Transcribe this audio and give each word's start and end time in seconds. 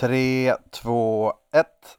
Tre, 0.00 0.54
två, 0.70 1.32
ett. 1.54 1.98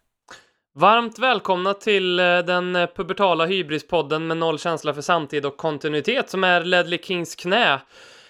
Varmt 0.76 1.20
välkomna 1.20 1.74
till 1.74 2.20
eh, 2.20 2.26
den 2.26 2.76
eh, 2.76 2.90
pubertala 2.96 3.46
hybrispodden 3.46 4.28
med 4.28 4.38
noll 4.38 4.60
känsla 4.60 4.94
för 4.94 5.02
samtid 5.02 5.46
och 5.46 5.58
kontinuitet 5.58 6.30
som 6.30 6.44
är 6.44 6.64
Ledley 6.64 7.00
Kings 7.04 7.36
knä. 7.36 7.82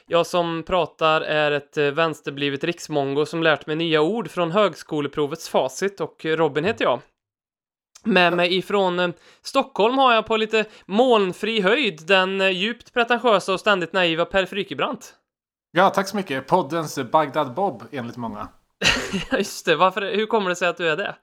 Jag 0.06 0.28
som 0.28 0.64
pratar 0.64 1.22
är 1.22 1.52
ett 1.52 1.78
eh, 1.78 1.86
vänsterblivet 1.86 2.64
riksmongo 2.64 3.26
som 3.26 3.44
lärt 3.44 3.68
mig 3.68 3.76
nya 3.76 4.02
ord 4.02 4.30
från 4.30 4.52
högskoleprovets 4.52 5.50
facit 5.50 6.02
och 6.02 6.26
Robin 6.26 6.64
heter 6.64 6.86
jag. 6.86 7.00
Med 8.04 8.34
mig 8.34 8.58
ifrån 8.58 9.14
Stockholm 9.42 9.98
har 9.98 10.14
jag 10.14 10.26
på 10.26 10.38
lite 10.38 10.66
molnfri 10.86 11.62
höjd 11.62 12.02
den 12.06 12.54
djupt 12.54 12.94
pretentiösa 12.94 13.54
och 13.54 13.60
ständigt 13.60 13.94
naiva 13.94 14.26
Per 14.26 14.46
Frykebrant. 14.46 15.14
Ja, 15.72 15.90
tack 15.90 16.08
så 16.08 16.16
mycket. 16.16 16.48
Poddens 16.48 17.00
Bagdad 17.12 17.54
Bob, 17.54 17.84
enligt 17.92 18.18
många. 18.18 18.48
Ja, 19.32 19.38
Just 19.38 19.66
det, 19.66 19.76
varför, 19.76 20.02
hur 20.02 20.26
kommer 20.26 20.50
det 20.50 20.56
sig 20.56 20.68
att 20.68 20.78
du 20.78 20.90
är 20.90 20.98
det? 20.98 21.16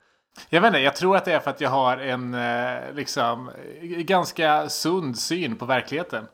Jag 0.49 0.61
vet 0.61 0.69
inte, 0.69 0.79
jag 0.79 0.97
tror 0.97 1.17
att 1.17 1.25
det 1.25 1.33
är 1.33 1.41
för 1.41 1.51
att 1.51 1.61
jag 1.61 1.71
har 1.71 1.97
en 1.97 2.35
eh, 2.35 2.95
liksom 2.95 3.51
ganska 3.99 4.69
sund 4.69 5.19
syn 5.19 5.57
på 5.57 5.67
verkligheten. 5.67 6.27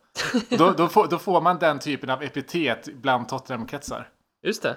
då, 0.59 0.71
då, 0.71 0.89
får, 0.89 1.07
då 1.07 1.19
får 1.19 1.41
man 1.41 1.59
den 1.59 1.79
typen 1.79 2.11
av 2.11 2.23
epitet 2.23 2.89
bland 2.95 3.29
Tottenham-kretsar. 3.29 4.09
Just 4.43 4.63
det. 4.63 4.77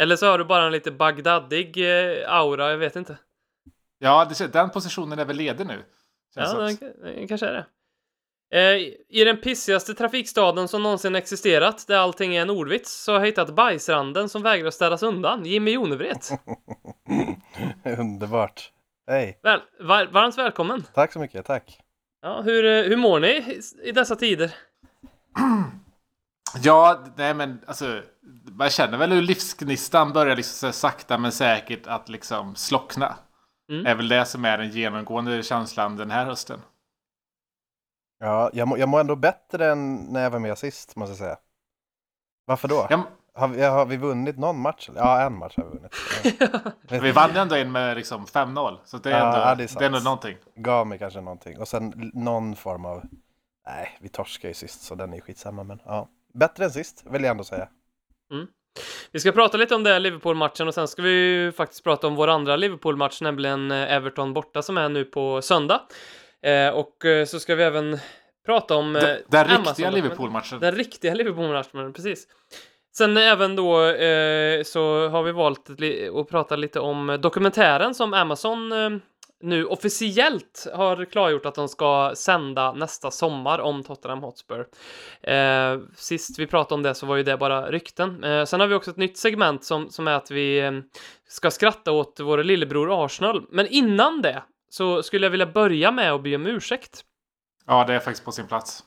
Eller 0.00 0.16
så 0.16 0.26
har 0.26 0.38
du 0.38 0.44
bara 0.44 0.66
en 0.66 0.72
lite 0.72 0.90
Bagdadig 0.90 1.76
eh, 1.76 2.34
aura, 2.34 2.70
jag 2.70 2.78
vet 2.78 2.96
inte. 2.96 3.18
Ja, 3.98 4.24
det, 4.24 4.52
den 4.52 4.70
positionen 4.70 5.18
är 5.18 5.24
väl 5.24 5.36
ledig 5.36 5.66
nu. 5.66 5.84
Ja, 6.34 6.54
den, 6.54 6.76
den 7.02 7.28
kanske 7.28 7.46
är 7.46 7.52
det. 7.52 7.66
Eh, 8.52 8.76
I 9.08 9.24
den 9.24 9.36
pissigaste 9.36 9.94
trafikstaden 9.94 10.68
som 10.68 10.82
någonsin 10.82 11.14
existerat, 11.14 11.84
där 11.86 11.98
allting 11.98 12.34
är 12.36 12.42
en 12.42 12.50
ordvits, 12.50 13.02
så 13.04 13.12
har 13.12 13.18
jag 13.18 13.26
hittat 13.26 13.54
bajsranden 13.54 14.28
som 14.28 14.42
vägrar 14.42 14.70
städas 14.70 15.02
undan, 15.02 15.46
Jimmy 15.46 15.70
Jonevret. 15.70 16.30
Underbart. 17.98 18.70
Hej, 19.06 19.38
Väl, 19.42 19.60
var, 19.80 20.06
varmt 20.06 20.38
välkommen! 20.38 20.84
tack 20.94 21.12
så 21.12 21.18
mycket, 21.18 21.46
tack. 21.46 21.78
Ja, 22.22 22.40
hur, 22.42 22.64
eh, 22.64 22.88
hur 22.88 22.96
mår 22.96 23.20
ni 23.20 23.28
i, 23.28 23.60
i 23.82 23.92
dessa 23.92 24.16
tider? 24.16 24.54
Ja, 26.62 27.04
nej 27.16 27.34
men 27.34 27.60
alltså. 27.66 28.02
Man 28.58 28.70
känner 28.70 28.98
väl 28.98 29.12
hur 29.12 29.22
livsgnistan 29.22 30.12
börjar 30.12 30.36
liksom 30.36 30.72
sakta 30.72 31.18
men 31.18 31.32
säkert 31.32 31.86
att 31.86 32.08
liksom 32.08 32.54
slockna. 32.54 33.14
Mm. 33.70 33.86
är 33.86 33.94
väl 33.94 34.08
det 34.08 34.24
som 34.24 34.44
är 34.44 34.58
den 34.58 34.70
genomgående 34.70 35.42
känslan 35.42 35.96
den 35.96 36.10
här 36.10 36.24
hösten. 36.24 36.60
Ja, 38.22 38.50
jag, 38.52 38.68
mår, 38.68 38.78
jag 38.78 38.88
mår 38.88 39.00
ändå 39.00 39.16
bättre 39.16 39.70
än 39.72 39.96
när 39.96 40.22
jag 40.22 40.30
var 40.30 40.38
med 40.38 40.58
sist, 40.58 40.96
måste 40.96 41.10
jag 41.10 41.18
säga. 41.18 41.36
Varför 42.44 42.68
då? 42.68 42.86
Ja, 42.90 43.04
Har, 43.34 43.48
vi, 43.48 43.62
har 43.62 43.86
vi 43.86 43.96
vunnit 43.96 44.38
någon 44.38 44.60
match? 44.60 44.90
Ja, 44.96 45.20
en 45.20 45.38
match 45.38 45.54
har 45.56 45.64
vi 45.64 45.70
vunnit. 45.70 45.94
Ja. 46.88 47.00
vi 47.00 47.12
vann 47.12 47.36
ändå 47.36 47.56
in 47.56 47.72
med 47.72 47.96
liksom 47.96 48.26
5-0. 48.26 48.78
Så 48.84 48.96
det 48.96 49.10
är, 49.10 49.18
Ja, 49.18 49.26
ändå, 49.26 49.38
ja, 49.38 49.54
det 49.54 49.64
är 49.64 49.78
det 49.78 49.84
är, 49.84 49.86
ändå 49.86 49.98
någonting. 49.98 50.36
Gav 50.54 50.86
mig 50.86 50.98
kanske 50.98 51.20
någonting. 51.20 51.58
Och 51.58 51.68
sen 51.68 52.10
någon 52.14 52.56
form 52.56 52.84
av... 52.84 53.02
Nej, 53.66 53.98
vi 54.00 54.08
torskade 54.08 54.48
ju 54.50 54.54
sist, 54.54 54.82
så 54.82 54.94
den 54.94 55.12
är 55.14 55.20
skitsamma. 55.20 55.64
Men 55.64 55.80
ja, 55.84 56.08
bättre 56.34 56.64
än 56.64 56.70
sist, 56.70 57.04
vill 57.10 57.22
jag 57.22 57.30
ändå 57.30 57.44
säga. 57.44 57.68
Vi 59.12 59.20
ska 59.20 59.32
prata 59.32 59.56
lite 59.56 59.74
om 59.74 59.82
det 59.82 59.98
Liverpool-matchen 59.98 60.68
och 60.68 60.74
sen 60.74 60.88
ska 60.88 61.02
vi 61.02 61.10
ju 61.10 61.52
faktiskt 61.52 61.84
prata 61.84 62.06
om 62.06 62.14
vår 62.14 62.28
andra 62.28 62.56
Liverpool-match, 62.56 63.20
nämligen 63.20 63.70
eh, 63.70 63.92
Everton 63.92 64.32
borta 64.34 64.62
som 64.62 64.78
är 64.78 64.88
nu 64.88 65.04
på 65.04 65.42
söndag. 65.42 65.80
Eh, 66.42 66.68
och 66.68 67.04
eh, 67.04 67.24
så 67.24 67.40
ska 67.40 67.54
vi 67.54 67.62
även 67.62 67.98
prata 68.46 68.76
om... 68.76 68.96
eh, 68.96 69.02
Den, 69.02 69.22
den 69.28 69.48
riktiga. 69.48 69.90
Liverpool-matchen. 69.90 70.60
Den 70.60 70.74
riktiga 70.74 71.14
Liverpool-matchen, 71.14 71.92
precis. 71.92 72.26
Sen 72.96 73.16
även 73.16 73.56
då 73.56 73.72
så 74.64 75.08
har 75.08 75.22
vi 75.22 75.32
valt 75.32 75.70
att, 75.70 76.28
prata 76.28 76.56
lite 76.56 76.80
om 76.80 77.18
dokumentären 77.22 77.94
som 77.94 78.14
Amazon 78.14 78.72
nu 79.42 79.64
officiellt 79.66 80.66
har 80.74 81.04
klargjort 81.04 81.46
att 81.46 81.54
de 81.54 81.68
ska 81.68 82.12
sända 82.14 82.72
nästa 82.72 83.10
sommar 83.10 83.58
om 83.58 83.82
Tottenham 83.82 84.22
Hotspur. 84.22 84.66
Eh, 85.22 85.78
sist 85.96 86.38
vi 86.38 86.46
pratade 86.46 86.74
om 86.74 86.82
det 86.82 86.94
så 86.94 87.06
var 87.06 87.16
ju 87.16 87.22
det 87.22 87.36
bara 87.36 87.70
rykten. 87.70 88.24
Eh, 88.24 88.44
sen 88.44 88.60
har 88.60 88.66
vi 88.66 88.74
också 88.74 88.90
ett 88.90 88.96
nytt 88.96 89.18
segment 89.18 89.64
som, 89.64 89.90
som 89.90 90.08
är 90.08 90.12
att 90.12 90.30
vi 90.30 90.82
ska 91.28 91.50
skratta 91.50 91.92
åt 91.92 92.20
vår 92.20 92.44
lillebror 92.44 93.04
Arsenal. 93.04 93.42
Men 93.50 93.66
innan 93.66 94.22
det 94.22 94.42
så 94.72 95.02
skulle 95.02 95.26
jag 95.26 95.30
vilja 95.30 95.46
börja 95.46 95.90
med 95.90 96.12
att 96.12 96.22
be 96.22 96.36
om 96.36 96.46
ursäkt. 96.46 97.04
Ja, 97.66 97.84
det 97.84 97.94
är 97.94 97.98
faktiskt 97.98 98.24
på 98.24 98.32
sin 98.32 98.46
plats. 98.46 98.84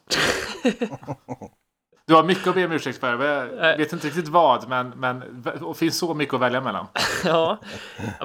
Du 2.07 2.13
har 2.13 2.23
mycket 2.23 2.47
att 2.47 2.55
be 2.55 2.65
om 2.65 2.71
ursäkt 2.71 2.99
för. 2.99 3.25
Jag 3.57 3.77
vet 3.77 3.93
inte 3.93 4.07
riktigt 4.07 4.27
vad, 4.27 4.69
men, 4.69 4.89
men 4.89 5.43
det 5.43 5.73
finns 5.73 5.97
så 5.97 6.13
mycket 6.13 6.33
att 6.33 6.41
välja 6.41 6.61
mellan. 6.61 6.87
Ja, 7.25 7.59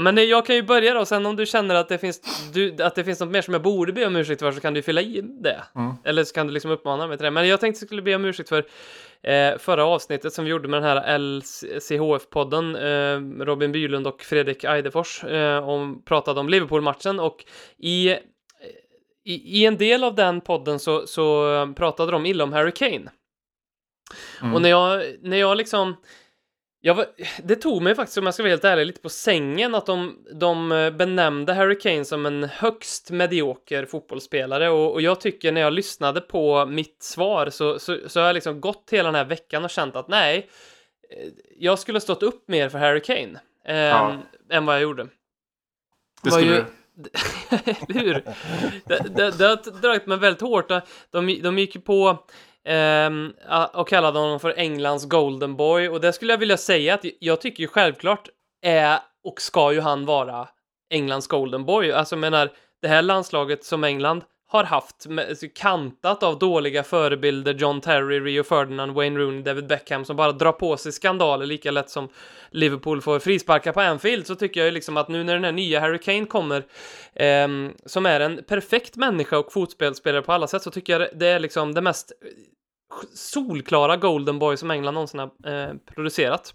men 0.01 0.29
jag 0.29 0.47
kan 0.47 0.57
ju 0.57 0.63
börja 0.63 0.95
då, 0.95 1.05
sen 1.05 1.27
om 1.27 1.37
du 1.37 1.47
känner 1.47 1.75
att 1.75 1.89
det 1.89 1.99
finns, 1.99 2.21
du, 2.53 2.83
att 2.83 2.95
det 2.95 3.05
finns 3.05 3.21
något 3.21 3.31
mer 3.31 3.43
som 3.43 3.55
jag 3.55 3.63
borde 3.63 3.93
be 3.93 4.07
om 4.07 4.17
ursäkt 4.17 4.41
för 4.41 4.53
så 4.53 4.61
kan 4.61 4.75
du 4.75 4.83
fylla 4.83 5.01
i 5.01 5.21
det. 5.21 5.63
Mm. 5.75 5.95
Eller 6.05 6.25
så 6.25 6.35
kan 6.35 6.47
du 6.47 6.53
liksom 6.53 6.71
uppmana 6.71 7.07
mig 7.07 7.17
till 7.17 7.25
det. 7.25 7.31
Men 7.31 7.49
jag 7.49 7.61
tänkte 7.61 7.83
jag 7.83 7.89
skulle 7.89 8.03
be 8.03 8.15
om 8.15 8.25
ursäkt 8.25 8.49
för 8.49 8.65
eh, 9.23 9.59
förra 9.59 9.85
avsnittet 9.85 10.33
som 10.33 10.45
vi 10.45 10.51
gjorde 10.51 10.69
med 10.69 10.83
den 10.83 10.91
här 10.91 11.19
LCHF-podden, 11.19 12.77
eh, 12.77 13.45
Robin 13.45 13.73
Bylund 13.73 14.07
och 14.07 14.23
Fredrik 14.23 14.65
Eidefors, 14.65 15.25
eh, 15.25 15.69
om, 15.69 16.03
pratade 16.05 16.41
om 16.41 16.49
Liverpool-matchen 16.49 17.21
och 17.21 17.45
i, 17.79 18.11
i, 19.25 19.61
i 19.61 19.67
en 19.67 19.77
del 19.77 20.05
av 20.05 20.15
den 20.15 20.41
podden 20.41 20.79
så, 20.79 21.07
så 21.07 21.47
pratade 21.77 22.13
de 22.13 22.27
illa 22.27 22.45
om 22.45 22.53
Harry 22.53 22.73
Kane. 22.73 23.11
Mm. 24.41 24.55
Och 24.55 24.63
när 24.63 24.71
jag, 24.71 25.03
när 25.23 25.37
jag 25.37 25.57
liksom... 25.57 25.97
Jag 26.83 26.95
var, 26.95 27.07
det 27.45 27.57
tog 27.57 27.83
mig 27.83 27.95
faktiskt, 27.95 28.19
om 28.19 28.25
jag 28.25 28.35
ska 28.35 28.43
vara 28.43 28.51
helt 28.51 28.65
ärlig, 28.65 28.87
lite 28.87 29.01
på 29.01 29.09
sängen 29.09 29.75
att 29.75 29.87
de, 29.87 30.19
de 30.41 30.73
eh, 30.73 30.91
benämnde 30.91 31.53
Harry 31.55 31.79
Kane 31.79 32.05
som 32.05 32.27
en 32.27 32.45
högst 32.45 33.11
medioker 33.11 33.87
fotbollsspelare 33.87 34.71
och, 34.71 34.93
och 34.93 35.01
jag 35.03 35.21
tycker 35.21 35.53
när 35.53 35.61
jag 35.61 35.73
lyssnade 35.73 36.21
på 36.21 36.67
mitt 36.67 37.03
svar 37.03 37.51
så, 37.51 37.79
så, 37.79 37.99
så 38.07 38.21
har 38.21 38.27
jag 38.27 38.35
liksom 38.35 38.61
gått 38.61 38.89
hela 38.93 39.05
den 39.09 39.15
här 39.15 39.25
veckan 39.25 39.65
och 39.65 39.71
känt 39.71 39.97
att 39.97 40.09
nej, 40.09 40.51
eh, 41.11 41.29
jag 41.59 41.79
skulle 41.79 41.97
ha 41.97 42.01
stått 42.01 42.23
upp 42.23 42.49
mer 42.49 42.69
för 42.69 42.79
Harry 42.79 43.01
Kane 43.01 43.41
eh, 43.67 43.77
Ja. 43.77 44.17
än 44.51 44.67
vad 44.67 44.75
jag 44.75 44.83
gjorde. 44.83 45.03
Det 46.23 46.31
var 46.31 46.39
skulle 46.39 46.55
ju- 46.57 46.65
du. 46.95 47.11
Eller 47.89 48.01
hur? 48.01 48.23
Det, 48.85 48.99
det, 49.17 49.31
det 49.39 49.45
har 49.45 49.81
dragit 49.81 50.07
mig 50.07 50.19
väldigt 50.19 50.41
hårt. 50.41 50.69
De, 51.11 51.41
de 51.43 51.59
gick 51.59 51.75
ju 51.75 51.81
på 51.81 52.19
Ehm, 52.69 53.33
och 53.73 53.89
kallade 53.89 54.19
honom 54.19 54.41
för 54.41 54.55
Englands 54.57 55.05
Golden 55.05 55.57
Boy 55.57 55.89
och 55.89 56.01
det 56.01 56.13
skulle 56.13 56.33
jag 56.33 56.39
vilja 56.39 56.57
säga 56.57 56.95
att 56.95 57.05
jag 57.19 57.41
tycker 57.41 57.63
ju 57.63 57.69
självklart 57.69 58.29
är 58.63 58.99
och 59.25 59.41
ska 59.41 59.73
ju 59.73 59.81
han 59.81 60.07
vara 60.07 60.49
Englands 60.91 61.27
Golden 61.27 61.65
Boy. 61.65 61.93
Alltså 61.93 62.15
jag 62.15 62.21
menar, 62.21 62.51
det 62.83 62.89
här 62.89 63.03
landslaget 63.03 63.65
som 63.65 63.85
England 63.85 64.25
har 64.53 64.65
haft 64.65 65.07
alltså, 65.29 65.47
kantat 65.55 66.23
av 66.23 66.39
dåliga 66.39 66.83
förebilder, 66.83 67.55
John 67.55 67.81
Terry, 67.81 68.21
Rio 68.21 68.43
Ferdinand, 68.43 68.93
Wayne 68.93 69.19
Rooney, 69.19 69.43
David 69.43 69.67
Beckham 69.67 70.05
som 70.05 70.17
bara 70.17 70.33
drar 70.33 70.53
på 70.53 70.77
sig 70.77 70.93
skandaler 70.93 71.47
lika 71.47 71.71
lätt 71.71 71.91
som 71.91 72.09
Liverpool 72.51 73.01
får 73.01 73.19
frisparkar 73.19 73.73
på 73.73 73.81
Anfield 73.81 74.27
så 74.27 74.35
tycker 74.35 74.61
jag 74.61 74.65
ju 74.65 74.71
liksom 74.71 74.97
att 74.97 75.09
nu 75.09 75.25
när 75.25 75.35
den 75.35 75.45
här 75.45 75.53
nya 75.53 75.81
Harry 75.81 75.99
Kane 75.99 76.27
kommer 76.27 76.65
eh, 77.15 77.49
som 77.87 78.07
är 78.07 78.21
en 78.21 78.45
perfekt 78.49 78.97
människa 78.97 79.39
och 79.39 79.53
fotbollsspelare 79.53 80.23
på 80.23 80.33
alla 80.33 80.47
sätt 80.47 80.63
så 80.63 80.71
tycker 80.71 81.01
jag 81.01 81.09
det 81.15 81.27
är 81.27 81.39
liksom 81.39 81.75
det 81.75 81.81
mest 81.81 82.13
solklara 83.15 83.97
Golden 83.97 84.39
Boy 84.39 84.57
som 84.57 84.71
England 84.71 84.95
någonsin 84.95 85.21
har 85.21 85.31
eh, 85.47 85.75
producerat. 85.95 86.55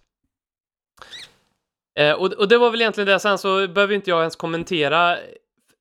Eh, 1.99 2.13
och, 2.13 2.33
och 2.33 2.47
det 2.47 2.57
var 2.57 2.71
väl 2.71 2.81
egentligen 2.81 3.07
det. 3.07 3.19
Sen 3.19 3.37
så 3.37 3.67
behöver 3.67 3.93
inte 3.93 4.09
jag 4.09 4.19
ens 4.19 4.35
kommentera 4.35 5.17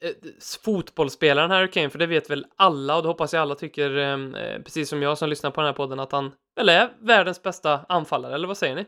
Eh, 0.04 0.10
fotbollsspelaren 0.64 1.50
Harry 1.50 1.70
Kane, 1.70 1.90
för 1.90 1.98
det 1.98 2.06
vet 2.06 2.30
väl 2.30 2.46
alla 2.56 2.96
och 2.96 3.02
det 3.02 3.08
hoppas 3.08 3.32
jag 3.32 3.40
alla 3.40 3.54
tycker, 3.54 3.96
eh, 3.96 4.42
eh, 4.42 4.62
precis 4.62 4.88
som 4.88 5.02
jag 5.02 5.18
som 5.18 5.28
lyssnar 5.28 5.50
på 5.50 5.60
den 5.60 5.68
här 5.68 5.74
podden, 5.74 6.00
att 6.00 6.12
han 6.12 6.32
väl 6.56 6.68
är 6.68 6.92
världens 7.00 7.42
bästa 7.42 7.80
anfallare, 7.88 8.34
eller 8.34 8.48
vad 8.48 8.56
säger 8.56 8.74
ni? 8.74 8.86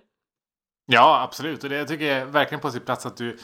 Ja, 0.87 1.23
absolut. 1.23 1.65
Och 1.65 1.71
det 1.71 1.85
tycker 1.85 2.05
jag 2.05 2.17
är 2.17 2.25
verkligen 2.25 2.61
på 2.61 2.71
sin 2.71 2.81
plats 2.81 3.07
att 3.07 3.17
du, 3.17 3.39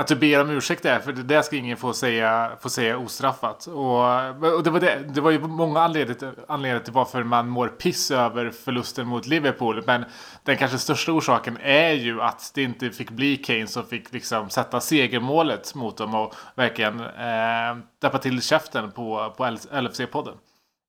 att 0.00 0.06
du 0.06 0.16
ber 0.16 0.40
om 0.40 0.50
ursäkt 0.50 0.82
där. 0.82 0.98
För 1.00 1.12
det 1.12 1.22
där 1.22 1.42
ska 1.42 1.56
ingen 1.56 1.76
få 1.76 1.92
säga, 1.92 2.52
få 2.60 2.68
säga 2.68 2.98
ostraffat. 2.98 3.66
Och, 3.66 4.54
och 4.56 4.62
det, 4.62 4.70
var 4.70 4.80
det, 4.80 5.04
det 5.14 5.20
var 5.20 5.30
ju 5.30 5.38
många 5.40 5.80
anledningar, 5.80 6.34
anledningar 6.48 6.84
till 6.84 6.92
varför 6.92 7.22
man 7.22 7.48
mår 7.48 7.68
piss 7.68 8.10
över 8.10 8.50
förlusten 8.50 9.06
mot 9.06 9.26
Liverpool. 9.26 9.82
Men 9.86 10.04
den 10.44 10.56
kanske 10.56 10.78
största 10.78 11.12
orsaken 11.12 11.58
är 11.60 11.92
ju 11.92 12.22
att 12.22 12.50
det 12.54 12.62
inte 12.62 12.90
fick 12.90 13.10
bli 13.10 13.36
Kane 13.36 13.66
som 13.66 13.84
fick 13.84 14.12
liksom 14.12 14.50
sätta 14.50 14.80
segermålet 14.80 15.74
mot 15.74 15.96
dem 15.96 16.14
och 16.14 16.34
verkligen 16.54 17.00
eh, 17.00 17.84
dappa 18.00 18.18
till 18.18 18.42
käften 18.42 18.92
på, 18.92 19.34
på 19.36 19.44
LFC-podden. 19.44 20.34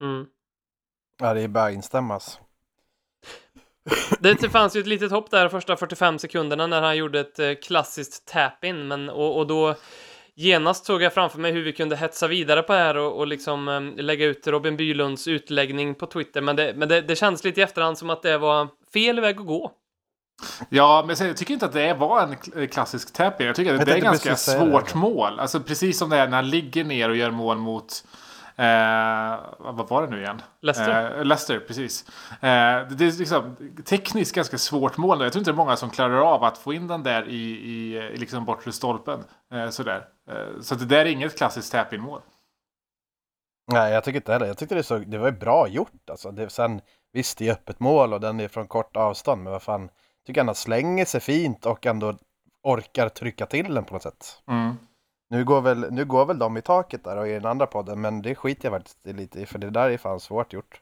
Mm. 0.02 0.26
Ja, 1.20 1.34
det 1.34 1.40
är 1.40 1.48
bara 1.48 1.64
att 1.64 1.72
instämmas. 1.72 2.40
Det, 4.20 4.34
det 4.40 4.50
fanns 4.50 4.76
ju 4.76 4.80
ett 4.80 4.86
litet 4.86 5.10
hopp 5.10 5.30
där 5.30 5.48
första 5.48 5.76
45 5.76 6.18
sekunderna 6.18 6.66
när 6.66 6.82
han 6.82 6.96
gjorde 6.96 7.20
ett 7.20 7.38
eh, 7.38 7.52
klassiskt 7.62 8.28
tap-in, 8.32 8.88
men 8.88 9.08
och, 9.10 9.38
och 9.38 9.46
då 9.46 9.74
genast 10.34 10.84
såg 10.84 11.02
jag 11.02 11.14
framför 11.14 11.38
mig 11.38 11.52
hur 11.52 11.62
vi 11.62 11.72
kunde 11.72 11.96
hetsa 11.96 12.26
vidare 12.28 12.62
på 12.62 12.72
det 12.72 12.78
här 12.78 12.96
och, 12.96 13.18
och 13.18 13.26
liksom 13.26 13.68
eh, 13.68 14.04
lägga 14.04 14.26
ut 14.26 14.46
Robin 14.46 14.76
Bylunds 14.76 15.28
utläggning 15.28 15.94
på 15.94 16.06
Twitter, 16.06 16.40
men 16.40 16.56
det, 16.56 16.72
men 16.76 16.88
det, 16.88 17.00
det 17.00 17.16
känns 17.16 17.44
lite 17.44 17.60
i 17.60 17.62
efterhand 17.64 17.98
som 17.98 18.10
att 18.10 18.22
det 18.22 18.38
var 18.38 18.68
fel 18.92 19.20
väg 19.20 19.40
att 19.40 19.46
gå. 19.46 19.72
Ja, 20.68 21.04
men 21.06 21.26
jag 21.26 21.36
tycker 21.36 21.54
inte 21.54 21.66
att 21.66 21.72
det 21.72 21.94
var 21.94 22.22
en 22.22 22.34
kl- 22.36 22.66
klassisk 22.66 23.12
tap-in. 23.12 23.46
Jag 23.46 23.56
tycker 23.56 23.72
att 23.74 23.78
Jag 23.78 23.86
det 23.88 23.94
är 23.94 24.00
ganska 24.00 24.30
det. 24.30 24.36
svårt 24.36 24.94
mål. 24.94 25.40
Alltså 25.40 25.60
precis 25.60 25.98
som 25.98 26.10
det 26.10 26.16
är 26.16 26.28
när 26.28 26.36
han 26.36 26.50
ligger 26.50 26.84
ner 26.84 27.08
och 27.08 27.16
gör 27.16 27.30
mål 27.30 27.58
mot 27.58 28.04
Eh, 28.56 29.40
vad 29.58 29.88
var 29.88 30.02
det 30.02 30.10
nu 30.10 30.20
igen? 30.20 30.42
Leicester. 30.60 31.18
Eh, 31.18 31.24
Leicester, 31.24 31.60
precis. 31.60 32.08
Eh, 32.30 32.88
det 32.88 33.04
är 33.04 33.18
liksom 33.18 33.56
tekniskt 33.84 34.34
ganska 34.34 34.58
svårt 34.58 34.96
mål. 34.96 35.20
Jag 35.20 35.32
tror 35.32 35.40
inte 35.40 35.50
det 35.50 35.54
är 35.54 35.56
många 35.56 35.76
som 35.76 35.90
klarar 35.90 36.34
av 36.34 36.44
att 36.44 36.58
få 36.58 36.72
in 36.72 36.88
den 36.88 37.02
där 37.02 37.28
i, 37.28 37.42
i, 37.50 37.96
i 37.96 38.16
liksom 38.16 38.44
bortre 38.44 38.72
stolpen. 38.72 39.24
Eh, 39.52 39.68
sådär. 39.68 40.06
Eh, 40.30 40.60
så 40.60 40.74
det 40.74 40.84
där 40.84 40.98
är 40.98 41.06
inget 41.06 41.38
klassiskt 41.38 41.72
tap-in 41.72 42.00
mål. 42.00 42.20
Nej, 43.72 43.92
jag 43.92 44.04
tycker 44.04 44.16
inte 44.16 44.32
heller. 44.32 44.46
Jag 44.46 44.58
tyckte 44.58 44.74
det, 44.74 44.82
så, 44.82 44.98
det 44.98 45.18
var 45.18 45.30
bra 45.30 45.68
gjort 45.68 46.10
alltså. 46.10 46.30
Det, 46.30 46.50
sen, 46.50 46.80
visst, 47.12 47.38
det 47.38 47.48
är 47.48 47.52
öppet 47.52 47.80
mål 47.80 48.12
och 48.12 48.20
den 48.20 48.40
är 48.40 48.48
från 48.48 48.66
kort 48.66 48.96
avstånd, 48.96 49.42
men 49.42 49.52
vad 49.52 49.62
fan. 49.62 49.82
Jag 49.82 50.26
tycker 50.26 50.40
ändå 50.40 50.54
slänger 50.54 51.04
sig 51.04 51.20
fint 51.20 51.66
och 51.66 51.86
ändå 51.86 52.14
orkar 52.62 53.08
trycka 53.08 53.46
till 53.46 53.74
den 53.74 53.84
på 53.84 53.94
något 53.94 54.02
sätt. 54.02 54.42
Mm. 54.48 54.76
Nu 55.32 55.44
går, 55.44 55.60
väl, 55.60 55.86
nu 55.90 56.04
går 56.04 56.26
väl 56.26 56.38
de 56.38 56.56
i 56.56 56.62
taket 56.62 57.04
där 57.04 57.16
och 57.16 57.28
i 57.28 57.32
den 57.32 57.46
andra 57.46 57.66
podden, 57.66 58.00
men 58.00 58.22
det 58.22 58.34
skiter 58.34 58.64
jag 58.64 58.72
faktiskt 58.72 58.98
lite 59.06 59.40
i, 59.40 59.46
för 59.46 59.58
det 59.58 59.70
där 59.70 59.90
är 59.90 59.96
fan 59.96 60.20
svårt 60.20 60.52
gjort. 60.52 60.80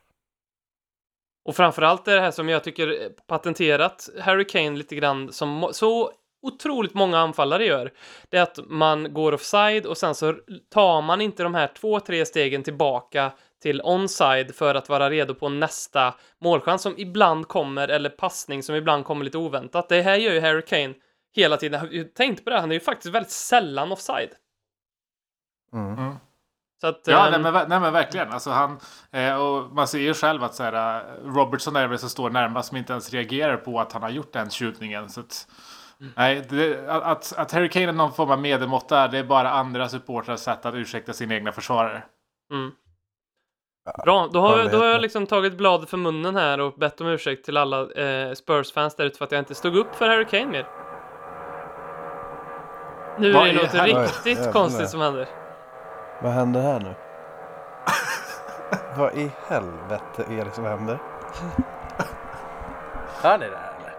Och 1.45 1.57
framförallt 1.57 2.09
är 2.09 2.15
det 2.15 2.21
här 2.21 2.31
som 2.31 2.49
jag 2.49 2.65
tycker 2.65 3.13
patenterat 3.27 4.09
Harry 4.21 4.45
Kane 4.45 4.71
lite 4.71 4.95
grann 4.95 5.33
som 5.33 5.69
så 5.73 6.13
otroligt 6.43 6.95
många 6.95 7.19
anfallare 7.19 7.65
gör. 7.65 7.93
Det 8.29 8.37
är 8.37 8.43
att 8.43 8.59
man 8.67 9.15
går 9.15 9.33
offside 9.33 9.87
och 9.87 9.99
sen 9.99 10.15
så 10.15 10.35
tar 10.71 11.03
man 11.03 11.21
inte 11.21 11.43
de 11.43 11.55
här 11.55 11.71
två, 11.75 12.01
tre 12.01 12.27
stegen 12.27 12.63
tillbaka 12.63 13.33
till 13.63 13.81
onside 13.85 14.55
för 14.55 14.75
att 14.75 14.89
vara 14.89 15.11
redo 15.11 15.35
på 15.35 15.49
nästa 15.49 16.15
målchans 16.41 16.83
som 16.83 16.95
ibland 16.97 17.49
kommer 17.49 17.89
eller 17.89 18.11
passning 18.11 18.63
som 18.63 18.75
ibland 18.75 19.05
kommer 19.05 19.25
lite 19.25 19.39
oväntat. 19.39 19.89
Det 19.89 20.03
här 20.03 20.17
gör 20.17 20.33
ju 20.33 20.41
Harry 20.41 20.63
Kane 20.63 20.95
hela 21.37 21.57
tiden. 21.57 21.81
Jag 21.81 21.87
har 21.87 21.93
ju 21.93 22.05
tänkt 22.05 22.45
på 22.45 22.51
det, 22.51 22.61
han 22.61 22.71
är 22.71 22.75
ju 22.75 22.81
faktiskt 22.81 23.15
väldigt 23.15 23.33
sällan 23.33 23.93
offside. 23.93 24.31
Mm. 25.73 26.15
Så 26.81 26.87
att, 26.87 27.01
Ja, 27.05 27.27
ehm, 27.27 27.43
nej, 27.43 27.53
men, 27.53 27.69
nej 27.69 27.81
men 27.81 27.93
verkligen. 27.93 28.33
Alltså 28.33 28.51
han, 28.51 28.79
eh, 29.11 29.35
och 29.35 29.73
man 29.73 29.89
ser 29.89 29.99
ju 29.99 30.15
själv 30.15 30.45
att 30.45 30.55
så 30.55 30.63
här, 30.63 31.01
eh, 31.01 31.33
Robertson 31.35 31.77
är 31.77 31.87
väl 31.87 31.99
som 31.99 32.09
står 32.09 32.31
närmast 32.31 32.69
som 32.69 32.77
inte 32.77 32.93
ens 32.93 33.13
reagerar 33.13 33.57
på 33.57 33.81
att 33.81 33.93
han 33.93 34.03
har 34.03 34.11
gjort 34.11 34.33
den 34.33 34.51
skjutningen. 34.51 35.11
Så 35.11 35.21
att, 35.21 35.49
nej, 36.17 36.47
det, 36.49 36.89
att, 36.89 37.33
att 37.37 37.53
Harry 37.53 37.69
Kane 37.69 37.89
är 37.89 37.93
någon 37.93 38.13
form 38.13 38.31
av 38.31 38.41
medelmåtta, 38.41 39.09
det 39.09 39.19
är 39.19 39.25
bara 39.25 39.51
andra 39.51 39.89
supportrars 39.89 40.41
sätt 40.41 40.67
att 40.67 40.75
ursäkta 40.75 41.13
sina 41.13 41.35
egna 41.35 41.53
försvarare. 41.53 42.03
Mm. 42.53 42.71
Bra, 44.05 44.29
då 44.33 44.41
har, 44.41 44.59
jag 44.59 44.71
då 44.71 44.79
har 44.79 44.87
jag 44.87 45.01
liksom 45.01 45.27
tagit 45.27 45.57
bladet 45.57 45.91
för 45.91 45.97
munnen 45.97 46.37
här 46.37 46.61
och 46.61 46.75
bett 46.75 47.01
om 47.01 47.07
ursäkt 47.07 47.45
till 47.45 47.57
alla 47.57 47.93
eh, 47.93 48.33
Spurs-fans 48.33 48.97
där 48.97 49.05
ute 49.05 49.19
för 49.19 49.25
att 49.25 49.33
jag 49.33 49.39
inte 49.39 49.55
stod 49.55 49.77
upp 49.77 49.95
för 49.95 50.09
Harry 50.09 50.25
Kane 50.25 50.47
mer. 50.47 50.80
Nu 53.19 53.33
Vad 53.33 53.49
är 53.49 53.53
det 53.55 53.93
något 53.93 54.25
riktigt 54.27 54.53
konstigt 54.53 54.91
som 54.91 55.01
händer. 55.01 55.29
Vad 56.23 56.33
händer 56.33 56.61
här 56.61 56.81
nu? 56.81 56.95
Vad 58.97 59.15
i 59.19 59.31
helvete 59.49 60.25
är 60.31 60.45
det 60.45 60.51
som 60.51 60.65
händer? 60.65 60.99
Hör 63.23 63.39
ni 63.39 63.47
det 63.47 63.57
här 63.57 63.75
eller? 63.81 63.95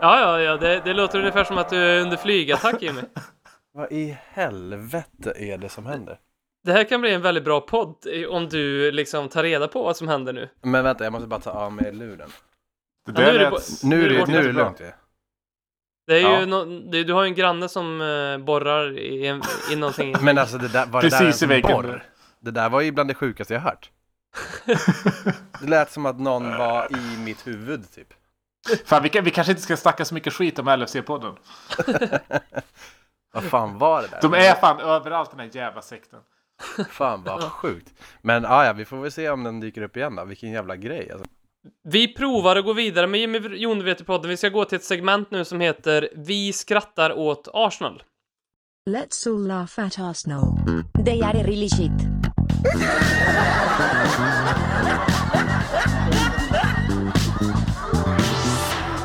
Ja, 0.00 0.20
ja, 0.20 0.40
ja, 0.40 0.56
det, 0.56 0.80
det 0.84 0.94
låter 0.94 1.18
ungefär 1.18 1.44
som 1.44 1.58
att 1.58 1.68
du 1.68 1.76
är 1.76 2.00
under 2.00 2.16
flygattack 2.16 2.82
Jimmy. 2.82 3.00
Vad 3.74 3.92
i 3.92 4.18
helvete 4.32 5.32
är 5.36 5.58
det 5.58 5.68
som 5.68 5.86
händer? 5.86 6.18
Det 6.64 6.72
här 6.72 6.84
kan 6.84 7.00
bli 7.00 7.14
en 7.14 7.22
väldigt 7.22 7.44
bra 7.44 7.60
podd 7.60 7.96
om 8.28 8.48
du 8.48 8.92
liksom 8.92 9.28
tar 9.28 9.42
reda 9.42 9.68
på 9.68 9.82
vad 9.82 9.96
som 9.96 10.08
händer 10.08 10.32
nu. 10.32 10.48
Men 10.62 10.84
vänta, 10.84 11.04
jag 11.04 11.12
måste 11.12 11.28
bara 11.28 11.40
ta 11.40 11.50
av 11.50 11.72
mig 11.72 11.92
luren. 11.92 12.30
Det 13.06 13.22
Ja, 13.22 13.32
nu 13.32 13.38
är 13.38 13.38
det 13.38 13.50
bo- 13.50 13.88
Nu 13.88 14.04
är 14.04 14.08
det, 14.08 14.26
nu 14.26 14.38
är 14.38 14.42
det 14.42 14.52
lugnt 14.52 14.80
ju. 14.80 14.92
Det 16.06 16.12
är 16.14 16.18
ju 16.18 16.26
Ja. 16.40 16.46
nå- 16.46 16.64
det, 16.64 17.04
du 17.04 17.12
har 17.12 17.22
ju 17.22 17.28
en 17.28 17.34
granne 17.34 17.68
som 17.68 18.00
eh, 18.00 18.44
borrar 18.44 18.98
i, 18.98 19.26
en, 19.26 19.42
i 19.72 19.76
någonting. 19.76 20.14
Men 20.22 20.38
alltså 20.38 20.58
det 20.58 20.68
där, 20.68 20.86
var 20.86 21.02
det 21.02 21.08
där 21.08 21.18
Precis 21.18 21.42
i 21.42 21.44
en 21.44 21.48
väggen. 21.48 21.72
borr? 21.72 22.04
Det 22.40 22.50
där 22.50 22.68
var 22.70 22.80
ju 22.80 22.90
bland 22.92 23.10
det 23.10 23.14
sjukaste 23.14 23.54
jag 23.54 23.60
hört. 23.60 23.90
Det 25.60 25.66
lät 25.68 25.90
som 25.92 26.06
att 26.06 26.20
någon 26.20 26.56
var 26.58 26.86
i 26.96 27.18
mitt 27.24 27.46
huvud 27.46 27.90
typ. 27.92 28.08
Fan, 28.84 29.02
vi, 29.02 29.08
kan, 29.08 29.24
vi 29.24 29.30
kanske 29.30 29.50
inte 29.50 29.62
ska 29.62 29.76
snacka 29.76 30.04
så 30.04 30.14
mycket 30.14 30.32
skit 30.32 30.58
om 30.58 30.68
LFC-podden. 30.68 31.36
Vad 33.32 33.44
fan 33.44 33.78
var 33.78 34.02
det 34.02 34.08
där? 34.08 34.18
De 34.22 34.34
är 34.34 34.54
fan 34.54 34.80
överallt 34.80 35.30
den 35.30 35.40
här 35.40 35.50
jävla 35.52 35.82
sekten. 35.82 36.20
Fan 36.90 37.22
vad 37.24 37.42
sjukt. 37.42 37.92
Men 38.22 38.44
ah, 38.46 38.64
ja, 38.64 38.72
vi 38.72 38.84
får 38.84 38.96
väl 38.96 39.12
se 39.12 39.30
om 39.30 39.44
den 39.44 39.60
dyker 39.60 39.82
upp 39.82 39.96
igen 39.96 40.16
då. 40.16 40.24
Vilken 40.24 40.50
jävla 40.50 40.76
grej 40.76 41.10
alltså. 41.12 41.26
Vi 41.84 42.14
provar 42.14 42.56
att 42.56 42.64
gå 42.64 42.72
vidare 42.72 43.06
med 43.06 43.20
Jimmy 43.20 43.38
Jonveter-podden. 43.38 44.28
Vi 44.28 44.36
ska 44.36 44.48
gå 44.48 44.64
till 44.64 44.76
ett 44.76 44.84
segment 44.84 45.30
nu 45.30 45.44
som 45.44 45.60
heter 45.60 46.08
Vi 46.16 46.52
skrattar 46.52 47.12
åt 47.12 47.48
Arsenal. 47.52 48.02
Let's 48.90 49.28
all 49.28 49.46
laugh 49.46 49.80
at 49.80 49.98
Arsenal. 49.98 50.42
They 51.04 51.22
are 51.22 51.42
really 51.42 51.68
shit. 51.68 51.90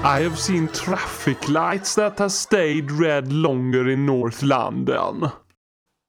I 0.04 0.24
have 0.24 0.38
seen 0.38 0.68
traffic 0.68 1.50
lights 1.50 1.96
that 1.96 2.20
have 2.20 2.32
stayed 2.32 2.92
red 2.92 3.34
longer 3.34 3.90
in 3.90 4.06
North 4.06 4.44
London. 4.44 5.30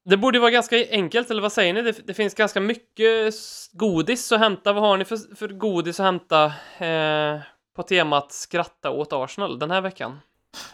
Det 0.09 0.17
borde 0.17 0.37
ju 0.37 0.41
vara 0.41 0.51
ganska 0.51 0.77
enkelt, 0.91 1.31
eller 1.31 1.43
vad 1.43 1.53
säger 1.53 1.75
ni? 1.75 1.83
Det, 1.83 2.07
det 2.07 2.15
finns 2.15 2.35
ganska 2.35 2.61
mycket 2.61 3.35
godis 3.73 4.33
att 4.33 4.39
hämta. 4.39 4.73
Vad 4.73 4.83
har 4.83 4.97
ni 4.97 5.05
för, 5.05 5.37
för 5.37 5.49
godis 5.49 6.01
att 6.01 6.07
hämta 6.07 6.45
eh, 6.79 7.41
på 7.77 7.83
temat 7.83 8.33
skratta 8.33 8.91
åt 8.91 9.13
Arsenal 9.13 9.59
den 9.59 9.71
här 9.71 9.81
veckan? 9.81 10.19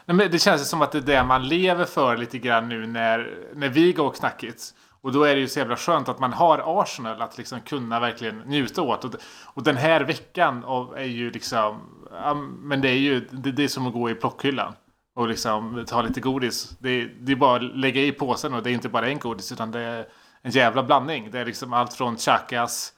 Nej, 0.05 0.17
men 0.17 0.31
det 0.31 0.39
känns 0.39 0.61
ju 0.61 0.65
som 0.65 0.83
att 0.83 0.93
det 0.93 0.99
är 0.99 1.03
det 1.03 1.25
man 1.25 1.49
lever 1.49 1.85
för 1.85 2.17
lite 2.17 2.39
grann 2.39 2.69
nu 2.69 2.87
när, 2.87 3.39
när 3.55 3.69
vi 3.69 3.93
går 3.93 4.11
knackigt. 4.11 4.75
Och 5.01 5.13
då 5.13 5.25
är 5.25 5.35
det 5.35 5.41
ju 5.41 5.49
så 5.49 5.59
jävla 5.59 5.77
skönt 5.77 6.09
att 6.09 6.19
man 6.19 6.33
har 6.33 6.83
Arsenal 6.83 7.23
att 7.23 7.39
liksom 7.39 7.61
kunna 7.61 8.01
verkligen 8.01 8.39
njuta 8.39 8.83
åt. 8.83 9.05
Och, 9.05 9.15
och 9.45 9.63
den 9.63 9.77
här 9.77 10.01
veckan 10.01 10.65
av, 10.65 10.97
är 10.97 11.05
ju 11.05 11.31
liksom... 11.31 11.81
ja, 12.11 12.35
men 12.63 12.81
det 12.81 12.89
är 12.89 12.99
ju 12.99 13.21
det, 13.31 13.53
det 13.53 13.65
är 13.65 13.69
som 13.69 13.87
att 13.87 13.93
gå 13.93 14.11
i 14.11 14.15
plockhyllan. 14.15 14.73
Och 15.15 15.29
liksom 15.29 15.85
ta 15.89 16.03
lite 16.03 16.21
godis. 16.21 16.77
Det, 16.79 16.91
är- 16.91 17.15
det 17.21 17.33
är 17.33 17.37
bara 17.37 17.57
att 17.57 17.77
lägga 17.77 18.03
i 18.03 18.13
påsen 18.13 18.55
och 18.55 18.63
det 18.63 18.71
är 18.71 18.75
inte 18.75 18.89
bara 18.89 19.09
en 19.09 19.19
godis 19.19 19.53
utan 19.53 19.71
det 19.71 19.81
är 19.81 20.07
en 20.43 20.51
jävla 20.51 20.83
blandning. 20.83 21.31
Det 21.31 21.39
är 21.41 21.45
liksom 21.45 21.73
allt 21.73 21.95
från 21.95 22.17
Chakas... 22.17 22.93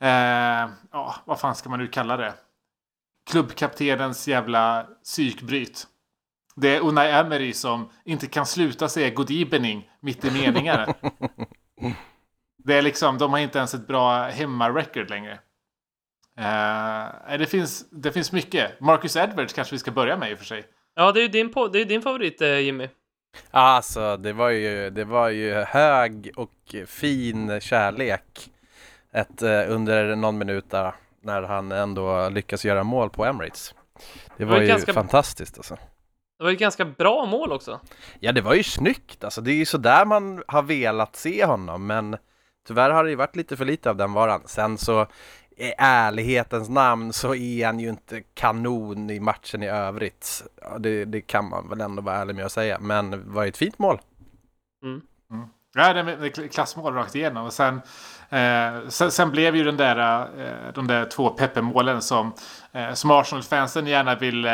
Eh, 0.00 0.68
ja, 0.92 1.14
vad 1.24 1.40
fan 1.40 1.54
ska 1.54 1.68
man 1.68 1.78
nu 1.78 1.86
kalla 1.86 2.16
det? 2.16 2.34
Klubbkaptenens 3.30 4.28
jävla 4.28 4.86
psykbryt. 5.04 5.86
Det 6.56 6.76
är 6.76 6.80
Unai 6.80 7.10
Emery 7.10 7.52
som 7.52 7.90
inte 8.04 8.26
kan 8.26 8.46
sluta 8.46 8.88
säga 8.88 9.10
god 9.10 9.30
evening 9.30 9.90
mitt 10.00 10.24
i 10.24 10.30
meningar. 10.30 10.94
det 12.64 12.74
är 12.74 12.82
liksom, 12.82 13.18
de 13.18 13.30
har 13.32 13.38
inte 13.38 13.58
ens 13.58 13.74
ett 13.74 13.86
bra 13.86 14.22
hemmarecord 14.28 15.10
längre. 15.10 15.32
Eh, 16.38 17.38
det, 17.38 17.46
finns, 17.50 17.90
det 17.90 18.12
finns 18.12 18.32
mycket. 18.32 18.80
Marcus 18.80 19.16
Edwards 19.16 19.52
kanske 19.52 19.74
vi 19.74 19.78
ska 19.78 19.90
börja 19.90 20.16
med 20.16 20.30
i 20.30 20.34
och 20.34 20.38
för 20.38 20.44
sig. 20.44 20.64
Ja, 20.94 21.12
det 21.12 21.20
är 21.20 21.22
ju 21.22 21.28
din, 21.28 21.52
det 21.72 21.80
är 21.80 21.84
din 21.84 22.02
favorit, 22.02 22.40
eh, 22.42 22.58
Jimmy. 22.58 22.88
Alltså 23.50 24.16
det 24.16 24.32
var 24.32 24.48
ju, 24.50 24.90
det 24.90 25.04
var 25.04 25.28
ju 25.28 25.54
hög 25.54 26.30
och 26.36 26.74
fin 26.86 27.60
kärlek 27.60 28.50
ett, 29.12 29.42
eh, 29.42 29.62
under 29.68 30.16
någon 30.16 30.38
minut 30.38 30.70
där 30.70 30.94
när 31.22 31.42
han 31.42 31.72
ändå 31.72 32.28
lyckas 32.28 32.64
göra 32.64 32.84
mål 32.84 33.10
på 33.10 33.24
Emirates. 33.24 33.74
Det 34.36 34.44
var 34.44 34.54
var 34.54 34.62
ju 34.62 34.68
ganska- 34.68 34.92
fantastiskt 34.92 35.56
alltså. 35.58 35.74
Det 36.38 36.44
var 36.44 36.50
ett 36.50 36.58
ganska 36.58 36.84
bra 36.84 37.26
mål 37.26 37.52
också. 37.52 37.80
Ja, 38.20 38.32
det 38.32 38.40
var 38.40 38.54
ju 38.54 38.62
snyggt. 38.62 39.24
Alltså, 39.24 39.40
det 39.40 39.50
är 39.52 39.56
ju 39.56 39.64
så 39.64 39.78
där 39.78 40.04
man 40.04 40.42
har 40.48 40.62
velat 40.62 41.16
se 41.16 41.44
honom, 41.44 41.86
men 41.86 42.16
tyvärr 42.66 42.90
har 42.90 43.04
det 43.04 43.10
ju 43.10 43.16
varit 43.16 43.36
lite 43.36 43.56
för 43.56 43.64
lite 43.64 43.90
av 43.90 43.96
den 43.96 44.12
varan. 44.12 44.42
Sen 44.46 44.78
så 44.78 45.06
i 45.56 45.72
ärlighetens 45.78 46.68
namn 46.68 47.12
så 47.12 47.34
är 47.34 47.66
han 47.66 47.80
ju 47.80 47.88
inte 47.88 48.22
kanon 48.34 49.10
i 49.10 49.20
matchen 49.20 49.62
i 49.62 49.68
övrigt. 49.68 50.42
Det, 50.78 51.04
det 51.04 51.20
kan 51.20 51.48
man 51.48 51.68
väl 51.68 51.80
ändå 51.80 52.02
vara 52.02 52.16
ärlig 52.16 52.34
med 52.36 52.44
att 52.44 52.52
säga, 52.52 52.78
men 52.80 53.10
det 53.10 53.16
var 53.16 53.42
ju 53.42 53.48
ett 53.48 53.56
fint 53.56 53.78
mål. 53.78 54.00
Ja, 55.76 55.92
det 55.92 56.00
är 56.00 56.48
klassmål 56.48 56.94
rakt 56.94 57.14
igenom. 57.14 57.46
Och 57.46 57.52
sen, 57.52 57.80
eh, 58.30 58.88
sen, 58.88 59.10
sen 59.10 59.30
blev 59.30 59.56
ju 59.56 59.64
den 59.64 59.76
där, 59.76 60.20
eh, 60.20 60.72
de 60.74 60.86
där 60.86 61.04
två 61.04 61.28
Peppe-målen 61.28 62.02
som, 62.02 62.32
eh, 62.72 62.92
som 62.92 63.10
Arsenal-fansen 63.10 63.86
gärna 63.86 64.14
vill 64.14 64.44
eh, 64.44 64.52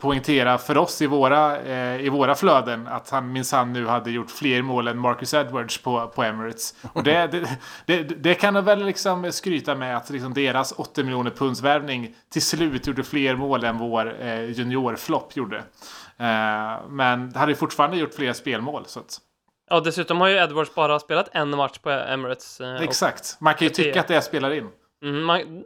poängtera 0.00 0.58
för 0.58 0.78
oss 0.78 1.02
i 1.02 1.06
våra, 1.06 1.60
eh, 1.60 2.00
i 2.00 2.08
våra 2.08 2.34
flöden. 2.34 2.86
Att 2.86 3.10
han 3.10 3.32
minsann 3.32 3.72
nu 3.72 3.86
hade 3.86 4.10
gjort 4.10 4.30
fler 4.30 4.62
mål 4.62 4.88
än 4.88 4.98
Marcus 4.98 5.34
Edwards 5.34 5.82
på, 5.82 6.06
på 6.14 6.22
Emirates. 6.22 6.74
Och 6.92 7.02
det, 7.02 7.26
det, 7.26 7.48
det, 7.86 8.02
det 8.02 8.34
kan 8.34 8.54
de 8.54 8.64
väl 8.64 8.84
liksom 8.84 9.32
skryta 9.32 9.74
med 9.74 9.96
att 9.96 10.10
liksom 10.10 10.34
deras 10.34 10.72
80 10.76 11.04
miljoner 11.04 11.30
punds 11.30 11.62
värvning 11.62 12.14
till 12.32 12.42
slut 12.42 12.86
gjorde 12.86 13.04
fler 13.04 13.36
mål 13.36 13.64
än 13.64 13.78
vår 13.78 14.22
eh, 14.22 14.44
juniorflopp 14.44 15.36
gjorde. 15.36 15.56
Eh, 16.18 16.88
men 16.88 17.34
hade 17.34 17.54
fortfarande 17.54 17.96
gjort 17.96 18.14
fler 18.14 18.32
spelmål. 18.32 18.84
Så 18.86 19.00
att, 19.00 19.20
Ja, 19.70 19.80
dessutom 19.80 20.20
har 20.20 20.28
ju 20.28 20.36
Edwards 20.36 20.74
bara 20.74 20.98
spelat 21.00 21.28
en 21.32 21.50
match 21.50 21.78
på 21.78 21.90
Emirates. 21.90 22.60
eh, 22.60 22.82
Exakt. 22.82 23.36
Man 23.40 23.54
kan 23.54 23.68
ju 23.68 23.74
tycka 23.74 24.00
att 24.00 24.08
det 24.08 24.22
spelar 24.22 24.50
in. 24.50 24.68
Mm, 25.02 25.24
man 25.24 25.64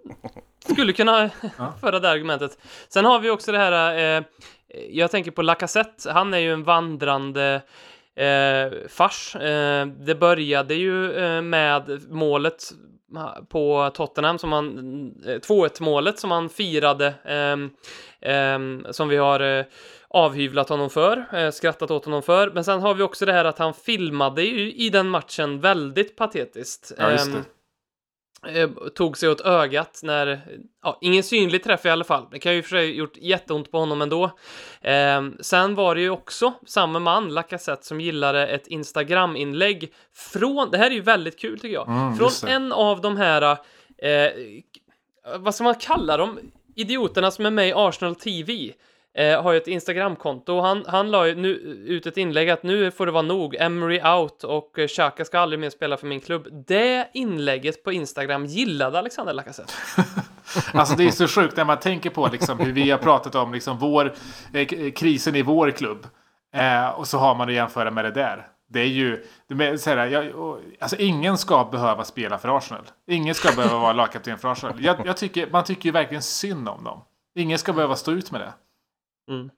skulle 0.71 0.93
kunna 0.93 1.31
föra 1.81 2.01
det 2.01 2.11
argumentet. 2.11 2.59
Sen 2.89 3.05
har 3.05 3.19
vi 3.21 3.31
också 3.31 3.53
det 3.53 3.59
här, 3.59 3.99
eh, 4.19 4.25
jag 4.91 5.11
tänker 5.11 5.31
på 5.31 5.43
Lacazette, 5.43 6.13
han 6.13 6.35
är 6.35 6.39
ju 6.39 6.53
en 6.53 6.65
vandrande 6.65 7.63
eh, 8.17 8.89
fars. 8.89 9.37
Eh, 9.37 9.87
det 9.87 10.15
började 10.15 10.75
ju 10.75 11.13
eh, 11.13 11.43
med 11.43 12.03
målet 12.13 12.71
på 13.49 13.91
Tottenham 13.95 14.39
som 14.39 14.53
han, 14.53 14.69
eh, 15.27 15.31
2-1 15.41 15.83
målet 15.83 16.19
som 16.19 16.31
han 16.31 16.49
firade, 16.49 17.15
som 18.91 19.09
vi 19.09 19.17
har 19.17 19.41
eh, 19.41 19.65
avhyvlat 20.11 20.69
honom 20.69 20.91
för, 20.91 21.25
eh, 21.33 21.51
skrattat 21.51 21.91
åt 21.91 22.05
honom 22.05 22.23
för. 22.23 22.51
Men 22.51 22.65
sen 22.65 22.81
har 22.81 22.95
vi 22.95 23.03
också 23.03 23.27
det 23.27 23.33
här 23.33 23.45
att 23.45 23.59
han 23.59 23.75
filmade 23.75 24.43
ju 24.43 24.73
i 24.73 24.91
den 24.91 25.09
matchen 25.09 25.61
väldigt 25.61 26.17
patetiskt. 26.17 26.93
Ja, 26.99 27.11
just 27.13 27.33
det. 27.33 27.39
Ehm, 27.39 27.45
eh, 28.57 28.69
tog 28.95 29.19
sig 29.19 29.29
åt 29.29 29.41
ögat 29.41 30.01
när, 30.03 30.41
ja, 30.83 30.99
ingen 31.01 31.23
synlig 31.23 31.65
träff 31.65 31.87
i 31.87 31.89
alla 31.89 32.05
fall. 32.05 32.27
Det 32.31 32.39
kan 32.39 32.55
ju 32.55 32.63
för 32.63 32.71
sig 32.71 32.97
gjort 32.97 33.17
jätteont 33.17 33.71
på 33.71 33.79
honom 33.79 34.03
ändå. 34.03 34.25
Eh, 34.81 35.23
sen 35.41 35.75
var 35.75 35.95
det 35.95 36.01
ju 36.01 36.11
också 36.11 36.53
samma 36.67 36.99
man, 36.99 37.29
Lacazette, 37.35 37.87
som 37.87 38.01
gillade 38.01 38.47
ett 38.47 38.67
Instagram-inlägg 38.67 39.93
från, 40.15 40.71
det 40.71 40.79
här 40.79 40.87
är 40.91 40.95
ju 40.95 41.01
väldigt 41.01 41.39
kul 41.39 41.61
tycker 41.61 41.75
jag, 41.75 41.89
Mm, 41.89 42.17
från 42.17 42.31
en 42.49 42.73
av 42.73 43.01
de 43.01 43.17
här, 43.17 43.43
eh, 43.99 44.33
vad 45.39 45.55
ska 45.55 45.65
man 45.65 45.75
kalla 45.75 46.17
dem, 46.17 46.39
idioterna 46.77 47.31
som 47.31 47.47
är 47.47 47.51
med 47.51 47.69
i 47.69 47.73
Arsenal 47.77 48.15
TV. 48.15 48.73
Eh, 49.15 49.43
har 49.43 49.53
ju 49.53 49.59
ett 49.59 49.67
Instagramkonto 49.67 50.55
och 50.55 50.63
han, 50.63 50.85
han 50.87 51.11
la 51.11 51.27
ju 51.27 51.35
nu 51.35 51.49
ut 51.87 52.07
ett 52.07 52.17
inlägg 52.17 52.51
att 52.51 52.63
nu 52.63 52.91
får 52.91 53.07
det 53.07 53.13
vara 53.13 53.23
nog, 53.23 53.55
Emery 53.55 54.01
out 54.03 54.45
och 54.45 54.79
eh, 54.79 54.87
Xhaka 54.89 55.25
ska 55.25 55.39
aldrig 55.39 55.61
mer 55.61 55.71
spela 55.71 55.97
för 55.97 56.07
min 56.07 56.21
klubb. 56.21 56.49
Det 56.67 57.09
inlägget 57.15 57.85
på 57.85 57.93
Instagram 57.93 58.47
gillade 58.47 58.99
Alexander 58.99 59.33
Lacazette. 59.33 59.73
Alltså 60.75 60.95
det 60.95 61.05
är 61.05 61.11
så 61.11 61.29
sjukt 61.29 61.57
när 61.57 61.65
man 61.65 61.79
tänker 61.79 62.11
på 62.11 62.29
liksom 62.33 62.59
hur 62.59 62.73
vi 62.73 62.91
har 62.91 62.99
pratat 62.99 63.35
om 63.35 63.55
liksom 63.55 63.79
vår, 63.79 64.15
eh, 64.55 64.61
eh, 64.61 64.93
krisen 64.93 65.37
i 65.37 65.43
vår 65.43 65.71
klubb. 65.71 66.07
Eh, 66.55 66.89
och 66.89 67.09
så 67.09 67.19
har 67.19 67.35
man 67.35 67.49
att 67.49 67.55
jämföra 67.55 67.91
med 67.91 68.05
det 68.05 68.11
där. 68.11 68.47
Det 68.71 68.81
är 68.81 68.87
ju, 68.87 69.25
det 69.49 69.79
så 69.79 69.91
här, 69.91 70.07
jag, 70.07 70.33
alltså 70.81 70.97
ingen 70.97 71.39
ska 71.39 71.65
behöva 71.65 72.05
spela 72.05 72.39
för 72.39 72.57
Arsenal. 72.57 72.85
Ingen 73.07 73.35
ska 73.35 73.53
behöva 73.57 73.79
vara 73.79 73.93
lagkapten 73.93 74.39
för 74.39 74.53
Arsenal. 74.53 74.85
Jag, 74.85 75.07
jag 75.07 75.17
tycker, 75.17 75.51
man 75.51 75.65
tycker 75.65 75.87
ju 75.89 75.93
verkligen 75.93 76.23
synd 76.23 76.69
om 76.69 76.85
dem. 76.85 77.05
Ingen 77.35 77.59
ska 77.59 77.73
behöva 77.73 77.97
stå 77.97 78.13
ut 78.13 78.31
med 78.31 78.41
det. 78.41 78.53
Mm. 79.29 79.51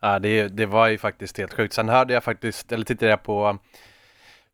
Ja, 0.00 0.18
det, 0.18 0.48
det 0.48 0.66
var 0.66 0.88
ju 0.88 0.98
faktiskt 0.98 1.38
helt 1.38 1.54
sjukt. 1.54 1.74
Sen 1.74 1.88
hörde 1.88 2.14
jag 2.14 2.24
faktiskt, 2.24 2.72
eller 2.72 2.84
tittade 2.84 3.10
jag 3.10 3.22
på 3.22 3.58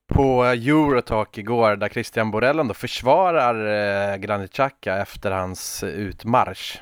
på 0.06 0.44
Eurotalk 0.44 1.38
igår 1.38 1.76
där 1.76 1.88
Christian 1.88 2.30
Borell 2.30 2.58
ändå 2.58 2.74
försvarar 2.74 3.66
eh, 4.12 4.16
Granit 4.16 4.52
Xhaka 4.52 4.96
efter 4.96 5.30
hans 5.30 5.84
utmarsch. 5.84 6.78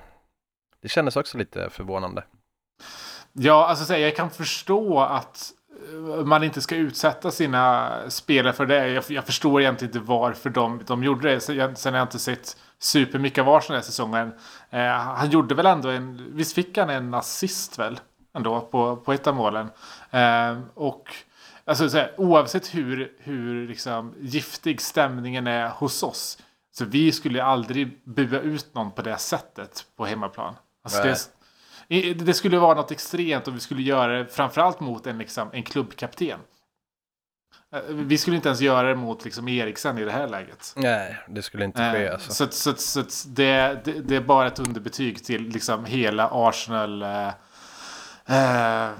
Det 0.82 0.88
kändes 0.88 1.16
också 1.16 1.38
lite 1.38 1.70
förvånande. 1.70 2.24
Ja, 3.32 3.66
alltså 3.66 3.96
jag 3.96 4.16
kan 4.16 4.30
förstå 4.30 5.00
att 5.00 5.52
eh, 5.92 6.24
man 6.24 6.44
inte 6.44 6.60
ska 6.60 6.76
utsätta 6.76 7.30
sina 7.30 7.92
spelare 8.08 8.52
för 8.52 8.66
det. 8.66 8.88
Jag, 8.88 9.04
jag 9.08 9.24
förstår 9.26 9.60
egentligen 9.60 9.96
inte 9.96 10.08
varför 10.08 10.50
de, 10.50 10.80
de 10.86 11.04
gjorde 11.04 11.30
det. 11.30 11.40
Så 11.40 11.52
jag, 11.52 11.78
sen 11.78 11.92
har 11.92 11.98
jag 11.98 12.06
inte 12.06 12.18
sett 12.18 12.56
supermycket 12.82 13.42
av 13.42 13.48
Arsenal 13.48 13.74
den 13.74 13.76
här 13.76 13.86
säsongen. 13.86 14.32
Eh, 14.70 14.86
han 14.90 15.30
gjorde 15.30 15.54
väl 15.54 15.66
ändå 15.66 15.88
en... 15.88 16.26
Visst 16.36 16.54
fick 16.54 16.78
han 16.78 16.90
en 16.90 17.14
assist 17.14 17.78
väl? 17.78 18.00
Ändå 18.34 18.60
på, 18.60 18.96
på 18.96 19.12
ett 19.12 19.26
av 19.26 19.34
målen. 19.34 19.68
Eh, 20.10 20.58
och 20.74 21.14
alltså, 21.64 21.88
så 21.88 21.96
här, 21.96 22.14
oavsett 22.16 22.74
hur, 22.74 23.12
hur 23.18 23.68
liksom, 23.68 24.14
giftig 24.20 24.80
stämningen 24.80 25.46
är 25.46 25.68
hos 25.68 26.02
oss. 26.02 26.38
Så 26.72 26.84
vi 26.84 27.12
skulle 27.12 27.44
aldrig 27.44 28.00
bua 28.04 28.40
ut 28.40 28.74
någon 28.74 28.90
på 28.90 29.02
det 29.02 29.18
sättet 29.18 29.84
på 29.96 30.04
hemmaplan. 30.04 30.54
Alltså, 30.84 31.02
det, 31.02 32.14
Det 32.14 32.34
skulle 32.34 32.58
vara 32.58 32.74
något 32.74 32.90
extremt 32.90 33.48
om 33.48 33.54
vi 33.54 33.60
skulle 33.60 33.82
göra 33.82 34.18
det 34.18 34.26
framförallt 34.26 34.80
mot 34.80 35.06
en, 35.06 35.18
liksom, 35.18 35.50
en 35.52 35.62
klubbkapten. 35.62 36.38
Eh, 37.72 37.80
Vi 37.88 38.18
skulle 38.18 38.36
inte 38.36 38.48
ens 38.48 38.60
göra 38.60 38.88
det 38.88 38.94
mot 38.94 39.24
liksom, 39.24 39.48
Eriksen 39.48 39.98
i 39.98 40.04
det 40.04 40.10
här 40.12 40.28
läget. 40.28 40.72
Nej, 40.76 41.18
det 41.28 41.42
skulle 41.42 41.64
inte 41.64 41.92
ske 41.92 42.04
Eh, 42.06 42.12
alltså. 42.12 42.32
Så, 42.32 42.44
att- 42.44 42.54
så, 42.54 42.70
att- 42.70 42.80
så 42.80 43.00
att 43.00 43.24
det, 43.28 43.80
det, 43.84 43.92
det 43.92 44.16
är 44.16 44.20
bara 44.20 44.46
ett 44.46 44.58
underbetyg 44.58 45.24
till 45.24 45.48
liksom, 45.48 45.84
hela 45.84 46.28
Arsenal 46.32 47.02
eh, 47.02 47.28
eh, 48.26 48.90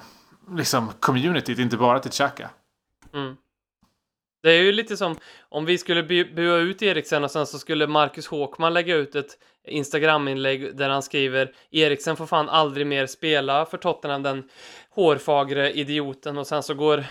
liksom, 0.57 0.93
communityt, 1.01 1.59
inte 1.59 1.77
bara 1.77 1.99
till 1.99 2.11
Xhaka. 2.11 2.51
Mm. 3.15 3.37
Det 4.43 4.51
är 4.51 4.63
ju 4.63 4.73
lite 4.73 4.97
som 4.97 5.17
om 5.49 5.65
vi 5.65 5.79
skulle 5.79 6.03
bu- 6.03 6.35
bua 6.35 6.57
ut 6.57 6.83
Eriksen 6.83 7.25
och 7.25 7.31
sen 7.31 7.47
så 7.47 7.59
skulle 7.59 7.87
Marcus 7.87 8.27
Håkman 8.27 8.75
lägga 8.75 8.95
ut 8.97 9.15
ett 9.15 9.39
Instagram-inlägg 9.69 10.77
där 10.77 10.89
han 10.89 11.03
skriver 11.03 11.53
Eriksen 11.71 12.17
får 12.17 12.27
fan 12.27 12.49
aldrig 12.49 12.87
mer 12.87 13.07
spela 13.07 13.67
för 13.67 13.79
Tottenham, 13.79 14.23
den 14.23 14.49
hårfagre 14.91 15.73
idioten 15.73 16.39
och 16.39 16.47
sen 16.47 16.63
så 16.63 16.75
går 16.75 17.05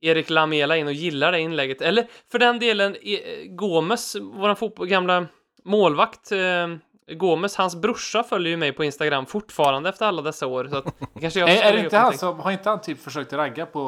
Erik 0.00 0.30
Lamela 0.30 0.76
in 0.76 0.86
och 0.86 0.92
gillar 0.92 1.32
det 1.32 1.40
inlägget. 1.40 1.82
Eller 1.82 2.06
för 2.32 2.38
den 2.38 2.58
delen, 2.58 2.96
eh, 3.02 3.18
Gomes, 3.48 4.16
fotboll, 4.56 4.88
gamla 4.88 5.26
målvakt, 5.64 6.32
eh, 6.32 6.38
Gomes, 7.12 7.56
hans 7.56 7.76
brorsa 7.76 8.22
följer 8.22 8.50
ju 8.50 8.56
mig 8.56 8.72
på 8.72 8.84
Instagram 8.84 9.26
fortfarande 9.26 9.88
efter 9.88 10.06
alla 10.06 10.22
dessa 10.22 10.46
år. 10.46 10.68
Så 10.70 10.76
att 10.76 10.84
kanske 11.20 11.40
jag 11.40 11.50
Är, 11.50 11.72
det 11.72 11.80
inte 11.80 11.96
han 11.96 12.18
som, 12.18 12.40
har 12.40 12.50
inte 12.50 12.68
han 12.68 12.80
typ 12.80 13.02
försökt 13.02 13.32
ragga 13.32 13.66
på, 13.66 13.80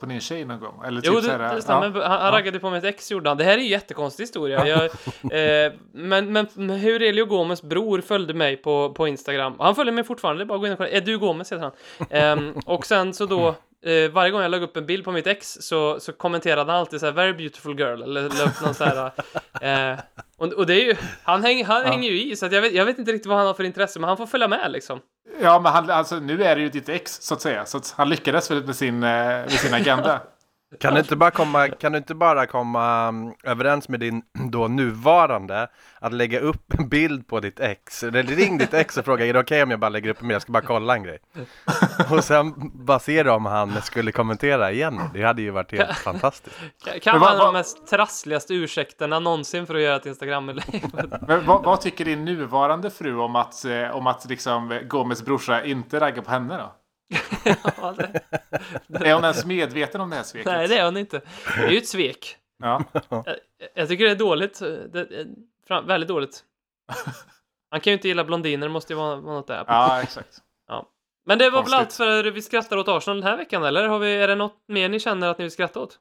på 0.00 0.06
din 0.06 0.20
tjej 0.20 0.44
någon 0.44 0.60
gång? 0.60 0.82
Eller 0.86 1.00
typ 1.00 1.12
Jo, 1.14 1.20
det, 1.20 1.38
det 1.54 1.62
stämmer. 1.62 1.92
ja. 1.94 2.08
Han, 2.08 2.20
han 2.20 2.32
raggade 2.32 2.58
på 2.58 2.70
mitt 2.70 2.84
ex 2.84 3.10
gjorde 3.10 3.30
han. 3.30 3.36
Det 3.36 3.44
här 3.44 3.52
är 3.52 3.58
en 3.58 3.66
jättekonstig 3.66 4.22
historia. 4.24 4.66
Jag, 4.66 4.84
eh, 5.66 5.72
men, 5.92 6.32
men 6.32 6.70
Aurelio 6.70 7.24
Gomes 7.24 7.62
bror 7.62 8.00
följde 8.00 8.34
mig 8.34 8.56
på, 8.56 8.94
på 8.94 9.08
Instagram. 9.08 9.54
Han 9.58 9.74
följer 9.74 9.92
mig 9.92 10.04
fortfarande, 10.04 10.44
det 10.44 10.44
är 10.44 10.48
bara 10.48 10.54
att 10.54 10.60
gå 10.60 10.66
in 10.66 10.72
och 10.72 10.78
kolla. 10.78 10.90
Är 10.90 11.00
du 11.00 11.18
Gomes 11.18 11.52
heter 11.52 11.62
han. 11.62 11.72
Ehm, 12.10 12.54
och 12.66 12.86
sen 12.86 13.14
så 13.14 13.26
då, 13.26 13.54
eh, 13.86 14.10
varje 14.10 14.30
gång 14.30 14.42
jag 14.42 14.50
la 14.50 14.56
upp 14.56 14.76
en 14.76 14.86
bild 14.86 15.04
på 15.04 15.12
mitt 15.12 15.26
ex 15.26 15.58
så, 15.60 16.00
så 16.00 16.12
kommenterade 16.12 16.72
han 16.72 16.80
alltid 16.80 17.00
så 17.00 17.06
här 17.06 17.12
“Very 17.12 17.32
beautiful 17.32 17.78
girl” 17.78 18.02
eller 18.02 18.22
la 18.22 18.44
upp 18.44 18.60
någon 18.64 18.74
så 18.74 18.84
här. 18.84 19.12
Eh, 19.60 19.98
och, 20.38 20.52
och 20.52 20.66
det 20.66 20.74
är 20.74 20.84
ju, 20.84 20.94
han, 21.22 21.44
häng, 21.44 21.64
han 21.64 21.84
hänger 21.84 22.10
ju 22.10 22.22
i 22.22 22.36
så 22.36 22.48
jag 22.50 22.62
vet, 22.62 22.72
jag 22.72 22.84
vet 22.84 22.98
inte 22.98 23.12
riktigt 23.12 23.26
vad 23.26 23.38
han 23.38 23.46
har 23.46 23.54
för 23.54 23.64
intresse 23.64 24.00
men 24.00 24.08
han 24.08 24.16
får 24.16 24.26
följa 24.26 24.48
med 24.48 24.72
liksom. 24.72 25.00
Ja, 25.40 25.60
men 25.60 25.72
han, 25.72 25.90
alltså, 25.90 26.16
nu 26.16 26.44
är 26.44 26.56
det 26.56 26.62
ju 26.62 26.68
ditt 26.68 26.88
ex 26.88 27.22
så 27.22 27.34
att 27.34 27.40
säga. 27.40 27.66
Så 27.66 27.76
att 27.76 27.94
han 27.96 28.08
lyckades 28.08 28.50
väl 28.50 28.64
med 28.66 28.76
sin, 28.76 29.02
eh, 29.02 29.08
med 29.08 29.52
sin 29.52 29.74
agenda. 29.74 30.20
Kan 30.80 30.94
du 30.94 31.00
inte 31.00 31.16
bara 31.16 31.30
komma, 31.30 31.68
kan 31.68 31.92
du 31.92 31.98
inte 31.98 32.14
bara 32.14 32.46
komma 32.46 33.08
mm, 33.08 33.34
överens 33.44 33.88
med 33.88 34.00
din 34.00 34.22
då 34.50 34.68
nuvarande 34.68 35.68
att 35.98 36.12
lägga 36.12 36.40
upp 36.40 36.74
en 36.78 36.88
bild 36.88 37.28
på 37.28 37.40
ditt 37.40 37.60
ex? 37.60 38.02
Eller 38.02 38.22
ring 38.22 38.58
ditt 38.58 38.74
ex 38.74 38.96
och 38.96 39.04
fråga 39.04 39.26
är 39.26 39.32
det 39.32 39.40
okej 39.40 39.62
om 39.62 39.70
jag 39.70 39.80
bara 39.80 39.88
lägger 39.88 40.10
upp 40.10 40.20
en 40.20 40.28
bild? 40.28 40.34
Jag 40.34 40.42
ska 40.42 40.52
bara 40.52 40.62
kolla 40.62 40.94
en 40.94 41.02
grej. 41.02 41.18
Och 42.10 42.24
sen 42.24 42.54
bara 42.74 42.98
se 42.98 43.28
om 43.28 43.46
han 43.46 43.82
skulle 43.82 44.12
kommentera 44.12 44.72
igen. 44.72 45.00
Det 45.14 45.22
hade 45.22 45.42
ju 45.42 45.50
varit 45.50 45.72
helt 45.72 45.98
fantastiskt. 45.98 46.56
Kan, 47.02 47.20
vara 47.20 47.36
de 47.36 47.52
mest 47.52 47.86
trassligaste 47.86 48.54
ursäkterna 48.54 49.18
någonsin 49.18 49.66
för 49.66 49.74
att 49.74 49.80
göra 49.80 49.96
ett 49.96 50.06
Instagram-inlägg. 50.06 50.84
Men 51.26 51.46
vad, 51.46 51.64
vad 51.64 51.80
tycker 51.80 52.04
din 52.04 52.24
nuvarande 52.24 52.90
fru 52.90 53.18
om 53.18 53.36
att, 53.36 53.64
eh, 53.64 53.96
om 53.96 54.06
att 54.06 54.26
liksom, 54.28 54.80
Gomes 54.88 55.24
brorsa 55.24 55.64
inte 55.64 56.00
raggar 56.00 56.22
på 56.22 56.30
henne 56.30 56.56
då? 56.56 56.72
Ja, 57.44 57.94
det- 57.96 59.06
Är 59.08 59.14
hon 59.14 59.24
ens 59.24 59.44
medveten 59.46 60.00
om 60.00 60.10
det 60.10 60.16
här 60.16 60.22
sveket? 60.22 60.46
Nej, 60.52 60.68
det 60.68 60.78
är 60.78 60.84
hon 60.84 60.96
inte. 60.96 61.20
Det 61.56 61.62
är 61.64 61.70
ju 61.70 61.78
ett 61.78 61.88
svek. 61.88 62.36
Ja. 62.62 62.84
Jag, 63.10 63.24
jag 63.74 63.88
tycker 63.88 64.04
det 64.04 64.10
är 64.10 64.16
dåligt. 64.16 64.58
Det 64.58 64.98
är 65.00 65.26
fram, 65.68 65.86
väldigt 65.86 66.08
dåligt. 66.08 66.44
Han 67.70 67.80
kan 67.80 67.90
ju 67.90 67.92
inte 67.94 68.08
gilla 68.08 68.24
blondiner, 68.24 68.66
det 68.66 68.72
måste 68.72 68.92
ju 68.92 68.96
vara, 68.96 69.16
vara 69.16 69.34
något 69.34 69.46
där. 69.46 69.64
ja, 69.66 70.02
exakt. 70.02 70.38
Men 71.28 71.38
det 71.38 71.50
var 71.50 71.62
väl 71.62 71.74
allt 71.74 71.82
Konstigt. 71.82 71.96
för 71.96 72.24
vi 72.24 72.42
skrattar 72.42 72.76
åt 72.76 72.88
Arsenal 72.88 73.20
den 73.20 73.30
här 73.30 73.36
veckan, 73.36 73.64
eller? 73.64 73.88
Har 73.88 73.98
vi, 73.98 74.14
är 74.16 74.28
det 74.28 74.34
något 74.34 74.56
mer 74.68 74.88
ni 74.88 75.00
känner 75.00 75.28
att 75.28 75.38
ni 75.38 75.44
vill 75.44 75.50
skratta 75.52 75.80
åt? 75.80 75.98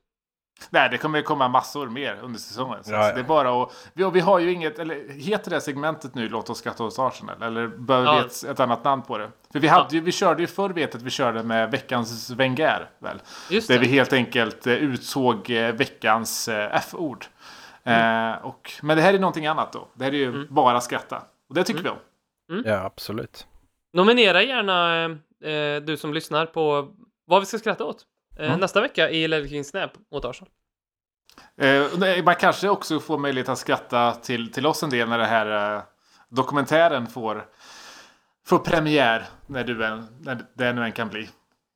Nej, 0.70 0.90
det 0.90 0.98
kommer 0.98 1.22
komma 1.22 1.48
massor 1.48 1.90
mer 1.90 2.20
under 2.22 2.40
säsongen. 2.40 2.84
Så 2.84 2.92
Ja, 2.94 3.08
ja. 3.08 3.14
Det 3.14 3.20
är 3.20 3.24
bara 3.24 3.64
att, 3.64 3.90
vi, 3.94 4.04
och 4.04 4.16
vi 4.16 4.20
har 4.20 4.40
ju 4.40 4.52
inget, 4.52 4.80
eller 4.80 5.10
heter 5.10 5.52
det 5.52 5.62
segmentet 5.62 6.16
nu 6.16 6.30
Låt 6.30 6.50
oss 6.50 6.58
skratta 6.58 6.84
åt 6.84 7.00
Arsenal? 7.00 7.42
Eller 7.44 7.68
behöver 7.68 8.12
vi 8.14 8.18
Ja. 8.20 8.26
ett, 8.26 8.44
ett 8.44 8.60
annat 8.60 8.84
namn 8.84 9.02
på 9.02 9.18
det? 9.18 9.30
För 9.52 9.60
vi, 9.60 9.68
hade, 9.68 9.96
ju, 9.96 10.02
vi 10.02 10.12
körde 10.12 10.42
ju 10.42 10.48
förr 10.48 10.70
vet 10.70 10.96
att 10.96 11.02
vi 11.02 11.10
körde 11.10 11.44
med 11.44 11.72
veckans 11.72 12.30
Wenger, 12.30 12.90
väl? 13.00 13.22
Just 13.50 13.68
Där 13.68 13.76
det. 13.76 13.82
vi 13.82 13.88
helt 13.88 14.14
enkelt 14.14 14.68
eh, 14.68 14.74
utsåg 14.74 15.50
eh, 15.50 15.72
veckans 15.76 16.48
eh, 16.48 16.76
F-ord. 16.76 17.26
Eh, 17.84 18.32
och, 18.46 18.72
men 18.82 18.98
det 18.98 19.04
här 19.04 19.14
är 19.14 19.20
någonting 19.20 19.48
annat 19.48 19.74
då. 19.74 19.88
Det 19.94 20.04
här 20.04 20.12
är 20.12 20.18
ju 20.18 20.30
Mm. 20.30 20.48
bara 20.50 20.82
skratta. 20.82 21.22
Och 21.50 21.56
det 21.56 21.64
tycker 21.64 21.84
vi 21.84 21.90
om. 21.90 21.98
Ja, 22.66 22.84
absolut. 22.84 23.48
Nominera 23.94 24.44
gärna 24.44 25.04
eh, 25.44 25.82
du 25.84 25.98
som 25.98 26.14
lyssnar 26.14 26.46
på 26.46 26.88
vad 27.28 27.40
vi 27.42 27.46
ska 27.46 27.58
skratta 27.60 27.84
åt. 27.84 28.06
Mm. 28.40 28.60
Nästa 28.60 28.82
vecka 28.82 29.10
i 29.10 29.28
Ledley 29.28 29.50
Kings 29.50 29.68
Snap 29.68 29.92
mot 30.12 30.26
Arsenal. 30.26 30.50
Eh, 31.58 32.24
man 32.24 32.36
kanske 32.36 32.70
också 32.70 33.00
får 33.00 33.18
möjlighet 33.18 33.50
att 33.50 33.58
skratta 33.58 34.12
till, 34.12 34.52
till 34.52 34.66
oss 34.66 34.84
en 34.84 34.90
del 34.90 35.10
när 35.10 35.18
det 35.18 35.26
här 35.26 35.76
eh, 35.76 35.84
dokumentären 36.30 37.08
får, 37.08 37.46
får 38.46 38.60
premiär. 38.60 39.26
När, 39.48 39.64
du 39.64 39.86
än, 39.86 40.08
när 40.20 40.46
det 40.54 40.74
nu 40.74 40.84
än 40.84 40.92
kan 40.92 41.10
bli. 41.10 41.30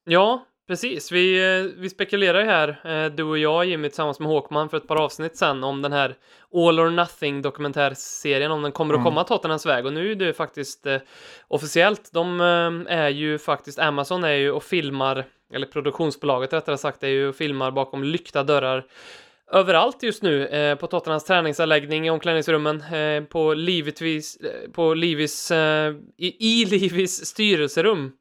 Ja, 0.04 0.46
precis. 0.70 1.12
Vi, 1.12 1.58
eh, 1.60 1.82
vi 1.82 1.90
spekulerar 1.90 2.40
ju 2.40 2.46
här, 2.46 2.82
eh, 2.84 3.12
du 3.12 3.24
och 3.24 3.38
jag 3.38 3.66
Jimmy 3.66 3.90
tillsammans 3.90 4.20
med 4.20 4.30
Håkman 4.30 4.70
för 4.70 4.78
ett 4.78 4.88
par 4.88 4.96
avsnitt 4.96 5.38
sen 5.38 5.64
om 5.64 5.82
den 5.82 5.92
här 5.94 6.16
All 6.54 6.80
or 6.80 6.90
Nothing 6.90 7.42
dokumentärserien, 7.42 8.52
om 8.52 8.62
den 8.62 8.72
kommer 8.72 8.96
att 8.96 9.04
komma 9.04 9.24
Tottenhams 9.24 9.66
väg. 9.66 9.86
Och 9.86 9.94
nu 9.94 10.12
är 10.12 10.16
det 10.16 10.34
faktiskt 10.34 10.86
eh, 10.86 10.98
officiellt. 11.48 12.10
De 12.14 12.42
eh, 12.42 12.98
är 12.98 13.10
ju 13.10 13.38
faktiskt, 13.38 13.80
Amazon 13.80 14.24
är 14.24 14.34
ju 14.34 14.52
och 14.52 14.64
filmar, 14.64 15.26
eller 15.54 15.68
produktionsbolaget 15.68 16.54
rättare 16.54 16.78
sagt, 16.78 17.04
är 17.04 17.08
ju 17.08 17.28
och 17.28 17.36
filmar 17.36 17.72
bakom 17.72 18.04
lyckta 18.04 18.44
dörrar 18.44 18.86
överallt 19.52 20.04
just 20.04 20.24
nu. 20.24 20.48
Eh, 20.48 20.76
på 20.76 20.88
Tottenhams 20.88 21.24
träningsanläggning, 21.24 22.08
i 22.08 22.10
omklädningsrummen, 22.10 22.82
eh, 22.82 23.24
på 23.24 23.54
Livetvis, 23.54 24.38
eh, 24.38 24.72
på 24.72 24.94
Livis, 24.94 25.52
eh, 25.52 25.94
i, 26.18 26.62
i 26.62 26.66
Livis 26.66 27.26
styrelserum. 27.26 28.12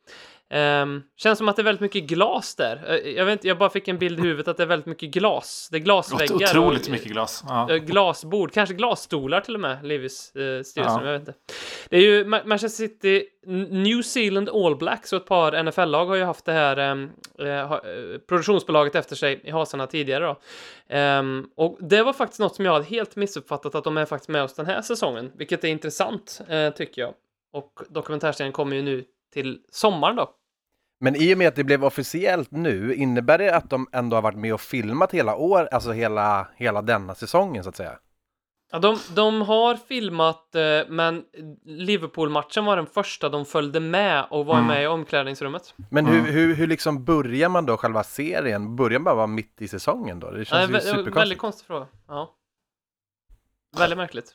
Ehm, 0.51 1.03
känns 1.17 1.39
som 1.39 1.49
att 1.49 1.57
det 1.57 1.63
är 1.63 1.65
väldigt 1.65 1.81
mycket 1.81 2.03
glas 2.05 2.55
där. 2.55 2.85
Eh, 3.05 3.11
jag 3.11 3.25
vet 3.25 3.33
inte, 3.33 3.49
jag 3.49 3.59
bara 3.59 3.71
fick 3.71 3.89
en 3.89 3.99
bild 3.99 4.19
i 4.19 4.23
huvudet 4.23 4.49
att 4.49 4.57
det 4.57 4.63
är 4.63 4.67
väldigt 4.67 4.87
mycket 4.87 5.11
glas. 5.11 5.69
Det 5.73 5.77
är 5.77 5.81
glasväggar. 5.81 6.35
Otroligt 6.35 6.85
och, 6.87 6.91
mycket 6.93 7.13
glas. 7.13 7.45
Ja. 7.49 7.71
eh, 7.71 7.77
Glasbord, 7.77 8.53
kanske 8.53 8.75
glasstolar 8.75 9.41
till 9.41 9.55
och 9.55 9.61
med, 9.61 9.87
Livis 9.87 10.37
eh, 10.37 10.63
styrelserum, 10.63 11.05
Ja. 11.05 11.05
jag 11.07 11.13
vet 11.19 11.29
inte. 11.29 11.35
Det 11.89 11.97
är 11.97 12.01
ju 12.01 12.25
Ma- 12.25 12.47
Manchester 12.47 12.87
City, 12.87 13.25
New 13.71 14.03
Zealand 14.03 14.49
All 14.49 14.77
Blacks 14.77 15.13
och 15.13 15.21
ett 15.23 15.27
par 15.27 15.63
NFL-lag 15.63 16.07
har 16.07 16.15
ju 16.17 16.25
haft 16.25 16.45
det 16.45 16.53
här 16.53 16.77
eh, 17.39 18.19
produktionsbolaget 18.29 18.95
efter 18.95 19.17
sig 19.17 19.41
i 19.45 19.51
hasorna 19.51 19.87
tidigare 19.87 20.25
då. 20.25 20.37
Ehm, 20.89 21.47
och 21.57 21.79
det 21.81 22.03
var 22.03 22.13
faktiskt 22.13 22.41
något 22.41 22.57
som 22.57 22.65
jag 22.65 22.73
hade 22.73 22.85
helt 22.85 23.17
missuppfattat 23.17 23.75
att 23.75 23.85
de 23.85 23.97
är 23.97 24.05
faktiskt 24.07 24.29
med 24.29 24.43
oss 24.43 24.55
den 24.55 24.67
här 24.67 24.83
säsongen, 24.83 25.33
vilket 25.37 25.65
är 25.65 25.69
intressant 25.69 26.41
tycker 26.77 27.03
jag. 27.03 27.15
Och 27.53 27.81
dokumentärserien 27.89 28.53
kommer 28.53 28.77
ju 28.77 28.83
nu 28.83 29.05
till 29.33 29.61
sommaren 29.73 30.17
då. 30.17 30.31
Men 31.01 31.17
i 31.17 31.35
och 31.35 31.39
med 31.39 31.49
att 31.49 31.57
det 31.57 31.65
blev 31.65 31.85
officiellt 31.85 32.51
nu, 32.51 32.95
innebär 32.95 33.39
det 33.39 33.55
att 33.57 33.71
de 33.71 33.87
ändå 33.93 34.17
har 34.17 34.23
varit 34.23 34.39
med 34.39 34.55
och 34.55 34.61
filmat 34.61 35.13
hela 35.15 35.37
år, 35.37 35.69
alltså 35.73 35.93
hela, 35.93 36.49
hela 36.57 36.83
denna 36.83 37.15
säsongen 37.15 37.63
så 37.65 37.69
att 37.69 37.77
säga? 37.77 37.99
Ja, 38.73 38.79
de, 38.79 38.99
de 39.15 39.43
har 39.43 39.77
filmat, 39.77 40.55
eh, 40.55 40.63
men 40.89 41.25
Liverpool-matchen 41.65 42.65
var 42.65 42.77
den 42.77 42.87
första 42.87 43.29
de 43.29 43.45
följde 43.45 43.81
med 43.81 44.27
och 44.31 44.47
var 44.47 44.55
Mm. 44.55 44.67
med 44.67 44.83
i 44.83 44.87
omklädningsrummet. 44.87 45.75
Men 45.91 46.07
Mm. 46.07 46.25
hur, 46.25 46.33
hur, 46.33 46.55
hur 46.55 46.67
liksom 46.67 47.05
börjar 47.05 47.49
man 47.49 47.67
då 47.67 47.77
själva 47.77 48.03
serien? 48.05 48.77
Börjar 48.77 48.99
man 48.99 49.05
bara 49.05 49.15
vara 49.15 49.27
mitt 49.27 49.63
i 49.63 49.69
säsongen 49.69 50.21
då? 50.21 50.31
Det 50.31 50.45
känns 50.45 50.63
ju 50.63 50.67
vä- 50.67 50.73
väldigt 50.73 50.91
superkonstigt. 50.91 51.41
konstig 51.41 51.67
fråga. 51.67 51.87
Ja. 52.09 52.35
Väldigt 53.79 53.97
märkligt. 53.99 54.35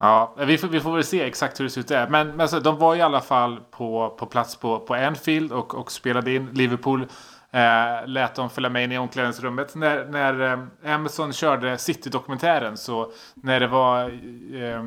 Ja, 0.00 0.34
vi 0.38 0.58
får, 0.58 0.68
vi 0.68 0.80
får 0.80 0.94
väl 0.94 1.04
se 1.04 1.22
exakt 1.22 1.60
hur 1.60 1.64
det 1.64 1.70
ser 1.70 1.80
ut 1.80 1.88
där. 1.88 2.08
Men, 2.08 2.28
men 2.28 2.40
alltså, 2.40 2.60
de 2.60 2.78
var 2.78 2.96
i 2.96 3.00
alla 3.00 3.20
fall 3.20 3.60
på, 3.70 4.16
på 4.18 4.26
plats 4.26 4.56
på, 4.56 4.80
på 4.80 4.94
Anfield 4.94 5.52
och, 5.52 5.74
och 5.74 5.92
spelade 5.92 6.34
in. 6.34 6.48
Liverpool 6.52 7.06
eh, 7.50 8.06
lät 8.06 8.34
dem 8.34 8.50
följa 8.50 8.70
med 8.70 8.84
in 8.84 8.92
i 8.92 8.98
omklädningsrummet. 8.98 9.74
När, 9.74 10.04
när 10.04 10.52
eh, 10.52 10.94
Amazon 10.94 11.32
körde 11.32 11.78
City-dokumentären 11.78 12.76
så 12.76 13.12
när 13.34 13.60
det 13.60 13.66
var 13.66 14.04
eh, 14.54 14.80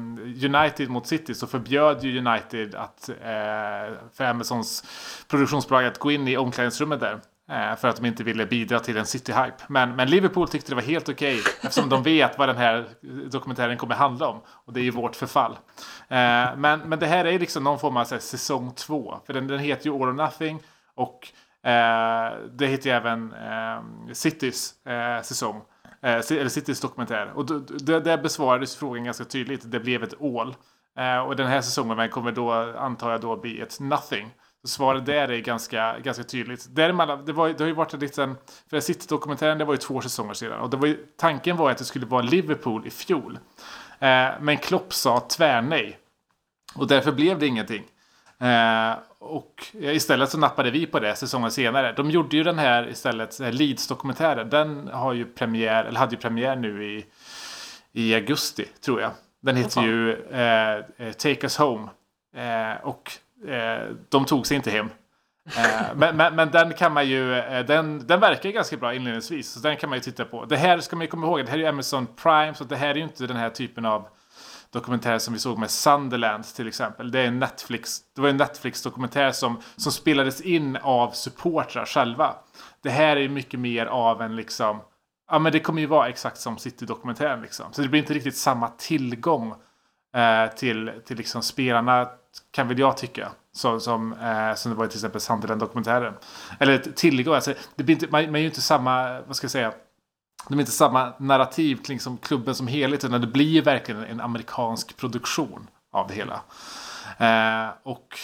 United 0.45 0.89
mot 0.89 1.07
City 1.07 1.33
så 1.33 1.47
förbjöd 1.47 2.03
ju 2.03 2.19
United 2.19 2.75
att, 2.75 3.09
eh, 3.09 3.95
för 4.13 4.23
Amazons 4.23 4.83
produktionsbolag 5.27 5.85
att 5.85 5.99
gå 5.99 6.11
in 6.11 6.27
i 6.27 6.37
omklädningsrummet 6.37 6.99
där. 6.99 7.19
Eh, 7.49 7.75
för 7.75 7.87
att 7.87 7.95
de 7.95 8.05
inte 8.05 8.23
ville 8.23 8.45
bidra 8.45 8.79
till 8.79 8.97
en 8.97 9.05
City-hype. 9.05 9.63
Men, 9.67 9.95
men 9.95 10.09
Liverpool 10.09 10.47
tyckte 10.47 10.71
det 10.71 10.75
var 10.75 10.81
helt 10.81 11.09
okej 11.09 11.39
eftersom 11.61 11.89
de 11.89 12.03
vet 12.03 12.37
vad 12.37 12.49
den 12.49 12.57
här 12.57 12.85
dokumentären 13.29 13.77
kommer 13.77 13.95
handla 13.95 14.27
om. 14.27 14.41
Och 14.47 14.73
det 14.73 14.79
är 14.79 14.83
ju 14.83 14.91
vårt 14.91 15.15
förfall. 15.15 15.51
Eh, 16.07 16.55
men, 16.57 16.79
men 16.79 16.99
det 16.99 17.05
här 17.07 17.25
är 17.25 17.39
liksom 17.39 17.63
någon 17.63 17.79
form 17.79 17.97
av 17.97 18.05
så 18.05 18.15
här, 18.15 18.21
säsong 18.21 18.71
två. 18.71 19.19
För 19.25 19.33
den, 19.33 19.47
den 19.47 19.59
heter 19.59 19.85
ju 19.85 19.95
All 19.95 20.09
or 20.09 20.13
Nothing. 20.13 20.59
Och 20.95 21.27
eh, 21.69 22.33
det 22.51 22.67
heter 22.67 22.89
ju 22.89 22.95
även 22.95 23.33
eh, 23.33 23.81
Citys 24.13 24.85
eh, 24.85 25.21
säsong. 25.21 25.61
Eh, 26.01 26.11
eller 26.11 26.49
Citys 26.49 26.81
dokumentär. 26.81 27.31
Och 27.35 27.45
där 27.45 28.17
besvarades 28.17 28.75
frågan 28.75 29.03
ganska 29.03 29.25
tydligt. 29.25 29.71
Det 29.71 29.79
blev 29.79 30.03
ett 30.03 30.21
all. 30.21 30.55
Eh, 30.97 31.19
och 31.19 31.35
den 31.35 31.47
här 31.47 31.61
säsongen 31.61 32.09
kommer 32.09 32.31
då, 32.31 32.51
antar 32.77 33.11
jag, 33.11 33.21
då 33.21 33.35
bli 33.35 33.61
ett 33.61 33.79
nothing. 33.79 34.31
Så 34.61 34.67
svaret 34.67 35.05
där 35.05 35.31
är 35.31 35.39
ganska, 35.39 35.99
ganska 35.99 36.23
tydligt. 36.23 36.75
Däremellan, 36.75 37.25
det, 37.25 37.33
var, 37.33 37.49
det 37.49 37.59
har 37.59 37.67
ju 37.67 37.73
varit 37.73 37.93
en 37.93 37.99
liten... 37.99 38.37
För 38.69 38.79
City-dokumentären, 38.79 39.57
det 39.57 39.65
var 39.65 39.73
ju 39.73 39.77
två 39.77 40.01
säsonger 40.01 40.33
sedan. 40.33 40.59
Och 40.59 40.69
det 40.69 40.77
var 40.77 40.87
ju, 40.87 41.05
tanken 41.17 41.57
var 41.57 41.71
att 41.71 41.77
det 41.77 41.85
skulle 41.85 42.05
vara 42.05 42.21
Liverpool 42.21 42.87
i 42.87 42.89
fjol. 42.89 43.39
Eh, 43.99 44.29
men 44.41 44.57
Klopp 44.57 44.93
sa 44.93 45.19
tvärnej. 45.19 45.97
Och 46.75 46.87
därför 46.87 47.11
blev 47.11 47.39
det 47.39 47.47
ingenting. 47.47 47.83
Eh, 48.39 48.93
och 49.19 49.65
istället 49.73 50.29
så 50.29 50.37
nappade 50.37 50.71
vi 50.71 50.85
på 50.85 50.99
det 50.99 51.15
säsongen 51.15 51.51
senare. 51.51 51.91
De 51.91 52.11
gjorde 52.11 52.37
ju 52.37 52.43
den 52.43 52.59
här 52.59 52.89
istället, 52.89 53.39
Leeds-dokumentären. 53.39 54.49
Den 54.49 54.87
har 54.87 55.13
ju 55.13 55.25
premiär, 55.25 55.85
eller 55.85 55.99
hade 55.99 56.15
ju 56.15 56.21
premiär 56.21 56.55
nu 56.55 56.85
i, 56.85 57.05
i 57.91 58.15
augusti, 58.15 58.65
tror 58.65 59.01
jag. 59.01 59.11
Den 59.41 59.55
heter 59.55 59.81
ju 59.81 60.13
eh, 60.13 60.75
eh, 60.97 61.13
Take 61.13 61.43
Us 61.43 61.57
Home. 61.57 61.89
Eh, 62.35 62.83
och 62.83 63.11
Eh, 63.45 63.95
de 64.09 64.25
tog 64.25 64.47
sig 64.47 64.57
inte 64.57 64.71
hem. 64.71 64.89
Eh, 65.57 65.95
men, 65.95 66.17
men, 66.17 66.35
men 66.35 66.51
den 66.51 66.73
kan 66.73 66.93
man 66.93 67.07
ju, 67.07 67.33
eh, 67.33 67.65
den, 67.65 68.07
den 68.07 68.19
verkar 68.19 68.49
ganska 68.49 68.77
bra 68.77 68.93
inledningsvis. 68.93 69.51
Så 69.51 69.59
den 69.59 69.77
kan 69.77 69.89
man 69.89 69.97
ju 69.97 70.03
titta 70.03 70.25
på. 70.25 70.45
Det 70.45 70.57
här 70.57 70.79
ska 70.79 70.95
man 70.95 71.03
ju 71.03 71.07
komma 71.07 71.27
ihåg, 71.27 71.45
det 71.45 71.51
här 71.51 71.57
är 71.57 71.61
ju 71.61 71.67
Amazon 71.67 72.07
Prime. 72.07 72.53
Så 72.53 72.63
det 72.63 72.75
här 72.75 72.89
är 72.89 72.95
ju 72.95 73.03
inte 73.03 73.27
den 73.27 73.37
här 73.37 73.49
typen 73.49 73.85
av 73.85 74.07
dokumentär 74.71 75.17
som 75.17 75.33
vi 75.33 75.39
såg 75.39 75.57
med 75.57 75.71
Sunderland 75.71 76.43
till 76.43 76.67
exempel. 76.67 77.11
Det 77.11 77.19
är 77.19 77.27
en 77.27 77.39
Netflix, 77.39 77.99
det 78.15 78.21
var 78.21 78.29
en 78.29 78.37
Netflix-dokumentär 78.37 79.31
som, 79.31 79.61
som 79.75 79.91
spelades 79.91 80.41
in 80.41 80.77
av 80.77 81.11
supportrar 81.11 81.85
själva. 81.85 82.35
Det 82.83 82.89
här 82.89 83.15
är 83.17 83.21
ju 83.21 83.29
mycket 83.29 83.59
mer 83.59 83.85
av 83.85 84.21
en 84.21 84.35
liksom, 84.35 84.81
ja 85.31 85.39
men 85.39 85.51
det 85.51 85.59
kommer 85.59 85.81
ju 85.81 85.87
vara 85.87 86.09
exakt 86.09 86.37
som 86.37 86.57
City-dokumentären 86.57 87.41
liksom. 87.41 87.73
Så 87.73 87.81
det 87.81 87.87
blir 87.87 87.99
inte 87.99 88.13
riktigt 88.13 88.37
samma 88.37 88.67
tillgång 88.67 89.55
eh, 90.15 90.55
till, 90.55 90.91
till 91.05 91.17
liksom 91.17 91.41
spelarna, 91.41 92.09
kan 92.51 92.67
väl 92.67 92.79
jag 92.79 92.97
tycka. 92.97 93.31
Så, 93.51 93.79
som, 93.79 94.13
eh, 94.13 94.55
som 94.55 94.71
det 94.71 94.77
var 94.77 94.85
i 94.85 94.87
till 94.87 94.97
exempel 94.97 95.21
Sunderland-dokumentären. 95.21 96.13
Eller 96.59 96.77
tillgå. 96.77 97.33
alltså, 97.33 97.53
det 97.75 97.83
blir 97.83 97.95
inte, 97.95 98.07
man, 98.09 98.25
man 98.25 98.35
är 98.35 98.39
ju 98.39 98.45
inte 98.45 98.61
samma, 98.61 99.21
vad 99.21 99.35
ska 99.35 99.45
jag 99.45 99.51
säga, 99.51 99.73
de 100.49 100.53
är 100.53 100.59
inte 100.59 100.71
samma 100.71 101.13
narrativ 101.17 101.75
kring 101.75 101.95
liksom 101.95 102.17
klubben 102.17 102.55
som 102.55 102.67
helhet 102.67 103.05
utan 103.05 103.21
det 103.21 103.27
blir 103.27 103.45
ju 103.45 103.61
verkligen 103.61 104.03
en 104.03 104.21
amerikansk 104.21 104.97
produktion 104.97 105.67
av 105.91 106.07
det 106.07 106.13
hela. 106.13 106.41
Eh, 107.17 107.69
och 107.83 108.19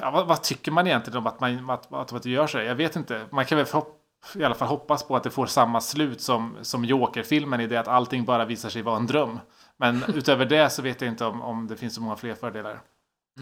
ja, 0.00 0.10
vad, 0.10 0.26
vad 0.26 0.42
tycker 0.42 0.72
man 0.72 0.86
egentligen 0.86 1.18
om 1.18 1.26
att 1.26 1.40
man 1.40 1.70
att, 1.70 1.92
att, 1.92 2.12
att 2.12 2.22
det 2.22 2.30
gör 2.30 2.46
sig? 2.46 2.66
Jag 2.66 2.74
vet 2.74 2.96
inte. 2.96 3.26
Man 3.30 3.44
kan 3.44 3.58
väl 3.58 3.66
förhopp, 3.66 4.02
i 4.34 4.44
alla 4.44 4.54
fall 4.54 4.68
hoppas 4.68 5.02
på 5.02 5.16
att 5.16 5.22
det 5.22 5.30
får 5.30 5.46
samma 5.46 5.80
slut 5.80 6.20
som, 6.20 6.56
som 6.62 6.84
Joker-filmen 6.84 7.60
i 7.60 7.66
det 7.66 7.80
att 7.80 7.88
allting 7.88 8.24
bara 8.24 8.44
visar 8.44 8.68
sig 8.68 8.82
vara 8.82 8.96
en 8.96 9.06
dröm. 9.06 9.40
Men 9.76 10.04
utöver 10.14 10.46
det 10.46 10.70
så 10.70 10.82
vet 10.82 11.00
jag 11.00 11.10
inte 11.10 11.24
om, 11.24 11.42
om 11.42 11.66
det 11.66 11.76
finns 11.76 11.94
så 11.94 12.00
många 12.00 12.16
fler 12.16 12.34
fördelar. 12.34 12.80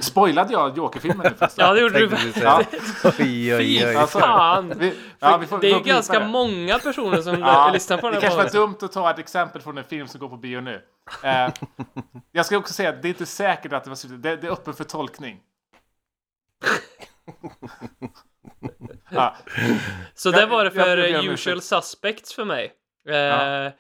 Spoilade 0.01 0.53
jag 0.53 0.77
Joker-filmen 0.77 1.27
nu 1.31 1.35
förresten? 1.39 1.65
Ja, 1.67 1.73
det 1.75 1.81
gjorde 1.81 1.99
du. 1.99 2.07
Ja. 2.43 2.63
säga. 2.63 2.67
Oj, 3.05 3.55
oj, 3.55 3.59
Fy 3.59 3.85
oj. 3.87 3.95
Alltså, 3.97 4.19
fan! 4.19 4.73
vi, 4.79 4.95
ja, 5.19 5.37
vi 5.37 5.47
får, 5.47 5.59
det 5.59 5.71
är 5.71 5.75
ju 5.79 5.83
ganska 5.83 6.19
det. 6.21 6.27
många 6.27 6.79
personer 6.79 7.23
som 7.23 7.41
Ja, 7.41 7.71
lyssnar 7.73 7.99
på 7.99 8.11
den 8.11 8.21
det 8.21 8.27
här 8.29 8.37
kanske 8.37 8.59
var 8.59 8.67
dumt 8.67 8.77
att 8.83 8.93
ta 8.93 9.11
ett 9.11 9.19
exempel 9.19 9.63
från 9.63 9.79
en 9.79 9.85
film 9.85 10.09
som 10.09 10.21
går 10.21 10.29
på 10.29 10.37
bio 10.37 10.61
nu. 10.61 10.83
Eh, 11.23 11.49
jag 12.33 12.47
ska 12.47 12.57
också 12.59 12.75
säga 12.75 12.89
att 12.89 13.03
det 13.03 13.09
är 13.09 13.11
inte 13.11 13.27
säkert 13.27 13.73
att 13.73 13.85
det 13.85 13.91
var 13.91 13.97
slutet. 13.97 14.23
Det, 14.23 14.37
det 14.37 14.47
är 14.47 14.51
öppen 14.53 14.75
för 14.75 14.85
tolkning. 14.85 15.41
ja, 19.11 19.37
Så 20.15 20.31
det 20.31 20.47
var 20.47 20.65
det 20.65 20.71
för 20.71 20.97
jag 20.97 21.25
usual 21.25 21.63
suspects 21.63 22.35
för 22.35 22.45
mig. 22.45 22.73
Eh, 23.09 23.15
Ja. 23.17 23.71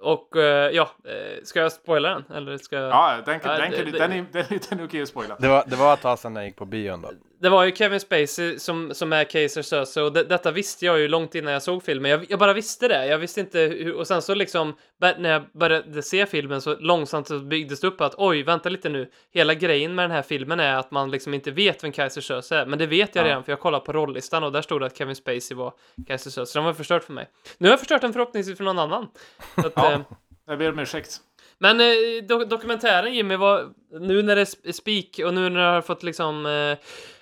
Och 0.00 0.36
eh, 0.36 0.70
ja, 0.70 0.90
eh, 1.04 1.44
ska 1.44 1.60
jag 1.60 1.72
spoila 1.72 2.08
den? 2.08 2.24
Eller 2.36 2.58
ska 2.58 2.76
jag... 2.76 2.90
ja 2.90 3.22
den, 3.26 3.40
kan, 3.40 3.60
den, 3.60 3.72
kan, 3.72 3.84
den, 3.84 3.88
är, 3.88 3.98
den, 3.98 4.12
är, 4.50 4.68
den 4.70 4.80
är 4.80 4.84
okej 4.84 5.02
att 5.02 5.08
spoila. 5.08 5.36
Det 5.38 5.48
var, 5.48 5.64
det 5.66 5.76
var 5.76 5.94
ett 5.94 6.00
tag 6.00 6.18
sedan 6.18 6.36
jag 6.36 6.44
gick 6.44 6.56
på 6.56 6.64
bion 6.64 7.02
då. 7.02 7.10
Det 7.40 7.48
var 7.48 7.64
ju 7.64 7.72
Kevin 7.76 8.00
Spacey 8.00 8.58
som, 8.58 8.94
som 8.94 9.12
är 9.12 9.24
Kaiser 9.24 9.62
Söze 9.62 10.02
och 10.02 10.12
det, 10.12 10.24
detta 10.24 10.50
visste 10.50 10.86
jag 10.86 10.98
ju 11.00 11.08
långt 11.08 11.34
innan 11.34 11.52
jag 11.52 11.62
såg 11.62 11.82
filmen. 11.84 12.10
Jag, 12.10 12.26
jag 12.28 12.38
bara 12.38 12.52
visste 12.52 12.88
det. 12.88 13.06
Jag 13.06 13.18
visste 13.18 13.40
inte 13.40 13.58
hur, 13.60 13.94
och 13.94 14.06
sen 14.06 14.22
så 14.22 14.34
liksom 14.34 14.74
när 15.00 15.30
jag 15.30 15.42
började 15.52 16.02
se 16.02 16.26
filmen 16.26 16.60
så 16.60 16.76
långsamt 16.80 17.28
så 17.28 17.38
byggdes 17.38 17.80
det 17.80 17.86
upp 17.86 18.00
att 18.00 18.14
oj, 18.16 18.42
vänta 18.42 18.68
lite 18.68 18.88
nu. 18.88 19.10
Hela 19.34 19.54
grejen 19.54 19.94
med 19.94 20.02
den 20.04 20.10
här 20.10 20.22
filmen 20.22 20.60
är 20.60 20.74
att 20.74 20.90
man 20.90 21.10
liksom 21.10 21.34
inte 21.34 21.50
vet 21.50 21.84
vem 21.84 21.92
Kaiser 21.92 22.20
Söze 22.20 22.56
är. 22.56 22.66
Men 22.66 22.78
det 22.78 22.86
vet 22.86 23.14
jag 23.14 23.24
Ja. 23.24 23.28
redan 23.28 23.44
för 23.44 23.52
jag 23.52 23.60
kollade 23.60 23.84
på 23.84 23.92
rollistan 23.92 24.44
och 24.44 24.52
där 24.52 24.62
stod 24.62 24.80
det 24.80 24.86
att 24.86 24.96
Kevin 24.98 25.16
Spacey 25.16 25.56
var 25.56 25.72
Kaiser 26.06 26.30
Söze. 26.30 26.52
Så 26.52 26.58
den 26.58 26.66
var 26.66 26.72
förstört 26.72 27.04
för 27.04 27.12
mig. 27.12 27.28
Nu 27.58 27.68
har 27.68 27.72
jag 27.72 27.78
förstört 27.78 28.00
den 28.00 28.12
förhoppningsvis 28.12 28.56
för 28.56 28.64
någon 28.64 28.78
annan. 28.78 29.08
Att, 29.54 29.72
Ja. 29.76 29.92
eh, 29.92 30.00
Jag 30.46 30.58
ber 30.58 30.72
om 30.72 30.78
ursäkt. 30.78 31.16
men 31.58 31.80
eh, 31.80 31.86
do 32.28 32.44
dokumentären 32.44 33.14
Jimmy, 33.14 33.36
var, 33.36 33.66
nu 34.00 34.22
när 34.22 34.34
det 34.36 34.40
är 34.40 34.44
sp- 34.44 34.72
spik 34.72 35.20
och 35.24 35.34
nu 35.34 35.48
när 35.48 35.60
det 35.60 35.66
har 35.66 35.82
fått 35.82 36.02
liksom 36.02 36.46
eh, 36.46 36.78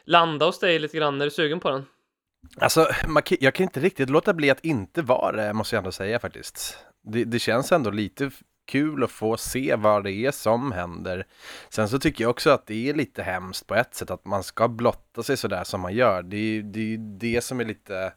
landa 0.06 0.46
hos 0.46 0.58
dig 0.58 0.78
lite 0.78 0.96
grann, 0.96 1.20
är 1.20 1.24
du 1.24 1.30
sugen 1.30 1.60
på 1.60 1.70
den? 1.70 1.86
Alltså, 2.60 2.88
man 3.06 3.22
jag 3.40 3.54
kan 3.54 3.64
inte 3.64 3.80
riktigt 3.80 4.10
låta 4.10 4.34
bli 4.34 4.50
att 4.50 4.64
inte 4.64 5.02
vara 5.02 5.36
det, 5.36 5.52
måste 5.52 5.76
jag 5.76 5.80
ändå 5.80 5.92
säga 5.92 6.18
faktiskt. 6.18 6.78
Det, 7.02 7.24
det 7.24 7.38
känns 7.38 7.72
ändå 7.72 7.90
lite 7.90 8.30
kul 8.66 9.04
att 9.04 9.10
få 9.10 9.36
se 9.36 9.76
vad 9.76 10.04
det 10.04 10.12
är 10.12 10.30
som 10.30 10.72
händer. 10.72 11.26
Sen 11.68 11.88
så 11.88 11.98
tycker 11.98 12.24
jag 12.24 12.30
också 12.30 12.50
att 12.50 12.66
det 12.66 12.88
är 12.88 12.94
lite 12.94 13.22
hemskt 13.22 13.66
på 13.66 13.74
ett 13.74 13.94
sätt 13.94 14.10
att 14.10 14.24
man 14.24 14.42
ska 14.42 14.68
blotta 14.68 15.22
sig 15.22 15.36
sådär 15.36 15.64
som 15.64 15.80
man 15.80 15.94
gör. 15.94 16.22
Det 16.22 16.36
är 16.36 16.40
ju 16.40 16.62
det, 16.62 16.80
är 16.80 16.84
ju 16.84 16.96
det 16.96 17.44
som 17.44 17.60
är 17.60 17.64
lite 17.64 18.12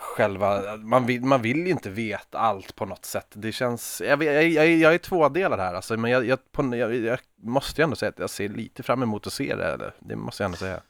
själva, 0.00 0.76
man 0.76 1.06
vill, 1.06 1.24
man 1.24 1.42
vill 1.42 1.58
ju 1.58 1.70
inte 1.70 1.90
veta 1.90 2.38
allt 2.38 2.76
på 2.76 2.86
något 2.86 3.04
sätt. 3.04 3.26
Det 3.32 3.52
känns, 3.52 4.02
jag, 4.04 4.22
jag, 4.22 4.48
jag, 4.48 4.68
jag 4.68 4.94
är 4.94 4.98
tvådelad 4.98 5.60
här 5.60 5.74
alltså, 5.74 5.96
men 5.96 6.10
jag, 6.10 6.26
jag, 6.26 6.52
på, 6.52 6.76
jag, 6.76 6.94
jag 6.94 7.18
måste 7.42 7.80
ju 7.80 7.84
ändå 7.84 7.96
säga 7.96 8.08
att 8.08 8.18
jag 8.18 8.30
ser 8.30 8.48
lite 8.48 8.82
fram 8.82 9.02
emot 9.02 9.26
att 9.26 9.32
se 9.32 9.54
det, 9.54 9.72
eller? 9.72 9.94
det 9.98 10.16
måste 10.16 10.42
jag 10.42 10.46
ändå 10.46 10.58
säga. 10.58 10.80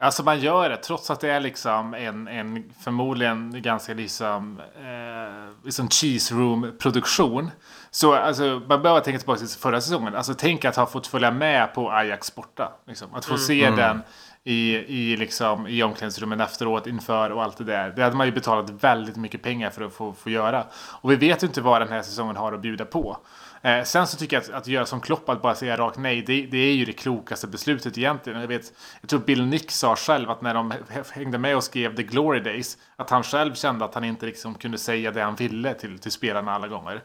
Alltså 0.00 0.22
man 0.22 0.40
gör 0.40 0.68
det 0.68 0.76
trots 0.76 1.10
att 1.10 1.20
det 1.20 1.30
är 1.30 1.40
liksom 1.40 1.94
en, 1.94 2.28
en 2.28 2.72
förmodligen 2.80 3.62
ganska 3.62 3.94
liksom, 3.94 4.60
eh, 4.76 5.64
liksom 5.64 5.88
cheese 5.88 6.34
room 6.34 6.72
produktion. 6.78 7.50
Så 7.90 8.14
alltså, 8.14 8.62
man 8.68 8.82
behöver 8.82 9.00
tänka 9.00 9.18
tillbaka 9.18 9.38
till 9.38 9.48
förra 9.48 9.80
säsongen. 9.80 10.14
Alltså 10.14 10.34
tänk 10.34 10.64
att 10.64 10.76
ha 10.76 10.86
fått 10.86 11.06
följa 11.06 11.30
med 11.30 11.74
på 11.74 11.90
Ajax 11.90 12.34
borta. 12.34 12.72
Liksom. 12.86 13.14
Att 13.14 13.24
få 13.24 13.38
se 13.38 13.70
den 13.70 14.02
i, 14.44 14.76
i, 14.76 15.16
liksom, 15.16 15.66
i 15.66 15.82
omklädningsrummen 15.82 16.40
efteråt, 16.40 16.86
inför 16.86 17.30
och 17.30 17.42
allt 17.42 17.56
det 17.56 17.64
där. 17.64 17.92
Det 17.96 18.02
hade 18.02 18.16
man 18.16 18.26
ju 18.26 18.32
betalat 18.32 18.70
väldigt 18.70 19.16
mycket 19.16 19.42
pengar 19.42 19.70
för 19.70 19.82
att 19.82 19.92
få, 19.92 20.12
få 20.12 20.30
göra. 20.30 20.66
Och 21.00 21.10
vi 21.10 21.16
vet 21.16 21.42
ju 21.42 21.46
inte 21.46 21.60
vad 21.60 21.80
den 21.80 21.88
här 21.88 22.02
säsongen 22.02 22.36
har 22.36 22.52
att 22.52 22.60
bjuda 22.60 22.84
på. 22.84 23.18
Eh, 23.62 23.82
sen 23.82 24.06
så 24.06 24.16
tycker 24.16 24.36
jag 24.36 24.42
att, 24.42 24.50
att 24.50 24.66
göra 24.66 24.86
som 24.86 25.00
Klopp, 25.00 25.28
att 25.28 25.42
bara 25.42 25.54
säga 25.54 25.76
rakt 25.76 25.98
nej, 25.98 26.22
det, 26.22 26.46
det 26.46 26.58
är 26.58 26.74
ju 26.74 26.84
det 26.84 26.92
klokaste 26.92 27.46
beslutet 27.46 27.98
egentligen. 27.98 28.40
Jag, 28.40 28.48
vet, 28.48 28.72
jag 29.00 29.10
tror 29.10 29.20
Bill 29.20 29.46
Nick 29.46 29.70
sa 29.70 29.96
själv 29.96 30.30
att 30.30 30.42
när 30.42 30.54
de 30.54 30.74
hängde 31.10 31.38
med 31.38 31.56
och 31.56 31.64
skrev 31.64 31.96
The 31.96 32.02
Glory 32.02 32.40
Days, 32.40 32.78
att 32.96 33.10
han 33.10 33.22
själv 33.22 33.54
kände 33.54 33.84
att 33.84 33.94
han 33.94 34.04
inte 34.04 34.26
liksom 34.26 34.54
kunde 34.54 34.78
säga 34.78 35.10
det 35.10 35.22
han 35.22 35.34
ville 35.34 35.74
till, 35.74 35.98
till 35.98 36.12
spelarna 36.12 36.52
alla 36.52 36.68
gånger. 36.68 37.02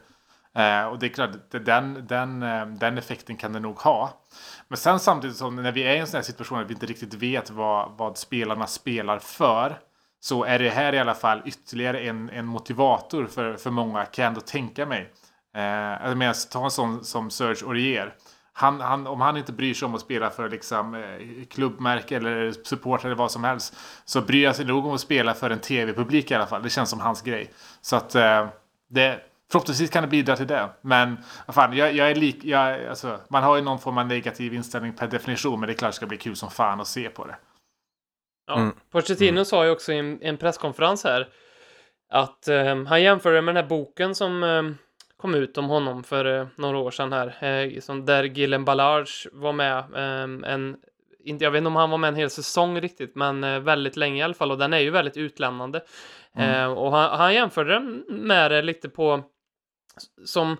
Eh, 0.56 0.84
och 0.84 0.98
det 0.98 1.06
är 1.06 1.08
klart, 1.08 1.30
den, 1.50 2.06
den, 2.06 2.42
eh, 2.42 2.66
den 2.66 2.98
effekten 2.98 3.36
kan 3.36 3.52
det 3.52 3.60
nog 3.60 3.78
ha. 3.78 4.12
Men 4.68 4.76
sen 4.76 5.00
samtidigt 5.00 5.36
som 5.36 5.56
när 5.56 5.72
vi 5.72 5.82
är 5.82 5.94
i 5.94 5.98
en 5.98 6.06
sån 6.06 6.18
här 6.18 6.22
situation 6.22 6.60
att 6.60 6.70
vi 6.70 6.74
inte 6.74 6.86
riktigt 6.86 7.14
vet 7.14 7.50
vad, 7.50 7.92
vad 7.96 8.18
spelarna 8.18 8.66
spelar 8.66 9.18
för. 9.18 9.78
Så 10.20 10.44
är 10.44 10.58
det 10.58 10.70
här 10.70 10.92
i 10.92 10.98
alla 10.98 11.14
fall 11.14 11.42
ytterligare 11.44 12.00
en, 12.00 12.30
en 12.30 12.46
motivator 12.46 13.26
för, 13.26 13.56
för 13.56 13.70
många, 13.70 14.04
kan 14.04 14.22
jag 14.22 14.28
ändå 14.28 14.40
tänka 14.40 14.86
mig. 14.86 15.12
Eh, 15.56 15.62
jag 16.08 16.16
menar, 16.16 16.50
ta 16.50 16.64
en 16.64 16.70
sån 16.70 17.04
som 17.04 17.30
Serge 17.30 17.66
Aurier. 17.66 18.14
Han, 18.52 18.80
han, 18.80 19.06
om 19.06 19.20
han 19.20 19.36
inte 19.36 19.52
bryr 19.52 19.74
sig 19.74 19.86
om 19.86 19.94
att 19.94 20.00
spela 20.00 20.30
för 20.30 20.48
liksom, 20.48 20.94
eh, 20.94 21.46
klubbmärke 21.50 22.16
eller 22.16 22.52
support 22.64 23.04
eller 23.04 23.14
vad 23.14 23.30
som 23.30 23.44
helst. 23.44 23.76
Så 24.04 24.20
bryr 24.20 24.46
han 24.46 24.54
sig 24.54 24.64
nog 24.64 24.86
om 24.86 24.94
att 24.94 25.00
spela 25.00 25.34
för 25.34 25.50
en 25.50 25.58
tv-publik 25.58 26.30
i 26.30 26.34
alla 26.34 26.46
fall. 26.46 26.62
Det 26.62 26.70
känns 26.70 26.90
som 26.90 27.00
hans 27.00 27.22
grej. 27.22 27.50
Så 27.80 27.96
att 27.96 28.14
eh, 28.14 28.48
det, 28.88 29.20
förhoppningsvis 29.52 29.90
kan 29.90 30.02
det 30.02 30.08
bidra 30.08 30.36
till 30.36 30.46
det. 30.46 30.68
Men 30.80 31.18
fan, 31.48 31.76
jag, 31.76 31.94
jag 31.94 32.10
är 32.10 32.14
lik, 32.14 32.44
jag, 32.44 32.86
alltså, 32.86 33.20
man 33.30 33.42
har 33.42 33.56
ju 33.56 33.62
någon 33.62 33.78
form 33.78 33.98
av 33.98 34.06
negativ 34.06 34.54
inställning 34.54 34.92
per 34.92 35.06
definition. 35.06 35.60
Men 35.60 35.66
det 35.66 35.72
är 35.72 35.76
klart 35.76 35.90
det 35.90 35.96
ska 35.96 36.06
bli 36.06 36.16
kul 36.16 36.36
som 36.36 36.50
fan 36.50 36.80
att 36.80 36.86
se 36.86 37.08
på 37.08 37.26
det. 37.26 37.36
Ja. 38.46 38.56
Mm. 38.56 38.74
Pochettino 38.90 39.44
sa 39.44 39.64
ju 39.64 39.70
också 39.70 39.92
i 39.92 39.98
en, 39.98 40.22
en 40.22 40.36
presskonferens 40.36 41.04
här 41.04 41.28
att 42.12 42.48
eh, 42.48 42.84
han 42.84 43.02
jämförde 43.02 43.42
med 43.42 43.54
den 43.54 43.62
här 43.62 43.68
boken 43.68 44.14
som 44.14 44.42
eh, 44.42 44.62
kom 45.16 45.34
ut 45.34 45.58
om 45.58 45.68
honom 45.68 46.04
för 46.04 46.40
eh, 46.40 46.46
några 46.56 46.78
år 46.78 46.90
sedan 46.90 47.12
här, 47.12 47.44
eh, 47.44 47.80
som 47.80 48.04
där 48.04 48.24
Gillen 48.24 48.64
Ballard 48.64 49.06
var 49.32 49.52
med 49.52 49.78
eh, 49.78 50.52
en 50.52 50.76
inte, 51.24 51.44
jag 51.44 51.50
vet 51.50 51.58
inte 51.58 51.68
om 51.68 51.76
han 51.76 51.90
var 51.90 51.98
med 51.98 52.08
en 52.08 52.14
hel 52.14 52.30
säsong 52.30 52.80
riktigt, 52.80 53.14
men 53.14 53.44
eh, 53.44 53.60
väldigt 53.60 53.96
länge 53.96 54.20
i 54.20 54.22
alla 54.22 54.34
fall 54.34 54.50
och 54.50 54.58
den 54.58 54.72
är 54.72 54.78
ju 54.78 54.90
väldigt 54.90 55.16
utlämnande. 55.16 55.80
Eh, 56.36 56.66
och 56.66 56.92
han, 56.92 57.18
han 57.18 57.34
jämförde 57.34 57.72
den 57.72 58.04
med 58.08 58.50
det 58.50 58.62
lite 58.62 58.88
på 58.88 59.22
som 60.24 60.56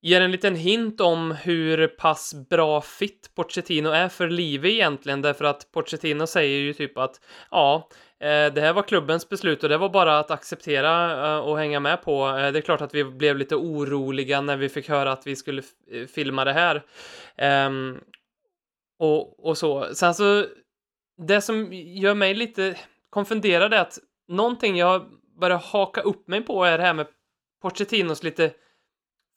ger 0.00 0.20
en 0.20 0.30
liten 0.30 0.54
hint 0.54 1.00
om 1.00 1.30
hur 1.30 1.86
pass 1.86 2.34
bra 2.50 2.80
fit 2.80 3.30
Pochettino 3.34 3.88
är 3.88 4.08
för 4.08 4.28
livet 4.28 4.70
egentligen, 4.70 5.22
därför 5.22 5.44
att 5.44 5.72
Pochettino 5.72 6.26
säger 6.26 6.58
ju 6.58 6.72
typ 6.72 6.98
att 6.98 7.20
ja, 7.50 7.88
eh, 8.20 8.52
det 8.52 8.60
här 8.60 8.72
var 8.72 8.82
klubbens 8.82 9.28
beslut 9.28 9.62
och 9.62 9.68
det 9.68 9.78
var 9.78 9.88
bara 9.88 10.18
att 10.18 10.30
acceptera 10.30 11.12
eh, 11.34 11.38
och 11.38 11.58
hänga 11.58 11.80
med 11.80 12.02
på. 12.02 12.28
Eh, 12.28 12.52
det 12.52 12.58
är 12.58 12.60
klart 12.60 12.80
att 12.80 12.94
vi 12.94 13.04
blev 13.04 13.36
lite 13.36 13.56
oroliga 13.56 14.40
när 14.40 14.56
vi 14.56 14.68
fick 14.68 14.88
höra 14.88 15.12
att 15.12 15.26
vi 15.26 15.36
skulle 15.36 15.62
filma 16.14 16.44
det 16.44 16.52
här. 16.52 16.82
Ehm, 17.36 18.00
och, 18.98 19.48
och 19.48 19.58
så. 19.58 19.94
Sen 19.94 20.14
så, 20.14 20.46
det 21.26 21.40
som 21.40 21.72
gör 21.72 22.14
mig 22.14 22.34
lite 22.34 22.78
konfunderad 23.10 23.74
är 23.74 23.80
att 23.80 23.98
någonting 24.28 24.76
jag 24.76 25.06
börjar 25.40 25.58
haka 25.58 26.00
upp 26.00 26.28
mig 26.28 26.40
på 26.40 26.64
är 26.64 26.78
det 26.78 26.84
här 26.84 26.94
med 26.94 27.06
Pochettinos 27.62 28.22
lite 28.22 28.52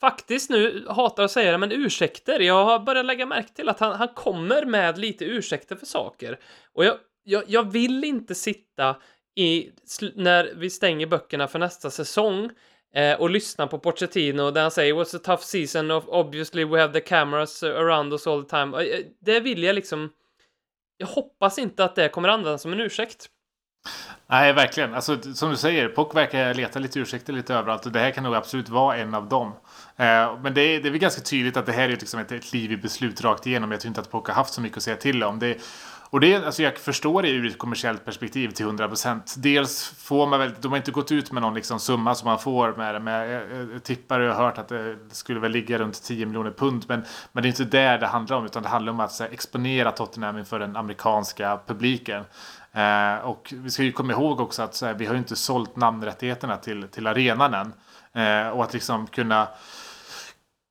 faktiskt 0.02 0.50
nu 0.50 0.86
hatar 0.90 1.24
att 1.24 1.32
säga 1.32 1.52
det, 1.52 1.58
men 1.58 1.72
ursäkter. 1.72 2.40
Jag 2.40 2.66
har 2.66 2.80
börjat 2.80 3.06
lägga 3.06 3.26
märke 3.26 3.54
till 3.54 3.70
att 3.70 3.80
han, 3.80 3.96
han 3.96 4.08
kommer 4.08 4.66
med 4.66 4.98
lite 4.98 5.26
ursäkter 5.26 5.76
för 5.76 5.86
saker. 5.86 6.40
Och 6.74 6.86
jag, 6.86 6.98
jag, 7.24 7.44
jag 7.48 7.72
vill 7.72 8.04
inte 8.04 8.36
sitta 8.36 8.96
i, 9.36 9.70
när 10.16 10.54
vi 10.56 10.70
stänger 10.70 11.08
böckerna 11.08 11.48
för 11.48 11.60
nästa 11.60 11.90
säsong 11.90 12.50
eh, 12.96 13.22
och 13.22 13.30
lyssna 13.30 13.68
på 13.68 13.80
Pochettino 13.80 14.52
där 14.52 14.62
han 14.62 14.72
säger 14.72 14.94
'What's 14.94 15.16
a 15.16 15.20
tough 15.24 15.44
season, 15.44 15.92
of 15.92 16.04
obviously 16.08 16.66
we 16.66 16.82
have 16.82 16.94
the 16.94 17.02
cameras 17.02 17.64
around 17.64 18.14
us 18.14 18.28
all 18.28 18.44
the 18.44 18.50
time”. 18.50 18.78
Eh, 18.78 19.00
eh, 19.00 19.06
det 19.20 19.40
vill 19.40 19.64
jag 19.64 19.76
liksom... 19.76 20.10
Jag 20.98 21.08
hoppas 21.08 21.60
inte 21.60 21.84
att 21.84 21.96
det 21.96 22.10
kommer 22.10 22.30
användas 22.30 22.62
som 22.62 22.74
en 22.74 22.80
ursäkt. 22.80 23.30
Nej, 24.28 24.54
verkligen. 24.54 24.94
Alltså, 24.94 25.22
som 25.34 25.50
du 25.50 25.58
säger, 25.58 25.88
Pock 25.88 26.16
verkar 26.16 26.54
leta 26.54 26.80
lite 26.80 27.00
ursäkter 27.00 27.34
lite 27.34 27.54
överallt 27.54 27.86
och 27.86 27.92
det 27.92 28.00
här 28.00 28.12
kan 28.12 28.24
nog 28.24 28.36
absolut 28.36 28.70
vara 28.70 28.98
en 28.98 29.14
av 29.14 29.30
dem. 29.30 29.48
Eh, 29.98 30.40
men 30.44 30.54
det 30.54 30.62
är, 30.62 30.82
det 30.82 30.90
är 30.90 30.92
väl 30.92 31.00
ganska 31.00 31.22
tydligt 31.22 31.58
att 31.58 31.66
det 31.66 31.72
här 31.72 31.84
är 31.84 31.90
liksom 31.90 32.20
ett, 32.20 32.32
ett 32.32 32.54
liv 32.54 32.72
i 32.72 32.78
beslut 32.78 33.22
rakt 33.22 33.48
igenom. 33.48 33.72
Jag 33.72 33.82
tror 33.82 33.90
inte 33.90 34.02
att 34.02 34.12
Pock 34.12 34.28
har 34.28 34.36
haft 34.36 34.54
så 34.54 34.62
mycket 34.62 34.78
att 34.78 34.84
säga 34.84 34.98
till 34.98 35.24
om. 35.24 35.40
Det, 35.40 35.58
och 36.12 36.20
det, 36.20 36.36
alltså 36.36 36.64
jag 36.64 36.78
förstår 36.78 37.22
det 37.22 37.30
ur 37.30 37.48
ett 37.48 37.58
kommersiellt 37.58 38.06
perspektiv 38.06 38.50
till 38.50 38.66
100%. 38.66 39.22
Dels 39.38 39.90
får 39.98 40.28
man 40.28 40.40
väl, 40.40 40.54
de 40.62 40.72
har 40.72 40.78
inte 40.78 40.92
gått 40.92 41.12
ut 41.12 41.32
med 41.32 41.42
någon 41.42 41.54
liksom 41.54 41.80
summa 41.80 42.16
som 42.16 42.26
man 42.26 42.40
får 42.40 42.74
med 42.74 42.96
det. 42.96 43.00
Men 43.00 43.14
jag, 43.14 43.52
jag, 43.52 43.74
jag 43.74 43.84
tippar 43.84 44.20
och 44.20 44.26
jag 44.26 44.34
har 44.34 44.44
hört 44.44 44.58
att 44.58 44.68
det 44.68 44.98
skulle 45.12 45.40
väl 45.40 45.52
ligga 45.52 45.78
runt 45.78 46.04
10 46.04 46.26
miljoner 46.26 46.52
pund. 46.52 46.86
Men, 46.88 47.04
men 47.32 47.44
det 47.44 47.48
är 47.48 47.50
inte 47.50 47.64
där 47.64 47.98
det 47.98 48.08
handlar 48.08 48.38
om, 48.38 48.46
utan 48.46 48.64
det 48.64 48.70
handlar 48.70 48.94
om 48.94 49.00
att 49.00 49.12
så 49.12 49.24
här, 49.24 49.32
exponera 49.32 49.92
Tottenham 49.92 50.38
inför 50.38 50.60
den 50.60 50.76
amerikanska 50.76 51.60
publiken. 51.68 52.24
Eh, 52.74 53.26
och 53.26 53.54
vi 53.58 53.70
ska 53.70 53.84
ju 53.84 53.92
komma 53.92 54.14
ihåg 54.14 54.40
också 54.40 54.64
att 54.64 54.76
så 54.76 54.86
här, 54.86 54.94
vi 54.94 55.06
har 55.06 55.14
ju 55.14 55.20
inte 55.20 55.36
sålt 55.36 55.76
namnrättigheterna 55.76 56.58
till, 56.58 56.88
till 56.88 57.08
arenan 57.08 57.54
än. 57.54 57.74
Eh, 58.14 58.50
och 58.50 58.64
att 58.64 58.74
liksom 58.74 59.08
kunna 59.08 59.48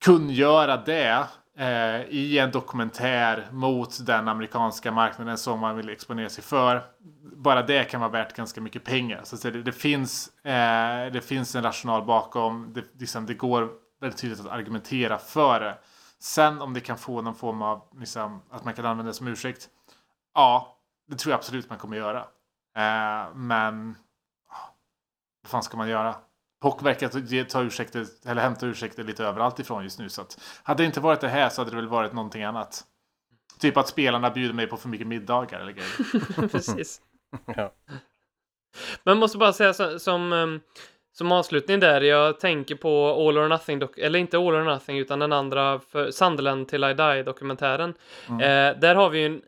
kungöra 0.04 0.76
det 0.76 1.26
eh, 1.58 2.00
i 2.08 2.38
en 2.38 2.50
dokumentär 2.50 3.48
mot 3.52 4.06
den 4.06 4.28
amerikanska 4.28 4.92
marknaden 4.92 5.38
som 5.38 5.60
man 5.60 5.76
vill 5.76 5.88
exponera 5.88 6.28
sig 6.28 6.44
för. 6.44 6.82
Bara 7.36 7.62
det 7.62 7.84
kan 7.84 8.00
vara 8.00 8.10
värt 8.10 8.36
ganska 8.36 8.60
mycket 8.60 8.84
pengar. 8.84 9.20
Så 9.24 9.34
att 9.34 9.40
säga, 9.40 9.52
det, 9.52 9.62
det, 9.62 9.72
finns, 9.72 10.44
eh, 10.44 11.12
det 11.12 11.24
finns 11.24 11.54
en 11.54 11.62
rational 11.62 12.04
bakom. 12.04 12.72
Det, 12.72 12.84
liksom, 13.00 13.26
det 13.26 13.34
går 13.34 13.68
väldigt 14.00 14.20
tydligt 14.20 14.40
att 14.40 14.46
argumentera 14.46 15.18
för 15.18 15.60
det. 15.60 15.78
Sen 16.18 16.62
om 16.62 16.74
det 16.74 16.80
kan 16.80 16.98
få 16.98 17.22
någon 17.22 17.34
form 17.34 17.62
av, 17.62 17.82
liksom, 17.98 18.42
att 18.50 18.64
man 18.64 18.74
kan 18.74 18.86
använda 18.86 19.10
det 19.10 19.14
som 19.14 19.28
ursäkt. 19.28 19.68
Ja, 20.34 20.76
det 21.10 21.16
tror 21.16 21.30
jag 21.30 21.38
absolut 21.38 21.70
man 21.70 21.78
kommer 21.78 21.96
göra. 21.96 22.18
Eh, 22.76 23.34
men 23.34 23.96
ah, 24.48 24.74
vad 25.42 25.50
fan 25.50 25.62
ska 25.62 25.76
man 25.76 25.88
göra? 25.88 26.14
Pock 26.62 26.82
verkar 26.82 27.44
ta- 27.44 27.62
ursäkter, 27.62 28.06
eller 28.26 28.42
hämta 28.42 28.66
ursäkter 28.66 29.04
lite 29.04 29.24
överallt 29.24 29.58
ifrån 29.58 29.82
just 29.82 29.98
nu. 29.98 30.08
Så 30.08 30.22
att, 30.22 30.40
hade 30.62 30.82
det 30.82 30.86
inte 30.86 31.00
varit 31.00 31.20
det 31.20 31.28
här 31.28 31.48
så 31.48 31.60
hade 31.60 31.70
det 31.70 31.76
väl 31.76 31.88
varit 31.88 32.12
någonting 32.12 32.42
annat. 32.42 32.84
Typ 33.58 33.76
att 33.76 33.88
spelarna 33.88 34.30
bjuder 34.30 34.54
mig 34.54 34.66
på 34.66 34.76
för 34.76 34.88
mycket 34.88 35.06
middagar 35.06 35.60
eller 35.60 35.72
grejer. 35.72 36.48
Precis. 36.48 37.00
Ja. 37.56 37.72
Men 39.04 39.18
måste 39.18 39.38
bara 39.38 39.52
säga 39.52 39.74
så, 39.74 39.98
som, 39.98 40.32
ehm, 40.32 40.60
som 41.12 41.32
avslutning 41.32 41.80
där, 41.80 42.00
jag 42.00 42.40
tänker 42.40 42.74
på 42.74 43.10
All 43.28 43.38
or 43.38 43.48
Nothing, 43.48 43.82
eller 43.96 44.18
inte 44.18 44.36
All 44.36 44.54
or 44.54 44.64
Nothing 44.64 44.98
utan 44.98 45.18
den 45.18 45.32
andra 45.32 45.80
för 45.80 46.10
Sunderland 46.10 46.68
till 46.68 46.84
I 46.84 46.94
Die 46.94 47.22
dokumentären. 47.22 47.94
Mm. 48.28 48.40
Eh, 48.40 48.80
där 48.80 48.94
har 48.94 49.10
vi 49.10 49.18
ju 49.18 49.26
en 49.26 49.42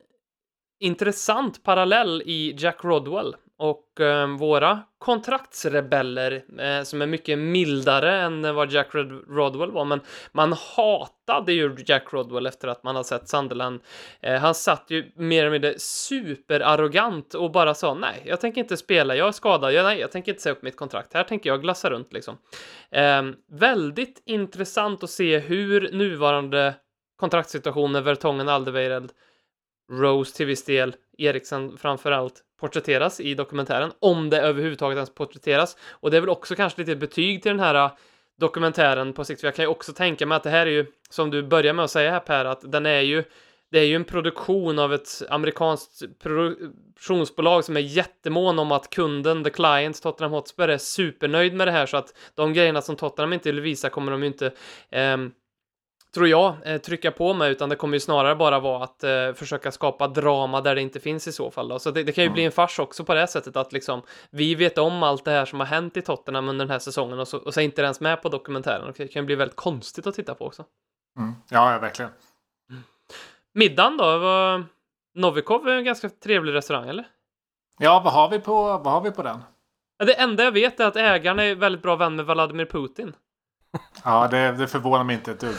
intressant 0.83 1.65
parallell 1.65 2.23
i 2.27 2.55
Jack 2.59 2.85
Rodwell 2.85 3.37
och 3.57 4.01
eh, 4.01 4.27
våra 4.37 4.81
kontraktsrebeller 4.99 6.45
eh, 6.59 6.83
som 6.83 7.03
är 7.03 7.07
mycket 7.07 7.39
mildare 7.39 8.21
än 8.21 8.55
vad 8.55 8.73
Jack 8.73 8.95
Rod- 8.95 9.25
Rodwell 9.29 9.71
var. 9.71 9.85
Men 9.85 10.01
man 10.33 10.53
hatade 10.77 11.53
ju 11.53 11.77
Jack 11.87 12.13
Rodwell 12.13 12.47
efter 12.47 12.69
att 12.69 12.85
man 12.85 12.97
har 12.97 13.03
sett 13.03 13.29
Sunderland. 13.29 13.81
Eh, 14.21 14.41
han 14.41 14.55
satt 14.55 14.85
ju 14.89 15.13
mer 15.17 15.41
eller 15.41 15.51
mindre 15.51 15.79
superarrogant 15.79 17.35
och 17.35 17.51
bara 17.53 17.75
sa 17.75 17.95
nej, 17.95 18.23
jag 18.27 18.41
tänker 18.41 18.61
inte 18.61 18.77
spela, 18.77 19.17
jag 19.17 19.29
är 19.29 19.33
skadad, 19.33 19.73
jag, 19.73 19.85
nej, 19.85 20.01
jag 20.01 20.11
tänker 20.11 20.33
inte 20.33 20.43
säga 20.43 20.53
upp 20.53 20.63
mitt 20.63 20.77
kontrakt, 20.77 21.15
här 21.15 21.25
tänker 21.25 21.51
jag 21.51 21.63
glassa 21.63 21.91
runt 21.91 22.13
liksom. 22.13 22.39
Eh, 22.91 23.23
väldigt 23.51 24.23
intressant 24.27 25.03
att 25.03 25.11
se 25.11 25.39
hur 25.39 25.93
nuvarande 25.93 26.75
kontraktssituationer, 27.17 28.01
Vertongen, 28.01 28.49
Aldeweireld 28.49 29.13
Rose 29.93 30.37
till 30.37 30.47
viss 30.47 30.65
del, 30.65 30.95
Eriksen 31.19 31.77
framförallt 31.79 32.43
porträtteras 32.61 33.21
i 33.21 33.35
dokumentären, 33.35 33.93
om 33.99 34.31
det 34.31 34.41
överhuvudtaget 34.41 34.97
ens 34.97 35.15
porträtteras. 35.15 35.77
Och 35.91 36.11
det 36.11 36.17
är 36.17 36.21
väl 36.21 36.31
också 36.31 36.55
kanske 36.55 36.81
lite 36.81 36.97
betyg 36.97 37.43
till 37.43 37.51
den 37.51 37.61
här 37.61 37.75
äh, 37.75 37.93
dokumentären 38.39 39.13
på 39.13 39.25
sikt, 39.25 39.41
för 39.41 39.49
jag 39.49 39.55
kan 39.55 39.63
ju 39.63 39.69
också 39.69 39.93
tänka 39.93 40.27
mig 40.27 40.37
att 40.37 40.43
det 40.43 40.51
här 40.51 40.67
är 40.67 40.71
ju, 40.71 40.87
som 41.11 41.31
du 41.31 41.43
börjar 41.43 41.73
med 41.73 41.85
att 41.85 41.91
säga 41.91 42.11
här 42.11 42.21
Per, 42.21 42.45
att 42.45 42.73
den 42.73 42.87
är 42.87 43.01
ju 43.01 43.25
det 43.73 43.79
är 43.79 43.85
ju 43.85 43.97
en 43.97 44.05
produktion 44.05 44.79
av 44.79 44.95
ett 44.95 45.23
amerikanskt 45.29 46.03
produktionsbolag 46.23 47.65
som 47.65 47.77
är 47.77 47.81
jättemån 47.81 48.59
om 48.59 48.73
att 48.73 48.91
kunden, 48.91 49.45
the 49.45 49.51
client, 49.51 50.03
Tottenham 50.03 50.33
Hotspur, 50.33 50.69
är 50.69 50.79
supernöjd 50.79 51.55
med 51.55 51.69
det 51.69 51.73
här 51.73 51.87
så 51.87 51.97
att 51.97 52.15
de 52.35 52.53
grejerna 52.53 52.83
som 52.83 52.97
Tottenham 52.97 53.33
inte 53.33 53.53
vill 53.53 53.61
visa 53.61 53.91
kommer 53.91 54.13
de 54.13 54.21
ju 54.21 54.27
inte 54.27 54.53
ehm, 54.91 55.33
tror 56.15 56.29
jag, 56.29 56.57
eh, 56.65 56.79
trycka 56.79 57.11
på 57.11 57.35
med, 57.35 57.51
utan 57.51 57.69
det 57.69 57.77
kommer 57.77 57.97
ju 57.97 58.01
snarare 58.01 58.37
bara 58.37 58.61
vara 58.61 58.85
att 58.85 59.05
eh, 59.05 59.33
försöka 59.35 59.73
skapa 59.73 60.09
drama 60.09 60.61
där 60.61 60.75
det 60.75 60.81
inte 60.81 61.01
finns 61.01 61.29
i 61.29 61.33
så 61.33 61.51
fall. 61.51 61.69
Då. 61.69 61.79
Så 61.79 61.91
det, 61.91 62.03
det 62.03 62.13
kan 62.13 62.25
ju 62.25 62.31
bli 62.31 62.45
en 62.45 62.53
fars 62.53 62.79
också 62.79 63.05
på 63.05 63.15
det 63.15 63.27
sättet 63.27 63.57
att 63.57 63.73
liksom 63.73 64.03
vi 64.31 64.55
vet 64.55 64.79
om 64.79 65.03
allt 65.03 65.25
det 65.25 65.31
här 65.31 65.45
som 65.45 65.61
har 65.61 65.67
hänt 65.67 65.97
i 65.97 66.03
Tottenham 66.03 66.49
under 66.49 66.65
den 66.65 66.73
här 66.73 66.79
säsongen 66.79 67.19
och 67.19 67.29
så, 67.29 67.39
och 67.39 67.55
så 67.55 67.61
är 67.61 67.65
inte 67.65 67.83
ens 67.83 68.01
med 68.01 68.23
på 68.23 68.29
dokumentären. 68.29 68.93
Det 68.97 69.09
kan 69.09 69.23
ju 69.23 69.27
bli 69.27 69.35
väldigt 69.35 69.57
konstigt 69.57 70.07
att 70.07 70.15
titta 70.15 70.35
på 70.35 70.47
också. 70.47 70.65
Mm. 71.19 71.33
Ja, 71.49 71.73
ja, 71.73 71.79
verkligen. 71.79 72.11
Middagen 73.55 73.97
då? 73.97 74.19
Var... 74.19 74.65
Novikov 75.15 75.69
är 75.69 75.73
en 75.73 75.85
ganska 75.85 76.09
trevlig 76.09 76.55
restaurang, 76.55 76.89
eller? 76.89 77.05
Ja, 77.79 78.01
vad 78.05 78.13
har 78.13 78.29
vi 78.29 78.39
på, 78.39 78.63
vad 78.63 78.93
har 78.93 79.01
vi 79.01 79.11
på 79.11 79.23
den? 79.23 79.39
Det 79.99 80.15
enda 80.15 80.45
jag 80.45 80.53
vet 80.53 80.81
är 80.81 80.87
att 80.87 80.97
ägaren 80.97 81.39
är 81.39 81.55
väldigt 81.55 81.83
bra 81.83 81.97
vän 81.97 82.17
med 82.17 82.27
Vladimir 82.27 82.65
Putin. 82.65 83.15
Ja, 84.05 84.29
det, 84.29 84.53
det 84.53 84.69
förvånar 84.69 85.05
mig 85.05 85.17
inte 85.17 85.31
ett 85.31 85.41
dugg. 85.41 85.57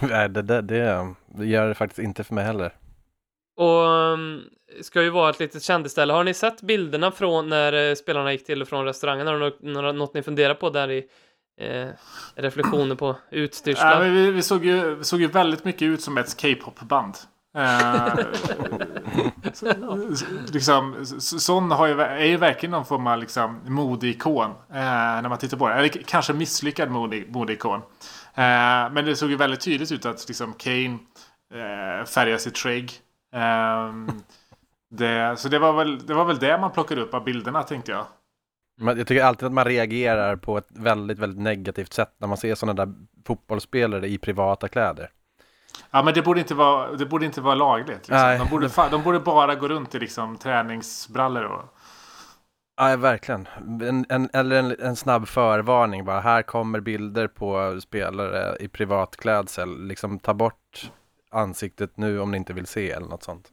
Nej, 0.00 0.28
det, 0.28 0.42
det, 0.42 0.62
det, 0.62 1.14
det 1.26 1.46
gör 1.46 1.68
det 1.68 1.74
faktiskt 1.74 1.98
inte 1.98 2.24
för 2.24 2.34
mig 2.34 2.44
heller. 2.44 2.74
Och 3.56 3.86
um, 3.86 4.44
ska 4.82 5.02
ju 5.02 5.10
vara 5.10 5.30
ett 5.30 5.40
litet 5.40 5.62
kändisställe. 5.62 6.12
Har 6.12 6.24
ni 6.24 6.34
sett 6.34 6.62
bilderna 6.62 7.10
från 7.10 7.48
när 7.48 7.72
eh, 7.72 7.94
spelarna 7.94 8.32
gick 8.32 8.46
till 8.46 8.62
och 8.62 8.68
från 8.68 8.84
restaurangen? 8.84 9.26
Har 9.26 9.82
det 9.82 9.92
något, 9.92 10.14
ni 10.14 10.22
funderar 10.22 10.54
på 10.54 10.70
där 10.70 10.90
i 10.90 11.04
eh, 11.60 11.88
reflektioner 12.34 12.94
på 12.94 13.16
utstyrslar? 13.30 14.04
Ja, 14.04 14.12
vi, 14.12 14.30
vi, 14.30 14.42
såg 14.42 14.64
ju, 14.64 14.94
vi 14.94 15.04
såg 15.04 15.20
ju 15.20 15.26
väldigt 15.26 15.64
mycket 15.64 15.82
ut 15.82 16.02
som 16.02 16.18
ett 16.18 16.42
K-pop-band. 16.42 17.14
Eh, 17.56 18.14
liksom, 20.52 21.06
Son 21.06 21.40
sån 21.40 21.70
har 21.70 21.86
ju, 21.86 22.00
är 22.00 22.24
ju 22.24 22.36
verkligen 22.36 22.70
någon 22.70 22.84
form 22.84 23.06
av 23.06 23.18
liksom, 23.18 23.60
modeikon. 23.66 24.50
Eh, 24.50 25.22
när 25.22 25.28
man 25.28 25.38
tittar 25.38 25.56
på 25.56 25.68
det. 25.68 25.74
Eller 25.74 25.88
kanske 25.88 26.32
misslyckad 26.32 26.90
mode, 26.90 27.24
modeikon. 27.28 27.80
Eh, 28.34 28.92
men 28.92 29.04
det 29.04 29.16
såg 29.16 29.30
ju 29.30 29.36
väldigt 29.36 29.60
tydligt 29.60 29.92
ut 29.92 30.06
att 30.06 30.28
liksom, 30.28 30.52
Kane 30.52 30.98
eh, 31.54 32.06
färgar 32.06 32.38
sitt 32.38 32.58
skägg. 32.58 32.92
Eh, 33.34 33.92
det, 34.90 35.38
så 35.38 35.48
det 35.48 35.58
var, 35.58 35.72
väl, 35.72 36.06
det 36.06 36.14
var 36.14 36.24
väl 36.24 36.38
det 36.38 36.58
man 36.58 36.72
plockade 36.72 37.00
upp 37.00 37.14
av 37.14 37.24
bilderna 37.24 37.62
tänkte 37.62 37.92
jag. 37.92 38.06
Jag 38.80 39.06
tycker 39.06 39.24
alltid 39.24 39.46
att 39.46 39.52
man 39.52 39.64
reagerar 39.64 40.36
på 40.36 40.58
ett 40.58 40.68
väldigt, 40.68 41.18
väldigt 41.18 41.42
negativt 41.42 41.92
sätt 41.92 42.14
när 42.18 42.28
man 42.28 42.36
ser 42.36 42.54
sådana 42.54 42.84
där 42.84 42.94
fotbollsspelare 43.26 44.08
i 44.08 44.18
privata 44.18 44.68
kläder. 44.68 45.10
Ja 45.90 46.02
men 46.02 46.14
det 46.14 46.22
borde 46.22 46.40
inte 46.40 46.54
vara, 46.54 46.92
det 46.92 47.06
borde 47.06 47.26
inte 47.26 47.40
vara 47.40 47.54
lagligt. 47.54 47.88
Liksom. 47.96 48.16
Nej. 48.16 48.38
De, 48.38 48.48
borde, 48.48 48.70
de 48.90 49.02
borde 49.02 49.20
bara 49.20 49.54
gå 49.54 49.68
runt 49.68 49.94
i 49.94 49.98
liksom, 49.98 50.36
träningsbrallor 50.36 51.44
och... 51.44 51.74
Ja, 52.76 52.96
verkligen. 52.96 53.48
En, 53.82 54.06
en, 54.08 54.30
eller 54.32 54.56
en, 54.56 54.76
en 54.80 54.96
snabb 54.96 55.28
förvarning 55.28 56.04
bara. 56.04 56.20
Här 56.20 56.42
kommer 56.42 56.80
bilder 56.80 57.28
på 57.28 57.80
spelare 57.80 58.56
i 58.60 58.68
privatklädsel. 58.68 59.86
Liksom 59.86 60.18
ta 60.18 60.34
bort 60.34 60.90
ansiktet 61.30 61.96
nu 61.96 62.20
om 62.20 62.30
ni 62.30 62.36
inte 62.36 62.52
vill 62.52 62.66
se 62.66 62.90
eller 62.90 63.08
något 63.08 63.22
sånt. 63.22 63.48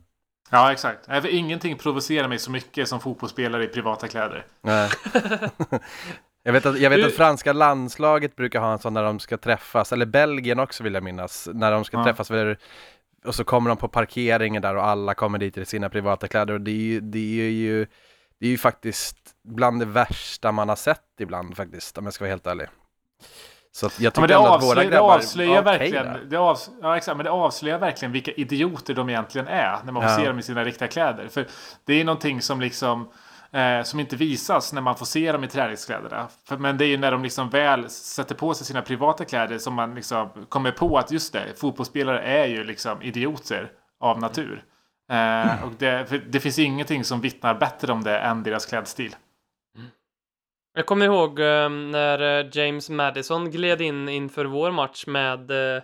Ja 0.50 0.72
exakt. 0.72 1.10
Ingenting 1.26 1.78
provocerar 1.78 2.28
mig 2.28 2.40
så 2.40 2.52
mycket 2.52 2.88
som 2.88 3.00
fotbollsspelare 3.00 3.64
i 3.64 3.68
privata 3.68 4.08
kläder. 4.08 4.46
Nej. 4.62 4.90
jag 6.46 6.54
vet, 6.54 6.66
att, 6.66 6.80
jag 6.80 6.90
vet 6.90 7.06
att 7.06 7.14
franska 7.14 7.54
landslaget 7.54 8.36
brukar 8.36 8.60
ha 8.60 8.74
en 8.74 8.80
sån 8.80 8.94
när 8.94 9.04
de 9.04 9.20
ska 9.20 9.38
träffas, 9.38 9.94
eller 9.94 10.06
Belgien 10.06 10.60
också 10.60 10.84
vill 10.84 10.94
jag 10.94 11.04
minnas, 11.04 11.50
när 11.54 11.72
de 11.72 11.84
ska 11.86 11.98
Ja. 11.98 12.04
träffas 12.04 12.28
för, 12.28 12.58
och 13.26 13.36
så 13.36 13.44
kommer 13.44 13.70
de 13.70 13.78
på 13.78 13.88
parkeringen 13.88 14.62
där 14.62 14.76
och 14.76 14.86
alla 14.86 15.14
kommer 15.14 15.38
dit 15.38 15.58
i 15.58 15.66
sina 15.66 15.90
privata 15.90 16.28
kläder 16.28 16.54
och 16.54 16.62
det 16.62 16.72
är 16.72 16.76
ju, 16.76 17.00
det 17.02 17.42
är 17.42 17.50
ju, 17.52 17.88
det 18.40 18.46
är 18.46 18.50
ju 18.50 18.58
faktiskt 18.58 19.18
bland 19.44 19.80
det 19.80 19.86
värsta 19.86 20.52
man 20.52 20.70
har 20.70 20.76
sett 20.76 21.02
ibland 21.20 21.56
faktiskt, 21.58 21.98
om 21.98 22.04
jag 22.04 22.14
ska 22.14 22.24
vara 22.24 22.32
helt 22.32 22.48
ärlig. 22.48 22.68
Så 23.72 23.86
jag 23.86 23.92
Ja, 24.00 24.12
tycker 24.12 24.28
det, 24.28 24.34
ändå 24.34 24.48
att 24.48 24.64
våra 24.64 24.70
avslöjar, 24.70 24.90
det 24.90 24.96
grabbar, 24.96 25.16
avslöjar 25.16 25.54
ja, 25.54 25.62
okej 25.62 25.78
verkligen, 25.92 26.30
det, 26.30 26.38
avs, 26.38 26.70
ja, 26.82 26.98
exakt, 26.98 27.18
men 27.18 27.24
det 27.24 27.32
avslöjar 27.32 27.80
verkligen 27.80 28.12
vilka 28.12 28.32
idioter 28.32 28.94
de 28.94 29.10
egentligen 29.10 29.48
är 29.48 29.78
när 29.86 29.92
man 29.92 30.04
får 30.04 30.12
Ja. 30.12 30.18
se 30.18 30.28
dem 30.28 30.40
i 30.40 30.44
sina 30.44 30.64
riktiga 30.64 30.88
kläder. 30.88 31.28
För 31.28 31.48
det 31.86 31.94
är 32.02 32.04
någonting 32.06 32.42
som 32.42 32.62
liksom 32.62 33.10
eh, 33.56 33.84
som 33.84 34.00
inte 34.00 34.16
visas 34.16 34.74
när 34.74 34.82
man 34.82 34.96
får 34.96 35.06
se 35.06 35.32
dem 35.32 35.44
i 35.44 35.48
träningskläderna. 35.48 36.28
För, 36.48 36.58
men 36.58 36.78
det 36.78 36.86
är 36.86 36.88
ju 36.88 36.98
när 36.98 37.12
de 37.12 37.24
liksom 37.24 37.50
väl 37.50 37.90
sätter 37.90 38.36
på 38.36 38.54
sig 38.54 38.66
sina 38.66 38.82
privata 38.82 39.26
kläder 39.26 39.58
som 39.58 39.74
man 39.74 39.96
liksom 39.96 40.30
kommer 40.50 40.72
på 40.72 40.98
att 40.98 41.12
just 41.12 41.34
det, 41.34 41.60
fotbollsspelare 41.60 42.22
är 42.22 42.46
ju 42.46 42.64
liksom 42.64 43.02
idioter 43.02 43.72
av 44.00 44.20
natur. 44.20 44.64
Eh, 45.12 45.64
och 45.64 45.72
det, 45.78 46.24
det 46.32 46.40
finns 46.40 46.60
ingenting 46.60 47.04
som 47.04 47.22
vittnar 47.22 47.56
bättre 47.56 47.92
om 47.92 48.04
det 48.04 48.20
än 48.20 48.44
deras 48.44 48.66
klädstil. 48.66 49.16
Mm. 49.78 49.88
Jag 50.74 50.86
kommer 50.86 51.06
ihåg 51.06 51.40
eh, 51.40 51.70
när 51.70 52.40
eh, 52.40 52.50
James 52.52 52.90
Madison 52.90 53.52
gled 53.52 53.82
in 53.82 54.10
inför 54.10 54.46
vår 54.46 54.72
match 54.72 55.08
med 55.08 55.52
eh, 55.52 55.84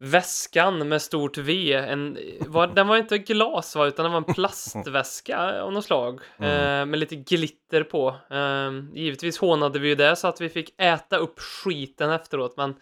väskan 0.00 0.88
med 0.88 1.02
stort 1.02 1.38
V. 1.38 1.72
En, 1.72 2.18
var, 2.46 2.66
den 2.66 2.88
var 2.88 2.96
inte 2.96 3.18
glas 3.18 3.76
va, 3.76 3.86
utan 3.86 4.02
den 4.02 4.12
var 4.12 4.18
en 4.18 4.34
plastväska 4.34 5.62
av 5.62 5.72
något 5.72 5.84
slag 5.84 6.20
eh, 6.38 6.86
med 6.86 6.98
lite 6.98 7.16
glitter 7.16 7.82
på. 7.82 8.16
Eh, 8.30 8.70
givetvis 8.94 9.38
hånade 9.38 9.78
vi 9.78 9.88
ju 9.88 9.94
det 9.94 10.16
så 10.16 10.28
att 10.28 10.40
vi 10.40 10.48
fick 10.48 10.74
äta 10.78 11.16
upp 11.16 11.40
skiten 11.40 12.10
efteråt, 12.10 12.56
men 12.56 12.74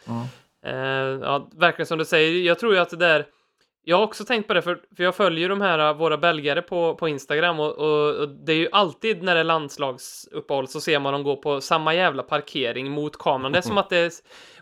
eh, 0.64 1.20
ja, 1.22 1.50
verkligen 1.55 1.87
som 1.87 1.98
du 1.98 2.05
säger, 2.05 2.42
jag 2.42 2.59
tror 2.59 2.74
ju 2.74 2.81
att 2.81 2.90
det 2.90 2.96
där 2.96 3.26
jag 3.88 3.96
har 3.96 4.05
också 4.05 4.25
tänkt 4.25 4.46
på 4.46 4.55
det, 4.55 4.62
för, 4.62 4.79
för 4.96 5.05
jag 5.05 5.14
följer 5.14 5.49
de 5.49 5.61
här 5.61 5.90
uh, 5.90 5.96
våra 5.99 6.18
belgare 6.18 6.62
på, 6.62 6.94
på 6.94 7.09
Instagram 7.09 7.61
och, 7.61 7.72
och, 7.79 8.14
och 8.14 8.29
det 8.29 8.53
är 8.53 8.57
ju 8.57 8.68
alltid 8.72 9.22
när 9.22 9.35
det 9.35 9.40
är 9.40 9.44
landslagsuppehåll 9.44 10.68
så 10.68 10.81
ser 10.81 10.99
man 10.99 11.12
dem 11.12 11.22
gå 11.22 11.37
på 11.37 11.61
samma 11.61 11.94
jävla 11.94 12.22
parkering 12.22 12.90
mot 12.90 13.18
kameran. 13.18 13.53
Det 13.53 13.59
är 13.59 13.62
som 13.62 13.79
att 13.83 13.90
det 13.90 13.96
är... 13.96 14.12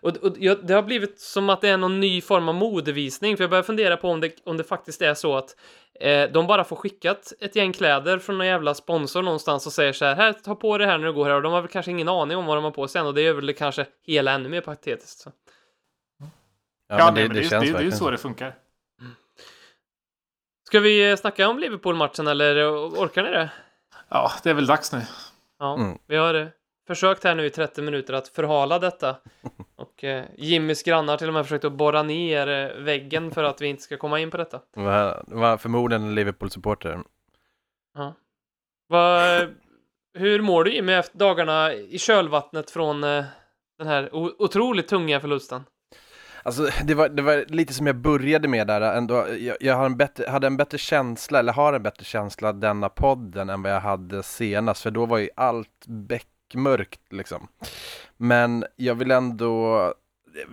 Och, 0.01 0.17
och 0.17 0.37
jag- 0.39 0.67
det 0.67 0.75
har 0.75 0.83
blivit 0.83 1.21
som 1.21 1.51
att 1.51 1.61
det 1.61 1.69
är 1.69 1.77
någon 1.77 2.01
ny 2.01 2.21
form 2.21 2.49
av 2.49 2.55
modevisning, 2.55 3.37
för 3.37 3.45
jag 3.45 3.51
börjar 3.51 3.63
fundera 3.63 3.97
på 3.97 4.09
om 4.09 4.21
det, 4.21 4.31
om 4.45 4.57
det 4.57 4.65
faktiskt 4.65 5.03
är 5.03 5.15
så 5.15 5.37
att 5.37 5.57
eh, 6.01 6.31
de 6.31 6.47
bara 6.47 6.65
får 6.65 6.77
skickat 6.77 7.33
ett 7.41 7.57
gäng 7.57 7.73
kläder 7.73 8.19
från 8.19 8.39
någon 8.39 8.47
jävla 8.47 8.75
sponsor 8.75 9.23
någonstans 9.23 9.67
och 9.67 9.73
säger 9.73 9.93
så 9.93 10.05
här, 10.05 10.15
här, 10.17 10.33
ta 10.33 10.55
på 10.55 10.79
det 10.79 10.87
här 10.87 10.99
när 10.99 11.07
du 11.07 11.13
går 11.13 11.25
här, 11.27 11.35
och 11.35 11.43
de 11.43 11.53
har 11.53 11.61
väl 11.61 11.71
kanske 11.71 11.91
ingen 11.91 12.09
aning 12.09 12.37
om 12.37 12.47
vad 12.47 12.57
de 12.57 12.65
har 12.65 12.71
på 12.71 12.89
sig 12.89 13.01
än, 13.01 13.07
och 13.07 13.15
det 13.15 13.23
gör 13.23 13.35
väl 13.35 13.47
det 13.47 13.53
kanske 13.53 13.87
hela 14.07 14.33
ännu 14.33 14.49
mer 14.49 14.61
patetiskt. 14.61 15.19
Så. 15.19 15.31
Ja, 16.89 16.99
Ja, 16.99 17.05
men 17.05 17.15
det, 17.15 17.21
men 17.21 17.29
det, 17.37 17.43
det, 17.43 17.49
känns 17.49 17.65
det, 17.67 17.73
det 17.73 17.79
är 17.79 17.83
ju 17.83 17.93
så 17.93 18.11
det 18.11 18.19
funkar. 18.19 18.55
Ska 20.75 20.81
vi 20.81 21.17
snacka 21.17 21.49
om 21.49 21.59
Liverpool-matchen 21.59 22.27
eller 22.27 22.71
orkar 22.75 23.23
ni 23.23 23.31
det? 23.31 23.51
Ja, 24.09 24.33
det 24.43 24.51
är 24.51 24.55
väl 24.55 24.67
dags 24.67 24.93
nu. 24.93 25.01
Ja, 25.59 25.75
Mm. 25.75 25.99
vi 26.07 26.17
har 26.17 26.35
eh, 26.35 26.47
försökt 26.87 27.25
här 27.25 27.35
nu 27.35 27.47
i 27.47 27.51
30 27.51 27.83
minuter 27.83 28.15
att 28.15 28.29
förhala 28.29 28.79
detta. 28.79 29.17
Och 29.77 30.05
eh, 30.05 30.25
Jimmys 30.39 30.83
grannar 30.83 31.17
till 31.17 31.29
och 31.29 31.35
med 31.35 31.45
försökt 31.45 31.65
att 31.65 31.73
borra 31.73 32.03
ner 32.03 32.49
eh, 32.49 32.83
väggen 32.83 33.31
för 33.31 33.45
att 33.45 33.61
vi 33.61 33.67
inte 33.67 33.83
ska 33.83 33.97
komma 33.97 34.21
in 34.21 34.31
på 34.31 34.37
detta. 34.37 34.61
Det 34.75 34.81
var, 34.81 35.25
var 35.27 35.57
förmodligen 35.57 36.03
en 36.03 36.15
Liverpool-supporter. 36.15 37.01
Vad, 38.89 39.55
hur 40.15 40.41
mår 40.43 40.65
du 40.65 40.75
Jimmy 40.75 40.93
efter 40.93 41.19
dagarna 41.19 41.73
i 41.75 41.99
kölvattnet 41.99 42.71
från 42.71 43.05
eh, 43.05 43.25
den 43.79 43.87
här 43.87 44.09
otroligt 44.15 44.89
tunga 44.89 45.21
förlusten? 45.21 45.65
Alltså 46.47 46.69
det 46.85 46.95
var, 46.95 47.09
det 47.09 47.23
var 47.23 47.45
lite 47.49 47.75
som 47.75 47.87
jag 47.87 47.97
började 47.97 48.49
med 48.49 48.67
där 48.67 48.81
ändå. 48.81 49.27
Jag, 49.39 49.57
jag 49.61 49.77
har 49.77 49.87
en 49.87 49.97
bättre, 49.97 50.31
hade 50.31 50.47
en 50.47 50.57
bättre 50.57 50.79
känsla, 50.79 51.39
eller 51.39 51.53
har 51.53 51.73
en 51.73 51.83
bättre 51.83 52.05
känsla 52.05 52.53
denna 52.53 52.89
podden 52.89 53.51
än 53.51 53.63
vad 53.63 53.73
jag 53.73 53.81
hade 53.81 54.23
senast. 54.23 54.83
För 54.83 54.91
då 54.91 55.07
var 55.07 55.19
ju 55.19 55.29
allt 55.37 55.87
beckmörkt 55.87 57.01
liksom. 57.11 57.49
Men 58.17 58.65
jag 58.77 58.95
vill 58.95 59.11
ändå, 59.11 59.95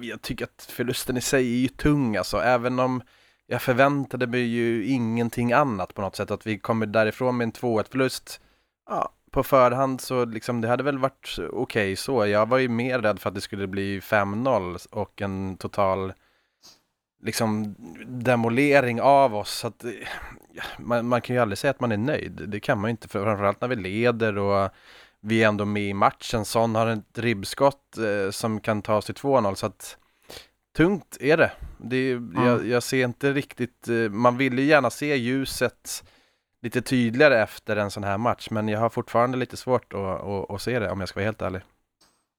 jag 0.02 0.22
tycker 0.22 0.46
att 0.46 0.68
förlusten 0.70 1.18
i 1.18 1.22
sig 1.22 1.54
är 1.54 1.60
ju 1.60 1.68
tung 1.68 2.18
alltså. 2.18 2.38
Även 2.38 2.80
om 2.80 3.02
jag 3.48 3.62
förväntade 3.62 4.28
mig 4.28 4.42
ju 4.42 4.86
ingenting 4.86 5.54
annat 5.54 5.94
på 5.94 6.02
något 6.02 6.16
sätt. 6.16 6.32
Att 6.32 6.48
vi 6.48 6.60
kommer 6.60 6.86
därifrån 6.86 7.38
med 7.38 7.46
en 7.46 7.52
2-1 7.52 7.92
förlust. 7.92 8.42
Ja, 8.90 9.14
på 9.32 9.44
förhand 9.44 10.02
så 10.02 10.26
liksom 10.26 10.62
det 10.62 10.68
hade 10.68 10.84
väl 10.84 10.98
varit 10.98 11.38
okej 11.52 11.96
så. 11.96 12.28
Jag 12.28 12.50
var 12.50 12.58
ju 12.58 12.70
mer 12.70 13.00
rädd 13.00 13.20
för 13.20 13.30
att 13.30 13.36
det 13.36 13.42
skulle 13.42 13.68
bli 13.68 14.00
5-0 14.00 14.88
och 14.92 15.22
en 15.22 15.58
total 15.58 16.14
liksom 17.24 17.76
demolering 18.08 19.02
av 19.02 19.36
oss. 19.36 19.52
Så 19.52 19.68
att, 19.68 19.84
eh, 19.84 19.92
man, 20.80 21.08
man 21.08 21.22
kan 21.22 21.36
ju 21.36 21.42
aldrig 21.42 21.58
säga 21.58 21.72
att 21.72 21.80
man 21.80 21.92
är 21.92 21.98
nöjd. 21.98 22.42
Det 22.48 22.60
kan 22.60 22.80
man 22.80 22.90
ju 22.90 22.92
inte, 22.92 23.08
för 23.08 23.24
framförallt 23.24 23.62
när 23.62 23.68
vi 23.68 23.76
leder 23.76 24.38
och 24.38 24.70
vi 25.22 25.44
är 25.44 25.48
ändå 25.48 25.66
med 25.66 25.84
i 25.84 25.94
matchen. 25.94 26.46
Son 26.46 26.76
har 26.76 26.88
ett 26.88 27.18
ribbskott 27.18 27.98
eh, 27.98 28.32
som 28.32 28.60
kan 28.60 28.82
ta 28.82 28.96
oss 28.96 29.06
till 29.06 29.16
2-0 29.16 29.56
så 29.56 29.66
att 29.66 29.98
tungt 30.78 31.18
är 31.20 31.38
det. 31.38 31.52
det 31.78 31.96
är, 31.98 32.16
Mm. 32.16 32.46
jag, 32.46 32.68
jag 32.68 32.84
ser 32.84 33.04
inte 33.06 33.34
riktigt, 33.34 33.88
eh, 33.88 33.96
man 33.96 34.38
vill 34.38 34.60
ju 34.60 34.66
gärna 34.66 34.90
se 34.90 35.16
ljuset 35.16 36.04
lite 36.62 36.82
tydligare 36.82 37.42
efter 37.42 37.76
en 37.76 37.92
sån 37.92 38.04
här 38.04 38.18
match 38.18 38.48
men 38.50 38.68
jag 38.68 38.80
har 38.80 38.90
fortfarande 38.90 39.38
lite 39.38 39.58
svårt 39.58 39.94
att, 39.94 40.00
att, 40.00 40.52
att 40.52 40.62
se 40.62 40.80
det 40.80 40.92
om 40.92 41.00
jag 41.00 41.10
ska 41.10 41.20
vara 41.20 41.26
helt 41.26 41.42
ärlig. 41.42 41.62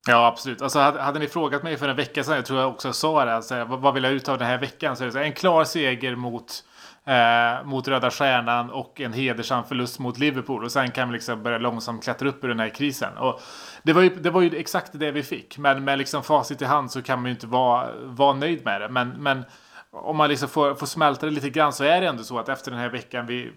Ja, 0.08 0.26
absolut. 0.26 0.62
Alltså, 0.62 0.78
hade, 0.78 1.02
hade 1.02 1.18
ni 1.18 1.28
frågat 1.28 1.62
mig 1.62 1.76
för 1.76 1.88
en 1.88 1.96
vecka 1.96 2.24
sedan, 2.24 2.34
jag 2.34 2.46
tror 2.46 2.60
jag 2.60 2.68
också 2.68 2.92
sa 2.92 3.24
det, 3.24 3.34
alltså, 3.34 3.64
vad, 3.64 3.80
vad 3.80 3.94
vill 3.94 4.04
jag 4.04 4.12
ut 4.12 4.28
av 4.28 4.38
den 4.38 4.48
här 4.48 4.58
veckan? 4.58 4.96
Så 4.96 5.04
är 5.04 5.06
det 5.06 5.12
så 5.12 5.18
här, 5.18 5.24
en 5.24 5.32
klar 5.32 5.64
seger 5.64 6.16
mot, 6.16 6.64
eh, 7.04 7.64
mot 7.64 7.88
Röda 7.88 8.10
Stjärnan 8.10 8.70
och 8.70 9.00
en 9.00 9.12
hedersam 9.12 9.64
förlust 9.64 9.98
mot 9.98 10.18
Liverpool. 10.18 10.64
Och 10.64 10.72
sen 10.72 10.90
kan 10.90 11.08
vi 11.08 11.14
liksom 11.14 11.42
börja 11.42 11.58
långsamt 11.58 12.04
klättra 12.04 12.28
upp 12.28 12.44
ur 12.44 12.48
den 12.48 12.60
här 12.60 12.68
krisen. 12.68 13.16
Och 13.16 13.40
det, 13.82 13.92
var 13.92 14.02
ju, 14.02 14.08
det 14.08 14.30
var 14.30 14.40
ju 14.40 14.56
exakt 14.56 14.90
det 14.92 15.10
vi 15.10 15.22
fick. 15.22 15.58
Men 15.58 15.84
med 15.84 15.98
liksom 15.98 16.22
facit 16.22 16.62
i 16.62 16.64
hand 16.64 16.90
så 16.90 17.02
kan 17.02 17.18
man 17.18 17.26
ju 17.26 17.34
inte 17.34 17.46
vara, 17.46 17.88
vara 18.04 18.32
nöjd 18.32 18.64
med 18.64 18.80
det. 18.80 18.88
Men, 18.88 19.08
men 19.08 19.44
om 19.90 20.16
man 20.16 20.28
liksom 20.28 20.48
får, 20.48 20.74
får 20.74 20.86
smälta 20.86 21.26
det 21.26 21.32
lite 21.32 21.50
grann 21.50 21.72
så 21.72 21.84
är 21.84 22.00
det 22.00 22.06
ändå 22.06 22.22
så 22.22 22.38
att 22.38 22.48
efter 22.48 22.70
den 22.70 22.80
här 22.80 22.88
veckan 22.88 23.26
vi 23.26 23.52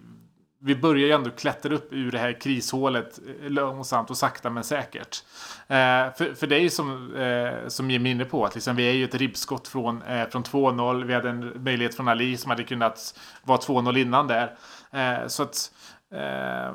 vi 0.65 0.75
börjar 0.75 1.07
ju 1.07 1.11
ändå 1.11 1.29
klättra 1.29 1.75
upp 1.75 1.87
ur 1.93 2.11
det 2.11 2.19
här 2.19 2.41
krishålet 2.41 3.19
eh, 3.43 3.49
långsamt 3.49 4.09
och 4.09 4.17
sakta 4.17 4.49
men 4.49 4.63
säkert. 4.63 5.23
Eh, 5.67 6.15
för, 6.17 6.35
för 6.35 6.47
det 6.47 6.55
är 6.55 6.59
ju 6.59 6.69
som, 6.69 7.15
eh, 7.15 7.67
som 7.67 7.91
Jim 7.91 8.05
är 8.05 8.11
inne 8.11 8.25
på, 8.25 8.45
att 8.45 8.55
liksom, 8.55 8.75
vi 8.75 8.89
är 8.89 8.93
ju 8.93 9.03
ett 9.03 9.15
ribbskott 9.15 9.67
från, 9.67 10.01
eh, 10.01 10.29
från 10.29 10.43
2-0. 10.43 11.03
Vi 11.03 11.13
hade 11.13 11.29
en 11.29 11.63
möjlighet 11.63 11.95
från 11.95 12.07
Ali 12.07 12.37
som 12.37 12.49
hade 12.49 12.63
kunnat 12.63 13.19
vara 13.43 13.57
2-0 13.57 13.97
innan 13.97 14.27
där. 14.27 14.55
Eh, 14.91 15.27
så 15.27 15.43
att 15.43 15.71
Eh, 16.15 16.73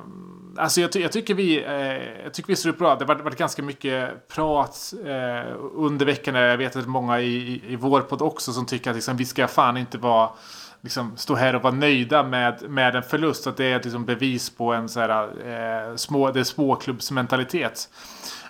alltså 0.57 0.81
jag, 0.81 0.93
ty 0.93 1.01
jag, 1.01 1.13
tycker 1.13 1.35
vi, 1.35 1.65
eh, 1.65 2.23
jag 2.25 2.35
tycker 2.35 2.49
vi 2.49 2.57
står 2.57 2.71
upp 2.71 2.79
bra. 2.79 2.95
Det 2.95 3.05
har 3.05 3.15
varit, 3.15 3.25
varit 3.25 3.39
ganska 3.39 3.63
mycket 3.63 4.29
prat 4.29 4.95
eh, 5.05 5.55
under 5.75 6.07
veckan. 6.07 6.35
Jag 6.35 6.57
vet 6.57 6.77
att 6.77 6.87
många 6.87 7.21
i, 7.21 7.27
i, 7.27 7.73
i 7.73 7.77
vår 7.77 8.01
podd 8.01 8.23
också 8.23 8.53
som 8.53 8.67
tycker 8.67 8.91
att 8.91 8.97
liksom, 8.97 9.17
vi 9.17 9.25
ska 9.25 9.49
fan 9.49 9.77
inte 9.77 9.99
vara 9.99 10.31
liksom, 10.81 11.17
stå 11.17 11.35
här 11.35 11.55
och 11.55 11.63
vara 11.63 11.75
nöjda 11.75 12.23
med, 12.23 12.71
med 12.71 12.97
en 12.97 13.03
förlust. 13.03 13.47
Att 13.47 13.57
det 13.57 13.65
är 13.65 13.83
liksom 13.83 14.05
bevis 14.05 14.51
på 14.51 14.73
en 14.73 14.89
så 14.89 15.01
här, 15.01 15.89
eh, 15.91 15.97
små, 15.97 16.31
det 16.31 16.41
är 16.41 16.45
småklubbsmentalitet. 16.45 17.89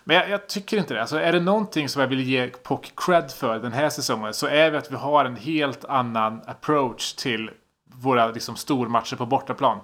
Men 0.04 0.16
jag, 0.16 0.30
jag, 0.30 0.46
tycker 0.46 0.78
inte 0.78 0.94
det. 0.94 1.00
Alltså, 1.00 1.18
är 1.18 1.32
det 1.32 1.40
någonting 1.40 1.88
som 1.88 2.00
jag 2.00 2.08
vill 2.08 2.20
ge 2.20 2.46
Pock 2.46 2.92
cred 2.96 3.30
för 3.30 3.58
den 3.58 3.72
här 3.72 3.88
säsongen 3.88 4.34
så 4.34 4.46
är 4.46 4.70
det 4.70 4.78
att 4.78 4.92
vi 4.92 4.96
har 4.96 5.24
en 5.24 5.36
helt 5.36 5.84
annan 5.84 6.40
approach 6.46 7.12
till 7.12 7.50
våra 7.94 8.28
liksom, 8.28 8.56
stormatcher 8.56 9.16
på 9.16 9.26
bortaplan. 9.26 9.80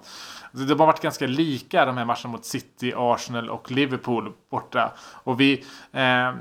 Det 0.57 0.69
har 0.69 0.87
varit 0.87 1.01
ganska 1.01 1.27
lika 1.27 1.85
de 1.85 1.97
här 1.97 2.05
matcherna 2.05 2.29
mot 2.29 2.45
City, 2.45 2.93
Arsenal 2.97 3.51
och 3.51 3.71
Liverpool 3.71 4.33
borta. 4.51 4.93
Och 4.99 5.41
vi, 5.41 5.65
eh, 5.93 6.35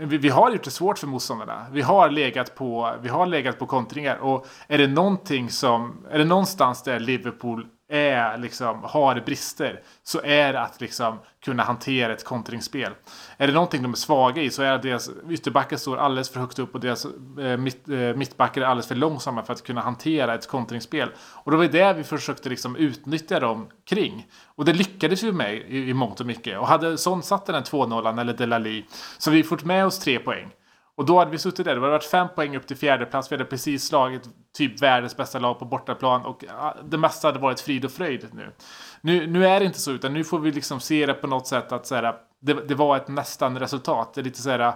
vi, 0.00 0.18
vi, 0.18 0.28
har 0.28 0.50
gjort 0.50 0.64
det 0.64 0.70
svårt 0.70 0.98
för 0.98 1.06
motståndarna. 1.06 1.66
Vi 1.72 1.82
har 1.82 2.10
legat 2.10 2.54
på, 2.54 2.94
vi 3.02 3.08
har 3.08 3.26
legat 3.26 3.58
på 3.58 3.66
kontringar. 3.66 4.16
Och 4.16 4.46
är 4.66 4.78
det 4.78 4.86
någonting 4.86 5.50
som, 5.50 6.06
är 6.10 6.18
det 6.18 6.24
någonstans 6.24 6.82
där 6.82 7.00
Liverpool 7.00 7.66
är, 7.92 8.38
liksom, 8.38 8.82
har 8.82 9.20
brister 9.20 9.80
så 10.02 10.20
är 10.24 10.52
det 10.52 10.60
att 10.60 10.80
liksom, 10.80 11.18
kunna 11.44 11.62
hantera 11.62 12.12
ett 12.12 12.24
kontringsspel. 12.24 12.92
Är 13.36 13.46
det 13.46 13.52
någonting 13.52 13.82
de 13.82 13.92
är 13.92 13.96
svaga 13.96 14.42
i 14.42 14.50
så 14.50 14.62
är 14.62 14.66
det 14.66 14.74
att 14.74 14.82
deras 14.82 15.10
ytterbackar 15.30 15.76
står 15.76 15.96
alldeles 15.96 16.30
för 16.30 16.40
högt 16.40 16.58
upp 16.58 16.74
och 16.74 16.80
deras 16.80 17.06
eh, 17.40 17.56
mitt, 17.56 17.88
eh, 17.88 17.98
mittbackar 17.98 18.62
är 18.62 18.66
alldeles 18.66 18.88
för 18.88 18.94
långsamma 18.94 19.42
för 19.42 19.52
att 19.52 19.62
kunna 19.62 19.80
hantera 19.80 20.34
ett 20.34 20.48
kontringsspel. 20.48 21.08
Och 21.18 21.50
det 21.50 21.56
var 21.56 21.64
det 21.64 21.92
vi 21.92 22.04
försökte 22.04 22.48
liksom, 22.48 22.76
utnyttja 22.76 23.40
dem 23.40 23.68
kring. 23.84 24.26
Och 24.44 24.64
det 24.64 24.72
lyckades 24.72 25.22
vi 25.22 25.32
med 25.32 25.54
i, 25.54 25.88
i 25.88 25.94
mångt 25.94 26.20
och 26.20 26.26
mycket. 26.26 26.58
Och 26.58 26.66
hade 26.66 26.98
Son 26.98 27.22
satt 27.22 27.46
den 27.46 27.62
2-0 27.62 28.20
eller 28.20 28.32
Delali 28.32 28.86
så 29.18 29.30
vi 29.30 29.42
fått 29.42 29.64
med 29.64 29.86
oss 29.86 29.98
tre 29.98 30.18
poäng. 30.18 30.50
Och 30.96 31.06
då 31.06 31.18
hade 31.18 31.30
vi 31.30 31.38
suttit 31.38 31.64
där. 31.64 31.74
Det 31.74 31.80
hade 31.80 31.90
varit 31.90 32.04
fem 32.04 32.28
poäng 32.34 32.56
upp 32.56 32.66
till 32.66 32.76
fjärde 32.76 33.06
plats. 33.06 33.32
Vi 33.32 33.36
hade 33.36 33.44
precis 33.44 33.84
slagit 33.86 34.22
typ 34.56 34.82
världens 34.82 35.16
bästa 35.16 35.38
lag 35.38 35.58
på 35.58 35.64
bortaplan. 35.64 36.24
Och 36.24 36.44
det 36.84 36.98
mesta 36.98 37.28
hade 37.28 37.38
varit 37.38 37.60
frid 37.60 37.84
och 37.84 37.92
fröjd 37.92 38.28
nu. 38.32 38.52
Nu, 39.00 39.26
nu 39.26 39.46
är 39.46 39.60
det 39.60 39.66
inte 39.66 39.80
så, 39.80 39.90
utan 39.90 40.12
nu 40.12 40.24
får 40.24 40.38
vi 40.38 40.52
liksom 40.52 40.80
se 40.80 41.06
det 41.06 41.14
på 41.14 41.26
något 41.26 41.46
sätt 41.46 41.72
att 41.72 41.86
så 41.86 41.94
här, 41.94 42.14
det, 42.40 42.54
det 42.54 42.74
var 42.74 42.96
ett 42.96 43.08
nästan 43.08 43.58
resultat. 43.58 44.14
Det 44.14 44.20
är 44.20 44.22
lite 44.22 44.42
så 44.42 44.50
här, 44.50 44.74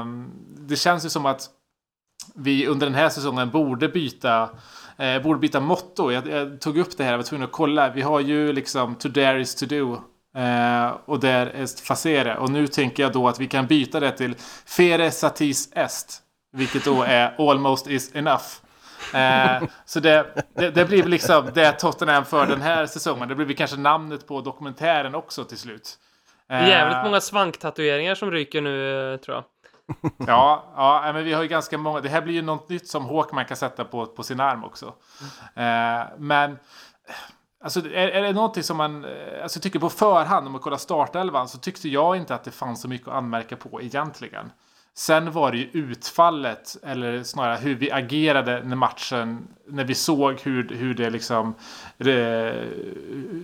um, 0.00 0.30
det 0.58 0.76
känns 0.76 1.04
ju 1.04 1.08
som 1.08 1.26
att 1.26 1.50
vi 2.34 2.66
under 2.66 2.86
den 2.86 2.94
här 2.94 3.08
säsongen 3.08 3.50
borde 3.50 3.88
byta 3.88 4.50
eh, 5.00 5.22
borde 5.22 5.40
byta 5.40 5.60
motto. 5.60 6.12
Jag, 6.12 6.26
jag, 6.26 6.60
tog 6.60 6.78
upp 6.78 6.96
det 6.96 7.04
här, 7.04 7.10
jag 7.10 7.18
var 7.18 7.24
tvungen 7.24 7.44
att 7.44 7.52
kolla. 7.52 7.90
Vi 7.90 8.02
har 8.02 8.20
ju 8.20 8.52
liksom 8.52 8.94
to 8.94 9.08
dare 9.08 9.40
is 9.40 9.54
to 9.54 9.66
do. 9.66 10.00
Eh, 10.36 10.96
och 11.04 11.20
där 11.20 11.46
est 11.46 11.80
facere. 11.80 12.36
Och 12.36 12.50
nu 12.50 12.66
tänker 12.66 13.02
jag 13.02 13.12
då 13.12 13.28
att 13.28 13.40
vi 13.40 13.46
kan 13.46 13.66
byta 13.66 14.00
det 14.00 14.12
till 14.12 14.34
fere 14.66 15.10
satis 15.10 15.72
est. 15.72 16.22
Vilket 16.52 16.84
då 16.84 17.02
är 17.02 17.50
almost 17.50 17.86
is 17.86 18.14
enough. 18.14 18.44
Eh, 19.14 19.62
så 19.84 20.00
det, 20.00 20.44
det, 20.54 20.70
det 20.70 20.84
blir 20.84 21.04
liksom 21.04 21.50
det 21.54 21.72
Tottenham 21.72 22.24
för 22.24 22.46
den 22.46 22.60
här 22.60 22.86
säsongen. 22.86 23.28
Det 23.28 23.34
blir 23.34 23.56
kanske 23.56 23.76
namnet 23.76 24.26
på 24.26 24.40
dokumentären 24.40 25.14
också 25.14 25.44
till 25.44 25.58
slut. 25.58 25.98
Eh, 26.50 26.68
Jävligt 26.68 27.04
många 27.04 27.20
svanktatueringar 27.20 28.14
som 28.14 28.30
ryker 28.30 28.60
nu 28.60 29.18
tror 29.24 29.36
jag. 29.36 29.44
ja, 30.28 30.72
ja, 30.76 31.12
men 31.12 31.24
vi 31.24 31.32
har 31.32 31.42
ju 31.42 31.48
ganska 31.48 31.78
många. 31.78 32.00
Det 32.00 32.08
här 32.08 32.22
blir 32.22 32.34
ju 32.34 32.42
något 32.42 32.68
nytt 32.68 32.88
som 32.88 33.04
Håkman 33.04 33.44
kan 33.44 33.56
sätta 33.56 33.84
på, 33.84 34.06
på 34.06 34.22
sin 34.22 34.40
arm 34.40 34.64
också. 34.64 34.94
Eh, 35.54 36.02
men 36.18 36.58
Alltså 37.62 37.80
är, 37.80 38.08
är 38.08 38.22
det 38.22 38.32
någonting 38.32 38.62
som 38.62 38.76
man 38.76 39.04
eh, 39.04 39.42
alltså, 39.42 39.60
tycker 39.60 39.78
på 39.78 39.90
förhand 39.90 40.46
om 40.46 40.52
man 40.52 40.60
kollar 40.60 40.76
startelvan 40.76 41.48
så 41.48 41.58
tyckte 41.58 41.88
jag 41.88 42.16
inte 42.16 42.34
att 42.34 42.44
det 42.44 42.50
fanns 42.50 42.80
så 42.80 42.88
mycket 42.88 43.08
att 43.08 43.14
anmärka 43.14 43.56
på 43.56 43.82
egentligen. 43.82 44.52
Sen 44.94 45.32
var 45.32 45.52
det 45.52 45.58
ju 45.58 45.68
utfallet, 45.72 46.76
eller 46.82 47.22
snarare 47.22 47.56
hur 47.56 47.74
vi 47.74 47.90
agerade 47.90 48.62
när 48.64 48.76
matchen, 48.76 49.48
när 49.68 49.84
vi 49.84 49.94
såg 49.94 50.40
hur, 50.40 50.68
hur 50.68 50.94
det 50.94 51.10
liksom, 51.10 51.54
det, 51.96 52.12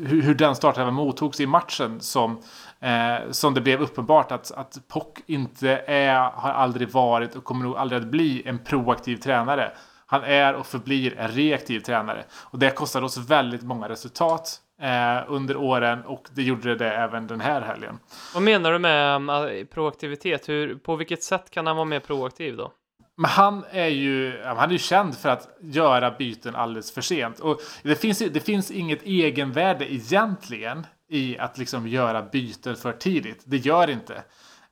hur, 0.07 0.23
hur 0.23 0.35
den 0.35 0.57
startelvan 0.57 0.95
mottogs 0.95 1.41
i 1.41 1.47
matchen 1.47 2.01
som, 2.01 2.43
eh, 2.81 3.31
som 3.31 3.55
det 3.55 3.61
blev 3.61 3.83
uppenbart 3.83 4.33
att, 4.33 4.51
att 4.51 4.79
Pock 4.89 5.23
inte 5.27 5.71
är, 5.87 6.31
har 6.31 6.51
aldrig 6.51 6.89
varit 6.89 7.35
och 7.35 7.45
kommer 7.45 7.65
nog 7.65 7.77
aldrig 7.77 8.03
att 8.03 8.09
bli 8.09 8.43
en 8.47 8.59
proaktiv 8.59 9.17
tränare. 9.17 9.73
Han 10.07 10.25
är 10.25 10.55
och 10.55 10.67
förblir 10.67 11.19
en 11.19 11.29
reaktiv 11.29 11.81
tränare. 11.81 12.25
Och 12.33 12.59
det 12.59 12.71
kostar 12.71 13.03
oss 13.03 13.17
väldigt 13.17 13.63
många 13.63 13.89
resultat 13.89 14.61
eh, 14.81 15.25
under 15.29 15.57
åren 15.57 16.05
och 16.05 16.29
det 16.35 16.43
gjorde 16.43 16.75
det 16.75 16.93
även 16.93 17.27
den 17.27 17.41
här 17.41 17.61
helgen. 17.61 17.99
Vad 18.35 18.43
menar 18.43 18.73
du 18.73 18.79
med 18.79 19.21
uh, 19.31 19.65
proaktivitet? 19.65 20.49
Hur, 20.49 20.75
på 20.75 20.97
vilket 20.97 21.23
sätt 21.23 21.51
kan 21.51 21.67
han 21.67 21.77
vara 21.77 21.85
mer 21.85 22.01
proaktiv 22.01 22.57
då? 22.57 22.73
Men 23.17 23.31
han 23.31 23.65
är 23.71 23.87
ju 23.87 24.43
han 24.45 24.69
är 24.69 24.73
ju 24.73 24.79
känd 24.79 25.17
för 25.17 25.29
att 25.29 25.49
göra 25.61 26.11
byten 26.11 26.55
alldeles 26.55 26.93
för 26.93 27.01
sent. 27.01 27.41
Och 27.41 27.61
det 27.83 27.97
finns, 27.97 28.19
det 28.19 28.41
finns 28.41 28.71
inget 28.71 29.03
egenvärde 29.03 29.93
egentligen 29.93 30.87
i 31.09 31.39
att 31.39 31.59
liksom 31.59 31.89
göra 31.89 32.23
byten 32.23 32.77
för 32.77 32.93
tidigt. 32.93 33.43
Det 33.45 33.57
gör 33.57 33.91
inte. 33.91 34.15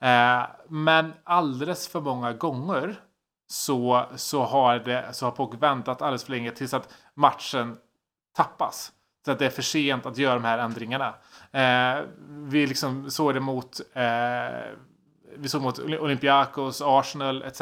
Eh, 0.00 0.42
men 0.68 1.12
alldeles 1.24 1.88
för 1.88 2.00
många 2.00 2.32
gånger 2.32 2.94
så, 3.54 4.06
så 4.16 4.44
har, 4.44 4.78
det, 4.78 5.08
så 5.12 5.26
har 5.26 5.30
Pock 5.30 5.62
väntat 5.62 6.02
alldeles 6.02 6.24
för 6.24 6.30
länge 6.30 6.50
tills 6.50 6.74
att 6.74 6.94
matchen 7.14 7.76
tappas. 8.36 8.92
Så 9.24 9.30
att 9.30 9.38
det 9.38 9.46
är 9.46 9.50
för 9.50 9.62
sent 9.62 10.06
att 10.06 10.18
göra 10.18 10.34
de 10.34 10.44
här 10.44 10.58
ändringarna. 10.58 11.14
Eh, 11.52 12.04
vi 12.28 12.66
liksom 12.66 13.10
såg 13.10 13.34
det 13.34 13.40
mot, 13.40 13.80
eh, 13.92 14.72
vi 15.36 15.48
såg 15.48 15.62
mot 15.62 15.78
Olympiakos, 15.78 16.82
Arsenal 16.84 17.42
etc. 17.42 17.60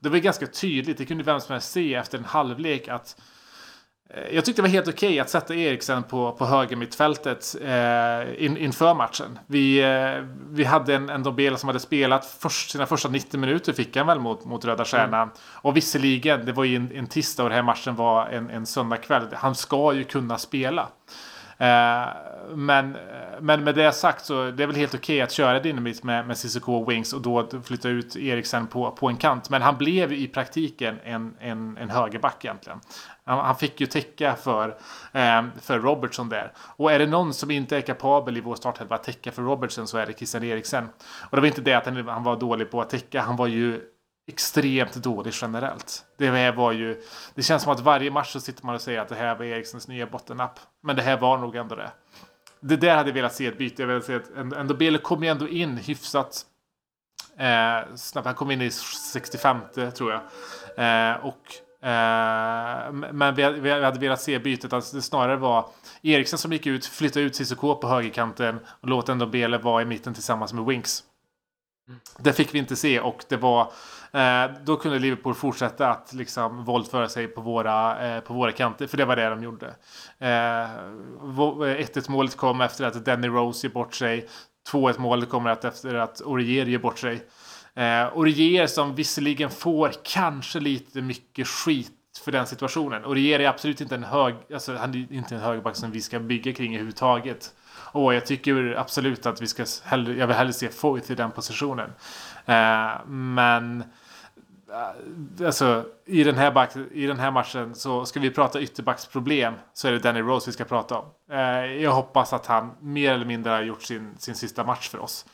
Det 0.00 0.08
var 0.08 0.18
ganska 0.18 0.46
tydligt, 0.46 0.98
det 0.98 1.06
kunde 1.06 1.24
vem 1.24 1.40
som 1.40 1.52
helst 1.52 1.72
se 1.72 1.94
efter 1.94 2.18
en 2.18 2.24
halvlek 2.24 2.88
att 2.88 3.20
jag 4.32 4.44
tyckte 4.44 4.62
det 4.62 4.68
var 4.68 4.68
helt 4.68 4.88
okej 4.88 5.08
okay 5.08 5.18
att 5.18 5.30
sätta 5.30 5.54
Eriksen 5.54 6.02
på, 6.02 6.32
på 6.32 6.46
högermittfältet 6.46 7.56
eh, 7.62 8.44
in, 8.44 8.56
inför 8.56 8.94
matchen. 8.94 9.38
Vi, 9.46 9.80
eh, 9.80 10.24
vi 10.50 10.64
hade 10.64 10.94
en, 10.94 11.08
en 11.08 11.22
Dobela 11.22 11.56
som 11.56 11.68
hade 11.68 11.80
spelat 11.80 12.26
först, 12.26 12.70
sina 12.70 12.86
första 12.86 13.08
90 13.08 13.40
minuter 13.40 13.72
fick 13.72 13.96
han 13.96 14.06
väl 14.06 14.18
mot, 14.20 14.44
mot 14.44 14.64
Röda 14.64 14.84
Stjärnan. 14.84 15.22
Mm. 15.22 15.34
Och 15.52 15.76
visserligen, 15.76 16.46
det 16.46 16.52
var 16.52 16.64
ju 16.64 16.76
en, 16.76 16.92
en 16.94 17.06
tisdag 17.06 17.42
och 17.42 17.48
den 17.48 17.56
här 17.56 17.62
matchen 17.62 17.96
var 17.96 18.26
en, 18.26 18.50
en 18.50 18.66
söndagkväll. 18.66 19.26
Han 19.32 19.54
ska 19.54 19.92
ju 19.92 20.04
kunna 20.04 20.38
spela. 20.38 20.88
Eh, 21.58 22.08
men, 22.54 22.96
men 23.40 23.64
med 23.64 23.74
det 23.74 23.92
sagt 23.92 24.24
så 24.24 24.50
det 24.50 24.62
är 24.62 24.66
väl 24.66 24.76
helt 24.76 24.94
okej 24.94 25.20
att 25.20 25.32
köra 25.32 25.60
Dynamit 25.60 26.02
med, 26.02 26.26
med 26.26 26.36
och 26.64 26.90
Wings 26.90 27.12
och 27.12 27.22
då 27.22 27.48
flytta 27.64 27.88
ut 27.88 28.16
Eriksen 28.16 28.66
på, 28.66 28.90
på 28.90 29.08
en 29.08 29.16
kant. 29.16 29.50
Men 29.50 29.62
han 29.62 29.76
blev 29.76 30.12
i 30.12 30.28
praktiken 30.28 30.98
en, 31.04 31.34
en, 31.40 31.76
en 31.76 31.90
högerback 31.90 32.44
egentligen. 32.44 32.80
Han, 33.28 33.44
han 33.44 33.56
fick 33.56 33.80
ju 33.80 33.86
täcka 33.86 34.36
för, 34.36 34.68
eh, 35.12 35.42
för 35.60 35.78
Robertson 35.78 36.28
där. 36.28 36.52
Och 36.58 36.92
är 36.92 36.98
det 36.98 37.06
någon 37.06 37.34
som 37.34 37.50
inte 37.50 37.76
är 37.76 37.80
kapabel 37.80 38.36
i 38.36 38.40
vår 38.40 38.54
startelva 38.54 38.96
att 38.96 39.04
täcka 39.04 39.32
för 39.32 39.42
Robertson 39.42 39.88
så 39.88 39.98
är 39.98 40.06
det 40.06 40.12
Christian 40.12 40.44
Eriksen. 40.44 40.88
Och 41.30 41.36
det 41.36 41.40
var 41.40 41.48
inte 41.48 41.60
det 41.60 41.74
att 41.74 41.86
han, 41.86 42.08
han 42.08 42.22
var 42.24 42.36
dålig 42.36 42.70
på 42.70 42.80
att 42.80 42.90
täcka. 42.90 43.20
Han 43.20 43.36
var 43.36 43.46
ju 43.46 43.80
extremt 44.28 44.94
dålig 44.94 45.32
generellt. 45.42 46.04
Det 46.18 46.50
var 46.50 46.72
ju... 46.72 47.02
Det 47.34 47.42
känns 47.42 47.62
som 47.62 47.72
att 47.72 47.80
varje 47.80 48.10
match 48.10 48.32
så 48.32 48.40
sitter 48.40 48.66
man 48.66 48.74
och 48.74 48.80
säger 48.80 49.00
att 49.00 49.08
det 49.08 49.14
här 49.14 49.34
var 49.34 49.44
Eriksens 49.44 49.88
nya 49.88 50.06
bottennapp. 50.06 50.60
Men 50.82 50.96
det 50.96 51.02
här 51.02 51.18
var 51.18 51.38
nog 51.38 51.56
ändå 51.56 51.74
det. 51.74 51.90
Det 52.60 52.76
där 52.76 52.96
hade 52.96 53.08
jag 53.08 53.14
velat 53.14 53.34
se 53.34 53.46
ett 53.46 53.58
byte. 53.58 53.82
Jag 53.82 53.86
velat 53.86 54.04
se 54.04 54.14
att 54.14 54.30
ändå 54.36 54.74
Bele 54.74 54.98
kom 54.98 55.22
ju 55.22 55.28
ändå 55.28 55.48
in 55.48 55.76
hyfsat 55.76 56.46
eh, 57.38 57.94
snabbt. 57.94 58.26
Han 58.26 58.34
kom 58.34 58.50
in 58.50 58.62
i 58.62 58.70
65 58.70 59.58
tror 59.94 60.12
jag. 60.12 60.20
Eh, 60.76 61.16
och 61.24 61.42
men 61.80 63.34
vi, 63.34 63.50
vi 63.60 63.70
hade 63.70 63.98
velat 63.98 64.20
se 64.20 64.38
bytet. 64.38 64.72
Alltså 64.72 64.96
det 64.96 65.02
snarare 65.02 65.36
var 65.36 65.68
Eriksen 66.02 66.38
som 66.38 66.52
gick 66.52 66.66
ut, 66.66 66.86
flyttade 66.86 67.26
ut 67.26 67.36
Cissoko 67.36 67.74
på 67.74 67.88
högerkanten 67.88 68.58
och 68.80 68.88
låt 68.88 69.08
ändå 69.08 69.26
Bele 69.26 69.58
vara 69.58 69.82
i 69.82 69.84
mitten 69.84 70.14
tillsammans 70.14 70.52
med 70.52 70.64
Winks. 70.64 71.02
Det 72.18 72.32
fick 72.32 72.54
vi 72.54 72.58
inte 72.58 72.76
se 72.76 73.00
och 73.00 73.24
det 73.28 73.36
var 73.36 73.72
eh, 74.12 74.50
då 74.64 74.76
kunde 74.76 74.98
Liverpool 74.98 75.34
fortsätta 75.34 75.90
att 75.90 76.12
liksom 76.12 76.64
våldföra 76.64 77.08
sig 77.08 77.28
på 77.28 77.40
våra, 77.40 78.06
eh, 78.08 78.20
på 78.20 78.34
våra 78.34 78.52
kanter 78.52 78.86
för 78.86 78.96
det 78.96 79.04
var 79.04 79.16
det 79.16 79.28
de 79.28 79.42
gjorde. 79.42 79.66
Eh, 80.18 80.28
1-1 80.28 82.10
målet 82.10 82.36
kom 82.36 82.60
efter 82.60 82.84
att 82.84 83.04
Danny 83.04 83.28
Rose 83.28 83.66
ger 83.66 83.74
bort 83.74 83.94
sig. 83.94 84.28
2-1 84.72 84.98
målet 84.98 85.28
kommer 85.28 85.50
att 85.50 85.64
efter 85.64 85.94
att 85.94 86.20
Orier 86.20 86.66
ger 86.66 86.78
bort 86.78 86.98
sig. 86.98 87.22
Eh, 87.78 88.18
Orier 88.18 88.66
som 88.66 88.94
visserligen 88.94 89.50
får 89.50 89.92
kanske 90.02 90.60
lite 90.60 91.02
mycket 91.02 91.48
skit 91.48 91.92
för 92.24 92.32
den 92.32 92.46
situationen. 92.46 93.04
Orier 93.04 93.40
är 93.40 93.48
absolut 93.48 93.80
inte 93.80 93.94
en 93.94 94.04
hög, 94.04 94.34
alltså 94.54 94.76
han 94.76 94.94
är 94.94 95.12
inte 95.12 95.34
en 95.34 95.40
högerback 95.40 95.76
som 95.76 95.90
vi 95.90 96.00
ska 96.00 96.18
bygga 96.18 96.52
kring 96.52 96.74
överhuvudtaget. 96.74 97.54
Och 97.92 98.14
jag 98.14 98.26
tycker 98.26 98.74
absolut 98.78 99.26
att 99.26 99.42
vi 99.42 99.46
ska 99.46 99.64
hellre, 99.84 100.14
jag 100.14 100.26
vill 100.26 100.36
hellre 100.36 100.52
se 100.52 100.68
Foyth 100.68 101.12
i 101.12 101.14
den 101.14 101.30
positionen. 101.30 101.92
Eh, 102.46 103.06
men 103.06 103.84
eh, 104.70 105.46
alltså, 105.46 105.84
i, 106.04 106.24
den 106.24 106.34
här 106.34 106.50
back, 106.50 106.76
i 106.92 107.06
den 107.06 107.18
här 107.18 107.30
matchen 107.30 107.74
så 107.74 108.04
ska 108.04 108.20
vi 108.20 108.30
prata 108.30 108.60
ytterbacksproblem 108.60 109.54
så 109.72 109.88
är 109.88 109.92
det 109.92 109.98
Danny 109.98 110.20
Rose 110.20 110.46
vi 110.50 110.52
ska 110.52 110.64
prata 110.64 110.98
om. 110.98 111.06
Eh, 111.30 111.64
jag 111.64 111.92
hoppas 111.92 112.32
att 112.32 112.46
han 112.46 112.70
mer 112.80 113.12
eller 113.12 113.26
mindre 113.26 113.52
har 113.52 113.62
gjort 113.62 113.82
sin, 113.82 114.14
sin 114.18 114.34
sista 114.34 114.64
match 114.64 114.88
för 114.88 114.98
oss. 114.98 115.26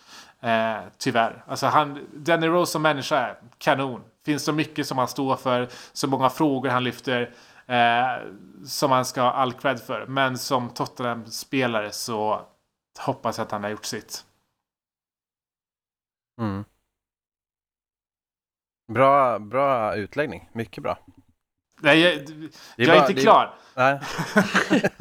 Eh, 0.44 0.82
tyvärr. 0.98 1.44
Alltså 1.46 1.66
han, 1.66 2.06
Danny 2.14 2.46
Rose 2.46 2.72
som 2.72 2.82
människa 2.82 3.16
är 3.18 3.36
kanon. 3.58 4.04
Finns 4.24 4.44
så 4.44 4.52
mycket 4.52 4.86
som 4.86 4.98
han 4.98 5.08
står 5.08 5.36
för, 5.36 5.68
så 5.92 6.08
många 6.08 6.30
frågor 6.30 6.70
han 6.70 6.84
lyfter. 6.84 7.34
Eh, 7.66 8.22
som 8.66 8.90
han 8.90 9.04
ska 9.04 9.22
ha 9.22 9.32
all 9.32 9.52
cred 9.52 9.80
för. 9.80 10.06
Men 10.06 10.38
som 10.38 10.70
Tottenham-spelare 10.70 11.92
så 11.92 12.46
hoppas 12.98 13.38
jag 13.38 13.44
att 13.44 13.50
han 13.50 13.62
har 13.62 13.70
gjort 13.70 13.84
sitt. 13.84 14.24
Mm. 16.40 16.64
Bra, 18.92 19.38
bra 19.38 19.94
utläggning. 19.96 20.48
Mycket 20.52 20.82
bra. 20.82 20.98
Nej, 21.80 22.00
jag, 22.00 22.14
jag 22.14 22.22
är, 22.76 22.86
bara- 22.86 23.00
inte 23.00 23.12
det 23.12 23.20
är- 23.20 23.22
klar. 23.22 23.54
Nej. 23.74 24.00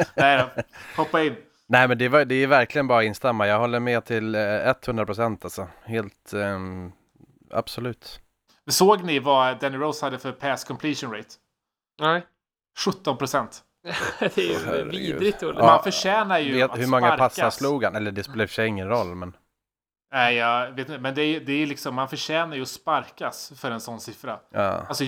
Nej 0.15 0.37
då. 0.37 0.61
Hoppa 0.97 1.23
in. 1.23 1.35
Nej 1.73 1.87
men 1.87 1.97
det, 1.97 2.09
var, 2.09 2.25
det 2.25 2.35
är 2.35 2.47
verkligen 2.47 2.87
bara 2.87 2.99
att 2.99 3.05
instämma. 3.05 3.47
Jag 3.47 3.59
håller 3.59 3.79
med 3.79 4.05
till 4.05 4.35
eh, 4.35 4.39
100% 4.39 5.37
alltså. 5.43 5.67
Helt, 5.83 6.33
ehm, 6.33 6.91
absolut. 7.51 8.19
Såg 8.69 9.03
ni 9.03 9.19
vad 9.19 9.59
Danny 9.59 9.77
Rose 9.77 10.05
hade 10.05 10.19
för 10.19 10.31
pass 10.31 10.63
completion 10.63 11.11
rate? 11.13 11.29
Nej. 12.01 12.25
17 12.85 13.17
procent. 13.17 13.61
det 14.19 14.37
är 14.37 14.41
ju 14.41 14.65
Herregud. 14.65 14.91
vidrigt 14.93 15.43
Olle. 15.43 15.59
Ja, 15.59 15.65
Man 15.65 15.83
förtjänar 15.83 16.39
ju 16.39 16.53
Vet 16.53 16.71
att 16.71 16.79
hur 16.79 16.87
många 16.87 17.07
sparkas. 17.07 17.35
passar 17.35 17.49
slog 17.49 17.83
han? 17.83 17.95
Eller 17.95 18.11
det 18.11 18.23
spelar 18.23 18.43
i 18.43 18.45
och 18.45 18.49
för 18.49 18.53
sig 18.55 18.67
ingen 18.67 18.87
roll 18.89 19.15
men. 19.15 19.35
Nej, 20.13 20.35
jag 20.35 20.71
vet 20.71 20.89
inte. 20.89 20.99
Men 21.01 21.15
det 21.15 21.21
är, 21.23 21.39
det 21.39 21.53
är 21.53 21.65
liksom, 21.65 21.95
man 21.95 22.09
förtjänar 22.09 22.55
ju 22.55 22.61
att 22.61 22.67
sparkas 22.67 23.53
för 23.55 23.71
en 23.71 23.81
sån 23.81 23.99
siffra. 23.99 24.39
Ja. 24.51 24.61
Alltså 24.87 25.03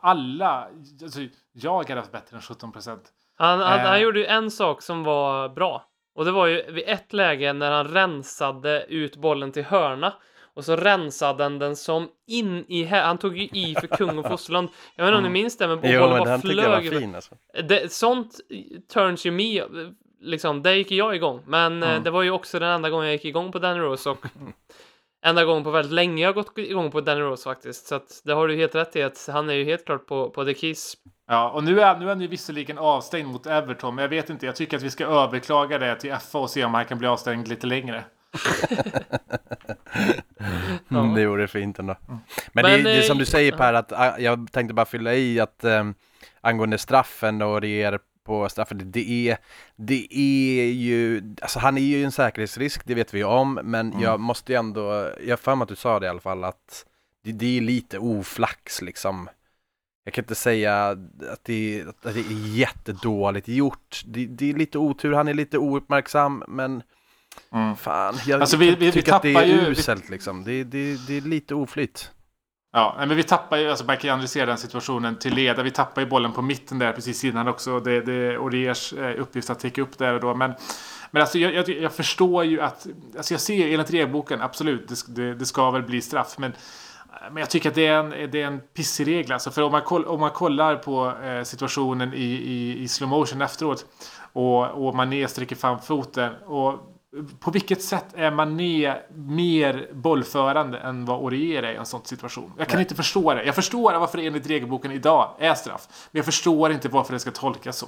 alla, 0.00 0.68
alltså, 1.02 1.20
jag 1.52 1.88
hade 1.88 2.00
haft 2.00 2.12
bättre 2.12 2.36
än 2.36 2.42
17 2.42 2.72
procent. 2.72 3.02
Han, 3.36 3.60
han, 3.60 3.78
Eh. 3.78 3.86
han 3.86 4.00
gjorde 4.00 4.18
ju 4.18 4.26
en 4.26 4.50
sak 4.50 4.82
som 4.82 5.04
var 5.04 5.48
bra. 5.48 5.86
Och 6.20 6.26
det 6.26 6.32
var 6.32 6.46
ju 6.46 6.62
vid 6.72 6.84
ett 6.86 7.12
läge 7.12 7.52
när 7.52 7.70
han 7.70 7.88
rensade 7.88 8.84
ut 8.88 9.16
bollen 9.16 9.52
till 9.52 9.64
hörna. 9.64 10.12
Och 10.54 10.64
så 10.64 10.76
rensade 10.76 11.42
han 11.42 11.58
den 11.58 11.76
som 11.76 12.08
in 12.26 12.64
i... 12.68 12.84
hä- 12.84 13.02
Han 13.02 13.18
tog 13.18 13.38
ju 13.38 13.44
i 13.44 13.74
för 13.80 13.86
kung 13.86 14.18
och 14.18 14.26
fosterland. 14.28 14.68
Jag 14.96 15.04
vet 15.04 15.08
inte 15.10 15.16
om 15.18 15.22
ni 15.24 15.30
minns 15.30 15.56
det, 15.58 15.68
men 15.68 15.80
Jo 15.82 16.00
bollen 16.00 16.10
men 16.10 16.18
bara 16.18 16.28
jag 16.62 16.70
var 16.70 16.80
flög. 16.80 16.98
fin 17.00 17.14
alltså. 17.14 17.34
Det, 17.68 17.92
sånt 17.92 18.40
turns 18.92 19.24
ju 19.26 19.30
me, 19.30 19.62
liksom, 20.20 20.62
där 20.62 20.72
gick 20.72 20.90
jag 20.90 21.16
igång. 21.16 21.42
Men 21.46 21.82
eh, 21.82 21.90
Mm. 21.90 22.02
det 22.02 22.10
var 22.10 22.22
ju 22.22 22.30
också 22.30 22.58
den 22.58 22.68
enda 22.68 22.90
gången 22.90 23.06
jag 23.06 23.12
gick 23.14 23.24
igång 23.24 23.52
på 23.52 23.58
Danny 23.58 23.80
Rose 23.80 24.10
och 24.10 24.18
enda 25.26 25.44
gången 25.44 25.64
på 25.64 25.70
väldigt 25.70 25.92
länge 25.92 26.22
jag 26.24 26.34
gått 26.34 26.58
igång 26.58 26.90
på 26.90 27.00
Danny 27.00 27.20
Rose 27.20 27.44
faktiskt. 27.44 27.86
Så 27.86 27.94
att 27.94 28.20
det 28.24 28.32
har 28.32 28.48
du 28.48 28.56
helt 28.56 28.74
rätt 28.74 28.96
i 28.96 29.02
att 29.02 29.28
han 29.32 29.50
är 29.50 29.54
ju 29.54 29.64
helt 29.64 29.84
klart 29.86 30.06
på, 30.06 30.30
på 30.30 30.44
the 30.44 30.54
keys. 30.54 30.94
Ja, 31.30 31.50
och 31.50 31.64
nu 31.64 31.80
är, 31.80 31.98
nu 31.98 32.04
är 32.04 32.08
han 32.08 32.20
ju 32.20 32.26
visserligen 32.26 32.78
avstängd 32.78 33.28
mot 33.28 33.46
Everton, 33.46 33.94
men 33.94 34.02
jag 34.02 34.08
vet 34.08 34.30
inte. 34.30 34.46
Jag 34.46 34.56
tycker 34.56 34.76
att 34.76 34.82
vi 34.82 34.90
ska 34.90 35.06
överklaga 35.06 35.78
det 35.78 35.96
till 35.96 36.14
FA 36.14 36.38
och 36.38 36.50
se 36.50 36.64
om 36.64 36.74
han 36.74 36.84
kan 36.84 36.98
bli 36.98 37.08
avstängd 37.08 37.48
lite 37.48 37.66
längre. 37.66 38.04
Mm, 40.90 41.14
det 41.14 41.36
det 41.36 41.48
fint 41.48 41.78
ändå. 41.78 41.96
Men, 42.06 42.20
Men, 42.52 42.64
det, 42.64 42.82
det 42.82 42.90
är 42.90 42.98
eh, 42.98 43.02
som 43.02 43.18
du 43.18 43.26
säger 43.26 43.52
Per, 43.52 43.74
att 43.74 43.92
ah, 43.92 44.18
jag 44.18 44.52
tänkte 44.52 44.74
bara 44.74 44.86
fylla 44.86 45.14
i 45.14 45.40
att 45.40 45.64
um, 45.64 45.94
angående 46.40 46.78
straffen 46.78 47.42
och 47.42 47.60
det 47.60 47.82
är 47.82 47.98
på 48.24 48.48
straffen, 48.48 48.90
det 48.92 49.28
är, 49.28 49.38
det 49.76 50.06
är 50.10 50.64
ju, 50.64 51.22
alltså 51.42 51.58
han 51.58 51.78
är 51.78 51.82
ju 51.82 52.04
en 52.04 52.12
säkerhetsrisk, 52.12 52.82
det 52.84 52.94
vet 52.94 53.14
vi 53.14 53.18
ju 53.18 53.24
om, 53.24 53.60
men 53.62 54.00
jag 54.00 54.20
måste 54.20 54.52
ju 54.52 54.58
ändå, 54.58 55.10
jag 55.20 55.32
har 55.32 55.36
för 55.36 55.54
mig 55.54 55.62
att 55.62 55.68
du 55.68 55.76
sa 55.76 56.00
det 56.00 56.06
i 56.06 56.08
alla 56.08 56.20
fall, 56.20 56.44
att 56.44 56.86
det, 57.24 57.32
det 57.32 57.56
är 57.58 57.60
lite 57.60 57.98
oflax 57.98 58.82
liksom. 58.82 59.28
Jag 60.10 60.14
kan 60.14 60.24
inte 60.24 60.34
säga 60.34 60.86
att 61.32 61.44
det, 61.44 61.84
att 61.88 62.14
det 62.14 62.20
är 62.20 62.46
jättedåligt 62.56 63.48
gjort. 63.48 64.02
Det, 64.06 64.26
det 64.26 64.50
är 64.50 64.54
lite 64.54 64.78
otur, 64.78 65.12
han 65.12 65.28
är 65.28 65.34
lite 65.34 65.58
ouppmärksam, 65.58 66.44
men 66.48 66.82
Mm. 67.52 67.76
fan, 67.76 68.14
jag 68.26 68.40
Alltså, 68.40 68.56
vi- 68.56 68.70
vi- 68.70 68.76
vi 68.86 68.92
tycka 68.92 69.14
att 69.16 69.22
det 69.22 69.34
är 69.34 69.44
ju- 69.46 69.60
vi- 69.60 69.66
uselt 69.70 70.08
liksom. 70.10 70.44
Det, 70.44 70.64
det, 70.64 71.06
det 71.06 71.16
är 71.16 71.20
lite 71.20 71.54
oflyt. 71.54 72.10
Ja, 72.72 72.94
men 72.98 73.16
vi 73.16 73.22
tappar 73.22 73.56
ju, 73.56 73.70
alltså 73.70 73.84
man 73.84 73.96
kan 73.96 74.08
ju 74.08 74.12
analysera 74.12 74.46
den 74.46 74.58
situationen 74.58 75.16
till 75.18 75.34
leda. 75.34 75.62
Vi 75.62 75.70
tappar 75.70 76.02
ju 76.02 76.08
bollen 76.08 76.32
på 76.32 76.42
mitten 76.42 76.78
där 76.78 76.92
precis 76.92 77.24
innan 77.24 77.48
också. 77.48 77.80
Det, 77.80 78.00
det 78.00 78.12
är 78.12 78.38
Oriers 78.38 78.92
eh, 78.92 79.20
uppgift 79.20 79.50
att 79.50 79.58
täcka 79.60 79.82
upp 79.82 79.98
där 79.98 80.14
och 80.14 80.20
då. 80.20 80.34
Men, 80.34 80.52
men 81.10 81.22
alltså 81.22 81.38
jag, 81.38 81.54
jag, 81.54 81.68
jag 81.68 81.92
förstår 81.92 82.44
ju 82.44 82.60
att, 82.60 82.86
alltså 83.16 83.34
jag 83.34 83.40
ser 83.40 83.72
enligt 83.72 83.90
regelboken, 83.90 84.42
absolut, 84.42 84.88
det, 84.88 85.14
det, 85.22 85.34
det 85.34 85.46
ska 85.46 85.70
väl 85.70 85.82
bli 85.82 86.00
straff. 86.00 86.34
Men, 86.38 86.52
men 87.30 87.36
jag 87.36 87.50
tycker 87.50 87.68
att 87.68 87.74
det 87.74 87.86
är 87.86 87.98
en, 87.98 88.10
det 88.10 88.42
är 88.42 88.46
en 88.46 88.60
pissig 88.60 89.06
regel. 89.06 89.32
Alltså 89.32 89.50
för 89.50 89.62
om 89.62 89.72
man, 89.72 89.82
koll, 89.82 90.04
om 90.04 90.20
man 90.20 90.30
kollar 90.30 90.76
på 90.76 91.12
eh, 91.24 91.42
situationen 91.42 92.14
i, 92.14 92.24
i, 92.24 92.82
i 92.82 92.88
slow 92.88 93.08
motion 93.08 93.42
efteråt 93.42 93.86
och, 94.32 94.88
och 94.88 94.94
Mané 94.94 95.28
sträcker 95.28 95.56
fram 95.56 95.80
foten 95.80 96.32
och 96.46 96.86
på 97.40 97.50
vilket 97.50 97.82
sätt 97.82 98.06
är 98.14 98.30
Mané 98.30 98.94
mer 99.14 99.88
bollförande 99.92 100.78
än 100.78 101.04
vad 101.04 101.20
Orier 101.20 101.62
är 101.62 101.72
i 101.72 101.76
en 101.76 101.86
sån 101.86 102.04
situation? 102.04 102.52
Jag 102.58 102.68
kan 102.68 102.80
inte 102.80 102.94
förstå 102.94 103.34
det. 103.34 103.44
Jag 103.44 103.54
förstår 103.54 103.94
varför 103.94 104.18
det 104.18 104.26
enligt 104.26 104.46
regelboken 104.46 104.92
idag 104.92 105.34
är 105.38 105.54
straff. 105.54 105.88
Men 106.10 106.18
jag 106.18 106.24
förstår 106.24 106.72
inte 106.72 106.88
varför 106.88 107.12
det 107.12 107.18
ska 107.18 107.30
tolkas 107.30 107.76
så. 107.76 107.86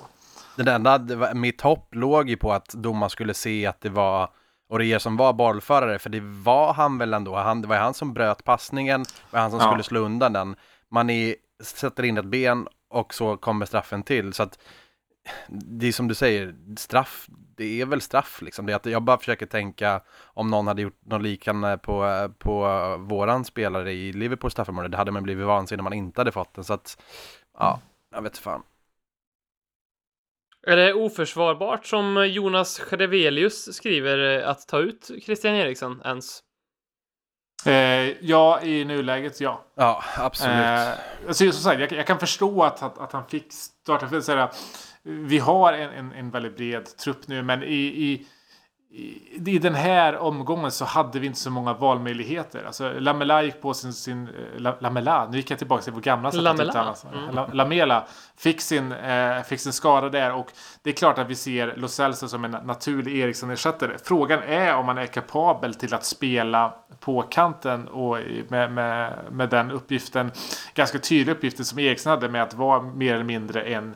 Enda, 0.70 0.98
det 0.98 1.16
var, 1.16 1.34
mitt 1.34 1.60
hopp 1.60 1.94
låg 1.94 2.30
ju 2.30 2.36
på 2.36 2.52
att 2.52 2.68
domaren 2.68 3.10
skulle 3.10 3.34
se 3.34 3.66
att 3.66 3.80
det 3.80 3.88
var 3.88 4.28
Orier 4.72 4.98
som 4.98 5.16
var 5.16 5.32
bollförare, 5.32 5.98
för 5.98 6.10
det 6.10 6.20
var 6.22 6.72
han 6.74 6.98
väl 6.98 7.14
ändå. 7.14 7.36
Han, 7.36 7.62
det 7.62 7.68
var 7.68 7.76
han 7.76 7.94
som 7.94 8.12
bröt 8.14 8.44
passningen, 8.44 9.02
det 9.02 9.08
var 9.30 9.40
han 9.40 9.50
som 9.50 9.60
Ja. 9.60 9.66
skulle 9.66 9.82
slå 9.82 10.00
undan 10.00 10.32
den. 10.32 10.56
Man 10.88 11.10
är, 11.10 11.34
sätter 11.62 12.02
in 12.02 12.18
ett 12.18 12.24
ben 12.24 12.68
och 12.90 13.14
så 13.14 13.36
kommer 13.36 13.66
straffen 13.66 14.02
till. 14.02 14.32
Så 14.32 14.42
att 14.42 14.58
det 15.48 15.86
är 15.88 15.92
som 15.92 16.08
du 16.08 16.14
säger, 16.14 16.54
straff, 16.76 17.26
det 17.56 17.80
är 17.80 17.86
väl 17.86 18.00
straff 18.00 18.42
liksom. 18.42 18.66
Det 18.66 18.72
är 18.72 18.76
att 18.76 18.86
jag 18.86 19.02
bara 19.02 19.18
försöker 19.18 19.46
tänka 19.46 20.00
om 20.24 20.50
någon 20.50 20.66
hade 20.66 20.82
gjort 20.82 21.00
något 21.04 21.22
liknande 21.22 21.78
på, 21.78 22.28
på 22.38 22.56
våran 23.00 23.44
spelare 23.44 23.92
i 23.92 24.12
Liverpool 24.12 24.50
straffområde. 24.50 24.88
Det 24.88 24.96
hade 24.96 25.10
man 25.12 25.22
blivit 25.22 25.46
vansinnig 25.46 25.80
om 25.80 25.84
man 25.84 25.92
inte 25.92 26.20
hade 26.20 26.32
fått 26.32 26.54
den. 26.54 26.64
Så 26.64 26.74
att, 26.74 27.02
ja, 27.58 27.80
jag 28.14 28.22
vet 28.22 28.38
fan. 28.38 28.62
Är 30.66 30.76
det 30.76 30.94
oförsvarbart 30.94 31.86
som 31.86 32.26
Jonas 32.26 32.78
Schrevelius 32.78 33.74
skriver 33.74 34.40
eh, 34.40 34.48
att 34.48 34.68
ta 34.68 34.78
ut 34.78 35.10
Christian 35.22 35.54
Eriksson 35.54 36.02
ens? 36.04 36.42
Eh, 37.66 38.24
ja, 38.26 38.62
i 38.62 38.84
nuläget 38.84 39.40
ja. 39.40 39.64
Ja, 39.74 40.04
absolut. 40.16 40.54
Eh, 40.54 40.92
alltså, 41.28 41.52
som 41.52 41.62
sagt, 41.62 41.80
jag, 41.80 41.92
jag 41.92 42.06
kan 42.06 42.18
förstå 42.18 42.62
att, 42.62 42.82
att, 42.82 42.98
att 42.98 43.12
han 43.12 43.26
fick 43.26 43.52
starta. 43.52 44.08
För 44.08 44.16
att 44.16 44.24
säga, 44.24 44.50
vi 45.02 45.38
har 45.38 45.72
en, 45.72 45.90
en, 45.90 46.12
en 46.12 46.30
väldigt 46.30 46.56
bred 46.56 46.96
trupp 46.96 47.28
nu, 47.28 47.42
men 47.42 47.62
i, 47.62 47.82
i 47.82 48.26
i, 48.92 49.58
den 49.58 49.74
här 49.74 50.16
omgången 50.16 50.70
så 50.70 50.84
hade 50.84 51.18
vi 51.18 51.26
inte 51.26 51.38
så 51.38 51.50
många 51.50 51.74
valmöjligheter. 51.74 52.64
Alltså 52.66 52.92
Lamela 52.98 53.42
gick 53.42 53.62
på 53.62 53.74
sin... 53.74 53.92
sin 53.92 54.28
eh, 54.28 54.60
La, 54.60 54.76
Lamela, 54.80 55.28
nu 55.30 55.36
gick 55.36 55.50
jag 55.50 55.58
tillbaka 55.58 55.82
till 55.82 55.92
vår 55.92 56.00
gamla 56.00 56.30
Lamela. 56.30 56.94
Mm. 57.12 57.34
La, 57.34 57.46
Lamela 57.52 58.04
fick 58.36 58.60
sin, 58.60 58.92
eh, 58.92 59.42
fick 59.42 59.60
sin 59.60 59.72
skada 59.72 60.08
där 60.08 60.32
och 60.32 60.52
det 60.82 60.90
är 60.90 60.94
klart 60.94 61.18
att 61.18 61.30
vi 61.30 61.34
ser 61.34 61.74
Lo 61.76 61.88
Celso 61.88 62.28
som 62.28 62.44
en 62.44 62.50
naturlig 62.50 63.18
Eriksson-ersättare. 63.18 63.96
Frågan 64.04 64.42
är 64.42 64.74
om 64.74 64.86
man 64.86 64.98
är 64.98 65.06
kapabel 65.06 65.74
till 65.74 65.94
att 65.94 66.04
spela 66.04 66.74
på 67.00 67.22
kanten 67.22 67.88
och 67.88 68.18
med, 68.48 68.72
med, 68.72 69.12
med 69.30 69.48
den 69.48 69.70
uppgiften, 69.70 70.30
ganska 70.74 70.98
tydliga 70.98 71.36
uppgiften 71.36 71.64
som 71.64 71.78
Eriksson 71.78 72.10
hade 72.10 72.28
med 72.28 72.42
att 72.42 72.54
vara 72.54 72.82
mer 72.82 73.14
eller 73.14 73.24
mindre 73.24 73.62
en 73.62 73.94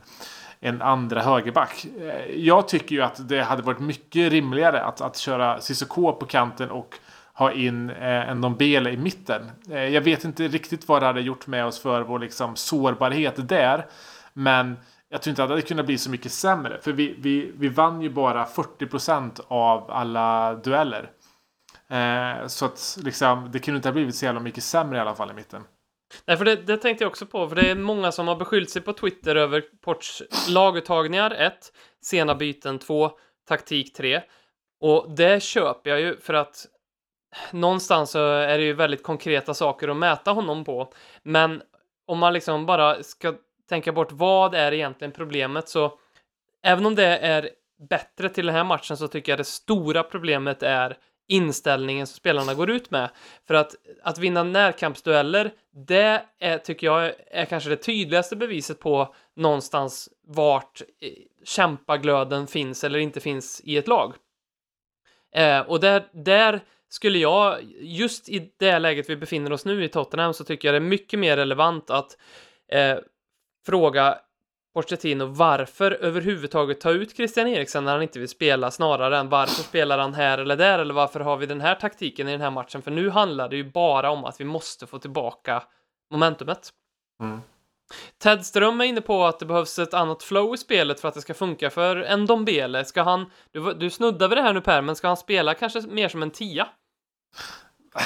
en 0.67 0.83
andra 0.83 1.23
högerback. 1.23 1.87
Eh, 2.01 2.37
jag 2.37 2.69
tycker 2.69 2.97
ju 2.97 3.03
att 3.03 3.29
det 3.29 3.43
hade 3.43 3.62
varit 3.62 3.79
mycket 3.79 4.33
rimligare 4.33 4.83
att, 4.83 5.01
att 5.01 5.17
köra 5.17 5.61
Cissoko 5.61 6.12
på 6.12 6.27
kanten 6.27 6.71
och 6.71 6.95
ha 7.33 7.53
in 7.53 7.91
eh, 7.91 8.31
en 8.31 8.41
Nombele 8.41 8.91
i 8.91 8.97
mitten. 8.97 9.51
Eh, 9.71 9.85
jag 9.85 10.01
vet 10.01 10.25
inte 10.25 10.49
riktigt 10.49 10.89
vad 10.89 11.03
det 11.03 11.07
hade 11.07 11.21
gjort 11.21 11.47
med 11.47 11.67
oss 11.67 11.81
för 11.81 12.03
vår 12.03 12.19
liksom, 12.19 12.57
sårbarhet 12.57 13.49
där. 13.49 13.87
Men 14.33 14.77
jag 15.09 15.23
tror 15.23 15.31
inte 15.31 15.43
att 15.43 15.49
det 15.49 15.53
hade 15.53 15.62
kunnat 15.62 15.87
bli 15.87 15.99
så 15.99 16.11
mycket 16.11 16.33
sämre. 16.33 16.79
För 16.83 16.93
vi, 16.93 17.14
vi, 17.19 17.53
vi 17.57 17.69
vann 17.69 18.03
ju 18.03 18.11
bara 18.11 18.45
40% 18.45 19.41
av 19.49 19.91
alla 19.91 20.55
dueller. 20.55 21.11
Eh, 21.89 22.47
så 22.47 22.64
att 22.64 22.99
liksom, 23.03 23.49
det 23.53 23.59
kunde 23.59 23.77
inte 23.77 23.89
ha 23.89 23.93
blivit 23.93 24.14
så 24.14 24.25
jävla 24.25 24.41
mycket 24.41 24.64
sämre 24.64 24.99
i 24.99 25.01
alla 25.01 25.14
fall 25.14 25.31
i 25.31 25.35
mitten. 25.35 25.62
Nej, 26.25 26.37
för 26.37 26.45
det, 26.45 26.57
det 26.57 26.77
tänkte 26.77 27.05
jag 27.05 27.11
också 27.11 27.27
på, 27.27 27.49
för 27.49 27.57
det 27.57 27.71
är 27.71 27.75
många 27.75 28.13
som 28.13 28.29
har 28.29 28.37
beskyllt 28.37 28.71
sig 28.71 28.83
på 28.83 28.93
Twitter 28.93 29.37
över 29.37 29.61
Ports 29.61 30.23
laguttagningar 30.49 31.31
1, 31.31 31.73
sena 32.03 32.35
byten 32.35 32.79
2, 32.79 33.11
taktik 33.49 33.95
3. 33.95 34.23
Och 34.81 35.11
det 35.17 35.43
köper 35.43 35.91
jag 35.91 36.01
ju 36.01 36.17
för 36.17 36.35
att 36.35 36.67
någonstans 37.51 38.11
så 38.11 38.19
är 38.29 38.59
det 38.59 38.65
ju 38.65 38.73
väldigt 38.73 39.03
konkreta 39.03 39.55
saker 39.55 39.89
att 39.89 39.97
mäta 39.97 40.31
honom 40.31 40.65
på. 40.65 40.93
Men 41.23 41.63
om 42.07 42.19
man 42.19 42.33
liksom 42.33 42.67
bara 42.67 43.03
ska 43.03 43.35
tänka 43.69 43.93
bort 43.93 44.13
vad 44.13 44.55
är 44.55 44.73
egentligen 44.73 45.13
problemet 45.13 45.69
så 45.69 45.99
även 46.63 46.87
om 46.87 46.95
det 46.95 47.19
är 47.19 47.51
bättre 47.89 48.29
till 48.29 48.47
den 48.47 48.55
här 48.55 48.65
matchen 48.65 48.97
så 48.97 49.09
tycker 49.09 49.33
jag 49.33 49.39
det 49.39 49.45
stora 49.45 50.03
problemet 50.03 50.63
är 50.63 50.97
inställningen 51.29 52.07
som 52.07 52.16
spelarna 52.16 52.55
går 52.55 52.70
ut 52.70 52.91
med. 52.91 53.11
För 53.47 53.55
att, 53.55 53.74
att 54.03 54.18
vinna 54.18 54.43
närkampsdueller, 54.43 55.53
det 55.87 56.24
är, 56.39 56.59
tycker 56.59 56.87
jag 56.87 57.12
är 57.31 57.45
kanske 57.45 57.70
det 57.70 57.77
tydligaste 57.77 58.37
beviset 58.37 58.81
på 58.81 59.14
någonstans 59.37 60.09
vart 60.27 60.83
eh, 61.01 61.12
kämpaglöden 61.45 62.47
finns 62.47 62.85
eller 62.85 62.99
inte 62.99 63.20
finns 63.20 63.61
i 63.64 63.77
ett 63.77 63.89
lag. 63.89 64.14
Eh, 65.35 65.61
och 65.61 65.81
där, 65.81 66.09
där 66.12 66.61
skulle 66.89 67.18
jag, 67.18 67.59
just 67.81 68.29
i 68.29 68.53
det 68.59 68.79
läget 68.79 69.11
vi 69.11 69.16
befinner 69.16 69.53
oss 69.53 69.64
nu 69.64 69.85
i 69.85 69.89
Tottenham, 69.89 70.35
så 70.35 70.45
tycker 70.45 70.68
jag 70.68 70.74
det 70.74 70.87
är 70.87 70.91
mycket 70.91 71.18
mer 71.18 71.37
relevant 71.37 71.91
att 71.91 72.16
eh, 72.68 72.99
fråga 73.66 74.18
Pochettino 74.77 75.24
varför 75.24 75.91
överhuvudtaget 75.91 76.81
ta 76.81 76.91
ut 76.91 77.16
Christian 77.16 77.49
Eriksen 77.49 77.85
när 77.85 77.93
han 77.93 78.03
inte 78.03 78.18
vill 78.18 78.29
spela 78.29 78.70
snarare 78.70 79.18
än 79.18 79.29
varför 79.29 79.62
spelar 79.62 79.99
han 79.99 80.14
här 80.14 80.39
eller 80.39 80.57
där 80.57 80.79
eller 80.79 80.95
varför 80.95 81.20
har 81.20 81.37
vi 81.37 81.47
den 81.47 81.61
här 81.61 81.74
taktiken 81.74 82.29
i 82.29 82.33
den 82.33 82.41
här 82.41 82.51
matchen? 82.51 82.83
För 82.83 82.91
nu 82.91 83.11
handlar 83.11 83.49
det 83.49 83.57
ju 83.57 83.70
bara 83.70 84.11
om 84.11 84.24
att 84.24 84.41
vi 84.41 84.45
måste 84.45 84.87
få 84.87 84.99
tillbaka 84.99 85.62
momentumet. 86.11 86.70
Mm. 87.22 87.41
Ted 88.22 88.47
Ström 88.47 88.81
är 88.81 88.85
inne 88.85 89.01
på 89.01 89.24
att 89.24 89.39
det 89.39 89.47
behövs 89.47 89.79
ett 89.79 89.95
annat 89.95 90.22
flow 90.22 90.55
i 90.55 90.59
spelet 90.59 91.01
för 91.01 91.09
att 91.09 91.14
det 91.14 91.20
ska 91.20 91.35
funka 91.35 91.70
för 91.70 91.97
en 91.97 92.27
Dombele. 92.27 92.85
Ska 92.85 93.03
han, 93.03 93.31
du, 93.51 93.74
du 93.74 93.91
snuddar 93.91 94.29
vid 94.29 94.39
det 94.39 94.43
här 94.43 94.53
nu 94.53 94.61
Per, 94.61 94.83
men 94.83 94.97
ska 94.97 95.09
han 95.09 95.16
spela 95.16 95.55
kanske 95.55 95.81
mer 95.81 96.09
som 96.09 96.22
en 96.22 96.31
tia? 96.31 96.68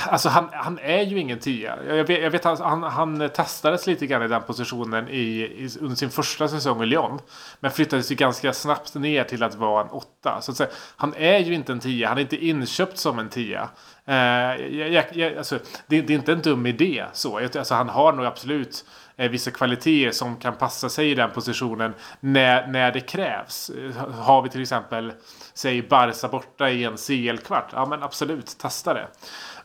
Alltså 0.08 0.28
han, 0.28 0.48
han 0.52 0.78
är 0.82 1.02
ju 1.02 1.18
ingen 1.18 1.38
tia. 1.38 1.78
Jag 1.86 2.04
vet, 2.04 2.22
jag 2.22 2.30
vet 2.30 2.46
att 2.46 2.60
han, 2.60 2.82
han 2.82 3.30
testades 3.34 3.86
lite 3.86 4.06
grann 4.06 4.22
i 4.22 4.28
den 4.28 4.42
positionen 4.42 5.08
i, 5.08 5.20
i, 5.20 5.68
under 5.80 5.96
sin 5.96 6.10
första 6.10 6.48
säsong 6.48 6.82
i 6.82 6.86
Lyon. 6.86 7.18
Men 7.60 7.70
flyttades 7.70 8.10
ju 8.10 8.14
ganska 8.14 8.52
snabbt 8.52 8.94
ner 8.94 9.24
till 9.24 9.42
att 9.42 9.54
vara 9.54 9.84
en 9.84 9.90
åtta. 9.90 10.40
Så 10.40 10.50
att 10.50 10.56
säga, 10.56 10.70
han 10.96 11.14
är 11.14 11.38
ju 11.38 11.54
inte 11.54 11.72
en 11.72 11.80
tia. 11.80 12.08
Han 12.08 12.18
är 12.18 12.22
inte 12.22 12.46
inköpt 12.46 12.98
som 12.98 13.18
en 13.18 13.28
tia. 13.28 13.68
Eh, 14.04 14.14
jag, 14.16 14.90
jag, 14.90 15.04
jag, 15.12 15.36
alltså, 15.36 15.58
det, 15.86 16.00
det 16.00 16.12
är 16.12 16.18
inte 16.18 16.32
en 16.32 16.42
dum 16.42 16.66
idé. 16.66 17.04
Så. 17.12 17.38
Alltså, 17.38 17.74
han 17.74 17.88
har 17.88 18.12
nog 18.12 18.26
absolut 18.26 18.84
eh, 19.16 19.30
vissa 19.30 19.50
kvaliteter 19.50 20.12
som 20.12 20.36
kan 20.36 20.56
passa 20.56 20.88
sig 20.88 21.10
i 21.10 21.14
den 21.14 21.30
positionen 21.30 21.94
när, 22.20 22.66
när 22.66 22.92
det 22.92 23.00
krävs. 23.00 23.70
Eh, 23.70 24.08
har 24.08 24.42
vi 24.42 24.48
till 24.48 24.62
exempel, 24.62 25.12
säg 25.54 25.82
Barca 25.82 26.28
borta 26.28 26.70
i 26.70 26.84
en 26.84 26.96
CL-kvart. 26.96 27.70
Ja 27.72 27.86
men 27.86 28.02
absolut, 28.02 28.58
testa 28.58 28.94
det. 28.94 29.06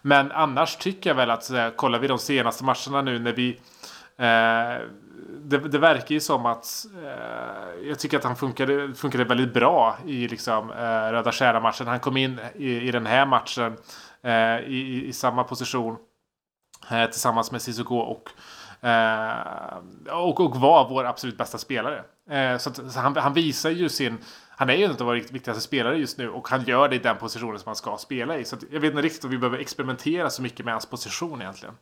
Men 0.05 0.31
annars 0.31 0.75
tycker 0.75 1.09
jag 1.09 1.15
väl 1.15 1.31
att 1.31 1.43
så 1.43 1.55
här, 1.55 1.71
kollar 1.71 1.99
vi 1.99 2.07
de 2.07 2.19
senaste 2.19 2.63
matcherna 2.63 3.01
nu 3.01 3.19
när 3.19 3.33
vi 3.33 3.49
eh, 4.17 4.87
det, 5.43 5.57
det 5.57 5.77
verkar 5.77 6.15
ju 6.15 6.19
som 6.19 6.45
att 6.45 6.85
eh, 7.03 7.87
jag 7.87 7.99
tycker 7.99 8.17
att 8.17 8.23
han 8.23 8.35
funkade, 8.35 8.93
funkade 8.93 9.23
väldigt 9.23 9.53
bra 9.53 9.97
i 10.05 10.27
liksom, 10.27 10.71
eh, 10.71 11.11
Röda 11.11 11.31
Stjärna-matchen. 11.31 11.87
Han 11.87 11.99
kom 11.99 12.17
in 12.17 12.39
i, 12.55 12.87
i 12.87 12.91
den 12.91 13.05
här 13.05 13.25
matchen 13.25 13.77
eh, 14.21 14.59
i, 14.59 14.75
i, 14.75 15.07
i 15.07 15.13
samma 15.13 15.43
position 15.43 15.97
eh, 16.91 17.05
tillsammans 17.05 17.51
med 17.51 17.61
Cissoko 17.61 17.97
och, 17.97 18.29
eh, 18.87 19.77
och, 20.11 20.39
och 20.39 20.55
var 20.55 20.89
vår 20.89 21.05
absolut 21.05 21.37
bästa 21.37 21.57
spelare. 21.57 22.03
Eh, 22.29 22.57
så 22.57 22.69
att, 22.69 22.91
så 22.91 22.99
han, 22.99 23.15
han 23.17 23.33
visar 23.33 23.69
ju 23.69 23.89
sin 23.89 24.17
han 24.57 24.69
är 24.69 24.73
ju 24.73 24.83
en 24.83 24.91
av 24.91 24.97
våra 24.97 25.15
viktigaste 25.15 25.61
spelare 25.61 25.97
just 25.97 26.17
nu 26.17 26.29
och 26.29 26.47
han 26.47 26.63
gör 26.63 26.89
det 26.89 26.95
i 26.95 26.99
den 26.99 27.17
positionen 27.17 27.59
som 27.59 27.67
han 27.67 27.75
ska 27.75 27.97
spela 27.97 28.37
i. 28.37 28.45
Så 28.45 28.57
jag 28.71 28.79
vet 28.79 28.91
inte 28.91 29.01
riktigt 29.01 29.23
om 29.23 29.29
vi 29.29 29.37
behöver 29.37 29.57
experimentera 29.57 30.29
så 30.29 30.41
mycket 30.41 30.65
med 30.65 30.73
hans 30.73 30.85
position 30.85 31.41
egentligen. 31.41 31.75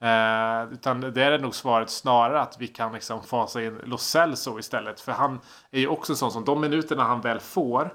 Eh, 0.00 0.72
utan 0.72 1.00
det 1.00 1.22
är 1.22 1.38
nog 1.38 1.54
svaret 1.54 1.90
snarare 1.90 2.40
att 2.40 2.56
vi 2.58 2.68
kan 2.68 2.92
liksom 2.92 3.22
fasa 3.22 3.62
in 3.62 3.80
Lo 3.84 3.98
Celso 3.98 4.58
istället. 4.58 5.00
För 5.00 5.12
han 5.12 5.40
är 5.70 5.80
ju 5.80 5.88
också 5.88 6.12
en 6.12 6.16
sån 6.16 6.32
som 6.32 6.44
de 6.44 6.60
minuterna 6.60 7.04
han 7.04 7.20
väl 7.20 7.40
får, 7.40 7.94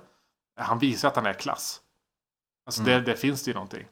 han 0.55 0.79
visar 0.79 1.07
att 1.07 1.15
han 1.15 1.25
är 1.25 1.33
klass. 1.33 1.81
Alltså 2.65 2.83
det, 2.83 3.01
det 3.01 3.15
finns 3.15 3.43
det 3.43 3.49
ju 3.49 3.53
någonting. 3.53 3.87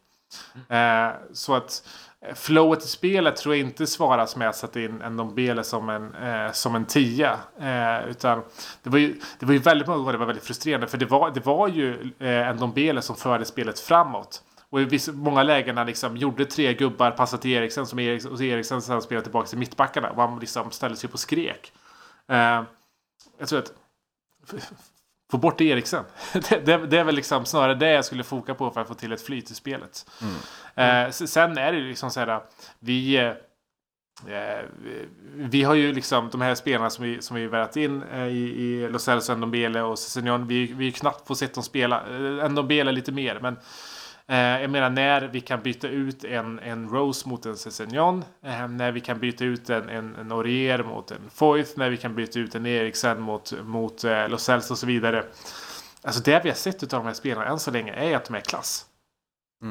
Eh, 0.69 1.09
så 1.33 1.55
att 1.55 1.87
flowet 2.33 2.83
i 2.83 2.87
spelet 2.87 3.35
tror 3.35 3.55
jag 3.55 3.65
inte 3.65 3.87
svaras 3.87 4.35
med 4.35 4.49
att 4.49 4.55
sätta 4.55 4.81
in 4.81 5.01
en 5.01 5.13
Ndombele 5.13 5.63
som 5.63 5.89
en, 5.89 6.15
eh, 6.15 6.51
som 6.51 6.75
en 6.75 6.85
tia. 6.85 7.39
Eh, 7.59 8.09
utan 8.09 8.41
det 8.83 8.89
var, 8.89 8.99
ju, 8.99 9.19
det 9.39 9.45
var 9.45 9.53
ju 9.53 9.59
väldigt 9.59 9.87
många 9.87 9.97
gånger 9.97 10.11
det 10.11 10.17
var 10.17 10.25
väldigt 10.25 10.43
frustrerande. 10.43 10.87
För 10.87 10.97
det 10.97 11.05
var, 11.05 11.31
det 11.31 11.45
var 11.45 11.67
ju 11.67 12.11
eh, 12.19 12.47
en 12.47 12.55
Ndombele 12.55 13.01
som 13.01 13.15
förde 13.15 13.45
spelet 13.45 13.79
framåt. 13.79 14.43
Och 14.69 14.81
i 14.81 14.85
vissa, 14.85 15.11
många 15.11 15.43
lägen 15.43 15.77
han 15.77 15.87
liksom 15.87 16.17
gjorde 16.17 16.45
tre 16.45 16.73
gubbar, 16.73 17.11
passade 17.11 17.41
till 17.41 17.51
Eriksen, 17.51 17.85
som 17.85 17.99
Eriksen, 17.99 18.31
och 18.31 18.41
Eriksen 18.41 18.81
sen 18.81 19.01
spelade 19.01 19.23
tillbaka 19.23 19.47
till 19.47 19.57
mittbackarna. 19.57 20.09
Och 20.09 20.21
han 20.21 20.39
liksom 20.39 20.71
ställde 20.71 20.97
sig 20.97 21.07
upp 21.07 21.13
och 21.13 21.19
skrek. 21.19 21.73
Eh, 22.27 22.63
jag 23.39 23.47
tror 23.47 23.59
att 23.59 23.73
få 25.35 25.39
bort 25.41 25.61
Eriksen. 25.61 26.03
det, 26.33 26.65
det, 26.65 26.77
det 26.87 26.97
är 26.99 27.03
väl 27.03 27.15
liksom 27.15 27.45
snarare 27.45 27.75
det 27.75 27.91
jag 27.91 28.05
skulle 28.05 28.23
foka 28.23 28.53
på 28.55 28.71
för 28.71 28.81
att 28.81 28.87
få 28.87 28.93
till 28.93 29.11
ett 29.13 29.21
flyt 29.21 29.51
i 29.51 29.55
spelet. 29.55 30.05
Eh, 30.75 31.03
s- 31.05 31.31
sen 31.31 31.57
är 31.57 31.71
det 31.73 31.79
liksom 31.79 32.09
så 32.11 32.19
här, 32.19 32.41
vi, 32.79 33.15
eh, 33.17 33.25
eh, 34.27 34.65
vi 35.35 35.63
har 35.63 35.73
ju 35.75 35.93
liksom 35.93 36.29
de 36.31 36.41
här 36.41 36.55
spelarna 36.55 36.89
som 36.89 37.05
vi, 37.05 37.21
som 37.21 37.35
vi 37.35 37.47
värvat 37.47 37.77
in 37.77 38.03
eh, 38.13 38.27
i, 38.27 38.61
i 38.63 38.89
Los 38.89 39.07
Angeles, 39.07 39.29
Ndombele 39.29 39.81
och 39.81 39.99
Sessignon. 39.99 40.47
Vi, 40.47 40.65
vi 40.65 40.73
har 40.73 40.81
ju 40.81 40.91
knappt 40.91 41.27
fått 41.27 41.37
sett 41.37 41.53
dem 41.53 41.63
spela. 41.63 42.01
Eh, 42.41 42.49
Ndombele 42.49 42.91
lite 42.91 43.11
mer, 43.11 43.39
men 43.41 43.57
Eh, 44.27 44.37
jag 44.37 44.69
menar 44.69 44.89
när 44.89 45.21
vi 45.21 45.41
kan 45.41 45.61
byta 45.61 45.87
ut 45.87 46.23
en, 46.23 46.59
en 46.59 46.89
Rose 46.89 47.29
mot 47.29 47.45
en 47.45 47.57
Sessignon. 47.57 48.23
Eh, 48.43 48.67
när 48.67 48.91
vi 48.91 49.01
kan 49.01 49.19
byta 49.19 49.45
ut 49.45 49.69
en, 49.69 49.89
en, 49.89 50.15
en 50.15 50.31
Aurier 50.31 50.83
mot 50.83 51.11
en 51.11 51.29
Foyth. 51.29 51.71
När 51.75 51.89
vi 51.89 51.97
kan 51.97 52.15
byta 52.15 52.39
ut 52.39 52.55
en 52.55 52.65
Eriksen 52.65 53.21
mot, 53.21 53.53
mot 53.63 54.03
eh, 54.03 54.29
Los 54.29 54.43
Celso 54.43 54.73
och 54.73 54.77
så 54.77 54.85
vidare. 54.85 55.25
Alltså 56.01 56.21
det 56.21 56.41
vi 56.43 56.49
har 56.49 56.55
sett 56.55 56.83
av 56.83 56.89
de 56.89 57.05
här 57.05 57.13
spelarna 57.13 57.47
än 57.47 57.59
så 57.59 57.71
länge 57.71 57.93
är 57.93 58.15
att 58.15 58.25
de 58.25 58.35
är 58.35 58.41
klass. 58.41 58.85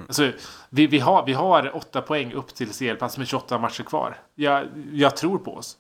Alltså, 0.07 0.33
vi, 0.71 0.87
vi, 0.87 0.99
har, 0.99 1.27
vi 1.27 1.33
har 1.33 1.77
åtta 1.77 2.03
poäng 2.03 2.33
upp 2.33 2.55
till 2.55 2.73
CL-plats 2.73 3.19
med 3.19 3.29
28 3.29 3.59
matcher 3.59 3.83
kvar. 3.83 4.17
Jag, 4.35 4.67
jag 4.93 5.17
tror 5.17 5.39
på 5.39 5.55
oss. 5.55 5.79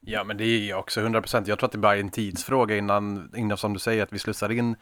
Ja, 0.00 0.24
men 0.24 0.36
det 0.36 0.44
är 0.44 0.58
ju 0.58 0.74
också 0.74 1.00
100%. 1.00 1.44
Jag 1.46 1.58
tror 1.58 1.66
att 1.66 1.72
det 1.72 1.78
bara 1.78 1.96
är 1.96 2.00
en 2.00 2.10
tidsfråga 2.10 2.76
innan, 2.76 3.32
innan 3.36 3.58
som 3.58 3.72
du 3.72 3.78
säger, 3.78 4.02
att 4.02 4.12
vi 4.12 4.18
slussar 4.18 4.52
in 4.52 4.76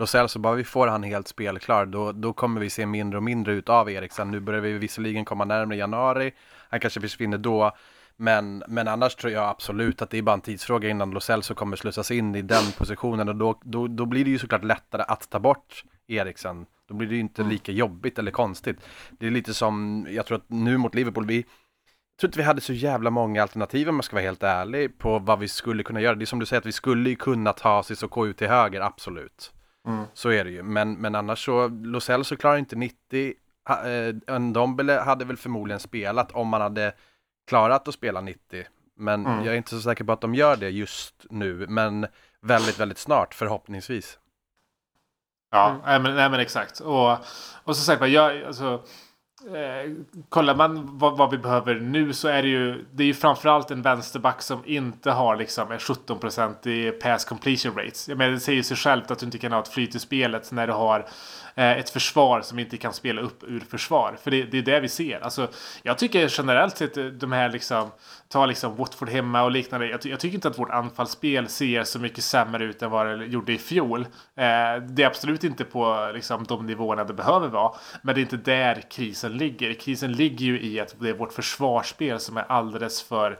Lo 0.00 0.06
Celso. 0.06 0.38
Bara 0.38 0.54
vi 0.54 0.64
får 0.64 0.86
han 0.86 1.02
helt 1.02 1.28
spelklar, 1.28 1.86
då, 1.86 2.12
då 2.12 2.32
kommer 2.32 2.60
vi 2.60 2.70
se 2.70 2.86
mindre 2.86 3.16
och 3.16 3.22
mindre 3.22 3.52
ut 3.52 3.68
av 3.68 3.90
Eriksen. 3.90 4.30
Nu 4.30 4.40
börjar 4.40 4.60
vi 4.60 4.72
visserligen 4.72 5.24
komma 5.24 5.44
närmare 5.44 5.78
januari. 5.78 6.32
Han 6.68 6.80
kanske 6.80 7.00
försvinner 7.00 7.38
då. 7.38 7.72
Men, 8.16 8.62
men 8.68 8.88
annars 8.88 9.14
tror 9.14 9.32
jag 9.32 9.48
absolut 9.48 10.02
att 10.02 10.10
det 10.10 10.18
är 10.18 10.22
bara 10.22 10.34
en 10.34 10.40
tidsfråga 10.40 10.88
innan 10.88 11.10
Lo 11.10 11.20
Celso 11.20 11.54
kommer 11.54 11.76
slussas 11.76 12.10
in 12.10 12.34
i 12.34 12.42
den 12.42 12.72
positionen. 12.78 13.28
Och 13.28 13.36
då, 13.36 13.60
då, 13.64 13.86
då 13.86 14.06
blir 14.06 14.24
det 14.24 14.30
ju 14.30 14.38
såklart 14.38 14.64
lättare 14.64 15.02
att 15.08 15.30
ta 15.30 15.38
bort 15.38 15.84
Eriksen. 16.08 16.66
Då 16.88 16.94
blir 16.94 17.08
det 17.08 17.14
ju 17.14 17.20
inte 17.20 17.42
lika 17.42 17.72
jobbigt 17.72 18.18
eller 18.18 18.30
konstigt. 18.30 18.76
Det 19.10 19.26
är 19.26 19.30
lite 19.30 19.54
som, 19.54 20.06
jag 20.10 20.26
tror 20.26 20.38
att 20.38 20.48
nu 20.50 20.76
mot 20.76 20.94
Liverpool, 20.94 21.26
vi, 21.26 21.42
tror 22.20 22.28
inte 22.28 22.38
vi 22.38 22.44
hade 22.44 22.60
så 22.60 22.72
jävla 22.72 23.10
många 23.10 23.42
alternativ 23.42 23.88
om 23.88 23.94
man 23.94 24.02
ska 24.02 24.16
vara 24.16 24.24
helt 24.24 24.42
ärlig 24.42 24.98
på 24.98 25.18
vad 25.18 25.38
vi 25.38 25.48
skulle 25.48 25.82
kunna 25.82 26.00
göra. 26.00 26.14
Det 26.14 26.24
är 26.24 26.26
som 26.26 26.38
du 26.38 26.46
säger 26.46 26.60
att 26.60 26.66
vi 26.66 26.72
skulle 26.72 27.14
kunna 27.14 27.52
ta 27.52 27.82
sig 27.82 27.96
och 28.10 28.22
ut 28.22 28.36
till 28.36 28.48
höger, 28.48 28.80
absolut. 28.80 29.52
Mm. 29.86 30.04
Så 30.14 30.28
är 30.30 30.44
det 30.44 30.50
ju. 30.50 30.62
Men, 30.62 30.92
men 30.94 31.14
annars 31.14 31.44
så, 31.44 31.68
Los 31.68 32.04
Celso 32.04 32.36
klarar 32.36 32.56
inte 32.56 32.76
90. 32.76 33.34
Ha, 33.68 33.88
eh, 33.88 34.38
Ndombele 34.38 34.92
hade 34.92 35.24
väl 35.24 35.36
förmodligen 35.36 35.80
spelat 35.80 36.32
om 36.32 36.48
man 36.48 36.60
hade 36.60 36.92
klarat 37.46 37.88
att 37.88 37.94
spela 37.94 38.20
90. 38.20 38.64
Men 38.96 39.26
Mm. 39.26 39.44
jag 39.44 39.52
är 39.54 39.58
inte 39.58 39.70
så 39.70 39.80
säker 39.80 40.04
på 40.04 40.12
att 40.12 40.20
de 40.20 40.34
gör 40.34 40.56
det 40.56 40.70
just 40.70 41.26
nu. 41.30 41.66
Men 41.68 42.06
väldigt, 42.40 42.80
väldigt 42.80 42.98
snart 42.98 43.34
förhoppningsvis. 43.34 44.18
Ja, 45.50 45.80
nej, 45.84 46.00
men, 46.00 46.14
nej 46.16 46.30
men 46.30 46.40
exakt. 46.40 46.80
Och, 46.80 47.12
och 47.64 47.76
som 47.76 47.84
sagt 47.84 48.08
jag, 48.08 48.42
alltså, 48.44 48.82
eh, 49.46 49.92
kollar 50.28 50.54
man 50.54 50.98
vad, 50.98 51.16
vad 51.16 51.30
vi 51.30 51.38
behöver 51.38 51.74
nu 51.74 52.12
så 52.12 52.28
är 52.28 52.42
det 52.42 52.48
ju, 52.48 52.84
det 52.92 53.02
är 53.02 53.06
ju 53.06 53.14
framförallt 53.14 53.70
en 53.70 53.82
vänsterback 53.82 54.42
som 54.42 54.62
inte 54.64 55.10
har 55.10 55.36
liksom 55.36 55.72
en 55.72 55.78
17% 55.78 56.68
i 56.68 56.90
pass 56.90 57.24
completion 57.24 57.74
rates. 57.76 58.08
Jag 58.08 58.18
menar, 58.18 58.32
det 58.32 58.40
säger 58.40 58.62
sig 58.62 58.76
självt 58.76 59.10
att 59.10 59.18
du 59.18 59.26
inte 59.26 59.38
kan 59.38 59.52
ha 59.52 59.60
ett 59.60 59.68
flyt 59.68 59.94
i 59.94 59.98
spelet 59.98 60.52
när 60.52 60.66
du 60.66 60.72
har 60.72 61.06
eh, 61.54 61.78
ett 61.78 61.90
försvar 61.90 62.40
som 62.40 62.58
inte 62.58 62.76
kan 62.76 62.92
spela 62.92 63.20
upp 63.20 63.42
ur 63.42 63.60
försvar. 63.60 64.16
För 64.22 64.30
det, 64.30 64.42
det 64.42 64.58
är 64.58 64.62
det 64.62 64.80
vi 64.80 64.88
ser. 64.88 65.20
Alltså, 65.20 65.48
jag 65.82 65.98
tycker 65.98 66.28
generellt 66.30 66.76
sett 66.76 67.20
de 67.20 67.32
här 67.32 67.48
liksom, 67.48 67.90
ta 68.32 68.46
liksom 68.46 68.76
Watford 68.76 69.08
hemma 69.08 69.42
och 69.42 69.50
liknande. 69.50 69.86
Jag, 69.86 70.00
ty- 70.00 70.10
jag 70.10 70.20
tycker 70.20 70.34
inte 70.34 70.48
att 70.48 70.58
vårt 70.58 70.70
anfallsspel 70.70 71.48
ser 71.48 71.84
så 71.84 71.98
mycket 71.98 72.24
sämre 72.24 72.64
ut 72.64 72.82
än 72.82 72.90
vad 72.90 73.06
det 73.06 73.26
gjorde 73.26 73.52
i 73.52 73.58
fjol. 73.58 74.00
Eh, 74.00 74.82
det 74.82 75.02
är 75.02 75.06
absolut 75.06 75.44
inte 75.44 75.64
på 75.64 76.10
liksom, 76.14 76.44
de 76.44 76.66
nivåerna 76.66 77.04
det 77.04 77.14
behöver 77.14 77.48
vara. 77.48 77.72
Men 78.02 78.14
det 78.14 78.20
är 78.20 78.22
inte 78.22 78.36
där 78.36 78.82
krisen 78.90 79.32
ligger. 79.36 79.74
Krisen 79.74 80.12
ligger 80.12 80.46
ju 80.46 80.60
i 80.62 80.80
att 80.80 80.94
det 81.00 81.08
är 81.08 81.14
vårt 81.14 81.32
försvarsspel 81.32 82.20
som 82.20 82.36
är 82.36 82.44
alldeles 82.48 83.02
för 83.02 83.38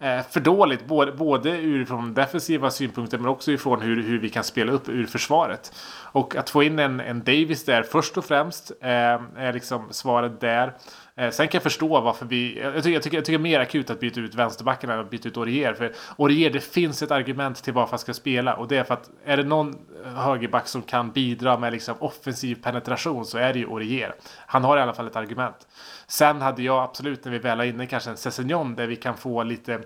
eh, 0.00 0.20
för 0.30 0.40
dåligt. 0.40 0.86
Både, 0.86 1.12
både 1.12 1.50
ur 1.50 1.84
från 1.84 2.14
defensiva 2.14 2.70
synpunkter 2.70 3.18
men 3.18 3.28
också 3.28 3.52
ifrån 3.52 3.80
hur, 3.80 4.02
hur 4.02 4.18
vi 4.18 4.28
kan 4.28 4.44
spela 4.44 4.72
upp 4.72 4.88
ur 4.88 5.06
försvaret. 5.06 5.72
Och 6.12 6.36
att 6.36 6.50
få 6.50 6.62
in 6.62 6.78
en, 6.78 7.00
en 7.00 7.18
Davis 7.24 7.64
där 7.64 7.82
först 7.82 8.18
och 8.18 8.24
främst 8.24 8.70
eh, 8.80 8.88
är 9.36 9.52
liksom 9.52 9.88
svaret 9.90 10.40
där. 10.40 10.74
Eh, 11.18 11.30
sen 11.30 11.48
kan 11.48 11.58
jag 11.58 11.62
förstå 11.62 12.00
varför 12.00 12.26
vi... 12.26 12.60
Jag 12.60 12.74
tycker, 12.74 12.90
jag 12.90 13.02
tycker, 13.02 13.16
jag 13.16 13.24
tycker 13.24 13.38
mer 13.38 13.60
akut 13.60 13.90
att 13.90 14.00
byta 14.00 14.20
ut 14.20 14.34
vänsterbacken 14.34 14.90
än 14.90 14.98
att 14.98 15.10
byta 15.10 15.28
ut 15.28 15.36
Orier. 15.36 15.74
För 15.74 15.92
Orier, 16.16 16.50
det 16.50 16.60
finns 16.60 17.02
ett 17.02 17.10
argument 17.10 17.62
till 17.62 17.72
varför 17.72 17.90
han 17.90 17.98
ska 17.98 18.14
spela. 18.14 18.54
Och 18.54 18.68
det 18.68 18.76
är 18.76 18.84
för 18.84 18.94
att 18.94 19.10
är 19.24 19.36
det 19.36 19.42
någon 19.42 19.78
högerback 20.04 20.68
som 20.68 20.82
kan 20.82 21.10
bidra 21.10 21.58
med 21.58 21.72
liksom 21.72 21.94
offensiv 21.98 22.62
penetration 22.62 23.24
så 23.24 23.38
är 23.38 23.52
det 23.52 23.58
ju 23.58 23.66
Orier. 23.66 24.14
Han 24.46 24.64
har 24.64 24.78
i 24.78 24.80
alla 24.80 24.94
fall 24.94 25.06
ett 25.06 25.16
argument. 25.16 25.68
Sen 26.06 26.40
hade 26.40 26.62
jag 26.62 26.82
absolut 26.82 27.24
när 27.24 27.32
vi 27.32 27.38
väl 27.38 27.58
har 27.58 27.64
inne 27.64 27.86
kanske 27.86 28.10
en 28.10 28.16
Sessignon 28.16 28.74
där 28.74 28.86
vi 28.86 28.96
kan 28.96 29.16
få 29.16 29.42
lite, 29.42 29.80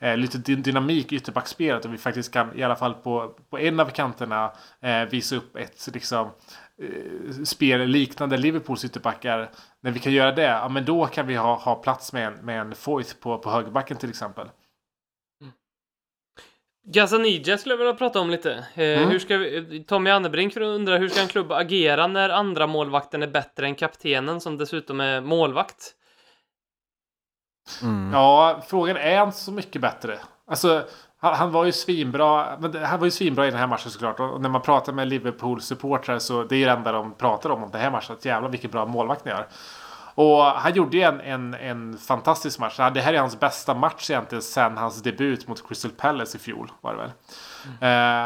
eh, 0.00 0.16
lite 0.16 0.38
dynamik 0.38 1.12
i 1.12 1.16
ytterbackspelet 1.16 1.84
och 1.84 1.92
vi 1.92 1.98
faktiskt 1.98 2.32
kan 2.32 2.58
i 2.58 2.62
alla 2.62 2.76
fall 2.76 2.94
på, 2.94 3.34
på 3.50 3.58
en 3.58 3.80
av 3.80 3.86
kanterna 3.86 4.52
eh, 4.80 5.02
visa 5.10 5.36
upp 5.36 5.56
ett 5.56 5.88
liksom 5.92 6.30
spel 7.44 7.80
liknande 7.86 8.36
Liverpools 8.36 8.84
ytterbackar. 8.84 9.50
När 9.80 9.90
vi 9.90 10.00
kan 10.00 10.12
göra 10.12 10.32
det, 10.32 10.42
ja 10.42 10.68
men 10.68 10.84
då 10.84 11.06
kan 11.06 11.26
vi 11.26 11.34
ha, 11.34 11.54
ha 11.56 11.74
plats 11.74 12.12
med 12.12 12.26
en, 12.26 12.34
med 12.34 12.60
en 12.60 12.74
Foyth 12.74 13.14
på, 13.20 13.38
på 13.38 13.50
högerbacken 13.50 13.96
till 13.96 14.10
exempel. 14.10 14.48
Gazanija 16.90 17.58
skulle 17.58 17.72
jag 17.72 17.78
vilja 17.78 17.94
prata 17.94 18.20
om 18.20 18.30
lite. 18.30 18.52
Eh, 18.74 18.98
Mm. 18.98 19.10
hur 19.10 19.18
ska 19.18 19.38
vi, 19.38 19.84
Tommy 19.84 20.10
Annebrink 20.10 20.56
undrar 20.56 20.98
hur 20.98 21.08
ska 21.08 21.20
en 21.20 21.28
klubb 21.28 21.52
agera 21.52 22.06
när 22.06 22.28
andra 22.28 22.66
målvakten 22.66 23.22
är 23.22 23.26
bättre 23.26 23.66
än 23.66 23.74
kaptenen 23.74 24.40
som 24.40 24.58
dessutom 24.58 25.00
är 25.00 25.20
målvakt? 25.20 25.94
Mm. 27.82 28.12
Ja, 28.12 28.62
frågan 28.68 28.96
är 28.96 29.22
inte 29.24 29.36
så 29.36 29.52
mycket 29.52 29.82
bättre. 29.82 30.18
Alltså, 30.46 30.84
han, 31.20 31.34
han 31.34 31.52
var 31.52 31.64
ju 31.64 31.72
svinbra. 31.72 32.58
Men 32.60 32.84
han 32.84 32.98
var 32.98 33.06
ju 33.06 33.10
svinbra 33.10 33.46
i 33.46 33.50
den 33.50 33.58
här 33.58 33.66
matchen 33.66 33.90
såklart. 33.90 34.20
Och 34.20 34.40
när 34.40 34.48
man 34.48 34.62
pratar 34.62 34.92
med 34.92 35.08
Liverpool-supportrar 35.08 36.18
så 36.18 36.44
det 36.44 36.54
är 36.54 36.58
ju 36.58 36.64
det 36.64 36.70
enda 36.70 36.92
de 36.92 37.14
pratar 37.14 37.50
om 37.50 37.62
om 37.62 37.70
den 37.70 37.80
här 37.80 37.90
matchen. 37.90 38.16
Att 38.16 38.24
jävlar 38.24 38.48
vilken 38.48 38.70
bra 38.70 38.86
målvakt 38.86 39.24
ni 39.24 39.30
har. 39.30 39.46
Och 40.14 40.44
han 40.44 40.74
gjorde 40.74 40.96
ju 40.96 41.02
en, 41.02 41.20
en, 41.20 41.54
en 41.54 41.98
fantastisk 41.98 42.58
match. 42.58 42.76
Det 42.76 43.00
här 43.00 43.14
är 43.14 43.18
hans 43.18 43.40
bästa 43.40 43.74
match 43.74 44.10
egentligen 44.10 44.42
sen 44.42 44.76
hans 44.76 45.02
debut 45.02 45.48
mot 45.48 45.68
Crystal 45.68 45.90
Palace 45.90 46.36
i 46.36 46.40
fjol. 46.40 46.72
Var 46.80 46.94
det 46.94 46.98
väl. 46.98 47.10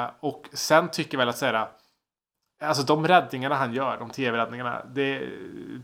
Eh, 0.04 0.10
och 0.20 0.48
sen 0.52 0.88
tycker 0.88 1.14
jag 1.14 1.18
väl 1.18 1.28
att 1.28 1.38
säga 1.38 1.68
Alltså 2.62 2.82
de 2.82 3.08
räddningarna 3.08 3.54
han 3.54 3.72
gör, 3.72 3.98
de 3.98 4.10
tv-räddningarna. 4.10 4.84
Det, 4.94 5.28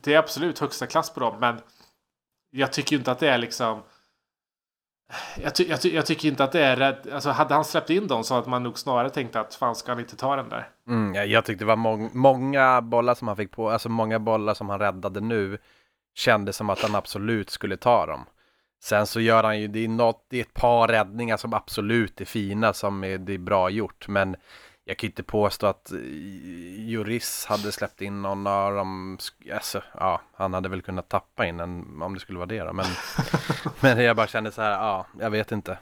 det 0.02 0.14
är 0.14 0.18
absolut 0.18 0.58
högsta 0.58 0.86
klass 0.86 1.10
på 1.10 1.20
dem. 1.20 1.38
Men 1.40 1.60
jag 2.50 2.72
tycker 2.72 2.92
ju 2.92 2.98
inte 2.98 3.12
att 3.12 3.18
det 3.18 3.28
är 3.28 3.38
liksom 3.38 3.82
jag, 5.42 5.54
ty 5.54 5.64
jag, 5.68 5.82
ty 5.82 5.94
jag 5.94 6.06
tycker 6.06 6.28
inte 6.28 6.44
att 6.44 6.52
det 6.52 6.64
är 6.64 6.76
rädd. 6.76 7.08
Alltså 7.12 7.30
hade 7.30 7.54
han 7.54 7.64
släppt 7.64 7.90
in 7.90 8.06
dem 8.06 8.24
så 8.24 8.34
att 8.34 8.46
man 8.46 8.62
nog 8.62 8.78
snarare 8.78 9.10
tänkt 9.10 9.36
att 9.36 9.54
fan 9.54 9.74
ska 9.74 9.92
han 9.92 10.00
inte 10.00 10.16
ta 10.16 10.36
den 10.36 10.48
där. 10.48 10.68
Mm, 10.88 11.14
jag, 11.14 11.26
jag 11.26 11.44
tyckte 11.44 11.64
det 11.64 11.68
var 11.68 11.76
må 11.76 12.10
många 12.12 12.82
bollar 12.82 13.14
som 13.14 13.28
han 13.28 13.36
fick 13.36 13.50
på, 13.50 13.70
alltså 13.70 13.88
många 13.88 14.18
bollar 14.18 14.54
som 14.54 14.68
han 14.68 14.78
räddade 14.78 15.20
nu 15.20 15.58
kändes 16.14 16.56
som 16.56 16.70
att 16.70 16.82
han 16.82 16.94
absolut 16.94 17.50
skulle 17.50 17.76
ta 17.76 18.06
dem. 18.06 18.24
Sen 18.82 19.06
så 19.06 19.20
gör 19.20 19.44
han 19.44 19.60
ju, 19.60 19.68
det 19.68 19.84
är, 19.84 19.88
något, 19.88 20.26
det 20.28 20.36
är 20.36 20.40
ett 20.40 20.54
par 20.54 20.88
räddningar 20.88 21.36
som 21.36 21.54
absolut 21.54 22.20
är 22.20 22.24
fina, 22.24 22.72
som 22.72 23.04
är, 23.04 23.18
det 23.18 23.34
är 23.34 23.38
bra 23.38 23.70
gjort, 23.70 24.08
men 24.08 24.36
jag 24.88 24.96
kan 24.96 25.06
ju 25.06 25.10
inte 25.10 25.22
påstå 25.22 25.66
att 25.66 25.92
eh, 25.92 25.98
Juris 26.88 27.46
hade 27.48 27.72
släppt 27.72 28.02
in 28.02 28.22
någon 28.22 28.46
av 28.46 28.74
dem, 28.74 29.18
alltså, 29.54 29.82
ja, 29.94 30.20
han 30.34 30.54
hade 30.54 30.68
väl 30.68 30.82
kunnat 30.82 31.08
tappa 31.08 31.46
in 31.46 31.60
en, 31.60 32.02
om 32.02 32.14
det 32.14 32.20
skulle 32.20 32.38
vara 32.38 32.46
det 32.46 32.60
då, 32.60 32.72
men, 32.72 32.86
men 33.80 34.02
jag 34.02 34.16
bara 34.16 34.26
kände 34.26 34.52
så 34.52 34.62
här, 34.62 34.70
ja, 34.70 35.06
jag 35.20 35.30
vet 35.30 35.52
inte. 35.52 35.78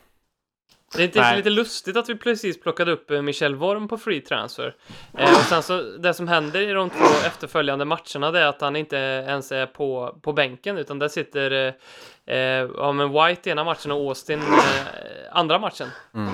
Det 0.96 1.02
är 1.02 1.04
inte 1.04 1.36
lite 1.36 1.50
lustigt 1.50 1.96
att 1.96 2.08
vi 2.08 2.14
precis 2.14 2.60
plockade 2.60 2.92
upp 2.92 3.10
eh, 3.10 3.22
Michel 3.22 3.54
Worm 3.54 3.88
på 3.88 3.98
free 3.98 4.20
transfer. 4.20 4.74
Eh, 5.18 5.30
och 5.30 5.40
sen 5.40 5.62
så, 5.62 5.82
det 5.82 6.14
som 6.14 6.28
händer 6.28 6.60
i 6.60 6.72
de 6.72 6.90
två 6.90 7.26
efterföljande 7.26 7.84
matcherna 7.84 8.30
det 8.30 8.40
är 8.40 8.46
att 8.46 8.60
han 8.60 8.76
inte 8.76 8.96
ens 8.96 9.52
är 9.52 9.66
på, 9.66 10.18
på 10.22 10.32
bänken 10.32 10.78
utan 10.78 10.98
där 10.98 11.08
sitter 11.08 11.50
eh, 11.50 12.36
eh, 12.36 12.68
ja, 12.76 12.92
men 12.92 13.12
White 13.12 13.50
ena 13.50 13.64
matchen 13.64 13.92
och 13.92 13.98
Austin 13.98 14.40
eh, 14.40 14.86
andra 15.32 15.58
matchen. 15.58 15.88
Mm. 16.14 16.32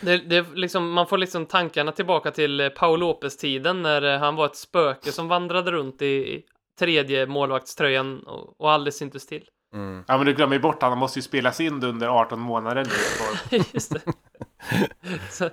Det, 0.00 0.18
det 0.18 0.36
är 0.36 0.54
liksom, 0.54 0.92
man 0.92 1.06
får 1.06 1.18
liksom 1.18 1.46
tankarna 1.46 1.92
tillbaka 1.92 2.30
till 2.30 2.60
eh, 2.60 2.68
Paul 2.68 3.00
Lopez-tiden 3.00 3.82
när 3.82 4.14
eh, 4.14 4.20
han 4.20 4.36
var 4.36 4.46
ett 4.46 4.56
spöke 4.56 5.12
som 5.12 5.28
vandrade 5.28 5.72
runt 5.72 6.02
i, 6.02 6.42
tredje 6.78 7.26
målvaktströjan 7.26 8.20
och, 8.20 8.60
och 8.60 8.72
aldrig 8.72 8.94
syntes 8.94 9.26
till. 9.26 9.44
Mm. 9.74 10.04
Ja 10.08 10.16
men 10.16 10.26
du 10.26 10.34
glömmer 10.34 10.56
ju 10.56 10.62
bort 10.62 10.82
att 10.82 10.88
han 10.88 10.98
måste 10.98 11.18
ju 11.18 11.22
spelas 11.22 11.60
in 11.60 11.84
under 11.84 12.08
18 12.08 12.40
månader 12.40 12.84
nu. 12.84 13.58
Just 13.72 13.92
det. 13.92 14.00
så, 15.30 15.50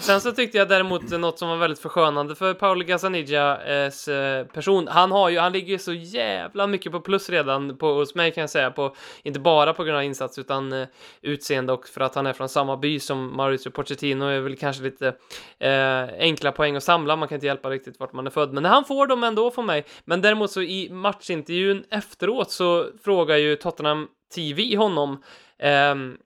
sen 0.00 0.20
så 0.20 0.32
tyckte 0.32 0.58
jag 0.58 0.68
däremot 0.68 1.10
något 1.10 1.38
som 1.38 1.48
var 1.48 1.56
väldigt 1.56 1.78
förskönande 1.78 2.34
för 2.34 2.54
Paolo 2.54 2.84
Gazzanigas 2.84 4.08
eh, 4.08 4.46
person. 4.46 4.88
Han 4.88 5.12
har 5.12 5.28
ju, 5.28 5.38
han 5.38 5.52
ligger 5.52 5.72
ju 5.72 5.78
så 5.78 5.92
jävla 5.92 6.66
mycket 6.66 6.92
på 6.92 7.00
plus 7.00 7.30
redan 7.30 7.76
på, 7.76 7.92
hos 7.92 8.14
mig 8.14 8.32
kan 8.32 8.40
jag 8.40 8.50
säga. 8.50 8.70
På, 8.70 8.94
inte 9.22 9.40
bara 9.40 9.74
på 9.74 9.84
grund 9.84 9.96
av 9.96 10.04
insats 10.04 10.38
utan 10.38 10.72
eh, 10.72 10.88
utseende 11.22 11.72
och 11.72 11.88
för 11.88 12.00
att 12.00 12.14
han 12.14 12.26
är 12.26 12.32
från 12.32 12.48
samma 12.48 12.76
by 12.76 13.00
som 13.00 13.36
Mauricio 13.36 13.70
Pochettino 13.70 14.24
är 14.24 14.40
väl 14.40 14.56
kanske 14.56 14.82
lite 14.82 15.14
eh, 15.58 16.04
enkla 16.18 16.52
poäng 16.52 16.76
att 16.76 16.84
samla. 16.84 17.16
Man 17.16 17.28
kan 17.28 17.36
inte 17.36 17.46
hjälpa 17.46 17.70
riktigt 17.70 18.00
vart 18.00 18.12
man 18.12 18.26
är 18.26 18.30
född. 18.30 18.52
Men 18.52 18.64
han 18.64 18.84
får 18.84 19.06
dem 19.06 19.24
ändå 19.24 19.50
för 19.50 19.62
mig. 19.62 19.84
Men 20.04 20.20
däremot 20.20 20.50
så 20.50 20.62
i 20.62 20.88
matchintervjun 20.90 21.84
efteråt 21.90 22.50
så 22.50 22.86
frågar 23.04 23.36
ju 23.36 23.56
Tottenham 23.56 24.08
TV 24.34 24.76
honom 24.76 25.22
ehm, 25.58 26.16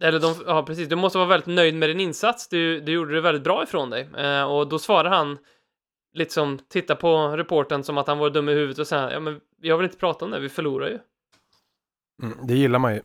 eller 0.00 0.20
de, 0.20 0.34
ja 0.46 0.62
precis, 0.62 0.88
du 0.88 0.96
måste 0.96 1.18
vara 1.18 1.28
väldigt 1.28 1.46
nöjd 1.46 1.74
med 1.74 1.88
din 1.88 2.00
insats. 2.00 2.48
Du, 2.48 2.80
du 2.80 2.92
gjorde 2.92 3.14
det 3.14 3.20
väldigt 3.20 3.44
bra 3.44 3.62
ifrån 3.62 3.90
dig. 3.90 4.08
Eh, 4.16 4.42
och 4.42 4.68
då 4.68 4.78
svarar 4.78 5.10
han 5.10 5.38
lite 6.14 6.32
som, 6.32 6.58
titta 6.58 6.96
på 6.96 7.28
reporten 7.28 7.84
som 7.84 7.98
att 7.98 8.06
han 8.06 8.18
var 8.18 8.30
dum 8.30 8.48
i 8.48 8.52
huvudet 8.52 8.78
och 8.78 8.86
säger 8.86 9.10
ja 9.10 9.20
men 9.20 9.40
jag 9.60 9.76
vill 9.76 9.84
inte 9.84 9.96
prata 9.98 10.24
om 10.24 10.30
det, 10.30 10.40
vi 10.40 10.48
förlorar 10.48 10.88
ju. 10.88 10.98
Mm, 12.22 12.38
det 12.42 12.54
gillar 12.54 12.78
man 12.78 12.94
ju. 12.94 13.00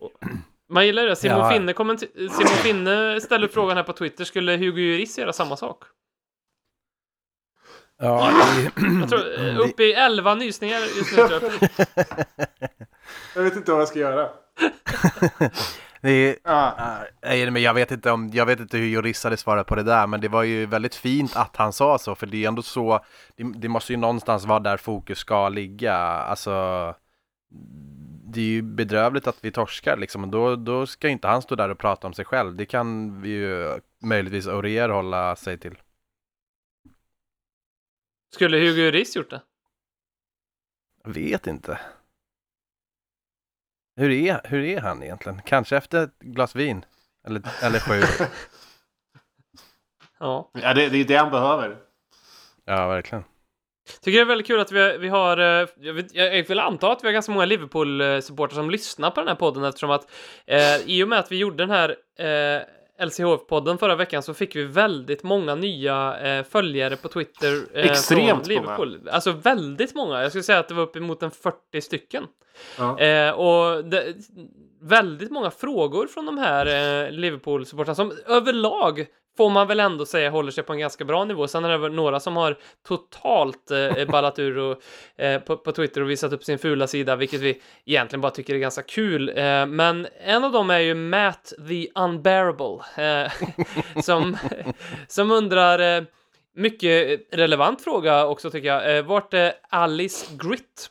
Man 0.70 0.86
gillar 0.86 1.06
det. 1.06 1.16
Simon, 1.16 1.38
Ja. 1.38 1.52
Finne, 1.52 1.74
Simon 2.14 2.48
Finne 2.64 3.22
ställer 3.22 3.48
frågan 3.48 3.78
här 3.78 3.84
på 3.84 3.94
Twitter, 3.94 4.24
skulle 4.24 4.58
Hugo 4.58 4.82
Lloris 4.82 5.18
göra 5.18 5.34
samma 5.34 5.58
sak? 5.58 5.84
Ja, 7.98 8.32
det, 8.56 8.72
Jag 9.00 9.10
tror, 9.10 9.40
eh, 9.48 9.60
uppe 9.60 9.84
i 9.84 9.94
11 9.94 10.36
nysningar 10.36 10.80
just 10.80 11.18
nu 11.18 11.28
tror 11.28 11.42
jag. 11.42 11.52
Jag 13.36 13.44
vet 13.44 13.56
inte 13.56 13.72
vad 13.72 13.82
jag 13.82 13.88
ska 13.88 14.00
göra. 14.00 14.30
det 16.06 16.12
är, 16.12 16.38
Ja. 16.44 16.76
äh, 17.22 17.52
men 17.52 17.62
jag 17.62 17.74
vet 17.74 17.92
inte 17.92 18.12
om, 18.12 18.30
jag 18.34 18.46
vet 18.46 18.60
inte 18.60 18.78
hur 18.78 18.88
Joris 18.88 19.24
hade 19.24 19.38
svarat 19.38 19.68
på 19.68 19.76
det 19.76 19.84
där, 19.84 20.08
men 20.08 20.22
det 20.22 20.28
var 20.28 20.44
ju 20.44 20.66
väldigt 20.66 20.96
fint 20.96 21.36
att 21.36 21.56
han 21.56 21.74
sa 21.74 21.98
så, 21.98 22.16
för 22.16 22.28
det 22.28 22.44
är 22.44 22.48
ändå 22.48 22.62
så, 22.62 23.00
det, 23.36 23.44
det 23.56 23.70
måste 23.70 23.94
ju 23.94 23.98
någonstans 23.98 24.46
vara 24.46 24.60
där 24.60 24.78
fokus 24.78 25.18
ska 25.18 25.50
ligga, 25.50 25.96
alltså 25.96 26.96
det 28.34 28.42
är 28.42 28.46
ju 28.46 28.62
bedrövligt 28.62 29.28
att 29.28 29.38
vi 29.42 29.52
torskar 29.52 29.98
liksom, 29.98 30.32
då, 30.32 30.56
då 30.56 30.86
ska 30.88 31.08
inte 31.10 31.28
han 31.28 31.42
stå 31.42 31.56
där 31.56 31.70
och 31.70 31.78
prata 31.78 32.08
om 32.08 32.14
sig 32.14 32.26
själv, 32.26 32.56
det 32.56 32.66
kan 32.66 33.22
vi 33.22 33.30
ju 33.30 33.80
möjligtvis 34.04 34.48
Aurier 34.48 34.90
hålla 34.90 35.36
sig 35.36 35.58
till. 35.58 35.76
Skulle 38.34 38.58
Hugo 38.58 38.82
Lloris 38.82 39.16
gjort 39.16 39.30
det? 39.30 39.42
Jag 41.04 41.14
vet 41.14 41.48
inte. 41.48 41.80
Hur 43.98 44.12
är, 44.12 44.42
hur 44.44 44.64
är 44.64 44.82
han 44.82 45.04
egentligen? 45.04 45.42
Kanske 45.46 45.78
efter 45.78 46.04
ett 46.04 46.20
glas 46.20 46.56
vin? 46.56 46.86
Eller, 47.28 47.42
eller 47.64 47.80
sju? 47.80 48.02
Ja. 50.20 50.52
Ja, 50.54 50.74
det, 50.74 50.90
det 50.90 50.98
är 50.98 51.06
det 51.06 51.16
han 51.16 51.32
behöver. 51.32 51.78
ja, 52.66 52.88
verkligen. 52.88 53.24
Tycker 54.02 54.18
det 54.18 54.24
är 54.24 54.26
väldigt 54.26 54.48
kul 54.48 54.60
att 54.60 54.72
vi, 54.72 54.98
vi 54.98 55.08
har, 55.08 55.38
eh, 55.38 55.68
jag, 55.80 55.94
vet, 55.94 56.16
jag 56.16 56.48
vill 56.48 56.60
anta 56.60 56.92
att 56.92 57.04
vi 57.04 57.08
har 57.08 57.14
ganska 57.14 57.32
många 57.32 57.46
Liverpool-supportrar 57.46 58.56
som 58.56 58.70
lyssnar 58.70 59.12
på 59.12 59.22
den 59.22 59.28
här 59.28 59.36
podden 59.36 59.64
eftersom 59.64 59.92
att 59.92 60.12
eh, 60.46 60.78
i 60.86 61.04
och 61.04 61.08
med 61.08 61.20
att 61.20 61.32
vi 61.32 61.38
gjorde 61.38 61.58
den 61.58 61.70
här 61.70 61.90
eh, 62.20 62.62
LCHF-podden 63.00 63.78
förra 63.78 63.96
veckan 63.96 64.24
så 64.24 64.34
fick 64.34 64.56
vi 64.56 64.64
väldigt 64.64 65.24
många 65.24 65.56
nya 65.56 66.18
eh, 66.20 66.44
följare 66.44 66.96
på 66.96 67.08
Twitter. 67.08 67.62
Eh, 67.74 67.86
Extremt 67.86 68.30
från 68.30 68.48
Liverpool. 68.48 69.10
Alltså 69.12 69.32
väldigt 69.32 69.96
många. 69.96 70.22
Jag 70.22 70.32
skulle 70.32 70.44
säga 70.44 70.60
att 70.60 70.68
det 70.68 70.74
var 70.74 70.84
uppemot 70.84 71.24
en 71.24 71.32
40 71.32 71.82
stycken. 71.82 72.24
Ja. 72.78 73.00
Eh, 73.00 73.32
och 73.32 73.86
det, 73.86 74.16
väldigt 74.82 75.32
många 75.32 75.52
frågor 75.52 76.08
från 76.08 76.26
de 76.26 76.38
här 76.38 76.66
eh, 76.66 77.12
Liverpool-supportrarna 77.12 77.96
som 77.96 78.14
överlag 78.28 79.06
får 79.38 79.50
man 79.50 79.68
väl 79.68 79.80
ändå 79.80 80.06
säga 80.06 80.30
håller 80.30 80.52
sig 80.52 80.64
på 80.64 80.74
en 80.74 80.80
ganska 80.80 81.06
bra 81.06 81.26
nivå. 81.26 81.48
Sen 81.48 81.66
är 81.66 81.78
det 81.78 81.90
några 81.90 82.20
som 82.20 82.38
har 82.38 82.58
totalt 82.88 83.72
eh, 83.72 83.80
eh, 83.80 84.08
ballat 84.08 84.40
ur 84.40 84.58
och, 84.58 84.82
eh, 85.22 85.42
på, 85.42 85.58
på 85.58 85.72
Twitter 85.72 86.02
och 86.02 86.10
visat 86.10 86.34
upp 86.34 86.44
sin 86.44 86.60
fula 86.60 86.88
sida, 86.88 87.16
vilket 87.16 87.42
vi 87.42 87.62
egentligen 87.86 88.22
bara 88.22 88.32
tycker 88.32 88.56
är 88.56 88.60
ganska 88.60 88.82
kul. 88.82 89.30
Eh, 89.30 89.66
men 89.66 90.08
en 90.26 90.44
av 90.44 90.52
dem 90.52 90.70
är 90.70 90.80
ju 90.80 90.94
Matt 90.94 91.54
the 91.70 91.88
Unbearable, 91.96 92.80
eh, 92.98 93.32
som, 94.02 94.38
som 95.08 95.32
undrar 95.32 95.98
eh, 95.98 96.04
mycket 96.56 97.22
relevant 97.32 97.84
fråga 97.84 98.26
också 98.26 98.52
tycker 98.52 98.68
jag. 98.68 98.98
Eh, 98.98 99.06
vart 99.06 99.34
är 99.34 99.54
Alice 99.70 100.26
Grit? 100.38 100.90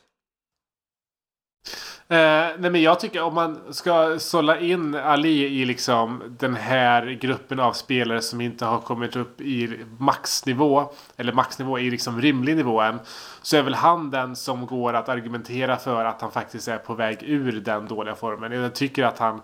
Eh, 2.07 2.17
nej 2.59 2.71
men 2.71 2.81
jag 2.81 2.99
tycker 2.99 3.21
om 3.21 3.33
man 3.33 3.73
ska 3.73 4.19
sålla 4.19 4.59
in 4.59 4.95
Ali 4.95 5.45
i 5.45 5.65
liksom 5.65 6.23
den 6.39 6.55
här 6.55 7.05
gruppen 7.05 7.59
av 7.59 7.73
spelare 7.73 8.21
som 8.21 8.41
inte 8.41 8.65
har 8.65 8.79
kommit 8.79 9.15
upp 9.15 9.41
i 9.41 9.79
maxnivå. 9.99 10.91
Eller 11.17 11.33
maxnivå 11.33 11.79
i 11.79 11.91
liksom 11.91 12.21
rimlig 12.21 12.55
nivå 12.55 12.81
än. 12.81 12.99
Så 13.41 13.57
är 13.57 13.61
väl 13.61 13.73
han 13.73 14.11
den 14.11 14.35
som 14.35 14.65
går 14.65 14.93
att 14.93 15.09
argumentera 15.09 15.77
för 15.77 16.05
att 16.05 16.21
han 16.21 16.31
faktiskt 16.31 16.67
är 16.67 16.77
på 16.77 16.93
väg 16.93 17.17
ur 17.21 17.51
den 17.51 17.87
dåliga 17.87 18.15
formen. 18.15 18.51
Jag 18.51 18.75
tycker 18.75 19.03
att 19.03 19.19
han 19.19 19.41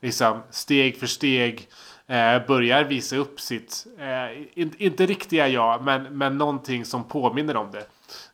liksom 0.00 0.42
steg 0.50 1.00
för 1.00 1.06
steg 1.06 1.68
eh, 2.06 2.46
börjar 2.46 2.84
visa 2.84 3.16
upp 3.16 3.40
sitt, 3.40 3.86
eh, 3.98 4.42
in, 4.54 4.74
inte 4.78 5.06
riktiga 5.06 5.48
jag, 5.48 5.82
men, 5.82 6.02
men 6.02 6.38
någonting 6.38 6.84
som 6.84 7.04
påminner 7.04 7.56
om 7.56 7.70
det. 7.70 7.86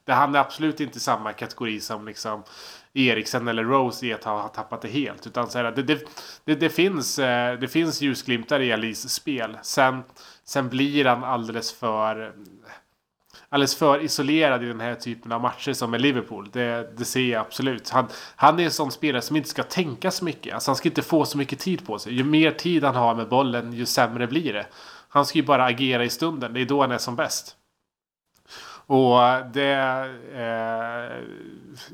det. 0.05 0.13
Han 0.13 0.35
är 0.35 0.39
absolut 0.39 0.81
inte 0.81 1.01
samma 1.01 1.33
kategori 1.33 1.81
som 1.81 2.07
liksom 2.07 2.43
Eriksen 2.95 3.49
eller 3.49 3.65
Rose 3.65 4.07
i 4.07 4.13
att 4.13 4.25
ha, 4.25 4.41
ha 4.41 4.49
tappat 4.49 4.83
det 4.83 4.89
helt. 4.89 5.27
Utan 5.27 5.51
så 5.51 5.59
här, 5.59 5.73
det, 5.73 5.83
det, 5.83 6.09
det, 6.45 6.55
det, 6.55 6.71
finns, 6.71 7.19
eh, 7.19 7.59
det 7.59 7.69
finns 7.69 8.01
ljusglimtar 8.01 8.61
i 8.61 8.73
Alis 8.73 9.09
spel. 9.09 9.59
Sen, 9.63 10.03
sen 10.45 10.69
blir 10.69 11.05
han 11.05 11.25
alldeles 11.25 11.73
för 11.73 12.33
alldeles 13.49 13.77
för 13.77 14.03
isolerad 14.03 14.65
i 14.65 14.67
den 14.67 14.81
här 14.81 14.95
typen 14.95 15.33
av 15.33 15.41
matcher 15.41 15.73
som 15.73 15.95
är 15.95 15.99
Liverpool. 15.99 16.49
Det, 16.53 16.97
det 16.97 17.05
ser 17.05 17.33
jag 17.33 17.41
absolut. 17.41 17.91
Han, 17.91 18.07
han 18.37 18.61
är 18.61 18.65
en 18.65 18.71
sån 18.71 18.93
spelare 18.93 19.23
som 19.23 19.37
inte 19.37 19.49
ska 19.49 19.63
tänka 19.63 20.11
så 20.11 20.25
mycket. 20.25 20.55
Alltså 20.55 20.71
han 20.71 20.77
ska 20.77 20.89
inte 20.89 21.03
få 21.03 21.25
så 21.25 21.39
mycket 21.39 21.59
tid 21.59 21.87
på 21.87 21.99
sig. 21.99 22.15
Ju 22.15 22.25
mer 22.25 22.51
tid 22.51 22.85
han 22.85 22.95
har 22.95 23.15
med 23.15 23.29
bollen, 23.29 23.73
ju 23.73 23.87
sämre 23.87 24.27
blir 24.27 24.53
det. 24.53 24.67
Han 25.09 25.27
ska 25.27 25.39
ju 25.39 25.45
bara 25.45 25.65
agera 25.65 26.05
i 26.05 26.11
stunden. 26.11 26.53
Det 26.53 26.61
är 26.61 26.65
då 26.65 26.81
han 26.81 26.93
är 26.93 26.99
som 26.99 27.17
bäst. 27.17 27.57
Och 28.87 29.19
det... 29.53 29.73
Eh, 30.35 31.25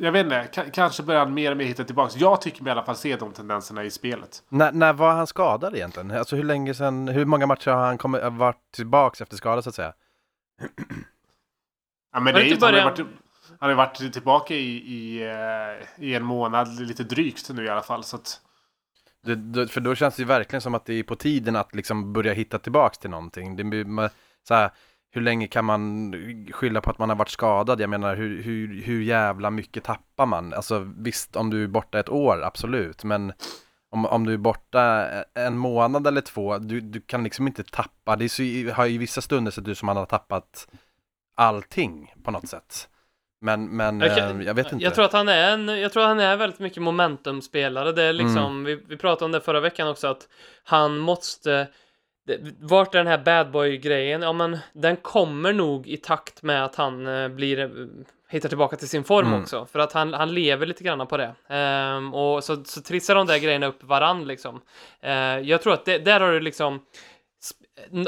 jag 0.04 0.12
vet 0.12 0.24
inte. 0.24 0.48
K- 0.54 0.70
kanske 0.72 1.02
börjar 1.02 1.20
han 1.20 1.34
mer 1.34 1.50
och 1.50 1.56
mer 1.56 1.64
hitta 1.64 1.84
tillbaka. 1.84 2.12
Jag 2.18 2.40
tycker 2.40 2.62
mig 2.62 2.70
i 2.70 2.72
alla 2.72 2.82
fall 2.84 2.96
se 2.96 3.16
de 3.16 3.32
tendenserna 3.32 3.84
i 3.84 3.90
spelet. 3.90 4.42
När, 4.48 4.72
när 4.72 4.92
var 4.92 5.12
han 5.12 5.26
skadad 5.26 5.74
egentligen? 5.74 6.10
Alltså 6.10 6.36
hur 6.36 6.44
länge 6.44 6.74
sedan, 6.74 7.08
hur 7.08 7.24
många 7.24 7.46
matcher 7.46 7.70
har 7.70 7.86
han 7.86 7.98
kommit, 7.98 8.22
varit 8.32 8.72
tillbaks 8.74 9.20
efter 9.20 9.36
skada 9.36 9.62
så 9.62 9.68
att 9.68 9.74
säga? 9.74 9.92
Ja, 12.12 12.20
men 12.20 12.24
det 12.24 12.32
det 12.40 12.44
är 12.44 12.46
ju, 12.46 12.54
inte 12.54 12.66
han, 12.66 12.74
har 12.74 12.80
början- 12.80 12.90
varit, 12.90 13.06
han 13.60 13.68
har 13.70 13.76
varit 13.76 14.12
tillbaka 14.12 14.54
i, 14.54 14.76
i, 14.76 15.22
eh, 15.28 16.04
i 16.04 16.14
en 16.14 16.24
månad, 16.24 16.80
lite 16.80 17.04
drygt 17.04 17.50
nu 17.50 17.64
i 17.64 17.68
alla 17.68 17.82
fall. 17.82 18.04
Så 18.04 18.16
att, 18.16 18.40
Det, 19.24 19.34
det, 19.34 19.68
för 19.68 19.80
då 19.80 19.94
känns 19.94 20.16
det 20.16 20.22
ju 20.22 20.26
verkligen 20.26 20.60
som 20.60 20.74
att 20.74 20.84
det 20.84 20.94
är 20.94 21.02
på 21.02 21.16
tiden 21.16 21.56
att 21.56 21.74
liksom 21.74 22.12
börja 22.12 22.32
hitta 22.32 22.58
tillbaks 22.58 22.98
till 22.98 23.10
någonting. 23.10 23.56
Det, 23.56 24.10
så 24.48 24.54
här, 24.54 24.70
hur 25.12 25.20
länge 25.20 25.46
kan 25.46 25.64
man 25.64 26.12
skylla 26.52 26.80
på 26.80 26.90
att 26.90 26.98
man 26.98 27.08
har 27.08 27.16
varit 27.16 27.28
skadad? 27.28 27.80
Jag 27.80 27.90
menar, 27.90 28.16
hur, 28.16 28.42
hur, 28.42 28.82
hur 28.82 29.02
jävla 29.02 29.50
mycket 29.50 29.84
tappar 29.84 30.26
man? 30.26 30.54
Alltså 30.54 30.86
visst, 30.96 31.36
om 31.36 31.50
du 31.50 31.64
är 31.64 31.68
borta 31.68 31.98
ett 32.00 32.08
år, 32.08 32.42
absolut, 32.42 33.04
men 33.04 33.32
om, 33.90 34.06
om 34.06 34.26
du 34.26 34.32
är 34.32 34.36
borta 34.38 35.06
en 35.34 35.58
månad 35.58 36.06
eller 36.06 36.20
två, 36.20 36.58
du, 36.58 36.80
du 36.80 37.00
kan 37.00 37.24
liksom 37.24 37.46
inte 37.46 37.62
tappa. 37.62 38.16
Det 38.16 38.24
är 38.24 38.28
så, 38.68 38.74
har 38.74 38.86
ju 38.86 38.98
vissa 38.98 39.20
stunder 39.20 39.50
sett 39.50 39.68
ut 39.68 39.78
som 39.78 39.86
man 39.86 39.96
har 39.96 40.06
tappat 40.06 40.68
allting 41.36 42.14
på 42.24 42.30
något 42.30 42.48
sätt. 42.48 42.88
Men, 43.40 43.64
men 43.76 44.00
Jag 44.00 44.08
jag, 44.10 44.18
kan- 44.18 44.42
jag 44.42 44.54
vet 44.54 44.72
inte. 44.72 44.84
Jag 44.84 44.94
tror 44.94 45.04
att 45.04 45.12
han 45.12 45.28
är 45.28 45.52
en, 45.52 45.68
jag 45.80 45.92
tror 45.92 46.02
att 46.02 46.08
han 46.08 46.20
är 46.20 46.36
väldigt 46.36 46.60
mycket 46.60 46.82
momentumspelare. 46.82 47.92
Det 47.92 48.02
är 48.02 48.12
liksom, 48.12 48.64
vi, 48.64 48.74
vi 48.88 48.96
pratade 48.96 49.24
om 49.24 49.32
det 49.32 49.40
förra 49.40 49.60
veckan 49.60 49.88
också, 49.88 50.06
att 50.08 50.28
han 50.64 50.98
måste 50.98 51.68
vart 52.60 52.94
är 52.94 52.98
den 52.98 53.06
här 53.06 53.18
bad 53.18 53.50
boy-grejen? 53.50 54.22
Ja, 54.22 54.32
men 54.32 54.58
den 54.72 54.96
kommer 54.96 55.52
nog 55.52 55.86
i 55.86 55.96
takt 55.96 56.42
med 56.42 56.64
att 56.64 56.74
han 56.76 57.06
eh, 57.06 57.28
blir, 57.28 57.58
eh, 57.60 57.68
hittar 58.28 58.48
tillbaka 58.48 58.76
till 58.76 58.88
sin 58.88 59.04
form 59.04 59.26
Mm. 59.26 59.42
också. 59.42 59.66
För 59.72 59.78
att 59.78 59.92
han, 59.92 60.14
han 60.14 60.34
lever 60.34 60.66
lite 60.66 60.84
grann 60.84 61.06
på 61.06 61.16
det. 61.16 61.34
Ehm, 61.48 62.14
och 62.14 62.44
så, 62.44 62.64
så 62.64 62.82
trissar 62.82 63.14
de 63.14 63.26
där 63.26 63.38
grejerna 63.38 63.66
upp 63.66 63.82
varann 63.84 64.24
liksom. 64.26 64.60
Eh, 65.00 65.12
jag 65.38 65.62
tror 65.62 65.72
att 65.72 65.84
det, 65.84 65.98
där 65.98 66.20
har 66.20 66.32
du 66.32 66.40
liksom 66.40 66.80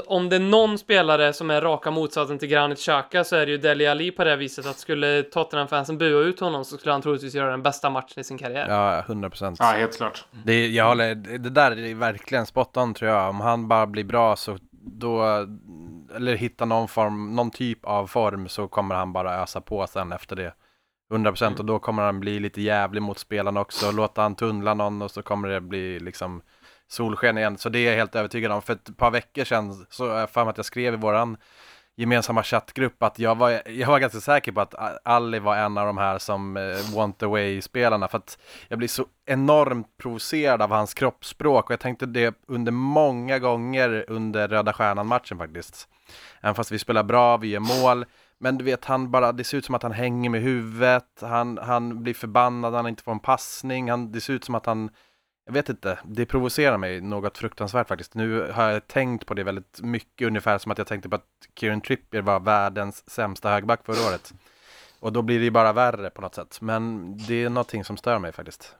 om 0.06 0.28
det 0.28 0.36
är 0.36 0.40
någon 0.40 0.78
spelare 0.78 1.32
som 1.32 1.50
är 1.50 1.60
raka 1.60 1.90
motsatsen 1.90 2.38
till 2.38 2.48
Granit 2.48 2.78
Xhaka 2.78 3.24
så 3.24 3.36
är 3.36 3.46
det 3.46 3.52
ju 3.52 3.58
Dele 3.58 3.90
Alli 3.90 4.10
på 4.10 4.24
det 4.24 4.36
viset 4.36 4.66
att 4.66 4.78
skulle 4.78 5.22
Tottenham-fansen 5.22 5.98
bua 5.98 6.20
ut 6.20 6.40
honom 6.40 6.64
så 6.64 6.76
skulle 6.76 6.92
han 6.92 7.02
troligtvis 7.02 7.34
göra 7.34 7.50
den 7.50 7.62
bästa 7.62 7.90
matchen 7.90 8.20
i 8.20 8.24
sin 8.24 8.38
karriär. 8.38 8.68
Ja, 8.68 8.98
100 8.98 9.30
procent. 9.30 9.58
ja, 9.60 9.66
helt 9.66 9.96
klart. 9.96 10.24
Det, 10.44 10.68
jag 10.68 10.88
håller, 10.88 11.14
det 11.14 11.50
där 11.50 11.78
är 11.78 11.94
verkligen 11.94 12.46
spot 12.46 12.76
on 12.76 12.94
tror 12.94 13.10
jag. 13.10 13.28
Om 13.28 13.40
han 13.40 13.68
bara 13.68 13.86
blir 13.86 14.04
bra 14.04 14.36
så 14.36 14.58
då, 14.70 15.22
eller 16.16 16.34
hittar 16.34 16.66
någon 16.66 16.88
form, 16.88 17.36
någon 17.36 17.50
typ 17.50 17.84
av 17.84 18.06
form 18.06 18.48
så 18.48 18.68
kommer 18.68 18.94
han 18.94 19.12
bara 19.12 19.42
ösa 19.42 19.60
på 19.60 19.86
sen 19.86 20.12
efter 20.12 20.36
det. 20.36 20.54
100% 21.12 21.58
och 21.58 21.64
då 21.64 21.78
kommer 21.78 22.02
han 22.02 22.20
bli 22.20 22.40
lite 22.40 22.62
jävlig 22.62 23.02
mot 23.02 23.18
spelarna 23.18 23.60
också. 23.60 23.92
Låta 23.92 24.22
han 24.22 24.34
tunnla 24.34 24.74
någon 24.74 25.02
och 25.02 25.10
så 25.10 25.22
kommer 25.22 25.48
det 25.48 25.60
bli 25.60 26.00
liksom 26.00 26.42
solsken 26.92 27.38
igen. 27.38 27.58
Så 27.58 27.68
det 27.68 27.78
är 27.78 27.90
jag 27.90 27.96
helt 27.96 28.16
övertygad 28.16 28.52
om. 28.52 28.62
För 28.62 28.72
ett 28.72 28.96
par 28.96 29.10
veckor 29.10 29.44
sedan 29.44 29.86
så 29.90 30.06
är 30.06 30.20
jag 30.20 30.30
för 30.30 30.44
mig 30.44 30.50
att 30.50 30.56
jag 30.56 30.66
skrev 30.66 30.94
i 30.94 30.96
våran 30.96 31.36
gemensamma 31.96 32.42
chattgrupp 32.42 33.02
att 33.02 33.18
jag 33.18 33.34
var, 33.34 33.68
jag 33.68 33.88
var 33.88 33.98
ganska 33.98 34.20
säker 34.20 34.52
på 34.52 34.60
att 34.60 34.74
Ali 35.04 35.38
var 35.38 35.56
en 35.56 35.78
av 35.78 35.86
de 35.86 35.98
här 35.98 36.18
som 36.18 36.56
eh, 36.56 36.96
want 36.96 37.22
away-spelarna 37.22 38.08
för 38.08 38.18
att 38.18 38.38
jag 38.68 38.78
blir 38.78 38.88
så 38.88 39.06
enormt 39.26 39.96
provocerad 39.98 40.62
av 40.62 40.70
hans 40.70 40.94
kroppsspråk 40.94 41.64
och 41.64 41.72
jag 41.72 41.80
tänkte 41.80 42.06
det 42.06 42.34
under 42.46 42.72
många 42.72 43.38
gånger 43.38 44.04
under 44.08 44.48
Röda 44.48 44.72
Stjärnan-matchen 44.72 45.38
faktiskt. 45.38 45.88
Även 46.40 46.54
fast 46.54 46.72
vi 46.72 46.78
spelar 46.78 47.02
bra, 47.02 47.36
vi 47.36 47.48
gör 47.48 47.82
mål, 47.82 48.04
men 48.38 48.58
du 48.58 48.64
vet 48.64 48.84
han 48.84 49.10
bara, 49.10 49.32
det 49.32 49.44
ser 49.44 49.58
ut 49.58 49.64
som 49.64 49.74
att 49.74 49.82
han 49.82 49.92
hänger 49.92 50.30
med 50.30 50.42
huvudet, 50.42 51.18
han, 51.20 51.58
han 51.58 52.02
blir 52.02 52.14
förbannad, 52.14 52.74
han 52.74 52.88
inte 52.88 53.02
får 53.02 53.12
en 53.12 53.18
passning, 53.18 53.90
han, 53.90 54.12
det 54.12 54.20
ser 54.20 54.32
ut 54.32 54.44
som 54.44 54.54
att 54.54 54.66
han 54.66 54.90
jag 55.52 55.62
vet 55.62 55.68
inte, 55.68 55.98
det 56.04 56.26
provocerar 56.26 56.78
mig 56.78 57.00
något 57.00 57.38
fruktansvärt 57.38 57.88
faktiskt. 57.88 58.14
Nu 58.14 58.52
har 58.52 58.70
jag 58.70 58.86
tänkt 58.86 59.26
på 59.26 59.34
det 59.34 59.42
väldigt 59.44 59.80
mycket, 59.82 60.26
ungefär 60.26 60.58
som 60.58 60.72
att 60.72 60.78
jag 60.78 60.86
tänkte 60.86 61.08
på 61.08 61.16
att 61.16 61.26
Kieran 61.54 61.80
Trippier 61.80 62.22
var 62.22 62.40
världens 62.40 63.10
sämsta 63.10 63.50
högback 63.50 63.80
förra 63.84 64.08
året. 64.10 64.32
Och 65.00 65.12
då 65.12 65.22
blir 65.22 65.38
det 65.38 65.44
ju 65.44 65.50
bara 65.50 65.72
värre 65.72 66.10
på 66.10 66.20
något 66.20 66.34
sätt. 66.34 66.58
Men 66.60 67.16
det 67.16 67.44
är 67.44 67.50
någonting 67.50 67.84
som 67.84 67.96
stör 67.96 68.18
mig 68.18 68.32
faktiskt. 68.32 68.76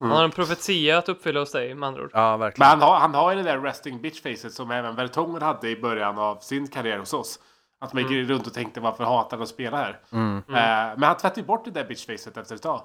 Han 0.00 0.10
har 0.10 0.24
en 0.24 0.30
profetia 0.30 0.98
att 0.98 1.08
uppfylla 1.08 1.40
hos 1.40 1.52
dig 1.52 1.74
med 1.74 1.86
andra 1.86 2.02
ord. 2.02 2.10
Ja, 2.12 2.30
Men 2.30 2.40
verkligen. 2.40 2.68
han 2.70 2.80
har, 2.80 2.98
han 2.98 3.14
har 3.14 3.30
ju 3.30 3.36
det 3.36 3.42
där 3.42 3.60
resting 3.60 4.00
bitch 4.00 4.22
facet 4.22 4.52
som 4.52 4.70
även 4.70 4.96
Vertongen 4.96 5.42
hade 5.42 5.70
i 5.70 5.80
början 5.80 6.18
av 6.18 6.36
sin 6.36 6.68
karriär 6.68 6.98
hos 6.98 7.12
oss. 7.12 7.38
Att 7.80 7.92
man 7.92 8.02
gick 8.02 8.30
runt 8.30 8.46
och 8.46 8.54
tänkte 8.54 8.80
varför 8.80 9.04
hatar 9.04 9.36
han 9.36 9.42
att 9.42 9.48
spela 9.48 9.76
här? 9.76 10.00
Mm. 10.12 10.36
Eh, 10.36 10.44
men 10.98 11.02
han 11.02 11.16
tvättade 11.16 11.40
ju 11.40 11.46
bort 11.46 11.64
det 11.64 11.70
där 11.70 11.84
bitch 11.84 12.06
facet 12.06 12.36
efter 12.36 12.54
ett 12.54 12.62
tag. 12.62 12.82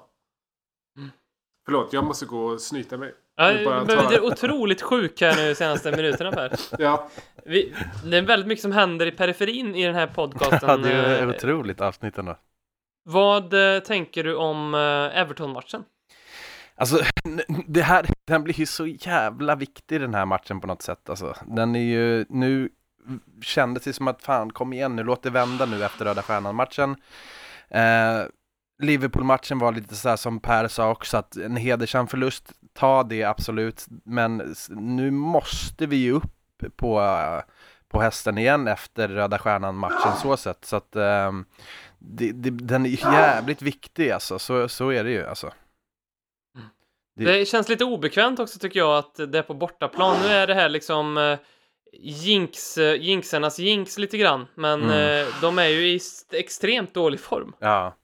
Förlåt, 1.64 1.92
jag 1.92 2.04
måste 2.04 2.26
gå 2.26 2.44
och 2.44 2.60
snyta 2.60 2.96
mig. 2.96 3.14
Ja, 3.36 3.44
tar- 3.86 4.08
blir 4.08 4.24
otroligt 4.24 4.82
sjuk 4.82 5.20
här 5.20 5.36
nu 5.36 5.48
de 5.48 5.54
senaste 5.54 5.90
minuterna 5.90 6.32
Per. 6.32 6.52
Ja. 6.78 7.08
Vi, 7.44 7.74
det 8.04 8.16
är 8.16 8.22
väldigt 8.22 8.46
mycket 8.48 8.62
som 8.62 8.72
händer 8.72 9.06
i 9.06 9.10
periferin 9.10 9.74
i 9.74 9.86
den 9.86 9.94
här 9.94 10.06
podcasten. 10.06 10.68
Ja, 10.70 10.76
det 10.76 10.92
är 10.92 11.22
Eh, 11.22 11.28
otroligt 11.28 11.80
avsnitt 11.80 12.18
ändå. 12.18 12.36
Vad 13.04 13.74
eh, 13.76 13.80
tänker 13.82 14.24
du 14.24 14.34
om 14.36 14.74
eh, 14.74 15.20
Everton-matchen? 15.20 15.84
Alltså, 16.76 17.00
det 17.66 17.82
här, 17.82 18.06
den 18.26 18.44
blir 18.44 18.54
ju 18.60 18.66
så 18.66 18.86
jävla 18.86 19.54
viktig 19.56 20.00
den 20.00 20.14
här 20.14 20.24
matchen 20.26 20.60
på 20.60 20.66
något 20.66 20.82
sätt. 20.82 21.10
Alltså, 21.10 21.34
den 21.46 21.76
är 21.76 21.80
ju, 21.80 22.24
nu 22.28 22.68
kändes 23.42 23.84
det 23.84 23.92
som 23.92 24.08
att 24.08 24.22
fan, 24.22 24.52
kom 24.52 24.72
igen 24.72 24.96
nu, 24.96 25.02
låt 25.02 25.22
det 25.22 25.30
vända 25.30 25.66
nu 25.66 25.84
efter 25.84 26.04
Röda 26.04 26.22
Stjärnan-matchen. 26.22 26.96
Eh, 27.68 28.22
Liverpool-matchen 28.82 29.58
var 29.58 29.72
lite 29.72 29.94
så 29.96 30.08
här 30.08 30.16
som 30.16 30.40
Per 30.40 30.68
sa 30.68 30.90
också, 30.90 31.16
att 31.16 31.36
en 31.36 31.56
hedersam 31.56 32.06
förlust, 32.06 32.52
ta 32.72 33.02
det 33.02 33.24
absolut, 33.24 33.86
men 34.04 34.54
nu 34.70 35.10
måste 35.10 35.86
vi 35.86 35.96
ju 35.96 36.12
upp 36.12 36.32
på, 36.76 37.00
på 37.88 38.00
hästen 38.00 38.38
igen 38.38 38.68
efter 38.68 39.08
Röda 39.08 39.38
Stjärnan-matchen 39.38 40.12
så 40.22 40.36
sett, 40.36 40.64
så 40.64 40.76
att 40.76 40.96
ehm, 40.96 41.44
det, 41.98 42.32
det, 42.32 42.50
den 42.50 42.86
är 42.86 42.90
jävligt 42.90 43.62
viktig 43.62 44.10
alltså, 44.10 44.38
så, 44.38 44.68
så 44.68 44.88
är 44.90 45.04
det 45.04 45.10
ju 45.10 45.26
alltså. 45.26 45.50
Det- 47.16 47.24
Det 47.24 47.44
känns 47.48 47.68
lite 47.68 47.84
obekvämt 47.84 48.38
också 48.38 48.58
tycker 48.58 48.80
jag 48.80 48.98
att 48.98 49.14
det 49.14 49.38
är 49.38 49.42
på 49.42 49.54
bortaplan. 49.54 50.16
Nu 50.22 50.28
är 50.28 50.46
det 50.46 50.54
här 50.54 50.68
liksom 50.68 51.16
eh, 51.18 51.38
jinx, 52.00 52.78
eh, 52.78 52.94
jinxarnas 53.00 53.58
jinx 53.58 53.98
lite 53.98 54.18
grann, 54.18 54.46
men 54.54 54.82
Mm. 54.82 55.26
eh, 55.26 55.34
de 55.40 55.58
är 55.58 55.66
ju 55.68 55.86
i 55.88 56.00
extremt 56.32 56.94
dålig 56.94 57.20
form. 57.20 57.52
Ja, 57.58 57.94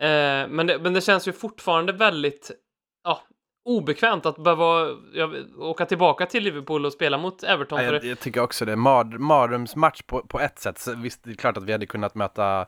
Eh, 0.00 0.48
men, 0.48 0.66
det, 0.66 0.78
men 0.78 0.92
det 0.92 1.00
känns 1.00 1.28
ju 1.28 1.32
fortfarande 1.32 1.92
väldigt 1.92 2.50
ja, 3.04 3.22
obekvämt 3.64 4.26
att 4.26 4.44
behöva 4.44 4.88
ja, 5.14 5.30
åka 5.58 5.86
tillbaka 5.86 6.26
till 6.26 6.44
Liverpool 6.44 6.86
och 6.86 6.92
spela 6.92 7.18
mot 7.18 7.42
Everton. 7.42 7.78
Ja, 7.78 7.86
för 7.86 7.94
jag, 7.94 8.04
jag 8.04 8.20
tycker 8.20 8.42
också 8.42 8.64
det. 8.64 8.76
Mar, 8.76 9.04
mardrömsmatch 9.04 10.02
på, 10.02 10.22
på 10.22 10.40
ett 10.40 10.58
sätt. 10.58 10.78
Så 10.78 10.94
visst, 10.94 11.24
det 11.24 11.30
är 11.30 11.34
klart 11.34 11.56
att 11.56 11.64
vi 11.64 11.72
hade 11.72 11.86
kunnat 11.86 12.14
möta 12.14 12.66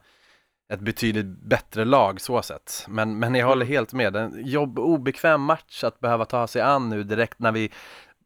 ett 0.73 0.81
betydligt 0.81 1.27
bättre 1.27 1.85
lag 1.85 2.21
så 2.21 2.43
sett. 2.43 2.87
Men, 2.89 3.19
men 3.19 3.35
jag 3.35 3.47
håller 3.47 3.67
helt 3.67 3.93
med. 3.93 4.17
En 4.17 4.47
jobb, 4.47 4.79
obekväm 4.79 5.41
match 5.41 5.85
att 5.85 6.01
behöva 6.01 6.25
ta 6.25 6.47
sig 6.47 6.63
an 6.63 6.89
nu 6.89 7.03
direkt 7.03 7.39
när 7.39 7.53
vi 7.53 7.71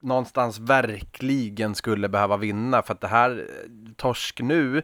någonstans 0.02 0.58
verkligen 0.58 1.74
skulle 1.74 2.08
behöva 2.08 2.36
vinna. 2.36 2.82
För 2.82 2.94
att 2.94 3.00
det 3.00 3.08
här 3.08 3.30
eh, 3.30 3.92
torsk 3.96 4.40
nu, 4.40 4.82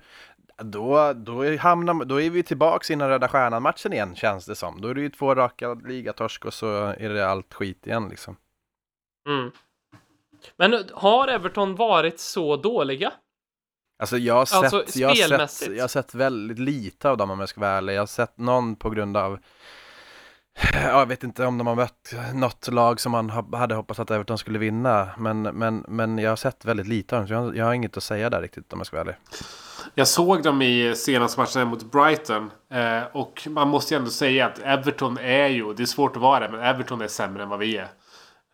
då, 0.58 1.12
då, 1.12 1.56
hamnar, 1.56 2.04
då 2.04 2.20
är 2.20 2.30
vi 2.30 2.42
tillbaks 2.42 2.90
innan 2.90 3.08
Röda 3.08 3.28
Stjärnan-matchen 3.28 3.92
igen 3.92 4.14
känns 4.14 4.46
det 4.46 4.54
som. 4.54 4.80
Då 4.80 4.88
är 4.88 4.94
det 4.94 5.00
ju 5.00 5.10
två 5.10 5.34
raka 5.34 5.74
ligatorsk 5.74 6.44
och 6.44 6.54
så 6.54 6.94
är 6.98 7.08
det 7.08 7.28
allt 7.28 7.54
skit 7.54 7.86
igen 7.86 8.08
liksom. 8.08 8.36
Mm. 9.28 9.50
Men 10.56 10.84
har 10.92 11.28
Everton 11.28 11.74
varit 11.74 12.20
så 12.20 12.56
dåliga? 12.56 13.12
Alltså 13.98 14.18
jag 14.18 14.34
har, 14.34 14.46
sett, 14.46 14.74
Alltså, 14.74 14.98
jag, 14.98 15.08
har 15.08 15.46
sett, 15.46 15.76
jag 15.76 15.82
har 15.82 15.88
sett 15.88 16.14
väldigt 16.14 16.58
lite 16.58 17.10
av 17.10 17.16
dem 17.16 17.30
om 17.30 17.40
jag 17.40 17.48
ska 17.48 17.60
vara 17.60 17.70
ärlig. 17.70 17.94
Jag 17.94 18.00
har 18.00 18.06
sett 18.06 18.38
någon 18.38 18.76
på 18.76 18.90
grund 18.90 19.16
av 19.16 19.38
jag 20.82 21.06
vet 21.06 21.24
inte 21.24 21.46
om 21.46 21.58
de 21.58 21.66
har 21.66 21.74
mött 21.74 22.14
något 22.34 22.68
lag 22.68 23.00
som 23.00 23.12
man 23.12 23.30
ha- 23.30 23.56
hade 23.58 23.74
hoppats 23.74 24.00
att 24.00 24.10
Everton 24.10 24.38
skulle 24.38 24.58
vinna. 24.58 25.08
Men, 25.18 25.42
men, 25.42 25.84
men 25.88 26.18
jag 26.18 26.30
har 26.30 26.36
sett 26.36 26.64
väldigt 26.64 26.86
lite 26.88 27.16
av 27.16 27.20
dem, 27.20 27.28
så 27.28 27.34
jag, 27.34 27.40
har- 27.40 27.52
jag 27.54 27.64
har 27.64 27.74
inget 27.74 27.96
att 27.96 28.02
säga 28.02 28.30
där 28.30 28.42
riktigt 28.42 28.72
om 28.72 28.78
jag 28.80 28.86
ska 28.86 28.96
vara 28.96 29.02
ärlig. 29.08 29.16
Jag 29.94 30.08
såg 30.08 30.42
dem 30.42 30.62
i 30.62 30.94
senaste 30.96 31.40
matchen 31.40 31.68
mot 31.68 31.92
Brighton. 31.92 32.50
Eh, 32.70 33.02
och 33.12 33.48
man 33.50 33.68
måste 33.68 33.94
ju 33.94 33.98
ändå 33.98 34.10
säga 34.10 34.46
att 34.46 34.58
Everton 34.58 35.18
är 35.18 35.46
ju, 35.46 35.74
det 35.74 35.82
är 35.82 35.86
svårt 35.86 36.16
att 36.16 36.22
vara 36.22 36.40
det, 36.40 36.48
men 36.56 36.60
Everton 36.60 37.00
är 37.00 37.08
sämre 37.08 37.42
än 37.42 37.48
vad 37.48 37.58
vi 37.58 37.76
är. 37.76 37.88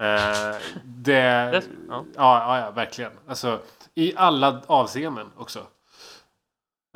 Eh, 0.03 0.57
det, 0.85 1.63
ja. 1.89 2.05
ja. 2.17 2.59
Ja, 2.61 2.71
verkligen. 2.71 3.13
Alltså, 3.29 3.61
I 3.95 4.13
alla 4.17 4.63
avseenden 4.67 5.27
också. 5.37 5.59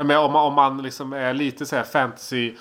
Men 0.03 0.17
om, 0.19 0.33
man- 0.33 0.47
om 0.47 0.55
man 0.55 0.83
liksom 0.83 1.13
är 1.13 1.35
lite 1.35 1.67
så 1.67 1.77
här 1.77 1.83
fantasy 1.85 2.55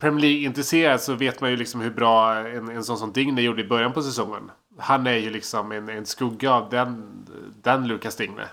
Premier 0.00 0.20
League-intresserad 0.20 1.00
så 1.00 1.14
vet 1.14 1.40
man 1.40 1.50
ju 1.50 1.56
liksom 1.56 1.80
hur 1.80 1.90
bra 1.90 2.34
en, 2.34 2.68
en 2.68 2.84
sån 2.84 2.98
som 2.98 3.12
Digne 3.12 3.42
gjorde 3.42 3.62
i 3.62 3.68
början 3.68 3.92
på 3.92 4.02
säsongen. 4.02 4.50
Han 4.78 5.06
är 5.06 5.16
ju 5.16 5.30
liksom 5.30 5.72
en, 5.72 5.88
en 5.88 6.06
skugga 6.06 6.52
av 6.52 6.70
den, 6.70 7.26
den 7.62 7.88
Lucas 7.88 8.16
Digne. 8.16 8.48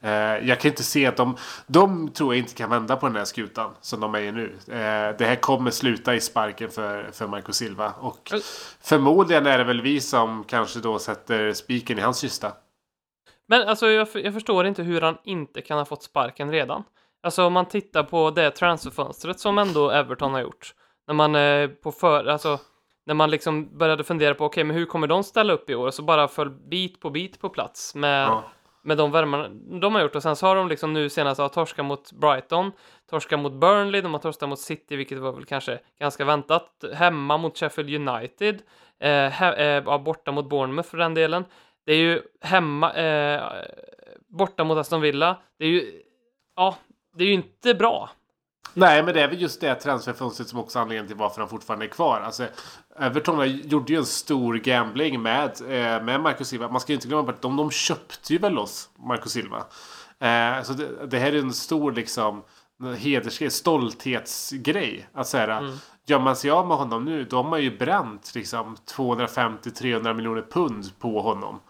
Eh, 0.00 0.10
jag 0.48 0.60
kan 0.60 0.70
inte 0.70 0.82
se 0.82 1.06
att 1.06 1.16
de... 1.16 1.36
De 1.66 2.08
tror 2.08 2.34
jag 2.34 2.38
inte 2.38 2.54
kan 2.54 2.70
vända 2.70 2.96
på 2.96 3.06
den 3.06 3.16
här 3.16 3.24
skutan 3.24 3.70
som 3.80 4.00
de 4.00 4.14
är 4.14 4.20
i 4.20 4.32
nu. 4.32 4.56
Eh, 4.66 5.16
det 5.18 5.24
här 5.24 5.36
kommer 5.36 5.70
sluta 5.70 6.14
i 6.14 6.20
sparken 6.20 6.70
för, 6.70 7.10
för 7.12 7.26
Marco 7.26 7.52
Silva. 7.52 7.92
Och 8.00 8.32
förmodligen 8.80 9.46
är 9.46 9.58
det 9.58 9.64
väl 9.64 9.80
vi 9.80 10.00
som 10.00 10.44
kanske 10.44 10.80
då 10.80 10.98
sätter 10.98 11.52
spiken 11.52 11.98
i 11.98 12.02
hans 12.02 12.18
kista. 12.18 12.52
Men 13.46 13.68
alltså 13.68 13.86
jag, 13.86 14.08
jag 14.14 14.34
förstår 14.34 14.66
inte 14.66 14.82
hur 14.82 15.00
han 15.00 15.18
inte 15.24 15.60
kan 15.60 15.78
ha 15.78 15.84
fått 15.84 16.02
sparken 16.02 16.50
redan. 16.50 16.84
Alltså 17.22 17.44
om 17.44 17.52
man 17.52 17.66
tittar 17.66 18.02
på 18.02 18.30
det 18.30 18.50
transferfönstret 18.50 19.40
som 19.40 19.58
ändå 19.58 19.90
Everton 19.90 20.32
har 20.34 20.40
gjort. 20.40 20.74
När 21.06 21.14
man 21.14 21.34
eh, 21.34 21.68
på 21.68 21.92
för, 21.92 22.24
alltså 22.26 22.58
när 23.06 23.14
man 23.14 23.30
liksom 23.30 23.78
började 23.78 24.04
fundera 24.04 24.34
på 24.34 24.44
okej, 24.44 24.64
men 24.64 24.76
hur 24.76 24.86
kommer 24.86 25.06
de 25.06 25.24
ställa 25.24 25.52
upp 25.52 25.70
i 25.70 25.74
år? 25.74 25.90
Så 25.90 26.02
bara 26.02 26.28
föll 26.28 26.50
bit 26.50 27.00
på 27.00 27.10
bit 27.10 27.40
på 27.40 27.48
plats 27.48 27.94
med, 27.94 28.26
Ja. 28.28 28.44
med 28.82 28.96
de 28.96 29.10
värmarna 29.10 29.48
de 29.80 29.94
har 29.94 30.02
gjort. 30.02 30.16
Och 30.16 30.22
sen 30.22 30.36
så 30.36 30.46
har 30.46 30.56
de 30.56 30.68
liksom 30.68 30.92
nu 30.92 31.08
senast 31.08 31.38
ja, 31.38 31.48
torska 31.48 31.82
mot 31.82 32.12
Brighton, 32.12 32.72
torska 33.10 33.36
mot 33.36 33.52
Burnley, 33.52 34.00
de 34.00 34.12
har 34.12 34.20
torskat 34.20 34.48
mot 34.48 34.58
City, 34.58 34.96
vilket 34.96 35.18
var 35.18 35.32
väl 35.32 35.44
kanske 35.44 35.78
ganska 35.98 36.24
väntat. 36.24 36.84
Hemma 36.94 37.36
mot 37.38 37.58
Sheffield 37.58 38.08
United, 38.08 38.62
eh, 39.00 39.10
he, 39.30 39.76
eh, 39.76 39.98
borta 40.02 40.32
mot 40.32 40.48
Bournemouth 40.48 40.88
för 40.88 40.98
den 40.98 41.14
delen. 41.14 41.44
Det 41.86 41.92
är 41.92 41.96
ju 41.98 42.22
hemma, 42.40 42.92
eh, 42.92 43.42
borta 44.28 44.64
mot 44.64 44.78
Aston 44.78 45.00
Villa. 45.00 45.36
Det 45.58 45.64
är 45.64 45.68
ju, 45.68 46.02
ja, 46.56 46.76
det 47.16 47.24
är 47.24 47.28
ju 47.28 47.34
inte 47.34 47.74
bra. 47.74 48.10
Nej, 48.74 49.02
men 49.02 49.14
det 49.14 49.22
är 49.22 49.28
väl 49.28 49.42
just 49.42 49.60
det 49.60 49.74
transferfönstret 49.74 50.48
som 50.48 50.58
också 50.58 50.78
är 50.78 50.82
anledningen 50.82 51.06
till 51.06 51.16
varför 51.16 51.40
han 51.40 51.48
fortfarande 51.48 51.86
är 51.86 51.88
kvar. 51.88 52.20
Alltså, 52.20 52.46
Everton 52.98 53.50
gjorde 53.50 53.92
ju 53.92 53.98
en 53.98 54.06
stor 54.06 54.54
gambling 54.54 55.22
med, 55.22 55.60
eh, 55.60 56.04
med 56.04 56.20
Marco 56.20 56.44
Silva. 56.44 56.68
Man 56.68 56.80
ska 56.80 56.92
ju 56.92 56.94
inte 56.94 57.08
glömma 57.08 57.22
bort 57.22 57.34
att 57.34 57.42
de, 57.42 57.56
de 57.56 57.70
köpte 57.70 58.32
ju 58.32 58.38
väl 58.38 58.52
loss 58.52 58.90
Marco 58.98 59.28
Silva. 59.28 59.58
Eh, 60.20 60.62
så 60.62 60.72
det, 60.72 61.06
det 61.06 61.18
här 61.18 61.32
är 61.32 61.38
en 61.38 61.52
stor 61.52 61.92
liksom 61.92 62.42
hedersgrej, 62.98 63.50
stolthetsgrej. 63.50 65.08
Att 65.12 65.26
säga, 65.26 65.72
gör 66.06 66.18
man 66.18 66.36
sig 66.36 66.50
av 66.50 66.66
med 66.66 66.76
honom 66.76 67.04
nu, 67.04 67.24
då 67.24 67.36
har 67.36 67.50
man 67.50 67.62
ju 67.62 67.78
bränt 67.78 68.32
liksom 68.34 68.76
250-300 68.96 70.14
miljoner 70.14 70.42
pund 70.50 70.98
på 70.98 71.20
honom. 71.20 71.60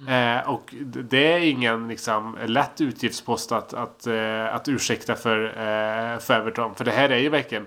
Mm. 0.00 0.38
Eh, 0.38 0.48
och 0.48 0.74
det 0.84 1.32
är 1.32 1.38
ingen 1.38 1.88
liksom, 1.88 2.38
lätt 2.46 2.80
utgiftspost 2.80 3.52
att, 3.52 3.74
att, 3.74 4.06
eh, 4.06 4.54
att 4.54 4.68
ursäkta 4.68 5.14
för, 5.14 5.44
eh, 5.44 6.18
för 6.18 6.34
Everton. 6.34 6.74
För 6.74 6.84
det 6.84 6.90
här 6.90 7.10
är 7.10 7.18
ju 7.18 7.28
verkligen... 7.28 7.66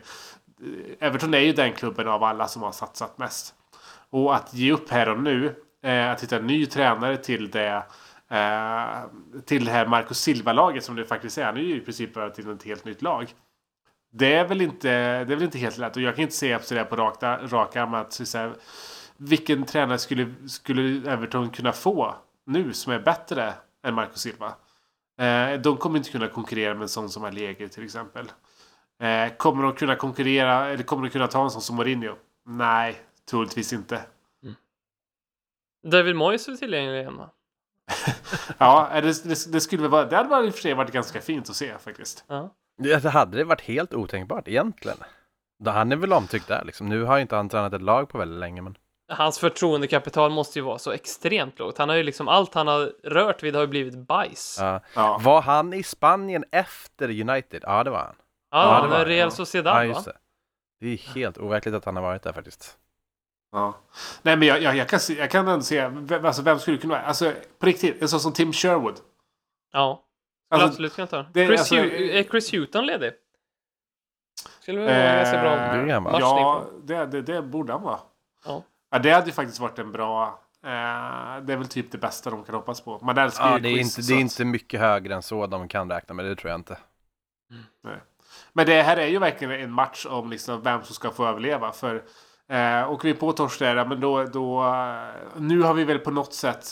Eh, 1.00 1.08
Everton 1.08 1.34
är 1.34 1.40
ju 1.40 1.54
den 1.54 1.74
klubben 1.74 2.08
av 2.08 2.24
alla 2.24 2.48
som 2.48 2.62
har 2.62 2.72
satsat 2.72 3.18
mest. 3.18 3.56
Och 4.10 4.36
att 4.36 4.54
ge 4.54 4.72
upp 4.72 4.90
här 4.90 5.10
och 5.10 5.20
nu, 5.20 5.56
eh, 5.84 6.12
att 6.12 6.24
hitta 6.24 6.36
en 6.36 6.48
ny 6.48 6.66
tränare 6.66 7.18
till 7.18 7.52
det 7.52 7.84
eh, 8.30 8.86
till 9.46 9.66
det 9.66 9.72
här 9.72 9.86
Marcus 9.86 10.20
Silva-laget 10.20 10.84
som 10.84 10.96
det 10.96 11.06
faktiskt 11.06 11.38
är. 11.38 11.46
Han 11.46 11.58
är 11.58 11.62
ju 11.62 11.78
i 11.78 11.82
princip 11.82 12.14
bara 12.14 12.30
till 12.30 12.50
ett 12.50 12.64
helt 12.64 12.86
nytt 12.86 13.02
lag. 13.02 13.34
Det 14.14 14.34
är 14.34 14.46
väl 14.46 14.62
inte, 14.62 14.90
det 15.24 15.34
är 15.34 15.36
väl 15.36 15.44
inte 15.44 15.58
helt 15.58 15.78
lätt. 15.78 15.96
Och 15.96 16.02
jag 16.02 16.16
kan 16.16 16.22
inte 16.22 16.36
säga 16.36 16.86
på 16.86 16.96
raka, 16.96 17.38
rak 17.38 17.76
arm 17.76 17.94
att 17.94 18.14
så 18.14 18.38
här, 18.38 18.54
vilken 19.24 19.66
tränare 19.66 19.98
skulle, 19.98 20.34
skulle 20.48 21.12
Everton 21.12 21.50
kunna 21.50 21.72
få 21.72 22.16
nu 22.46 22.74
som 22.74 22.94
är 22.94 23.00
bättre 23.00 23.54
än 23.84 23.94
Marco 23.94 24.18
Silva? 24.18 24.54
Eh, 25.20 25.60
de 25.60 25.78
kommer 25.78 25.98
inte 25.98 26.12
kunna 26.12 26.28
konkurrera 26.28 26.74
med 26.74 26.82
en 26.82 26.90
sån 26.90 27.10
som 27.10 27.24
Allegri 27.24 27.70
till 27.70 27.84
exempel. 27.84 28.32
Eh, 29.02 29.34
kommer 29.38 29.64
de 29.64 29.74
kunna 29.74 29.96
konkurrera, 29.96 30.70
eller 30.70 30.84
kommer 30.84 31.04
de 31.04 31.10
kunna 31.10 31.28
ta 31.28 31.44
en 31.44 31.52
sån 31.52 31.62
som 31.62 31.76
Mourinho? 31.76 32.16
Nej, 32.46 33.02
troligtvis 33.30 33.74
inte. 33.74 34.02
David 35.88 36.16
Moyes 36.16 36.48
är 36.48 36.56
tillgänglig 36.56 37.00
igen 37.00 37.18
va? 37.18 37.30
Ja, 38.58 38.90
det, 38.94 39.24
det, 39.24 39.52
det 39.52 39.62
skulle 39.62 39.88
vara, 39.88 40.06
det 40.06 40.16
hade 40.16 40.30
varit 40.30 40.48
i 40.48 40.50
och 40.50 40.54
för 40.54 40.62
sig 40.62 40.74
varit 40.74 40.92
ganska 40.92 41.22
fint 41.22 41.50
att 41.50 41.56
se 41.56 41.78
faktiskt. 41.78 42.24
Ja. 42.28 42.54
Det 42.78 43.06
hade 43.06 43.38
det 43.38 43.44
varit 43.44 43.62
helt 43.62 43.94
otänkbart 43.94 44.48
egentligen. 44.48 44.98
Han 45.66 45.92
är 45.92 45.96
väl 45.96 46.14
omtyckt 46.14 46.48
där 46.48 46.66
liksom. 46.66 46.90
Nu 46.90 47.04
har 47.04 47.16
ju 47.16 47.22
inte 47.22 47.36
han 47.36 47.50
tränat 47.50 47.74
ett 47.74 47.82
lag 47.82 48.10
på 48.10 48.18
väldigt 48.18 48.40
länge 48.40 48.62
men. 48.62 48.76
Hans 49.12 49.40
förtroendekapital 49.40 50.32
måste 50.32 50.60
ju 50.60 50.66
vara 50.66 50.78
så 50.80 50.92
extremt 50.92 51.60
lågt. 51.60 51.78
Han 51.78 51.90
har 51.90 51.96
ju 51.96 52.04
liksom, 52.04 52.28
allt 52.28 52.54
han 52.54 52.68
har 52.68 52.92
rört 53.04 53.44
vid 53.44 53.56
har 53.56 53.62
ju 53.62 53.68
blivit 53.68 53.96
bajs. 53.98 54.58
Ja, 54.60 54.66
Ja. 54.74 54.82
Ja. 54.96 55.20
Var 55.22 55.42
han 55.42 55.74
i 55.74 55.84
Spanien 55.84 56.44
efter 56.52 57.22
United? 57.22 57.64
Ja, 57.66 57.84
det 57.84 57.90
var 57.90 58.00
han. 58.00 58.16
ja, 58.52 58.66
det 58.66 58.72
han 58.74 58.90
var 58.90 59.06
Real 59.06 59.28
ja. 59.28 59.32
Sociedad 59.32 59.74
Ja, 59.74 59.78
va? 59.78 59.84
just 59.86 60.06
det. 60.06 60.18
Det 60.80 60.88
är 60.88 60.98
helt 60.98 61.38
overkligt 61.38 61.76
att 61.76 61.86
han 61.86 61.96
har 61.96 62.04
varit 62.04 62.24
där 62.24 62.34
faktiskt. 62.34 62.78
Ja. 63.52 63.74
Nej 64.22 64.36
men 64.38 64.48
jag, 64.48 64.62
jag, 64.62 64.76
jag, 64.76 64.90
kan, 64.90 65.00
se, 65.00 65.14
jag 65.14 65.32
kan 65.32 65.48
ändå 65.48 65.64
se, 65.64 65.88
vem, 65.88 66.26
alltså, 66.26 66.42
vem 66.42 66.60
skulle 66.60 66.78
kunna 66.78 66.94
vara, 66.94 67.04
alltså 67.04 67.32
på 67.60 67.66
riktigt, 67.66 68.02
en 68.02 68.10
sån 68.10 68.20
som 68.20 68.34
Tim 68.34 68.54
Sherwood. 68.54 69.00
Ja. 69.74 70.04
Alltså, 70.50 70.68
absolut 70.68 70.96
kunna 70.96 71.08
ta 71.08 71.26
det- 71.34 71.48
Chris, 71.48 71.60
alltså- 71.60 71.76
är 71.76 72.24
Chris 72.24 72.52
Hewton 72.54 72.86
ledig? 72.86 73.14
Skulle 74.62 74.80
väl 74.80 74.88
vara 74.88 74.98
en 74.98 75.18
ganska 75.18 75.42
bra 75.42 75.52
Eh, 75.54 75.86
Det 75.86 76.00
matchning. 76.00 76.20
Ja, 76.22 76.66
det, 76.84 77.06
det, 77.06 77.22
det 77.22 77.42
borde 77.42 77.74
han 77.74 77.82
vara. 77.84 78.00
Ja. 78.46 78.64
Ja, 78.92 79.00
det 79.00 79.12
hade 79.12 79.26
ju 79.26 79.32
faktiskt 79.32 79.60
varit 79.60 79.80
en 79.80 79.92
bra... 79.92 80.40
Eh, 80.64 81.44
det 81.44 81.54
är 81.54 81.58
väl 81.58 81.68
typ 81.68 81.92
det 81.92 81.98
bästa 81.98 82.30
de 82.30 82.44
kan 82.44 82.56
hoppas 82.56 82.82
på. 82.82 83.00
Man 83.02 83.18
älskar 83.18 83.48
Ja, 83.48 83.56
ju 83.56 83.62
det 83.62 83.70
är, 83.70 83.76
quiz, 83.78 83.98
inte, 83.98 84.04
så 84.04 84.12
det 84.14 84.18
är 84.20 84.22
inte 84.22 84.46
mycket 84.46 84.80
högre 84.80 85.16
än 85.16 85.22
så 85.22 85.48
de 85.48 85.68
kan 85.68 85.90
räkna 85.90 86.14
med, 86.16 86.26
det 86.26 86.36
tror 86.36 86.52
jag 86.52 86.60
inte. 86.60 86.78
Men 88.54 88.66
det 88.66 88.82
här 88.82 88.98
är 88.98 89.08
ju 89.08 89.20
verkligen 89.20 89.62
en 89.62 89.72
match 89.72 90.06
om 90.06 90.30
liksom 90.30 90.62
vem 90.62 90.84
som 90.84 90.96
ska 90.96 91.12
få 91.12 91.26
överleva. 91.26 91.72
För 91.72 92.04
eh, 92.50 92.92
åker 92.92 93.08
vi 93.08 93.14
på 93.14 93.50
ja, 93.60 93.86
men 93.86 94.00
då, 94.00 94.24
då... 94.24 94.64
eh, 94.64 95.14
Nu 95.38 95.62
har 95.62 95.74
vi 95.74 95.84
väl 95.84 96.00
på 96.00 96.12
något 96.12 96.34
sätt 96.34 96.66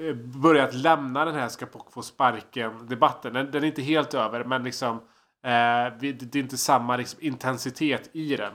eh, 0.00 0.14
börjat 0.14 0.74
lämna 0.74 1.24
den 1.24 1.34
här 1.34 1.48
ska 1.48 1.66
få 1.90 2.02
sparken 2.02 2.86
debatten. 2.86 3.32
Den, 3.32 3.50
den 3.50 3.62
är 3.62 3.66
inte 3.66 3.82
helt 3.82 4.14
över, 4.14 4.44
men 4.44 4.64
liksom... 4.64 5.00
Eh, 5.44 5.92
det 6.00 6.34
är 6.34 6.36
inte 6.36 6.56
samma 6.56 6.96
liksom, 6.96 7.18
intensitet 7.22 8.10
i 8.12 8.36
den. 8.36 8.52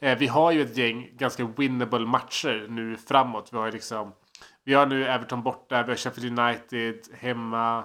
Eh, 0.00 0.18
vi 0.18 0.26
har 0.26 0.52
ju 0.52 0.62
ett 0.62 0.76
gäng 0.76 1.10
ganska 1.16 1.44
winnable 1.44 2.06
matcher 2.06 2.66
nu 2.68 2.96
framåt. 2.96 3.48
Vi 3.52 3.56
har 3.56 3.72
liksom 3.72 4.12
vi 4.64 4.74
har 4.74 4.86
nu 4.86 5.06
Everton 5.06 5.42
borta, 5.42 5.82
vi 5.82 5.88
har 5.90 5.96
Sheffield 5.96 6.38
United 6.38 6.94
hemma. 7.14 7.78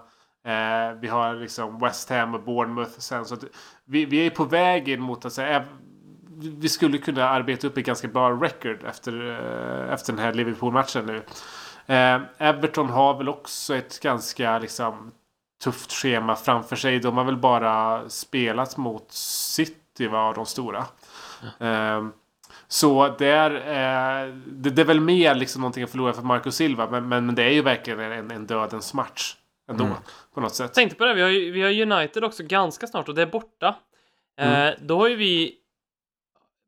Eh, 0.46 1.00
vi 1.02 1.08
har 1.08 1.36
liksom 1.36 1.80
West 1.80 2.10
Ham 2.10 2.36
och 2.36 2.44
Bournemouth 2.44 3.00
sen. 3.00 3.26
Så 3.26 3.34
att 3.34 3.44
vi, 3.86 4.06
vi 4.06 4.26
är 4.26 4.30
på 4.30 4.44
väg 4.44 4.90
in 4.90 5.02
mot 5.02 5.26
att 5.26 5.34
säga, 5.34 5.58
eh, 5.58 5.64
vi 6.38 6.70
skulle 6.70 6.98
kunna 6.98 7.30
arbeta 7.30 7.68
upp 7.68 7.78
ett 7.78 7.86
ganska 7.86 8.08
bra 8.08 8.32
record 8.32 8.84
efter, 8.84 9.30
eh, 9.30 9.94
efter 9.94 10.14
den 10.14 10.22
här 10.22 10.34
Liverpool-matchen 10.34 11.06
nu. 11.06 11.18
Eh, 11.96 12.22
Everton 12.38 12.90
har 12.90 13.18
väl 13.18 13.30
också 13.30 13.76
ett 13.76 14.00
ganska 14.00 14.60
liksom, 14.60 15.12
tufft 15.64 15.92
schema 15.92 16.36
framför 16.36 16.76
sig. 16.76 17.00
De 17.00 17.18
har 17.18 17.24
väl 17.24 17.38
bara 17.38 18.10
spelat 18.10 18.78
mot 18.78 19.12
City, 19.12 20.08
var 20.08 20.34
de 20.34 20.46
stora. 20.46 20.86
Mm. 21.60 22.12
Så 22.68 23.16
det 23.18 23.28
är, 23.28 23.52
eh, 23.52 24.34
det, 24.48 24.70
det, 24.70 24.82
är 24.82 24.86
väl 24.86 25.00
mer 25.00 25.36
liksom 25.36 25.62
någonting 25.62 25.84
att 25.84 25.90
förlora 25.92 26.14
för 26.14 26.22
Marco 26.22 26.52
Silva. 26.52 26.90
Men, 26.90 27.08
men 27.08 27.36
det 27.36 27.44
är 27.44 27.52
ju 27.52 27.62
verkligen 27.62 28.00
en, 28.00 28.32
en 28.32 28.48
dödens 28.48 28.94
match. 28.94 29.36
Ändå. 29.70 29.84
Mm. 29.84 29.98
På 30.34 30.42
något 30.42 30.56
sätt. 30.56 30.74
Tänkte 30.74 30.98
på 30.98 31.06
det, 31.06 31.14
vi 31.14 31.22
har, 31.22 31.30
vi 31.30 31.62
har 31.62 31.98
United 31.98 32.24
också 32.24 32.44
ganska 32.44 32.88
snart 32.88 33.10
och 33.10 33.16
det 33.16 33.22
är 33.22 33.26
borta. 33.26 33.76
Mm. 34.38 34.68
Eh, 34.68 34.74
då 34.82 35.00
har 35.00 35.08
ju 35.08 35.16
vi 35.16 35.56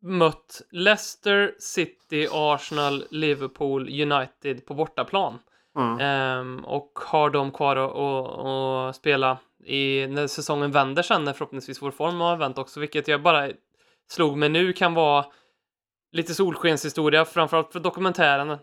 mött 0.01 0.61
Leicester, 0.71 1.55
City, 1.59 2.27
Arsenal, 2.31 3.03
Liverpool, 3.11 4.01
United 4.01 4.65
på 4.65 4.73
bortaplan. 4.73 5.39
Mm. 5.77 5.99
Eh, 5.99 6.65
och 6.65 6.99
har 7.05 7.29
dem 7.29 7.51
kvar 7.51 7.75
att 8.89 8.95
spela 8.95 9.37
i, 9.63 10.07
när 10.07 10.27
säsongen 10.27 10.71
vänder 10.71 11.03
sen, 11.03 11.23
när 11.23 11.33
förhoppningsvis 11.33 11.81
vår 11.81 11.91
form 11.91 12.19
har 12.19 12.37
vänt 12.37 12.57
också, 12.57 12.79
vilket 12.79 13.07
jag 13.07 13.21
bara 13.21 13.49
slog 14.09 14.37
mig 14.37 14.49
nu 14.49 14.73
kan 14.73 14.93
vara 14.93 15.25
lite 16.11 16.33
solskenshistoria, 16.33 17.25
framförallt 17.25 17.73
för 17.73 17.79
dokumentären. 17.79 18.57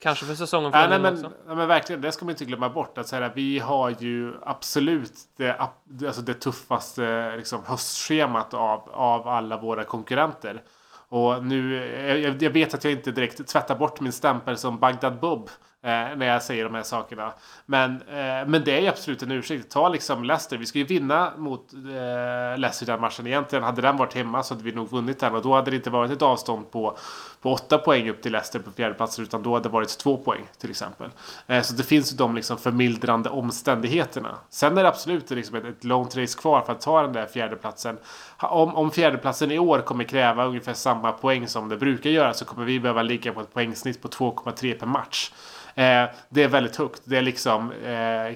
Kanske 0.00 0.24
för 0.24 0.34
säsongen 0.34 0.72
för 0.72 0.78
ja, 0.78 0.88
nej, 0.88 0.98
men, 0.98 1.14
också. 1.14 1.32
Ja, 1.46 1.54
men 1.54 1.68
verkligen, 1.68 2.00
det 2.00 2.12
ska 2.12 2.24
man 2.24 2.30
inte 2.30 2.44
glömma 2.44 2.68
bort. 2.68 2.98
Att 2.98 3.08
så 3.08 3.16
här, 3.16 3.32
vi 3.34 3.58
har 3.58 3.94
ju 3.98 4.34
absolut 4.42 5.12
det, 5.36 5.60
alltså 6.06 6.22
det 6.22 6.34
tuffaste 6.34 7.36
liksom, 7.36 7.60
höstschemat 7.66 8.54
av, 8.54 8.90
av 8.92 9.28
alla 9.28 9.60
våra 9.60 9.84
konkurrenter. 9.84 10.62
Och 11.08 11.44
nu, 11.44 11.74
jag, 12.22 12.42
jag 12.42 12.50
vet 12.50 12.74
att 12.74 12.84
jag 12.84 12.92
inte 12.92 13.10
direkt 13.10 13.46
tvättar 13.46 13.76
bort 13.76 14.00
min 14.00 14.12
stämpel 14.12 14.56
som 14.56 14.78
Bagdad 14.78 15.20
Bob 15.20 15.50
Eh, 15.75 15.75
Eh, 15.86 16.16
när 16.16 16.26
jag 16.26 16.42
säger 16.42 16.64
de 16.64 16.74
här 16.74 16.82
sakerna. 16.82 17.32
Men, 17.66 17.90
eh, 17.92 18.46
men 18.46 18.64
det 18.64 18.86
är 18.86 18.88
absolut 18.88 19.22
en 19.22 19.30
ursäkt. 19.30 19.70
Ta 19.70 19.88
liksom 19.88 20.24
Leicester. 20.24 20.56
Vi 20.56 20.66
ska 20.66 20.78
ju 20.78 20.84
vinna 20.84 21.32
mot 21.36 21.72
eh, 21.72 22.58
Leicester 22.58 22.86
den 22.86 23.00
matchen. 23.00 23.26
Egentligen 23.26 23.64
hade 23.64 23.82
den 23.82 23.96
varit 23.96 24.14
hemma 24.14 24.42
så 24.42 24.54
hade 24.54 24.64
vi 24.64 24.72
nog 24.72 24.90
vunnit 24.90 25.20
den. 25.20 25.34
Och 25.34 25.42
då 25.42 25.54
hade 25.54 25.70
det 25.70 25.76
inte 25.76 25.90
varit 25.90 26.10
ett 26.10 26.22
avstånd 26.22 26.70
på, 26.70 26.98
på 27.42 27.52
åtta 27.52 27.78
poäng 27.78 28.10
upp 28.10 28.22
till 28.22 28.32
Leicester 28.32 28.58
på 28.58 28.70
fjärdeplatsen. 28.70 29.24
Utan 29.24 29.42
då 29.42 29.54
hade 29.54 29.62
det 29.62 29.72
varit 29.72 29.98
två 29.98 30.16
poäng 30.16 30.46
till 30.58 30.70
exempel. 30.70 31.10
Eh, 31.46 31.62
så 31.62 31.74
det 31.74 31.82
finns 31.82 32.12
ju 32.12 32.16
de 32.16 32.34
liksom 32.34 32.58
förmildrande 32.58 33.30
omständigheterna. 33.30 34.34
Sen 34.50 34.78
är 34.78 34.82
det 34.82 34.88
absolut 34.88 35.30
liksom 35.30 35.56
ett, 35.56 35.64
ett 35.64 35.84
långt 35.84 36.16
race 36.16 36.38
kvar 36.38 36.60
för 36.60 36.72
att 36.72 36.80
ta 36.80 37.02
den 37.02 37.12
där 37.12 37.26
fjärdeplatsen. 37.26 37.98
Om, 38.38 38.76
om 38.76 38.90
fjärdeplatsen 38.90 39.50
i 39.50 39.58
år 39.58 39.78
kommer 39.78 40.04
kräva 40.04 40.44
ungefär 40.44 40.74
samma 40.74 41.12
poäng 41.12 41.48
som 41.48 41.68
det 41.68 41.76
brukar 41.76 42.10
göra 42.10 42.34
så 42.34 42.44
kommer 42.44 42.64
vi 42.64 42.80
behöva 42.80 43.02
ligga 43.02 43.32
på 43.32 43.40
ett 43.40 43.54
poängsnitt 43.54 44.02
på 44.02 44.08
2,3 44.08 44.78
per 44.78 44.86
match. 44.86 45.30
Eh, 45.76 46.08
det 46.28 46.42
är 46.42 46.48
väldigt 46.48 46.76
högt. 46.76 47.02
Det 47.04 47.16
är 47.16 47.22
liksom, 47.22 47.72
eh, 47.72 48.26
eh 48.26 48.34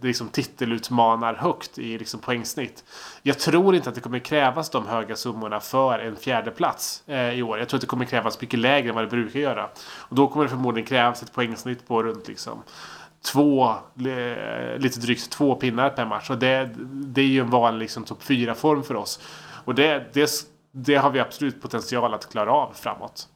det 0.00 0.06
liksom 0.06 0.28
titelutmanar 0.28 1.34
högt 1.34 1.78
i 1.78 1.98
liksom 1.98 2.20
poängsnitt. 2.20 2.84
Jag 3.22 3.38
tror 3.38 3.74
inte 3.74 3.88
att 3.88 3.94
det 3.94 4.00
kommer 4.00 4.18
krävas 4.18 4.70
de 4.70 4.86
höga 4.86 5.16
summorna 5.16 5.60
för 5.60 5.98
en 5.98 6.16
fjärde 6.16 6.50
plats 6.50 7.02
eh, 7.06 7.30
i 7.30 7.42
år. 7.42 7.58
Jag 7.58 7.68
tror 7.68 7.78
att 7.78 7.80
det 7.80 7.86
kommer 7.86 8.04
krävas 8.04 8.40
mycket 8.40 8.58
lägre 8.58 8.88
än 8.88 8.94
vad 8.94 9.04
det 9.04 9.10
brukar 9.10 9.40
göra. 9.40 9.68
Och 9.88 10.16
då 10.16 10.28
kommer 10.28 10.44
det 10.44 10.50
förmodligen 10.50 10.88
krävas 10.88 11.22
ett 11.22 11.32
poängsnitt 11.32 11.88
på 11.88 12.02
runt 12.02 12.28
liksom 12.28 12.62
två, 13.32 13.74
lite 14.76 15.00
drygt 15.00 15.30
två 15.30 15.54
pinnar 15.54 15.90
per 15.90 16.06
match. 16.06 16.30
Och 16.30 16.38
det, 16.38 16.70
det 16.90 17.20
är 17.20 17.26
ju 17.26 17.40
en 17.40 17.50
vanlig 17.50 17.80
liksom, 17.80 18.04
topp 18.04 18.22
4-form 18.22 18.82
för 18.82 18.94
oss. 18.94 19.20
Och 19.64 19.74
det, 19.74 20.04
det, 20.12 20.30
det 20.72 20.94
har 20.94 21.10
vi 21.10 21.20
absolut 21.20 21.62
potential 21.62 22.14
att 22.14 22.30
klara 22.32 22.52
av 22.52 22.72
framåt. 22.74 23.28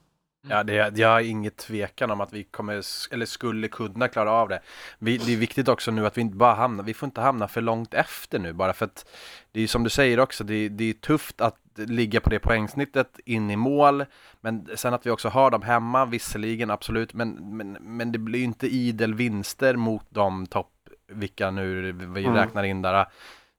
Ja, 0.49 0.63
det, 0.63 0.99
jag 0.99 1.09
har 1.09 1.21
inget 1.21 1.57
tvekan 1.57 2.11
om 2.11 2.21
att 2.21 2.33
vi 2.33 2.45
kommer, 2.45 2.83
eller 3.13 3.27
skulle 3.27 3.69
kunna 3.69 4.09
klara 4.09 4.31
av 4.33 4.49
det. 4.49 4.61
Vi, 4.99 5.19
det 5.19 5.33
är 5.33 5.37
viktigt 5.37 5.69
också 5.69 5.91
nu 5.91 6.07
att 6.07 6.17
vi 6.17 6.21
inte 6.21 6.37
bara 6.37 6.55
hamnar, 6.55 6.85
vi 6.85 6.95
får 6.95 7.07
inte 7.07 7.21
hamna 7.21 7.49
för 7.49 7.61
långt 7.61 7.95
efter 7.95 8.39
nu 8.39 8.53
bara 8.53 8.73
för 8.73 8.85
att 8.85 9.07
det 9.53 9.61
är 9.61 9.67
som 9.67 9.85
du 9.85 9.91
säger 9.91 10.21
också, 10.21 10.45
det, 10.45 10.69
det 10.69 10.85
är 10.85 10.93
tufft 10.93 11.41
att 11.41 11.59
ligga 11.77 12.21
på 12.21 12.31
det 12.31 12.39
poängsnittet 12.39 13.21
in 13.25 13.51
i 13.51 13.57
mål. 13.57 14.05
Men 14.41 14.69
sen 14.75 14.95
att 14.95 15.07
vi 15.07 15.11
också 15.11 15.29
har 15.29 15.51
dem 15.51 15.63
hemma, 15.63 16.05
visserligen 16.05 16.71
absolut, 16.71 17.15
men, 17.15 17.57
men, 17.57 17.73
men 17.81 18.13
det 18.13 18.19
blir 18.19 18.45
inte 18.45 18.67
idel 18.67 19.15
vinster 19.15 19.77
mot 19.77 20.07
de 20.09 20.47
topp, 20.47 20.73
vilka 21.09 21.51
nu 21.51 21.93
vi 21.93 22.25
mm. 22.25 22.35
räknar 22.35 22.65
in 22.65 22.83
där. 22.83 23.07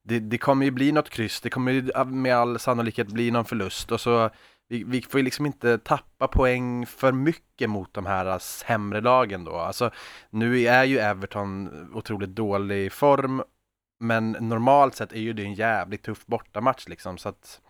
Det, 0.05 0.19
det 0.19 0.37
kommer 0.37 0.65
ju 0.65 0.71
bli 0.71 0.91
något 0.91 1.09
kryss, 1.09 1.41
det 1.41 1.49
kommer 1.49 1.71
ju 1.71 2.05
med 2.05 2.35
all 2.35 2.59
sannolikhet 2.59 3.07
bli 3.07 3.31
någon 3.31 3.45
förlust 3.45 3.91
och 3.91 4.01
så 4.01 4.29
vi, 4.69 4.83
vi 4.83 5.01
får 5.01 5.19
ju 5.19 5.23
liksom 5.23 5.45
inte 5.45 5.77
tappa 5.77 6.27
poäng 6.27 6.85
för 6.85 7.11
mycket 7.11 7.69
mot 7.69 7.93
de 7.93 8.05
här 8.05 8.39
sämre 8.39 9.01
lagen 9.01 9.43
då. 9.43 9.55
Alltså, 9.55 9.91
nu 10.29 10.61
är 10.61 10.83
ju 10.83 10.97
Everton 10.97 11.69
otroligt 11.93 12.29
dålig 12.29 12.91
form, 12.91 13.43
men 13.99 14.31
normalt 14.31 14.95
sett 14.95 15.13
är 15.13 15.19
ju 15.19 15.33
det 15.33 15.43
en 15.43 15.53
jävligt 15.53 16.03
tuff 16.03 16.25
bortamatch 16.25 16.87
liksom, 16.87 17.17
så 17.17 17.29
att 17.29 17.61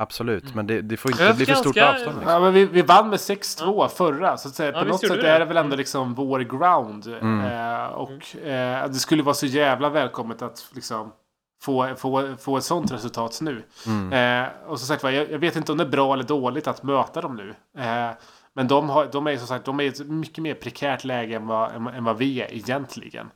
Absolut, 0.00 0.42
mm. 0.42 0.56
men 0.56 0.66
det, 0.66 0.82
det, 0.82 0.96
får 0.96 1.10
inte 1.10 1.34
bli 1.34 1.46
för 1.46 1.54
stort 1.54 1.76
avstånd. 1.76 2.16
Liksom. 2.16 2.32
Ja, 2.32 2.40
men 2.40 2.52
vi, 2.52 2.64
vi 2.64 2.82
vann 2.82 3.10
med 3.10 3.18
6-2 3.18 3.88
förra, 3.88 4.36
så 4.36 4.48
att 4.48 4.54
säga. 4.54 4.72
Ja, 4.72 4.78
på 4.80 4.88
något 4.88 5.00
sätt 5.00 5.20
det. 5.20 5.30
är 5.30 5.38
det 5.38 5.44
väl 5.44 5.56
ändå 5.56 5.76
liksom 5.76 6.14
vår 6.14 6.40
ground. 6.40 7.06
Mm. 7.06 7.40
Eh, 7.40 7.86
och 7.86 8.36
eh, 8.36 8.88
det 8.88 8.94
skulle 8.94 9.22
vara 9.22 9.34
så 9.34 9.46
jävla 9.46 9.88
välkommet 9.88 10.42
att 10.42 10.70
liksom 10.74 11.12
få, 11.60 11.94
få, 11.96 12.36
få 12.36 12.56
ett 12.56 12.64
sånt 12.64 12.92
resultat 12.92 13.38
nu. 13.40 13.64
Mm. 13.86 14.12
Eh, 14.12 14.48
och 14.66 14.78
som 14.78 14.86
sagt 14.86 15.02
jag, 15.02 15.30
jag 15.30 15.38
vet 15.38 15.56
inte 15.56 15.72
om 15.72 15.78
det 15.78 15.84
är 15.84 15.88
bra 15.88 16.14
eller 16.14 16.24
dåligt 16.24 16.66
att 16.66 16.82
möta 16.82 17.20
dem 17.20 17.36
nu. 17.36 17.54
Eh, 17.82 18.10
men 18.52 18.68
de, 18.68 18.88
har, 18.88 19.08
de 19.12 19.26
är 19.26 19.36
som 19.36 19.46
sagt 19.46 19.64
de 19.64 19.80
är 19.80 19.84
i 19.84 19.86
ett 19.86 20.06
mycket 20.06 20.42
mer 20.42 20.54
prekärt 20.54 21.04
läge 21.04 21.36
än 21.36 21.46
vad, 21.46 21.72
än, 21.72 21.86
än 21.86 22.04
vad 22.04 22.18
vi 22.18 22.42
är 22.42 22.54
egentligen. 22.54 23.26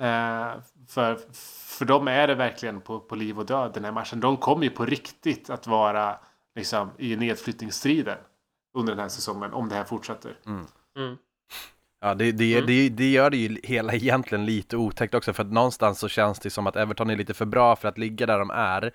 Eh, 0.00 0.52
för, 0.88 1.18
för 1.76 1.84
dem 1.84 2.08
är 2.08 2.26
det 2.26 2.34
verkligen 2.34 2.80
på, 2.80 3.00
på 3.00 3.14
liv 3.14 3.38
och 3.38 3.46
död 3.46 3.70
den 3.74 3.84
här 3.84 3.92
matchen. 3.92 4.20
De 4.20 4.36
kommer 4.36 4.64
ju 4.64 4.70
på 4.70 4.84
riktigt 4.84 5.50
att 5.50 5.66
vara 5.66 6.18
liksom, 6.54 6.90
i 6.98 7.16
nedflyttningsstriden 7.16 8.18
under 8.74 8.92
den 8.92 9.00
här 9.02 9.08
säsongen 9.08 9.52
om 9.52 9.68
det 9.68 9.74
här 9.74 9.84
fortsätter. 9.84 10.36
Mm. 10.46 10.66
Mm. 10.96 11.16
Ja, 12.04 12.14
det, 12.14 12.32
det, 12.32 12.54
mm. 12.54 12.66
det, 12.66 12.88
det, 12.88 13.10
gör 13.10 13.30
det 13.30 13.36
ju 13.36 13.60
hela 13.62 13.92
egentligen 13.94 14.44
lite 14.46 14.76
otäckt 14.76 15.14
också 15.14 15.32
för 15.32 15.42
att 15.42 15.52
någonstans 15.52 15.98
så 15.98 16.08
känns 16.08 16.38
det 16.38 16.50
som 16.50 16.66
att 16.66 16.76
Everton 16.76 17.10
är 17.10 17.16
lite 17.16 17.34
för 17.34 17.44
bra 17.44 17.76
för 17.76 17.88
att 17.88 17.98
ligga 17.98 18.26
där 18.26 18.38
de 18.38 18.50
är. 18.50 18.92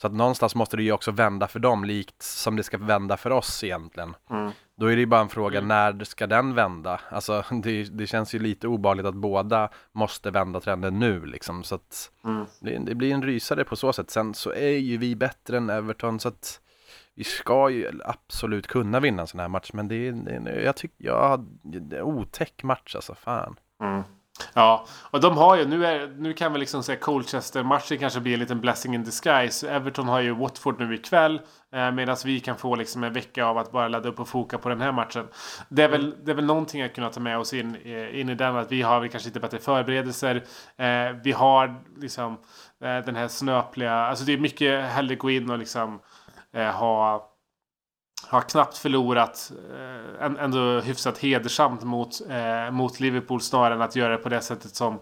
Så 0.00 0.06
att 0.06 0.12
någonstans 0.12 0.54
måste 0.54 0.76
det 0.76 0.82
ju 0.82 0.92
också 0.92 1.10
vända 1.10 1.48
för 1.48 1.58
dem 1.58 1.84
likt 1.84 2.22
som 2.22 2.56
det 2.56 2.62
ska 2.62 2.78
vända 2.78 3.16
för 3.16 3.30
oss 3.30 3.64
egentligen. 3.64 4.14
Mm. 4.30 4.50
Då 4.76 4.86
är 4.86 4.96
det 4.96 5.00
ju 5.00 5.06
bara 5.06 5.20
en 5.20 5.28
fråga, 5.28 5.58
mm. 5.58 5.68
när 5.68 6.04
ska 6.04 6.26
den 6.26 6.54
vända? 6.54 7.00
Alltså 7.10 7.44
det, 7.90 8.06
känns 8.06 8.34
ju 8.34 8.38
lite 8.38 8.68
obehagligt 8.68 9.06
att 9.06 9.14
båda 9.14 9.68
måste 9.92 10.30
vända 10.30 10.60
trenden 10.60 10.98
nu 10.98 11.26
liksom. 11.26 11.64
Så 11.64 11.74
att 11.74 12.10
mm. 12.24 12.46
det, 12.60 12.78
det, 12.78 12.94
blir 12.94 13.14
en 13.14 13.22
rysare 13.22 13.64
på 13.64 13.76
så 13.76 13.92
sätt. 13.92 14.10
Sen 14.10 14.34
så 14.34 14.52
är 14.52 14.78
ju 14.78 14.96
vi 14.96 15.16
bättre 15.16 15.56
än 15.56 15.70
Everton 15.70 16.20
så 16.20 16.28
att 16.28 16.60
vi 17.16 17.24
ska 17.24 17.70
ju 17.70 18.00
absolut 18.04 18.66
kunna 18.66 19.00
vinna 19.00 19.22
en 19.22 19.28
sån 19.28 19.40
här 19.40 19.48
match, 19.48 19.70
men 19.72 19.88
det 19.88 20.08
är, 20.08 20.12
det 20.12 20.62
jag 20.62 20.76
tycker, 20.76 21.04
ja, 21.04 21.44
det 21.62 21.96
är 21.96 22.02
otäck 22.02 22.62
match 22.62 22.94
alltså, 22.94 23.14
fan. 23.14 23.56
Mm. 23.82 24.02
Ja, 24.54 24.86
och 25.10 25.20
de 25.20 25.36
har 25.36 25.56
ju, 25.56 25.66
nu, 25.66 25.86
är, 25.86 26.08
nu 26.08 26.32
kan 26.32 26.52
vi 26.52 26.58
liksom 26.58 26.82
säga 26.82 26.98
Colchester-matchen 26.98 27.98
kanske 27.98 28.20
blir 28.20 28.34
en 28.34 28.40
liten 28.40 28.60
blessing 28.60 28.94
in 28.94 29.04
disguise. 29.04 29.70
Everton 29.70 30.08
har 30.08 30.20
ju 30.20 30.34
Watford 30.34 30.80
nu 30.80 30.94
ikväll. 30.94 31.40
Eh, 31.72 31.92
Medan 31.92 32.16
vi 32.24 32.40
kan 32.40 32.56
få 32.56 32.74
liksom 32.74 33.04
en 33.04 33.12
vecka 33.12 33.46
av 33.46 33.58
att 33.58 33.72
bara 33.72 33.88
ladda 33.88 34.08
upp 34.08 34.20
och 34.20 34.28
foka 34.28 34.58
på 34.58 34.68
den 34.68 34.80
här 34.80 34.92
matchen. 34.92 35.28
Det 35.68 35.82
är 35.82 35.88
väl, 35.88 36.14
det 36.24 36.30
är 36.30 36.34
väl 36.34 36.44
någonting 36.44 36.82
att 36.82 36.94
kunna 36.94 37.10
ta 37.10 37.20
med 37.20 37.38
oss 37.38 37.54
in, 37.54 37.76
eh, 37.84 38.20
in 38.20 38.28
i 38.28 38.34
den. 38.34 38.56
Att 38.56 38.72
vi 38.72 38.82
har 38.82 39.00
vi 39.00 39.08
kanske 39.08 39.28
lite 39.28 39.40
bättre 39.40 39.58
förberedelser. 39.58 40.44
Eh, 40.76 41.16
vi 41.24 41.32
har 41.32 41.74
liksom 41.96 42.32
eh, 42.80 42.98
den 42.98 43.16
här 43.16 43.28
snöpliga, 43.28 43.94
alltså 43.94 44.24
det 44.24 44.32
är 44.32 44.38
mycket 44.38 44.84
hellre 44.84 45.14
gå 45.16 45.30
in 45.30 45.50
och 45.50 45.58
liksom 45.58 46.00
eh, 46.56 46.70
ha, 46.70 47.30
har 48.28 48.40
knappt 48.40 48.78
förlorat. 48.78 49.52
Eh, 50.20 50.44
ändå 50.44 50.80
hyfsat 50.80 51.18
hedersamt 51.18 51.82
mot, 51.82 52.20
eh, 52.30 52.70
mot 52.70 53.00
Liverpool 53.00 53.40
snarare 53.40 53.74
än 53.74 53.82
att 53.82 53.96
göra 53.96 54.12
det 54.12 54.18
på 54.18 54.28
det 54.28 54.40
sättet 54.40 54.74
som, 54.74 54.98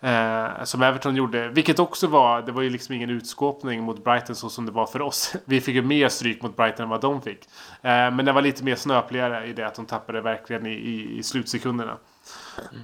eh, 0.00 0.64
som 0.64 0.82
Everton 0.82 1.16
gjorde. 1.16 1.48
Vilket 1.48 1.78
också 1.78 2.06
var, 2.06 2.42
det 2.42 2.52
var 2.52 2.62
ju 2.62 2.70
liksom 2.70 2.94
ingen 2.94 3.10
utskåpning 3.10 3.82
mot 3.82 4.04
Brighton 4.04 4.36
så 4.36 4.48
som 4.48 4.66
det 4.66 4.72
var 4.72 4.86
för 4.86 5.02
oss. 5.02 5.36
Vi 5.44 5.60
fick 5.60 5.74
ju 5.74 5.82
mer 5.82 6.08
stryk 6.08 6.42
mot 6.42 6.56
Brighton 6.56 6.82
än 6.82 6.90
vad 6.90 7.00
de 7.00 7.22
fick. 7.22 7.44
Eh, 7.82 8.10
men 8.10 8.24
det 8.24 8.32
var 8.32 8.42
lite 8.42 8.64
mer 8.64 8.76
snöpligare 8.76 9.46
i 9.46 9.52
det 9.52 9.66
att 9.66 9.74
de 9.74 9.86
tappade 9.86 10.20
verkligen 10.20 10.66
i, 10.66 10.72
i, 10.72 11.18
i 11.18 11.22
slutsekunderna. 11.22 11.96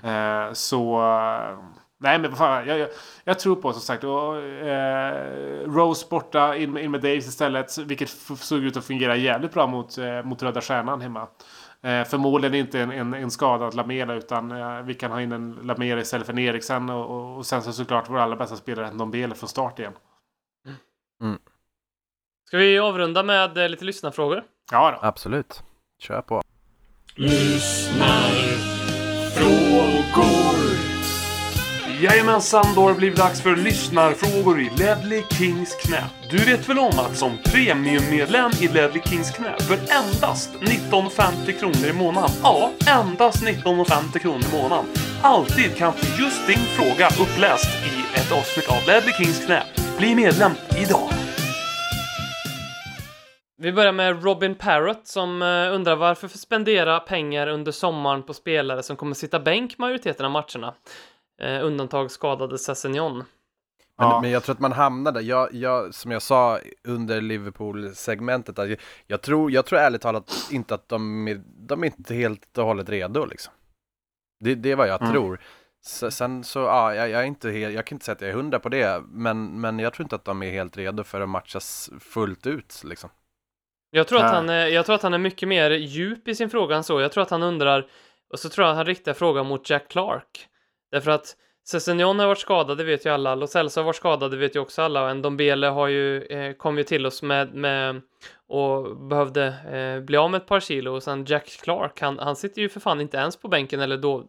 Mm. 0.03 0.55
så 0.55 1.01
eh, 1.01 1.59
Nej 2.03 2.19
men 2.19 2.31
vad 2.31 2.39
fan, 2.39 2.67
jag, 2.67 2.79
jag, 2.79 2.89
jag 3.25 3.39
tror 3.39 3.57
på 3.57 3.73
som 3.73 3.83
sagt. 3.83 4.05
Och, 4.05 4.37
eh, 4.43 5.65
Rose 5.67 6.07
borta, 6.11 6.57
in, 6.57 6.73
med- 6.73 6.85
in 6.85 6.91
med 6.91 7.01
Davis 7.01 7.27
istället. 7.29 7.79
Vilket 7.79 8.09
såg 8.39 8.59
ut 8.59 8.77
att 8.77 8.85
fungera 8.85 9.17
jävligt 9.17 9.53
bra 9.53 9.67
mot, 9.67 9.99
eh, 9.99 10.23
mot 10.23 10.43
Röda 10.43 10.61
Stjärnan 10.61 11.01
hemma. 11.01 11.29
Eh, 11.83 12.05
förmodligen 12.05 12.55
inte 12.55 12.81
en, 12.81 12.91
en, 12.91 13.15
en 13.15 13.31
skadad 13.31 13.75
Lamela 13.75 14.15
utan 14.15 14.51
eh, 14.53 14.83
vi 14.83 14.95
kan 14.95 15.11
ha 15.11 15.21
in 15.21 15.33
en 15.33 15.53
Lamela 15.63 16.01
istället 16.01 16.27
för 16.27 16.33
en 16.33 16.39
Eriksen. 16.39 16.91
Och, 16.91 17.11
och, 17.11 17.37
och 17.37 17.47
sen 17.47 17.63
så 17.63 17.73
såklart 17.73 18.05
vår 18.11 18.19
allra 18.19 18.37
bästa 18.37 18.57
spelare 18.57 18.91
Ndombele 18.93 19.35
från 19.35 19.49
start 19.49 19.79
igen. 19.79 19.93
Ska 22.47 22.57
vi 22.57 22.79
avrunda 22.79 23.23
med 23.23 23.59
eh, 23.59 23.69
lite 23.69 23.85
lyssnarfrågor? 23.85 24.43
Ja 24.71 24.91
då. 24.91 25.07
Absolut. 25.07 25.63
Kör 25.99 26.23
på. 26.23 26.43
Jajamensan, 32.03 32.75
då 32.75 32.81
har 32.81 32.89
det 32.91 32.97
blivit 32.97 33.19
dags 33.19 33.43
för 33.43 33.57
lyssnarfrågor 33.57 34.61
i 34.61 34.71
Ledley 34.79 35.23
Kings 35.31 35.75
knä. 35.75 36.05
Du 36.31 36.37
vet 36.37 36.69
väl 36.69 36.79
om 36.79 36.99
att 36.99 37.17
som 37.17 37.39
premiummedlem 37.45 38.51
i 38.61 38.69
Ledley 38.69 39.03
Kings 39.03 39.31
knä 39.31 39.57
för 39.59 39.75
endast 39.75 40.51
19,50 40.61 41.59
kronor 41.59 41.87
i 41.91 41.93
månaden, 41.93 42.31
ja, 42.43 42.71
endast 42.87 43.43
19,50 43.43 44.19
kronor 44.19 44.45
i 44.53 44.63
månaden, 44.63 44.85
alltid 45.23 45.77
kan 45.77 45.93
få 45.93 46.23
just 46.23 46.47
din 46.47 46.59
fråga 46.77 47.07
uppläst 47.07 47.69
i 47.85 48.19
ett 48.19 48.33
avsnitt 48.33 48.69
av 48.69 48.87
Ledley 48.87 49.13
Kings 49.13 49.47
knä. 49.47 49.63
Bli 49.99 50.15
medlem 50.15 50.53
idag! 50.83 51.11
Vi 53.63 53.73
börjar 53.73 53.93
med 53.93 54.25
Robin 54.25 54.55
Parrott 54.55 55.07
som 55.07 55.43
eh, 55.43 55.75
undrar 55.75 55.97
varför 55.97 56.29
spendera 56.29 57.01
pengar 57.01 57.47
under 57.47 57.73
sommaren 57.73 58.23
på 58.23 58.35
spelare 58.35 58.83
som 58.83 58.97
kommer 58.97 59.15
sitta 59.15 59.41
bänk 59.41 59.79
majoriteten 59.79 60.27
av 60.27 60.33
matcherna? 60.33 60.75
Eh, 61.41 61.65
undantag 61.67 62.11
skadade 62.11 62.59
Sessignon. 62.59 63.17
Men, 63.19 64.09
Ja. 64.09 64.21
men 64.21 64.31
jag 64.31 64.43
tror 64.45 64.55
att 64.55 64.61
man 64.61 64.73
hamnar 64.73 65.13
där. 65.13 65.21
Jag, 65.21 65.55
jag, 65.55 65.95
som 65.95 66.11
jag 66.11 66.23
sa 66.23 66.59
under 66.85 67.21
Liverpool-segmentet, 67.21 68.59
att 68.59 68.69
jag, 68.69 68.79
jag, 69.07 69.21
tror, 69.23 69.51
jag 69.51 69.67
tror 69.67 69.79
ärligt 69.79 70.03
talat 70.03 70.49
inte 70.51 70.75
att 70.75 70.89
de 70.89 71.29
är, 71.29 71.41
de 71.47 71.83
är 71.83 71.87
inte 71.87 72.15
helt 72.15 72.59
och 72.59 72.65
hållet 72.65 72.89
redo 72.89 73.25
liksom. 73.25 73.53
Det, 74.41 74.55
det 74.55 74.71
är 74.71 74.77
vad 74.77 74.89
jag 74.89 75.01
Mm. 75.03 75.13
tror. 75.13 75.41
S- 75.85 76.17
Sen 76.17 76.45
så, 76.45 76.59
ja, 76.59 76.95
jag, 76.95 77.11
jag 77.11 77.21
är 77.21 77.25
inte 77.27 77.51
helt, 77.51 77.75
jag 77.75 77.87
kan 77.87 77.97
inte 77.97 78.05
säga 78.05 78.15
att 78.15 78.21
jag 78.21 78.31
är 78.31 78.35
hundra 78.35 78.59
på 78.59 78.69
det, 78.69 79.03
men, 79.09 79.61
men 79.61 79.79
jag 79.79 79.93
tror 79.93 80.05
inte 80.05 80.17
att 80.17 80.25
de 80.25 80.43
är 80.43 80.51
helt 80.51 80.77
redo 80.77 81.05
för 81.05 81.21
att 81.21 81.29
matchas 81.29 81.91
fullt 82.01 82.47
ut 82.47 82.83
liksom. 82.85 83.11
Jag 83.91 84.09
tror, 84.09 84.19
att 84.25 84.33
han 84.35 84.49
är, 84.49 84.67
jag 84.67 84.87
tror 84.87 84.95
att 84.97 85.03
han 85.03 85.15
är 85.15 85.19
mycket 85.19 85.49
mer 85.49 85.71
djup 85.71 86.29
i 86.29 86.35
sin 86.35 86.51
fråga 86.51 86.77
än 86.77 86.85
så. 86.85 87.01
Jag 87.01 87.13
tror 87.13 87.23
att 87.23 87.31
han 87.31 87.43
undrar, 87.43 87.91
och 88.33 88.39
så 88.39 88.49
tror 88.49 88.65
jag 88.67 88.71
att 88.73 88.77
han 88.77 88.87
riktar 88.87 89.13
frågan 89.13 89.47
mot 89.47 89.71
Jack 89.71 89.89
Clark. 89.89 90.47
Därför 90.91 91.11
att 91.11 91.37
Sessignon 91.65 92.19
har 92.19 92.27
varit 92.27 92.39
skadad, 92.39 92.79
det 92.79 92.85
vet 92.85 93.07
ju 93.07 93.11
alla. 93.11 93.35
Lo 93.35 93.47
Celso 93.47 93.81
har 93.81 93.85
varit 93.85 93.97
skadad, 93.97 94.31
det 94.31 94.37
vet 94.37 94.57
ju 94.57 94.61
också 94.61 94.83
alla. 94.83 95.11
Och 95.11 95.17
Ndombele 95.17 95.67
har 95.67 95.89
ju, 95.89 96.23
eh, 96.23 96.53
kom 96.53 96.79
ju 96.79 96.85
till 96.85 97.07
oss 97.07 97.23
med, 97.23 97.55
med 97.55 98.01
och 98.49 98.97
behövde 98.97 99.47
eh, 99.47 100.05
bli 100.05 100.17
av 100.17 100.31
med 100.31 100.41
ett 100.41 100.47
par 100.47 100.61
kilo. 100.61 100.95
Och 100.95 101.03
sen 101.03 101.25
Jack 101.25 101.47
Clark, 101.63 102.01
han, 102.01 102.19
han 102.19 102.37
sitter 102.37 102.63
ju 102.63 102.69
för 102.69 102.81
fan 102.81 103.01
inte 103.01 103.17
ens 103.17 103.37
på 103.37 103.49
bänken 103.49 103.81
eller 103.81 103.97
då, 103.97 104.29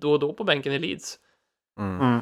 då 0.00 0.12
och 0.12 0.18
då 0.18 0.32
på 0.32 0.44
bänken 0.44 0.72
i 0.72 0.78
Leeds. 0.78 1.18
Mm. 1.78 2.00
Mm. 2.00 2.20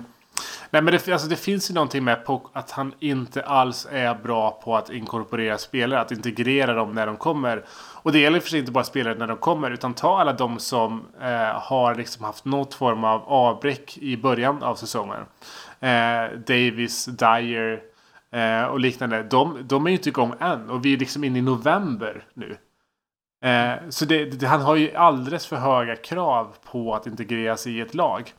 Nej 0.71 0.83
men 0.83 0.93
det, 0.93 1.09
alltså 1.09 1.29
det 1.29 1.37
finns 1.37 1.71
ju 1.71 1.75
någonting 1.75 2.05
med 2.05 2.25
Pock 2.25 2.51
att 2.53 2.71
han 2.71 2.93
inte 3.01 3.43
alls 3.43 3.89
är 3.91 4.14
bra 4.14 4.51
på 4.51 4.77
att 4.77 4.91
inkorporera 4.91 5.59
spelare, 5.59 6.01
att 6.01 6.12
integrera 6.12 6.75
dem 6.75 6.93
när 6.93 7.07
de 7.07 7.17
kommer. 7.17 7.64
Och 8.03 8.12
det 8.12 8.19
gäller 8.19 8.41
för 8.41 8.49
sig 8.49 8.59
inte 8.59 8.73
bara 8.73 8.85
spelare 8.85 9.14
när 9.19 9.27
de 9.27 9.37
kommer, 9.37 9.71
utan 9.71 9.95
ta 9.95 10.21
alla 10.21 10.33
de 10.33 10.59
som 10.59 11.07
eh, 11.21 11.61
har 11.61 11.95
liksom 11.95 12.25
haft 12.25 12.45
något 12.45 12.75
form 12.75 13.05
av 13.05 13.23
avbräck 13.23 13.99
i 13.99 14.17
början 14.17 14.62
av 14.62 14.75
säsongen. 14.75 15.23
Eh, 15.81 16.39
Davis, 16.47 17.05
Dyer 17.05 17.83
eh, 18.33 18.64
och 18.64 18.81
liknande. 18.81 19.23
De, 19.23 19.59
de 19.62 19.87
är 19.87 19.91
ju 19.91 19.97
inte 19.97 20.09
igång 20.09 20.35
än 20.41 20.71
och 20.71 20.85
vi 20.85 20.95
är 20.95 20.99
liksom 20.99 21.25
inne 21.25 21.39
i 21.39 21.43
november 21.43 22.25
nu. 22.35 22.57
Eh, 23.45 23.89
så 23.89 24.05
det, 24.05 24.25
det, 24.25 24.47
han 24.47 24.61
har 24.61 24.77
ju 24.77 24.95
alldeles 24.95 25.47
för 25.47 25.57
höga 25.57 25.97
krav 25.97 26.55
på 26.73 26.95
att 26.95 27.07
integreras 27.07 27.67
i 27.67 27.81
ett 27.81 27.95
lag. 27.95 28.33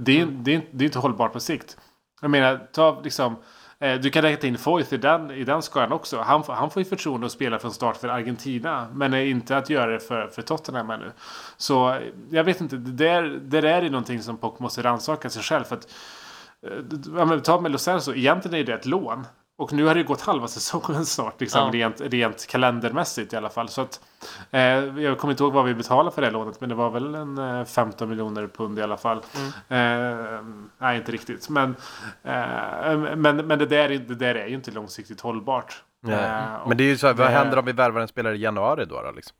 Det 0.00 0.20
är, 0.20 0.26
det, 0.26 0.54
är, 0.54 0.62
det 0.70 0.84
är 0.84 0.86
inte 0.86 0.98
hållbart 0.98 1.32
på 1.32 1.40
sikt. 1.40 1.76
Jag 2.20 2.30
menar, 2.30 2.66
ta 2.72 3.00
liksom... 3.04 3.36
Eh, 3.78 4.00
du 4.00 4.10
kan 4.10 4.22
räkna 4.22 4.48
in 4.48 4.58
Foyth 4.58 4.94
i 4.94 4.96
den, 4.96 5.30
i 5.30 5.44
den 5.44 5.62
skaran 5.62 5.92
också. 5.92 6.20
Han, 6.20 6.42
han 6.46 6.70
får 6.70 6.82
ju 6.82 6.88
förtroende 6.88 7.26
att 7.26 7.32
spela 7.32 7.58
från 7.58 7.72
start 7.72 7.96
för 7.96 8.08
Argentina. 8.08 8.88
Men 8.94 9.14
är 9.14 9.24
inte 9.24 9.56
att 9.56 9.70
göra 9.70 9.90
det 9.90 10.00
för, 10.00 10.26
för 10.26 10.42
Tottenham 10.42 10.90
ännu. 10.90 11.12
Så 11.56 11.90
eh, 11.90 12.00
jag 12.30 12.44
vet 12.44 12.60
inte. 12.60 12.76
Det 12.76 13.04
där, 13.04 13.22
det 13.22 13.60
där 13.60 13.68
är 13.68 13.82
ju 13.82 13.90
någonting 13.90 14.22
som 14.22 14.36
Pock 14.36 14.58
måste 14.58 14.82
rannsaka 14.82 15.30
sig 15.30 15.42
själv. 15.42 15.64
För 15.64 15.76
att, 15.76 15.88
eh, 16.66 16.98
ja, 17.16 17.24
men 17.24 17.40
ta 17.40 17.60
med 17.60 17.72
Lo 17.72 17.78
Celso. 17.78 18.14
Egentligen 18.14 18.60
är 18.60 18.64
det 18.64 18.74
ett 18.74 18.86
lån. 18.86 19.26
Och 19.60 19.72
nu 19.72 19.84
har 19.84 19.94
det 19.94 20.00
ju 20.00 20.06
gått 20.06 20.20
halva 20.20 20.48
säsongen 20.58 21.06
snart. 21.06 21.40
Liksom, 21.40 21.60
Ja. 21.66 21.70
rent, 21.72 22.00
rent 22.00 22.46
kalendermässigt 22.46 23.32
i 23.32 23.36
alla 23.36 23.48
fall. 23.48 23.68
Så 23.68 23.80
att, 23.80 24.00
eh, 24.50 24.60
jag 24.60 25.18
kommer 25.18 25.32
inte 25.32 25.42
ihåg 25.42 25.52
vad 25.52 25.64
vi 25.64 25.74
betalade 25.74 26.14
för 26.14 26.22
det 26.22 26.30
lånet. 26.30 26.60
Men 26.60 26.68
det 26.68 26.74
var 26.74 26.90
väl 26.90 27.14
en 27.14 27.38
eh, 27.38 27.64
15 27.64 28.08
miljoner 28.08 28.46
pund 28.46 28.78
i 28.78 28.82
alla 28.82 28.96
fall. 28.96 29.18
Eh, 29.68 30.42
nej, 30.78 30.96
inte 30.98 31.12
riktigt. 31.12 31.48
Men, 31.48 31.76
eh, 32.22 32.96
men, 33.16 33.36
men 33.36 33.58
det, 33.58 33.66
där, 33.66 33.90
är- 33.90 33.98
det 33.98 34.14
där 34.14 34.34
är 34.34 34.46
ju 34.46 34.54
inte 34.54 34.70
långsiktigt 34.70 35.20
hållbart. 35.20 35.82
Nej. 36.02 36.14
Eh, 36.14 36.54
och 36.54 36.68
Men 36.68 36.76
det 36.76 36.84
är 36.84 36.88
ju 36.88 36.96
så 36.98 37.06
här, 37.06 37.14
vad 37.14 37.26
det- 37.26 37.30
händer 37.30 37.58
om 37.58 37.64
vi 37.64 37.72
värvar 37.72 38.00
en 38.00 38.08
spelare 38.08 38.36
i 38.36 38.40
januari 38.40 38.84
då? 38.84 39.02
då 39.02 39.10
liksom? 39.12 39.36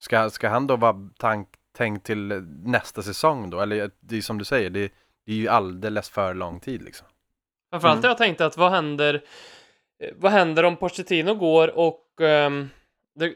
ska, 0.00 0.30
ska 0.30 0.48
han 0.48 0.66
då 0.66 0.76
vara 0.76 0.96
tank, 1.18 1.48
tänkt 1.76 2.06
till 2.06 2.42
nästa 2.64 3.02
säsong 3.02 3.50
då? 3.50 3.60
Eller 3.60 3.90
det 4.00 4.16
är 4.16 4.20
som 4.20 4.38
du 4.38 4.44
säger, 4.44 4.70
det, 4.70 4.92
det 5.26 5.32
är 5.32 5.36
ju 5.36 5.48
alldeles 5.48 6.08
för 6.08 6.34
lång 6.34 6.60
tid 6.60 6.82
liksom. 6.82 7.06
Framförallt 7.72 7.98
Mm. 7.98 8.08
jag 8.08 8.18
tänkt 8.18 8.40
att 8.40 8.56
vad 8.56 8.70
händer, 8.70 9.14
eh, 10.02 10.10
vad 10.16 10.32
händer 10.32 10.62
om 10.64 10.76
Pochettino 10.76 11.34
går 11.34 11.78
och 11.78 12.20
ehm, 12.20 12.70
det, 13.14 13.34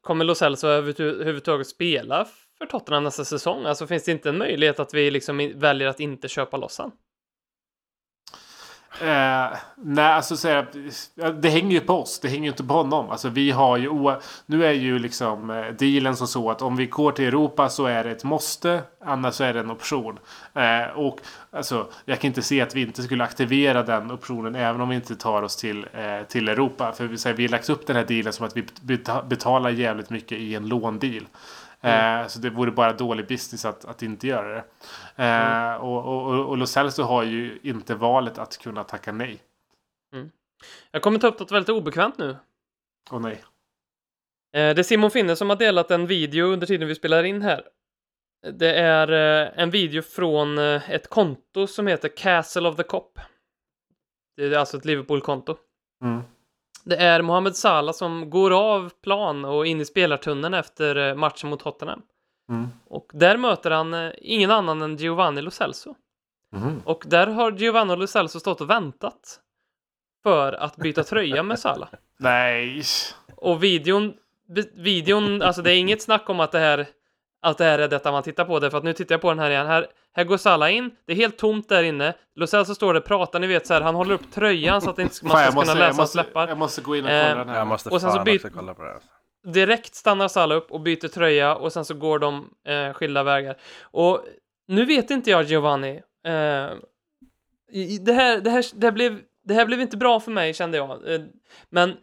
kommer 0.00 0.24
Lo 0.24 0.34
Celso 0.34 0.66
överhu- 0.66 1.02
överhuvudtaget 1.02 1.66
spela 1.66 2.26
för 2.58 2.66
Tottenham 2.66 3.04
nästa 3.04 3.24
säsong? 3.24 3.64
Alltså 3.64 3.86
finns 3.86 4.04
det 4.04 4.12
inte 4.12 4.28
en 4.28 4.38
möjlighet 4.38 4.80
att 4.80 4.94
vi 4.94 5.10
liksom 5.10 5.52
väljer 5.54 5.88
att 5.88 6.00
inte 6.00 6.28
köpa 6.28 6.56
loss 6.56 6.78
han? 6.78 6.92
Eh, 9.00 9.58
nej, 9.76 10.04
alltså 10.04 10.36
så 10.36 10.48
här, 10.48 10.66
det 11.32 11.48
hänger 11.48 11.72
ju 11.72 11.80
på 11.80 11.94
oss. 11.94 12.20
Det 12.20 12.28
hänger 12.28 12.42
ju 12.42 12.48
inte 12.48 12.64
på 12.64 12.74
honom. 12.74 13.10
Alltså 13.10 13.28
vi 13.28 13.50
har 13.50 13.76
ju 13.76 14.16
Nu 14.46 14.66
är 14.66 14.72
ju 14.72 14.98
liksom 14.98 15.50
eh, 15.50 15.66
dealen 15.66 16.16
som 16.16 16.26
så 16.26 16.50
att 16.50 16.62
om 16.62 16.76
vi 16.76 16.86
går 16.86 17.12
till 17.12 17.24
Europa 17.24 17.68
så 17.68 17.86
är 17.86 18.04
det 18.04 18.10
ett 18.10 18.24
måste. 18.24 18.82
Annars 19.04 19.34
så 19.34 19.44
är 19.44 19.54
det 19.54 19.60
en 19.60 19.70
option. 19.70 20.18
Eh, 20.54 20.98
och 20.98 21.20
alltså, 21.50 21.86
jag 22.04 22.20
kan 22.20 22.28
inte 22.28 22.42
se 22.42 22.60
att 22.60 22.74
vi 22.74 22.80
inte 22.80 23.02
skulle 23.02 23.24
aktivera 23.24 23.82
den 23.82 24.10
optionen 24.10 24.54
även 24.54 24.80
om 24.80 24.88
vi 24.88 24.96
inte 24.96 25.16
tar 25.16 25.42
oss 25.42 25.56
till, 25.56 25.86
eh, 25.92 26.26
till 26.28 26.48
Europa. 26.48 26.92
För 26.92 27.06
vi, 27.06 27.18
så 27.18 27.28
här, 27.28 27.36
vi 27.36 27.42
har 27.42 27.50
lagt 27.50 27.70
upp 27.70 27.86
den 27.86 27.96
här 27.96 28.04
dealen 28.04 28.32
som 28.32 28.46
att 28.46 28.56
vi 28.56 28.64
betalar 29.28 29.70
jävligt 29.70 30.10
mycket 30.10 30.38
i 30.38 30.54
en 30.54 30.68
låndeal. 30.68 31.26
Eh, 31.80 32.26
så 32.26 32.38
det 32.38 32.50
vore 32.50 32.70
bara 32.70 32.92
dålig 32.92 33.26
business 33.26 33.64
att, 33.64 33.84
att 33.84 34.02
inte 34.02 34.26
göra 34.26 34.54
det. 34.54 34.64
Eh, 35.24 35.74
och, 35.74 36.04
och, 36.04 36.26
och, 36.26 36.48
och 36.48 36.56
Lo 36.56 36.66
Celso 36.66 37.02
har 37.02 37.22
ju 37.22 37.58
inte 37.62 37.94
valet 37.94 38.38
att 38.38 38.58
kunna 38.58 38.84
tacka 38.84 39.12
nej. 39.12 39.42
Jag 40.90 41.02
kommer 41.02 41.18
ta 41.18 41.26
upp 41.26 41.40
något 41.40 41.52
väldigt 41.52 41.68
obekvämt 41.68 42.18
nu. 42.18 42.36
Och 43.10 43.22
nej. 43.22 43.44
Eh, 44.52 44.74
det 44.74 44.78
är 44.78 44.82
Simon 44.82 45.10
Finne 45.10 45.36
som 45.36 45.50
har 45.50 45.56
delat 45.56 45.90
en 45.90 46.06
video 46.06 46.46
under 46.46 46.66
tiden 46.66 46.88
vi 46.88 46.94
spelar 46.94 47.24
in 47.24 47.42
här. 47.42 47.68
Det 48.52 48.74
är 48.74 49.12
eh, 49.12 49.62
en 49.62 49.70
video 49.70 50.02
från 50.02 50.58
eh, 50.58 50.90
ett 50.90 51.10
konto 51.10 51.66
som 51.66 51.86
heter 51.86 52.08
Castle 52.16 52.68
of 52.68 52.76
the 52.76 52.82
Cop. 52.82 53.18
Det 54.36 54.44
är 54.44 54.52
alltså 54.52 54.76
ett 54.76 54.84
Liverpool-konto. 54.84 55.56
Mm. 56.02 56.22
Det 56.84 56.96
är 56.96 57.22
Mohamed 57.22 57.56
Salah 57.56 57.92
som 57.92 58.30
går 58.30 58.50
av 58.50 58.92
plan 59.02 59.44
och 59.44 59.66
in 59.66 59.80
i 59.80 59.84
spelartunneln 59.84 60.54
efter 60.54 60.96
eh, 60.96 61.14
matchen 61.14 61.50
mot 61.50 61.60
Tottenham. 61.60 62.02
Mm. 62.50 62.68
Och 62.88 63.10
där 63.14 63.36
möter 63.36 63.70
han 63.70 63.94
eh, 63.94 64.12
ingen 64.18 64.50
annan 64.50 64.82
än 64.82 64.96
Giovanni 64.96 65.42
Lo 65.42 65.50
Celso. 65.50 65.94
Mhm. 66.52 66.82
Och 66.84 67.04
där 67.06 67.26
har 67.26 67.52
Giovanni 67.52 67.96
Lo 67.96 68.06
Celso 68.06 68.40
stått 68.40 68.60
och 68.60 68.70
väntat 68.70 69.40
för 70.22 70.52
att 70.52 70.76
byta 70.76 71.04
tröja 71.04 71.42
med 71.42 71.58
Salah. 71.58 71.88
Nej. 72.18 72.82
Och 73.36 73.62
videon, 73.62 74.14
vi- 74.48 74.70
videon, 74.74 75.42
alltså 75.42 75.62
det 75.62 75.72
är 75.72 75.78
inget 75.78 76.02
snack 76.02 76.28
om 76.30 76.40
att 76.40 76.52
det 76.52 76.58
här 76.58 76.86
att 77.42 77.58
det 77.58 77.64
här 77.64 77.78
är 77.78 77.88
detta 77.88 78.12
man 78.12 78.22
tittar 78.22 78.44
på, 78.44 78.58
därför 78.60 78.78
att 78.78 78.84
nu 78.84 78.92
tittar 78.92 79.12
jag 79.14 79.20
på 79.22 79.28
den 79.28 79.38
här 79.38 79.50
igen. 79.50 79.66
Här, 79.66 79.86
här 80.16 80.24
går 80.24 80.36
Salah 80.36 80.74
in, 80.76 80.90
det 81.06 81.12
är 81.12 81.16
helt 81.16 81.38
tomt 81.38 81.68
där 81.68 81.82
inne. 81.82 82.14
Lo 82.34 82.46
Celso 82.46 82.74
står 82.74 82.94
där 82.94 83.00
och 83.00 83.06
pratar, 83.06 83.38
ni 83.40 83.46
vet 83.46 83.66
så 83.66 83.74
här, 83.74 83.80
han 83.80 83.94
håller 83.94 84.14
upp 84.14 84.30
tröjan 84.32 84.80
så 84.80 84.90
att 84.90 84.96
det 84.96 85.02
inte 85.02 85.24
man 85.24 85.30
Fan, 85.36 85.52
ska 85.52 85.60
kunna 85.60 85.74
läsa 85.74 86.02
måste, 86.02 86.18
läppar. 86.18 86.48
jag 86.48 86.58
måste 86.58 86.80
gå 86.82 86.96
in 86.96 87.04
och 87.04 87.10
Eh, 87.10 87.22
kolla 87.28 87.38
den 87.44 87.48
här. 87.48 87.58
Jag 87.58 87.66
måste 87.66 87.88
Och 87.90 88.00
sen 88.00 88.10
så 88.10 88.16
fan 88.16 88.24
byt- 88.26 88.34
också 88.44 88.48
kolla 88.58 88.74
på 88.74 88.82
det. 88.82 88.88
här. 88.88 89.52
Direkt 89.52 89.94
stannar 89.94 90.28
Salah 90.28 90.56
upp 90.58 90.70
och 90.72 90.80
byter 90.80 91.08
tröja 91.08 91.54
och 91.56 91.72
sen 91.72 91.84
så 91.84 91.94
går 91.94 92.18
de 92.18 92.50
eh, 92.68 92.92
skilda 92.92 93.22
vägar. 93.22 93.56
Och 93.82 94.24
nu 94.68 94.84
vet 94.84 95.10
inte 95.10 95.30
jag 95.30 95.42
Giovanni. 95.44 95.96
Eh, 96.26 96.68
det, 98.00 98.12
här, 98.12 98.40
det, 98.40 98.50
här, 98.50 98.64
det, 98.74 98.86
här 98.86 98.92
blev, 98.92 99.20
det 99.44 99.54
här 99.54 99.66
blev 99.66 99.80
inte 99.80 99.96
bra 99.96 100.20
för 100.20 100.30
mig 100.30 100.54
kände 100.54 100.76
jag. 100.78 100.90
Eh, 101.14 101.20
men 101.70 101.96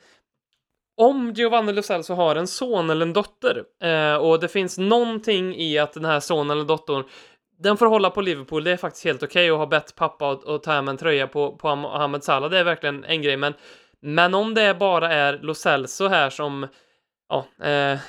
om 1.01 1.33
Giovanni 1.33 1.73
Lo 1.73 1.81
Celso 1.81 2.13
har 2.13 2.35
en 2.35 2.47
son 2.47 2.89
eller 2.89 3.05
en 3.05 3.13
dotter 3.13 3.63
eh, 3.83 4.15
och 4.15 4.39
det 4.39 4.47
finns 4.47 4.77
någonting 4.77 5.55
i 5.55 5.77
att 5.79 5.93
den 5.93 6.05
här 6.05 6.19
sonen 6.19 6.51
eller 6.51 6.65
dottern 6.65 7.03
den 7.57 7.77
får 7.77 7.85
hålla 7.85 8.09
på 8.09 8.21
Liverpool, 8.21 8.63
det 8.63 8.71
är 8.71 8.77
faktiskt 8.77 9.05
helt 9.05 9.23
okej 9.23 9.49
att 9.49 9.57
ha 9.57 9.65
bett 9.65 9.95
pappa 9.95 10.31
att, 10.31 10.47
att 10.47 10.63
ta 10.63 10.71
hem 10.71 10.87
en 10.87 10.97
tröja 10.97 11.27
på, 11.27 11.55
på 11.55 11.75
Mohamed 11.75 12.23
Salah, 12.23 12.49
det 12.49 12.59
är 12.59 12.63
verkligen 12.63 13.03
en 13.03 13.21
grej, 13.21 13.37
men, 13.37 13.53
men 13.99 14.33
om 14.33 14.53
det 14.53 14.79
bara 14.79 15.13
är 15.13 15.39
Lo 15.39 15.53
Celso 15.53 16.07
här 16.07 16.29
som, 16.29 16.67
ja, 17.29 17.65
eh, 17.65 17.99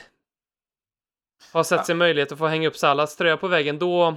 har 1.53 1.63
sett 1.63 1.87
sig 1.87 1.95
möjlighet 1.95 2.33
att 2.33 2.39
få 2.39 2.47
hänga 2.47 2.69
upp 2.69 2.77
Salahs 2.77 3.17
tröja 3.17 3.37
på 3.37 3.49
väggen, 3.49 3.79
då, 3.79 4.17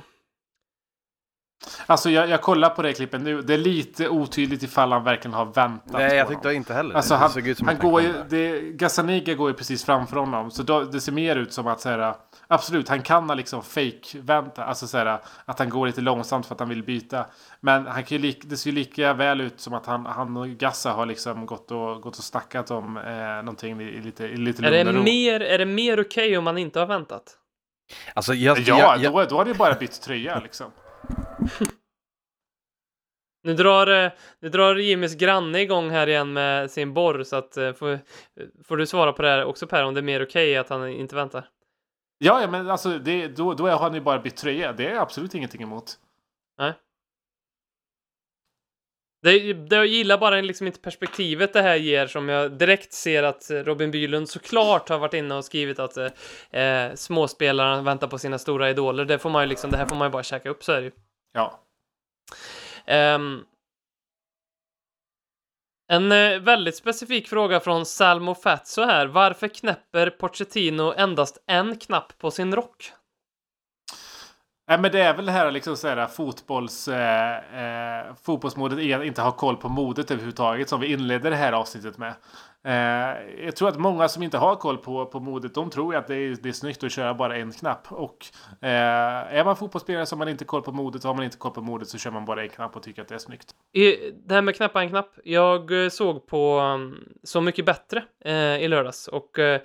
Alltså 1.85 2.09
jag, 2.09 2.29
jag 2.29 2.41
kollar 2.41 2.69
på 2.69 2.81
det 2.81 2.93
klippet 2.93 3.21
nu. 3.21 3.41
Det 3.41 3.53
är 3.53 3.57
lite 3.57 4.09
otydligt 4.09 4.63
ifall 4.63 4.91
han 4.91 5.03
verkligen 5.03 5.33
har 5.33 5.45
väntat 5.45 5.91
Nej, 5.91 6.15
jag 6.15 6.25
honom. 6.25 6.41
tyckte 6.41 6.53
inte 6.53 6.73
heller 6.73 6.95
Alltså 6.95 7.13
det. 7.13 7.17
han, 7.19 7.27
Det 7.29 7.33
såg 7.33 7.47
ut 7.47 7.57
som 7.57 7.67
han 7.67 7.77
går 7.77 8.01
ju, 8.01 8.13
det, 8.29 8.61
Gazzaniga 8.61 9.33
går 9.33 9.49
ju 9.49 9.55
precis 9.55 9.83
framför 9.85 10.15
honom. 10.17 10.51
Så 10.51 10.63
då, 10.63 10.81
det 10.81 11.01
ser 11.01 11.11
mer 11.11 11.35
ut 11.35 11.53
som 11.53 11.67
att 11.67 11.81
så 11.81 11.89
här, 11.89 12.13
absolut, 12.47 12.89
han 12.89 13.01
kan 13.01 13.29
ha 13.29 13.35
liksom 13.35 13.63
fake 13.63 14.19
vänta 14.21 14.63
Alltså 14.65 14.87
så 14.87 14.97
här, 14.97 15.19
att 15.45 15.59
han 15.59 15.69
går 15.69 15.87
lite 15.87 16.01
långsamt 16.01 16.45
för 16.45 16.55
att 16.55 16.59
han 16.59 16.69
vill 16.69 16.83
byta. 16.83 17.25
Men 17.59 17.87
han 17.87 18.03
kan 18.03 18.17
ju 18.17 18.33
det 18.43 18.57
ser 18.57 18.69
ju 18.69 18.75
lika 18.75 19.13
väl 19.13 19.41
ut 19.41 19.59
som 19.61 19.73
att 19.73 19.85
han, 19.85 20.05
han 20.05 20.37
och 20.37 20.47
Gassa 20.47 20.91
har 20.91 21.05
liksom 21.05 21.45
gått 21.45 21.71
och, 21.71 22.01
gått 22.01 22.17
och 22.17 22.23
snackat 22.23 22.71
om 22.71 22.97
eh, 22.97 23.03
någonting 23.35 23.81
i, 23.81 23.83
i 23.83 24.01
lite, 24.01 24.25
i 24.25 24.37
lite 24.37 24.65
är 24.65 24.71
det 24.71 24.77
lugn 24.83 24.87
och 24.87 24.95
ro. 24.95 25.03
mer, 25.03 25.39
är 25.39 25.57
det 25.57 25.65
mer 25.65 26.01
okej 26.01 26.37
om 26.37 26.43
man 26.43 26.57
inte 26.57 26.79
har 26.79 26.87
väntat? 26.87 27.23
Alltså, 28.13 28.33
jag, 28.33 28.59
Ja, 28.59 28.77
jag, 28.79 29.03
jag, 29.03 29.13
Då, 29.13 29.23
då 29.29 29.35
har 29.37 29.45
det 29.45 29.51
ju 29.51 29.57
bara 29.57 29.73
bytt 29.73 30.01
tröja 30.01 30.39
liksom. 30.39 30.71
Nu 33.43 33.53
drar, 33.53 33.87
eh, 33.87 34.11
nu 34.39 34.49
drar 34.49 34.75
Jimmys 34.75 35.15
granne 35.15 35.61
igång 35.61 35.89
här 35.89 36.07
igen 36.07 36.33
med 36.33 36.71
sin 36.71 36.93
borr, 36.93 37.23
så 37.23 37.35
att 37.35 37.57
eh, 37.57 37.73
får, 37.73 37.99
får 38.63 38.77
du 38.77 38.85
svara 38.85 39.13
på 39.13 39.21
det 39.21 39.27
här 39.27 39.45
också 39.45 39.67
Per, 39.67 39.83
om 39.83 39.93
det 39.93 39.99
är 39.99 40.03
mer 40.03 40.23
okej 40.23 40.57
att 40.57 40.69
han 40.69 40.89
inte 40.89 41.15
väntar? 41.15 41.49
Ja, 42.17 42.41
ja 42.41 42.47
men 42.47 42.69
alltså 42.69 42.99
det, 42.99 43.27
då, 43.27 43.53
då 43.53 43.67
har 43.67 43.79
han 43.79 43.93
ju 43.93 44.01
bara 44.01 44.19
bytt 44.19 44.37
tröja. 44.37 44.73
Det 44.73 44.87
är 44.87 44.95
absolut 44.95 45.35
ingenting 45.35 45.61
emot. 45.61 45.99
Det, 49.21 49.53
det, 49.53 49.75
jag 49.75 49.87
gillar 49.87 50.17
bara 50.17 50.41
liksom 50.41 50.67
inte 50.67 50.79
perspektivet 50.79 51.53
det 51.53 51.61
här 51.61 51.75
ger 51.75 52.07
som 52.07 52.29
jag 52.29 52.51
direkt 52.51 52.93
ser 52.93 53.23
att 53.23 53.45
Robin 53.49 53.91
Bylund 53.91 54.29
såklart 54.29 54.89
har 54.89 54.99
varit 54.99 55.13
inne 55.13 55.35
och 55.35 55.45
skrivit 55.45 55.79
att 55.79 55.97
eh, 55.97 56.61
eh, 56.61 56.93
småspelarna 56.95 57.81
väntar 57.81 58.07
på 58.07 58.17
sina 58.17 58.37
stora 58.37 58.69
idoler. 58.69 59.05
Det 59.05 59.19
får 59.19 59.29
man 59.29 59.43
ju 59.43 59.49
liksom, 59.49 59.71
det 59.71 59.77
här 59.77 59.85
får 59.85 59.95
man 59.95 60.07
ju 60.07 60.11
bara 60.11 60.23
käka 60.23 60.49
upp 60.49 60.63
så 60.63 60.71
är 60.71 60.81
det 60.81 60.85
ju. 60.85 60.91
Ja. 61.33 61.59
Ehm, 62.85 63.43
en 65.91 66.11
eh, 66.11 66.39
väldigt 66.39 66.75
specifik 66.75 67.27
fråga 67.27 67.59
från 67.59 67.85
Salmo 67.85 68.35
Fatso 68.35 68.81
här. 68.81 69.07
Varför 69.07 69.47
knäpper 69.47 70.09
Pochettino 70.09 70.93
endast 70.97 71.43
en 71.47 71.77
knapp 71.77 72.17
på 72.17 72.31
sin 72.31 72.55
rock? 72.55 72.91
Nej, 74.69 74.79
men 74.79 74.91
det 74.91 75.01
är 75.01 75.13
väl 75.13 75.25
det 75.25 75.31
här 75.31 75.51
liksom 75.51 75.77
så 75.77 75.87
här, 75.87 76.07
fotbolls, 76.07 76.87
eh, 76.87 77.37
eh 77.37 78.15
fotbollsmodet 78.23 78.79
är 78.79 78.99
att 78.99 79.05
inte 79.05 79.21
ha 79.21 79.31
koll 79.31 79.57
på 79.57 79.69
modet 79.69 80.11
överhuvudtaget 80.11 80.69
som 80.69 80.79
vi 80.79 80.93
inledde 80.93 81.29
det 81.29 81.35
här 81.35 81.53
avsnittet 81.53 81.97
med. 81.97 82.13
Eh, 82.63 83.43
jag 83.45 83.55
tror 83.55 83.69
att 83.69 83.79
många 83.79 84.07
som 84.07 84.23
inte 84.23 84.37
har 84.37 84.55
koll 84.55 84.77
på, 84.77 85.05
på 85.05 85.19
modet, 85.19 85.53
de 85.53 85.69
tror 85.69 85.93
ju 85.93 85.99
att 85.99 86.07
det 86.07 86.15
är, 86.15 86.37
det 86.41 86.49
är 86.49 86.53
snyggt 86.53 86.83
att 86.83 86.91
köra 86.91 87.13
bara 87.13 87.37
en 87.37 87.51
knapp. 87.51 87.91
Och 87.91 88.25
eh, 88.61 89.37
är 89.37 89.45
man 89.45 89.55
fotbollsspelare 89.55 90.05
så 90.05 90.15
har 90.15 90.17
man 90.17 90.29
inte 90.29 90.45
koll 90.45 90.61
på 90.61 90.71
modet, 90.71 91.03
har 91.03 91.13
man 91.13 91.23
inte 91.23 91.37
koll 91.37 91.51
på 91.51 91.61
modet 91.61 91.87
så 91.87 91.97
kör 91.97 92.11
man 92.11 92.25
bara 92.25 92.43
en 92.43 92.49
knapp 92.49 92.75
och 92.75 92.83
tycker 92.83 93.01
att 93.01 93.07
det 93.07 93.15
är 93.15 93.19
snyggt. 93.19 93.51
I, 93.73 94.11
det 94.11 94.33
här 94.33 94.41
med 94.41 94.55
knappa 94.55 94.81
en 94.81 94.89
knapp. 94.89 95.11
Jag 95.23 95.83
eh, 95.83 95.89
såg 95.89 96.27
på 96.27 96.59
um, 96.59 97.13
Så 97.23 97.41
mycket 97.41 97.65
bättre 97.65 98.03
eh, 98.25 98.33
i 98.33 98.67
lördags 98.67 99.07
och 99.07 99.39
eh, 99.39 99.61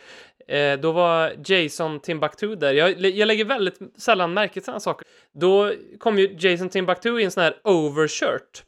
eh, 0.48 0.78
då 0.80 0.92
var 0.92 1.32
Jason 1.46 2.00
Timbuktu 2.00 2.54
där. 2.56 2.72
Jag, 2.72 3.00
jag 3.00 3.26
lägger 3.26 3.44
väldigt 3.44 3.78
sällan 3.98 4.34
märke 4.34 4.52
till 4.52 4.64
sådana 4.64 4.80
saker. 4.80 5.06
Då 5.40 5.72
kom 5.98 6.18
ju 6.18 6.36
Jason 6.38 6.68
Timbuktu 6.68 7.20
i 7.20 7.24
en 7.24 7.30
sån 7.30 7.42
här 7.42 7.56
overshirt. 7.64 8.62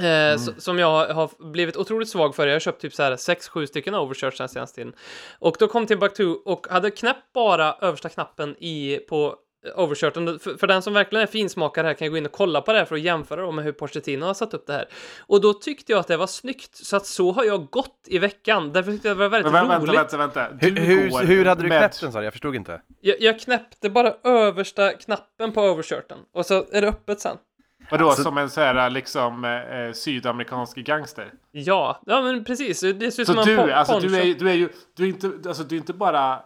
Eh, 0.00 0.32
s- 0.34 0.64
Som 0.64 0.78
jag 0.78 0.86
har- 0.86 1.14
har 1.14 1.50
blivit 1.52 1.76
otroligt 1.76 2.08
svag 2.08 2.34
för. 2.36 2.46
Jag 2.46 2.54
har 2.54 2.60
köpt 2.60 2.80
typ 2.82 2.94
så 2.94 3.02
här 3.02 3.16
6-7 3.16 3.66
stycken 3.66 3.94
overshirts 3.94 4.38
den 4.38 4.48
senaste 4.48 4.74
tiden. 4.76 4.92
Och 5.38 5.56
då 5.58 5.68
kom 5.68 5.86
Timbuktu 5.86 6.26
och 6.34 6.66
hade 6.70 6.90
knäppt 6.90 7.32
bara 7.34 7.72
översta 7.80 8.08
knappen 8.08 8.56
i 8.58 8.96
på 9.08 9.36
overshirten. 9.76 10.38
För, 10.38 10.56
för 10.56 10.66
den 10.66 10.82
som 10.82 10.92
verkligen 10.94 11.22
är 11.22 11.26
finsmakare 11.26 11.86
här 11.86 11.94
kan 11.94 12.10
gå 12.10 12.16
in 12.16 12.26
och 12.26 12.32
kolla 12.32 12.60
på 12.60 12.72
det 12.72 12.78
här 12.78 12.84
för 12.84 12.94
att 12.94 13.00
jämföra 13.00 13.40
då 13.42 13.52
med 13.52 13.64
hur 13.64 13.72
Pochettino 13.72 14.26
har 14.26 14.34
satt 14.34 14.54
upp 14.54 14.66
det 14.66 14.72
här. 14.72 14.88
Och 15.20 15.40
då 15.40 15.52
tyckte 15.52 15.92
jag 15.92 15.98
att 15.98 16.08
det 16.08 16.16
var 16.16 16.26
snyggt, 16.26 16.76
så 16.76 16.96
att 16.96 17.06
så 17.06 17.32
har 17.32 17.44
jag 17.44 17.70
gått 17.70 18.00
i 18.06 18.18
veckan. 18.18 18.72
Därför 18.72 18.92
tyckte 18.92 19.08
jag 19.08 19.16
det 19.16 19.20
var 19.20 19.28
väldigt 19.28 19.52
Men, 19.52 19.68
vänta, 19.68 19.86
roligt. 19.86 20.00
vänta, 20.00 20.16
vänta. 20.16 20.50
Du 20.50 20.80
hur, 20.80 21.26
hur, 21.26 21.44
hade 21.44 21.62
du 21.62 21.68
knäppt 21.68 22.00
den 22.00 22.12
sa? 22.12 22.22
Jag 22.22 22.32
förstod 22.32 22.54
inte. 22.54 22.80
Jag, 23.00 23.16
jag 23.20 23.40
knäppte 23.40 23.90
bara 23.90 24.14
översta 24.24 24.92
knappen 24.92 25.52
på 25.52 25.62
overshirten 25.62 26.18
och 26.34 26.46
så 26.46 26.64
är 26.72 26.80
det 26.80 26.88
öppet 26.88 27.20
sen. 27.20 27.36
Vadå, 27.90 28.08
Alltså- 28.08 28.22
som 28.22 28.38
en 28.38 28.50
så 28.50 28.60
här 28.60 28.90
liksom 28.90 29.44
eh, 29.44 29.92
sydamerikansk 29.92 30.76
gangster? 30.76 31.32
Ja, 31.50 32.02
ja 32.06 32.22
men 32.22 32.44
precis. 32.44 32.80
Det 32.80 33.10
ser 33.10 33.22
ut 33.22 33.28
som 33.28 33.38
en 33.38 33.44
du, 33.44 33.56
po- 33.56 33.72
alltså, 33.72 34.00
du, 34.00 34.16
är, 34.16 34.34
du 34.34 34.50
är 34.50 34.54
ju 34.54 34.68
du 34.96 35.04
är 35.04 35.08
inte, 35.08 35.32
alltså, 35.48 35.62
du 35.62 35.74
är 35.74 35.78
inte 35.78 35.92
bara... 35.92 36.40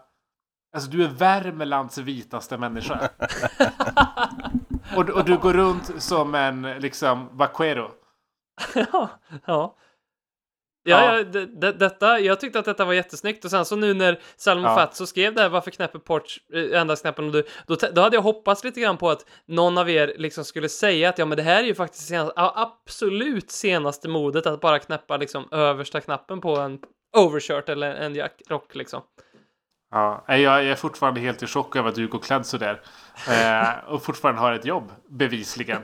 Alltså 0.74 0.90
du 0.90 1.04
är 1.04 1.08
Värmlands 1.08 1.98
vitaste 1.98 2.58
människa. 2.58 3.08
och, 4.96 5.10
och 5.10 5.24
du 5.24 5.38
går 5.38 5.52
runt 5.52 6.02
som 6.02 6.34
en 6.34 6.62
liksom 6.62 7.28
vaquero. 7.32 7.90
ja, 8.74 9.10
ja. 9.46 9.76
Ja. 10.84 11.14
Ja, 11.14 11.24
det, 11.24 11.46
det, 11.46 11.72
detta, 11.72 12.20
jag 12.20 12.40
tyckte 12.40 12.58
att 12.58 12.64
detta 12.64 12.84
var 12.84 12.92
jättesnyggt 12.92 13.44
och 13.44 13.50
sen 13.50 13.64
så 13.64 13.76
nu 13.76 13.94
när 13.94 14.20
Salmo 14.36 14.68
Ja. 14.68 14.74
Fatso 14.74 15.06
skrev 15.06 15.34
det 15.34 15.40
här 15.40 15.48
varför 15.48 15.70
knäpper 15.70 15.98
Porch 15.98 16.38
eh, 16.52 16.80
endast 16.80 17.02
knappen 17.02 17.26
och 17.26 17.32
du, 17.32 17.42
då, 17.66 17.76
då 17.92 18.02
hade 18.02 18.16
jag 18.16 18.22
hoppats 18.22 18.64
lite 18.64 18.80
grann 18.80 18.96
på 18.96 19.10
att 19.10 19.26
någon 19.46 19.78
av 19.78 19.90
er 19.90 20.14
liksom 20.16 20.44
skulle 20.44 20.68
säga 20.68 21.08
att 21.08 21.18
ja 21.18 21.24
men 21.24 21.36
det 21.36 21.42
här 21.42 21.62
är 21.62 21.66
ju 21.66 21.74
faktiskt 21.74 22.08
senast, 22.08 22.32
absolut 22.36 23.50
senaste 23.50 24.08
modet 24.08 24.46
att 24.46 24.60
bara 24.60 24.78
knäppa 24.78 25.16
liksom 25.16 25.48
översta 25.50 26.00
knappen 26.00 26.40
på 26.40 26.56
en 26.56 26.78
overshirt 27.16 27.68
eller 27.68 27.94
en 27.94 28.14
jackrock 28.14 28.74
liksom. 28.74 29.02
Ja, 29.92 30.24
jag 30.26 30.64
är 30.64 30.74
fortfarande 30.74 31.20
helt 31.20 31.42
i 31.42 31.46
chock 31.46 31.76
över 31.76 31.88
att 31.88 31.94
du 31.94 32.08
går 32.08 32.18
klädd 32.18 32.46
sådär. 32.46 32.80
Eh, 33.28 33.92
och 33.92 34.02
fortfarande 34.02 34.40
har 34.40 34.52
ett 34.52 34.64
jobb, 34.64 34.92
bevisligen. 35.08 35.78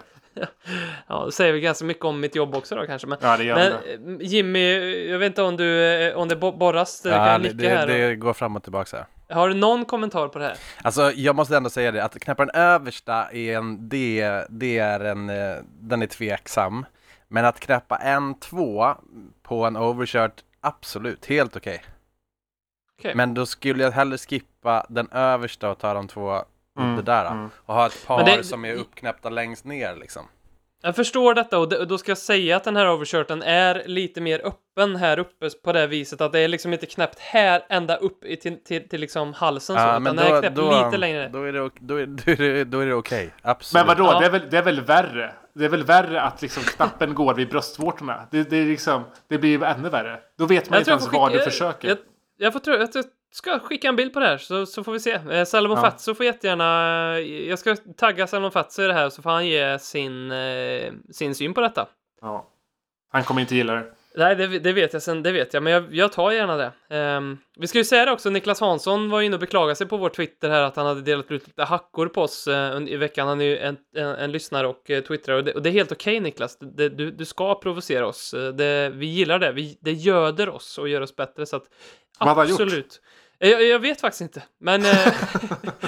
Ja, 1.07 1.25
det 1.27 1.33
säger 1.33 1.53
väl 1.53 1.61
ganska 1.61 1.85
mycket 1.85 2.05
om 2.05 2.21
mitt 2.21 2.35
jobb 2.37 2.55
också 2.55 2.75
då 2.77 2.87
kanske. 2.87 3.07
Men, 3.09 3.19
Ja, 3.23 3.37
det 3.37 3.45
gör 3.45 3.55
men 3.57 3.73
det. 4.17 4.23
eh, 4.25 4.29
Jimmy, 4.31 4.75
jag 5.11 5.19
vet 5.19 5.27
inte 5.27 5.43
om 5.43 5.57
du, 5.57 5.85
eh, 6.09 6.17
om 6.17 6.29
det 6.29 6.37
bo- 6.37 6.57
borras, 6.57 7.01
du 7.03 7.09
Ja, 7.09 7.17
kan 7.27 7.43
det, 7.43 7.53
nicka 7.55 7.69
här. 7.77 7.87
det, 7.87 8.09
det 8.09 8.17
går 8.17 8.33
fram 8.33 8.57
och 8.57 8.63
tillbaka 8.63 8.97
här. 8.97 9.37
Har 9.37 9.49
du 9.49 9.55
någon 9.55 9.85
kommentar 9.85 10.29
på 10.29 10.39
det 10.39 10.45
här? 10.45 10.57
Alltså 10.83 11.13
jag 11.13 11.37
måste 11.37 11.57
ändå 11.57 11.71
säga 11.71 11.93
det, 11.93 12.05
att 12.05 12.21
knäppa 12.21 12.45
den 12.47 12.55
översta 12.63 13.29
är 13.33 13.57
en, 13.57 13.89
det, 13.89 14.45
det 14.51 14.79
är 14.79 15.01
en, 15.01 15.31
eh, 15.31 15.57
den 15.81 16.03
är 16.03 16.07
tveksam. 16.07 16.87
Men 17.29 17.45
att 17.45 17.61
knäppa 17.61 17.97
en 17.97 18.41
två 18.41 18.87
på 19.43 19.65
en 19.65 19.77
overshirt, 19.77 20.33
absolut, 20.61 21.27
helt 21.27 21.57
okej. 21.57 21.83
Okej. 22.99 23.15
Men 23.15 23.35
då 23.35 23.47
skulle 23.47 23.85
jag 23.85 23.91
hellre 23.91 24.19
skippa 24.19 24.87
den 24.89 25.09
översta 25.13 25.71
och 25.71 25.79
ta 25.79 25.95
de 25.95 26.09
två 26.09 26.43
Mm, 26.79 26.91
under 26.91 27.03
där. 27.03 27.27
mm. 27.31 27.51
Och 27.67 27.75
ha 27.75 27.87
ett 27.87 28.07
par 28.07 28.17
Men 28.25 28.37
det- 28.39 28.45
som 28.45 28.65
är 28.65 28.75
uppknäppta 28.75 29.29
längst 29.31 29.65
ner 29.65 29.97
liksom. 29.97 30.23
Jag 30.83 30.97
förstår 30.97 31.35
detta 31.35 31.59
och 31.59 31.89
då 31.89 31.99
ska 31.99 32.11
jag 32.11 32.19
säga 32.19 32.57
att 32.57 32.65
den 32.65 32.77
här 32.77 32.93
overshirten 32.95 33.43
är 33.43 33.83
lite 33.87 34.21
mer 34.21 34.41
öppen 34.47 34.97
här 34.97 35.19
uppe 35.19 35.51
på 35.65 35.73
det 35.73 35.87
viset 35.87 36.21
att 36.21 36.33
det 36.33 36.39
är 36.41 36.49
liksom 36.49 36.73
inte 36.73 36.87
knäppt 36.87 37.19
här 37.19 37.63
ända 37.69 37.97
upp 37.97 38.25
i, 38.25 38.37
till, 38.37 38.65
till, 38.65 38.89
till 38.89 39.01
liksom 39.01 39.33
halsen 39.33 39.77
så, 39.77 39.83
utan 39.83 40.05
den 40.05 40.19
är 40.19 40.41
knäppt 40.41 40.57
lite 40.59 40.97
längre. 40.97 41.29
Då 41.29 41.43
är 41.43 41.53
det, 41.53 41.71
då 41.81 41.97
är, 42.01 42.07
då 42.07 42.33
är 42.33 42.37
det, 42.37 42.65
då 42.65 42.79
är 42.81 42.87
det 42.87 42.95
okej, 42.95 43.31
absolut. 43.43 43.87
Men 43.87 43.97
vadå, 43.97 44.13
Ja. 44.13 44.21
det, 44.21 44.27
är 44.27 44.31
väl, 44.31 44.51
det 44.51 44.59
är 44.59 44.63
väl 44.63 44.81
värre? 44.81 45.33
Det 45.55 45.65
är 45.65 45.69
väl 45.69 45.85
värre 45.85 46.23
att 46.23 46.43
liksom 46.43 46.63
knappen 46.63 47.15
går 47.15 47.35
vid 47.35 47.49
bröstvårtorna? 47.49 48.27
Det, 48.31 48.51
det, 48.51 48.57
är 48.57 48.67
liksom, 48.67 49.03
det 49.29 49.39
blir 49.39 49.51
ju 49.59 49.65
ännu 49.65 49.89
värre. 49.89 50.19
Då 50.39 50.47
vet 50.47 50.71
man 50.71 50.79
inte 50.79 50.91
ens 50.91 51.13
vad 51.13 51.33
du 51.33 51.39
försöker. 51.43 51.89
Jag, 51.89 51.99
jag, 52.39 52.53
får 52.53 52.61
tro, 52.61 52.75
jag 52.75 53.05
ska 53.33 53.59
skicka 53.59 53.89
en 53.89 53.97
bild 53.97 54.13
på 54.13 54.21
det 54.21 54.27
här 54.27 54.39
så, 54.39 54.67
så 54.67 54.85
får 54.85 54.93
vi 54.93 55.01
se. 55.01 55.21
Eh, 55.31 55.45
Salomon 55.45 55.77
Ja. 55.77 55.83
Fatso 55.83 56.15
får 56.15 56.27
jättegärna... 56.27 57.21
Jag 57.21 57.59
ska 57.59 57.77
tagga 57.97 58.27
Salomon 58.27 58.51
Fatso 58.53 58.83
i 58.83 58.87
det 58.87 58.93
här 58.95 59.11
så 59.11 59.23
får 59.23 59.31
han 59.31 59.47
ge 59.47 59.79
sin, 59.79 60.31
eh, 60.33 60.93
sin 61.13 61.35
syn 61.35 61.55
på 61.55 61.61
detta. 61.61 61.87
Ja. 62.21 62.49
Han 63.11 63.25
kommer 63.25 63.41
inte 63.41 63.55
gilla 63.57 63.75
det. 63.75 63.85
Nej, 64.17 64.37
det, 64.37 64.47
det 64.59 64.73
vet 64.73 64.93
jag 64.93 65.03
sen, 65.03 65.23
det 65.23 65.33
vet 65.33 65.55
jag, 65.55 65.63
men 65.63 65.73
jag, 65.73 65.95
jag 65.95 66.13
tar 66.13 66.31
gärna 66.31 66.57
det. 66.57 66.73
Ehm, 66.91 67.39
vi 67.59 67.67
ska 67.67 67.79
ju 67.79 67.85
säga 67.85 68.05
det 68.05 68.13
också, 68.13 68.31
Niklas 68.31 68.61
Hansson 68.61 69.11
var 69.11 69.21
inne 69.23 69.37
och 69.37 69.41
beklagade 69.41 69.77
sig 69.77 69.87
på 69.87 69.97
vår 69.97 70.09
Twitter 70.09 70.51
här 70.51 70.63
att 70.63 70.77
han 70.77 70.87
hade 70.87 71.01
delat 71.03 71.31
ut 71.31 71.47
lite 71.47 71.65
hackor 71.65 72.07
på 72.07 72.23
oss 72.23 72.47
eh, 72.49 72.77
un- 72.77 72.89
i 72.89 72.97
veckan. 72.97 73.29
Han 73.29 73.41
är 73.41 73.45
ju 73.45 73.59
en, 73.59 73.77
en, 73.97 74.07
en 74.09 74.33
lyssnare 74.33 74.67
och 74.67 74.91
uh, 74.91 75.01
twittrar 75.01 75.37
och 75.37 75.45
det, 75.45 75.53
och 75.53 75.63
det 75.63 75.69
är 75.69 75.73
helt 75.73 75.93
okej 75.93 76.21
Niklas. 76.21 76.59
Det, 76.59 76.89
du, 76.89 77.11
du 77.11 77.25
ska 77.25 77.55
provocera 77.55 78.07
oss. 78.07 78.35
Eh, 78.35 78.49
Det, 78.53 78.91
vi 78.95 79.07
gillar 79.07 79.39
det. 79.39 79.53
Vi, 79.53 79.79
det 79.81 79.93
göder 79.93 80.49
oss 80.49 80.79
och 80.79 80.89
gör 80.89 81.01
oss 81.01 81.17
bättre 81.17 81.47
så 81.47 81.57
att 81.57 81.65
Vad 82.19 82.29
har 82.29 82.35
han 82.37 82.49
gjort? 82.49 82.61
absolut. 82.61 83.01
Jag, 83.41 83.63
jag 83.63 83.79
vet 83.79 84.01
faktiskt 84.01 84.21
inte, 84.21 84.43
men 84.61 84.85
eh, 84.85 85.13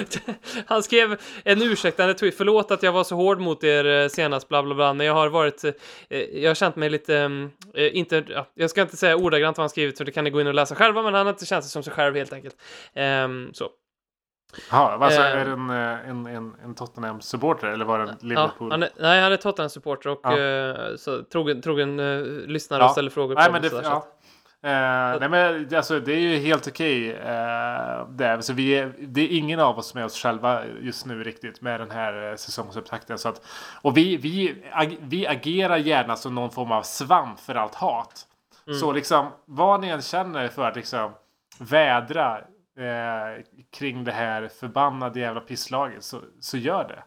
han 0.66 0.82
skrev 0.82 1.20
en 1.44 1.62
ursäktande 1.62 2.15
tweet. 2.15 2.35
Förlåt 2.36 2.70
att 2.70 2.82
jag 2.82 2.93
var 2.93 3.05
så 3.05 3.16
hård 3.16 3.40
mot 3.40 3.65
er 3.65 3.85
eh, 3.86 4.09
senast, 4.09 4.48
bla 4.48 4.62
bla 4.62 4.74
bla, 4.74 4.94
men 4.94 5.07
jag 5.07 5.15
har 5.15 5.28
varit, 5.28 5.65
eh, 5.65 6.19
jag 6.20 6.51
har 6.51 6.55
känt 6.55 6.77
mig 6.77 6.90
lite, 6.90 7.19
mm, 7.19 7.51
eh, 7.74 7.97
inte, 7.97 8.24
ja, 8.28 8.47
jag 8.55 8.70
ska 8.70 8.82
inte 8.82 8.97
säga 8.97 9.16
ordagrant 9.16 9.57
vad 9.59 9.62
han 9.62 9.70
skrivit, 9.70 9.98
för 9.98 10.05
det 10.05 10.12
kan 10.12 10.24
ni 10.24 10.31
gå 10.31 10.40
in 10.40 10.47
och 10.47 10.55
läsa 10.55 10.74
själva, 10.74 11.02
men 11.02 11.15
han 11.15 11.27
har 11.27 11.32
inte 11.32 11.47
känt 11.47 11.65
sig 11.65 11.70
som 11.70 11.82
sig 11.82 11.93
själv 11.93 12.16
helt 12.16 12.32
enkelt. 12.32 12.57
Ehm, 12.94 13.51
så. 13.52 13.70
Jaha, 14.70 15.05
alltså, 15.05 15.20
Eh. 15.20 15.27
är 15.27 15.44
det 15.44 15.51
en, 15.52 15.70
en, 15.70 16.27
en, 16.27 16.55
en 16.65 16.74
Tottenham-supporter 16.74 17.66
eller 17.66 17.85
var 17.85 17.98
det 17.98 18.05
en 18.05 18.09
Ja, 18.20 18.27
Liverpool? 18.28 18.70
han 18.70 18.82
är, 18.82 18.90
nej, 18.98 19.20
han 19.20 19.32
är 19.32 19.36
Tottenham-supporter 19.36 20.11
och 20.11 20.20
Ja. 20.23 20.97
så 20.98 21.23
trogen, 21.23 21.62
trogen 21.62 21.97
lyssnare 22.47 22.81
Ja. 22.82 22.86
och 22.86 22.93
ställer 22.93 23.11
frågor 23.11 23.35
Nej, 23.35 23.47
på 23.47 23.52
men 23.52 23.62
det. 23.62 23.66
det, 23.69 23.70
sådär, 23.70 23.82
så 23.85 23.90
ja. 23.90 23.97
att- 23.97 24.16
nej 25.20 25.28
men 25.28 25.74
alltså, 25.77 26.01
det 26.01 26.12
är 26.12 26.19
ju 26.20 26.37
helt 26.37 26.69
okej. 26.69 27.12
eh, 27.12 28.09
det. 28.09 28.43
Så 28.43 28.53
vi 28.53 28.73
är, 28.78 28.93
det 28.99 29.20
är 29.20 29.39
ingen 29.39 29.61
av 29.61 29.78
oss 29.78 29.87
som 29.89 30.01
är 30.01 30.05
oss 30.05 30.23
själva 30.23 30.66
just 30.81 31.07
nu 31.07 31.24
riktigt 31.24 31.61
med 31.61 31.81
den 31.81 31.91
här 31.91 32.31
eh, 32.31 32.37
säsongsupptakten. 32.37 33.19
Så 33.19 33.28
att, 33.28 33.43
och 33.82 33.97
vi, 33.97 34.16
vi, 34.16 34.65
ag, 34.73 34.97
vi 35.01 35.27
agerar 35.27 35.77
gärna 35.77 36.16
som 36.16 36.35
någon 36.35 36.51
form 36.51 36.73
av 36.73 36.82
svamp 36.82 37.41
för 37.41 37.55
allt 37.55 37.74
hat. 37.74 38.27
Mm. 38.66 38.78
Så 38.78 38.93
liksom 38.93 39.31
vad 39.45 39.81
ni 39.81 39.89
än 39.89 40.03
känner 40.03 40.49
för 40.49 40.69
att 40.69 40.77
liksom 40.77 41.12
vädra 41.59 42.39
eh, 42.78 43.45
kring 43.73 44.05
det 44.05 44.12
här 44.12 44.49
förbannade 44.49 45.20
jävla 45.20 45.41
pisslaget 45.41 46.05
så, 46.05 46.20
så 46.41 46.57
gör 46.57 46.89
det. 46.89 47.03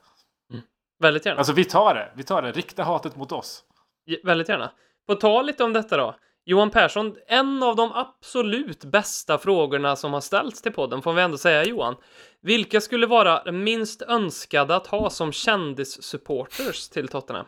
Väldigt 0.99 1.25
gärna. 1.25 1.38
Alltså 1.38 1.53
vi 1.53 1.65
tar 1.65 1.95
det. 1.95 2.11
Vi 2.15 2.23
tar 2.23 2.41
det. 2.41 2.51
Rikta 2.51 2.84
hatet 2.84 3.15
mot 3.15 3.31
oss. 3.31 3.63
J- 4.05 4.21
Väldigt 4.23 4.49
gärna. 4.49 4.71
På 5.07 5.15
tal 5.15 5.45
lite 5.45 5.63
om 5.63 5.73
detta 5.73 5.97
då. 5.97 6.15
Johan 6.45 6.69
Persson, 6.69 7.15
en 7.27 7.63
av 7.63 7.75
de 7.75 7.91
absolut 7.91 8.85
bästa 8.85 9.37
frågorna 9.37 9.95
som 9.95 10.13
har 10.13 10.21
ställts 10.21 10.61
till 10.61 10.71
podden 10.71 11.01
får 11.01 11.13
vi 11.13 11.21
ändå 11.21 11.37
säga 11.37 11.63
Johan. 11.63 11.95
Vilka 12.41 12.81
skulle 12.81 13.07
vara 13.07 13.51
minst 13.51 14.01
önskade 14.01 14.75
att 14.75 14.87
ha 14.87 15.09
som 15.09 15.31
kändissupporters 15.31 16.89
till 16.89 17.07
Tottenham? 17.07 17.45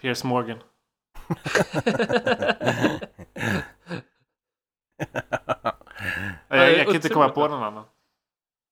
Piers 0.00 0.24
Morgan. 0.24 0.58
jag, 6.48 6.72
jag 6.72 6.86
kan 6.86 6.94
inte 6.94 7.08
komma 7.08 7.28
på 7.28 7.48
någon 7.48 7.62
annan. 7.62 7.84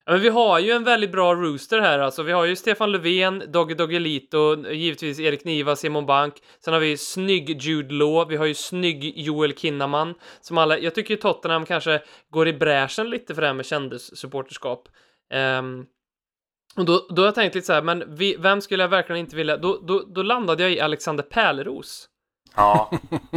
Ja, 0.04 0.12
men 0.12 0.20
vi 0.20 0.28
har 0.28 0.58
ju 0.58 0.70
en 0.72 0.84
väldigt 0.84 1.12
bra 1.12 1.34
rooster 1.34 1.80
här 1.80 1.98
alltså. 1.98 2.22
Vi 2.22 2.32
har 2.32 2.44
ju 2.44 2.56
Stefan 2.56 2.92
Löfven, 2.92 3.42
Dogge 3.48 3.74
Doggelito, 3.74 4.70
givetvis 4.70 5.20
Erik 5.20 5.44
Niva, 5.44 5.76
Simon 5.76 6.06
Bank. 6.06 6.34
Sen 6.64 6.74
har 6.74 6.80
vi 6.80 6.96
snygg 6.96 7.62
Jude 7.62 7.94
Law, 7.94 8.28
vi 8.28 8.36
har 8.36 8.46
ju 8.46 8.54
snygg 8.54 9.18
Joel 9.18 9.54
Kinnaman. 9.54 10.14
Som 10.40 10.58
alla, 10.58 10.78
jag 10.78 10.94
tycker 10.94 11.14
ju 11.14 11.20
Tottenham 11.20 11.66
kanske 11.66 12.02
går 12.30 12.48
i 12.48 12.52
bräschen 12.52 13.10
lite 13.10 13.34
för 13.34 13.42
det 13.42 13.46
här 13.46 13.54
med 13.54 13.66
kändissupporterskap. 13.66 14.88
Ehm, 15.30 15.84
och 16.76 16.84
då, 16.84 17.06
då 17.10 17.22
har 17.22 17.26
jag 17.26 17.34
tänkt 17.34 17.54
lite 17.54 17.66
så 17.66 17.72
här, 17.72 17.82
men 17.82 18.04
vi, 18.16 18.36
vem 18.38 18.60
skulle 18.60 18.82
jag 18.82 18.88
verkligen 18.88 19.20
inte 19.20 19.36
vilja... 19.36 19.56
Då, 19.56 19.80
då, 19.86 20.04
då 20.14 20.22
landade 20.22 20.62
jag 20.62 20.72
i 20.72 20.80
Alexander 20.80 21.24
Pärleros. 21.24 22.08
Ja, 22.56 22.90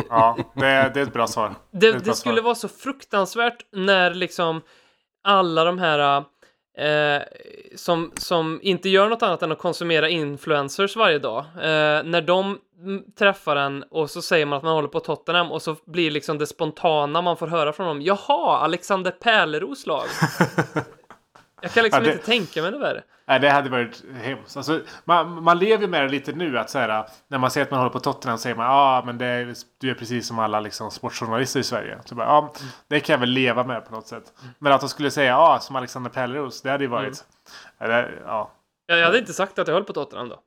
ja 0.10 0.38
det, 0.56 0.92
det 0.94 1.00
är 1.00 1.04
ett 1.04 1.14
bra 1.14 1.28
svar. 1.28 1.56
Det, 1.72 1.92
det 1.92 2.04
bra 2.04 2.14
skulle 2.14 2.36
svar. 2.36 2.44
vara 2.44 2.56
så 2.56 2.68
fruktansvärt 2.68 3.66
när 3.72 4.14
liksom 4.14 4.62
alla 5.24 5.64
de 5.64 5.80
här 5.80 6.24
eh, 6.78 7.22
som, 7.76 8.12
som 8.16 8.60
inte 8.64 8.90
gör 8.90 9.10
något 9.10 9.24
annat 9.24 9.42
än 9.42 9.52
att 9.52 9.58
konsumera 9.58 10.10
influencers 10.10 10.96
varje 10.96 11.20
dag, 11.20 11.46
eh, 11.56 12.04
när 12.04 12.22
de 12.22 12.60
träffar 13.20 13.56
en 13.56 13.84
och 13.84 14.10
så 14.10 14.22
säger 14.22 14.46
man 14.46 14.58
att 14.58 14.64
man 14.64 14.74
håller 14.74 14.88
på 14.88 15.00
Tottenham 15.00 15.52
och 15.52 15.62
så 15.62 15.76
blir 15.86 16.12
liksom 16.12 16.38
det 16.38 16.48
spontana 16.48 17.22
man 17.22 17.38
får 17.38 17.48
höra 17.48 17.74
från 17.74 17.88
dem, 17.88 18.02
jaha, 18.02 18.58
Alexander 18.58 19.12
Pärleros 19.12 19.86
lag. 19.86 20.06
Jag 21.64 21.72
kan 21.72 21.84
liksom 21.84 22.04
Ja, 22.04 22.08
det- 22.10 22.14
inte 22.14 22.26
tänka 22.26 22.62
mig 22.62 22.72
det 22.72 22.78
värre. 22.78 23.04
Nej, 23.26 23.40
det 23.40 23.50
hade 23.50 23.70
varit 23.70 24.04
hemskt. 24.22 24.58
Alltså, 24.58 24.82
man, 25.06 25.44
man 25.44 25.60
lever 25.60 25.88
med 25.88 26.04
det 26.04 26.10
lite 26.10 26.32
nu. 26.32 26.58
att 26.60 26.70
så 26.70 26.80
här, 26.80 27.06
När 27.28 27.38
man 27.38 27.52
säger 27.52 27.66
att 27.66 27.72
man 27.72 27.80
håller 27.80 27.92
på 27.92 28.00
Tottenham 28.00 28.38
säger 28.38 28.56
man 28.56 28.66
ah, 28.70 29.04
men 29.06 29.22
är, 29.22 29.54
du 29.80 29.90
är 29.90 29.94
precis 29.94 30.28
som 30.28 30.40
alla 30.40 30.60
liksom, 30.60 30.92
sportjournalister 30.92 31.60
i 31.60 31.64
Sverige. 31.64 31.98
Så 32.06 32.16
bara, 32.16 32.28
ja, 32.28 32.54
det 32.88 33.00
kan 33.00 33.14
jag 33.14 33.20
väl 33.20 33.30
leva 33.30 33.64
med 33.64 33.86
på 33.86 33.96
något 33.96 34.08
sätt. 34.08 34.24
Men 34.60 34.74
att 34.74 34.82
de 34.82 34.90
skulle 34.90 35.12
säga 35.12 35.30
ja, 35.30 35.60
som 35.62 35.76
Alexander 35.76 36.10
Pärleros, 36.10 36.62
det 36.62 36.70
hade 36.70 36.84
ju 36.84 36.90
varit... 36.90 37.26
Ja, 37.78 37.88
det, 37.88 38.10
ja. 38.26 38.52
Jag, 38.86 39.06
hade 39.06 39.20
inte 39.20 39.34
sagt 39.34 39.60
att 39.60 39.68
jag 39.68 39.76
höll 39.76 39.84
på 39.84 39.94
Tottenham 39.94 40.30
då. 40.30 40.40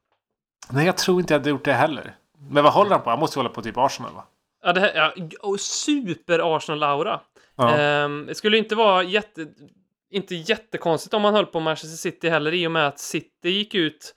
Nej, 0.71 0.87
jag 0.87 0.97
tror 0.97 1.21
inte 1.21 1.35
jag 1.35 1.41
hade 1.41 1.51
gjort 1.51 1.65
det 1.65 1.73
heller. 1.73 2.15
Men 2.51 2.65
vad 2.65 2.73
håller 2.73 2.91
han 2.91 3.01
på? 3.03 3.11
Han 3.11 3.19
måste 3.19 3.39
ju 3.39 3.43
hålla 3.43 3.55
på 3.55 3.63
typ 3.63 3.77
Arsenal 3.79 4.13
va? 4.13 4.25
Ja, 4.63 4.73
det 4.73 4.81
här, 4.81 5.13
ja, 5.43 5.57
super 5.59 6.57
Arsenal-aura. 6.57 7.21
Ja. 7.57 7.77
Ehm, 7.77 8.27
det 8.27 8.35
skulle 8.35 8.59
inte 8.59 8.75
vara 8.75 9.03
jätte, 9.03 9.47
inte 10.11 10.35
jättekonstigt 10.35 11.15
om 11.15 11.23
man 11.23 11.35
höll 11.35 11.47
på 11.47 11.61
Manchester 11.61 11.97
City 11.97 12.29
heller 12.29 12.55
i 12.55 12.67
och 12.67 12.71
med 12.71 12.87
att 12.87 12.99
City 12.99 13.51
gick 13.51 13.75
ut 13.75 14.15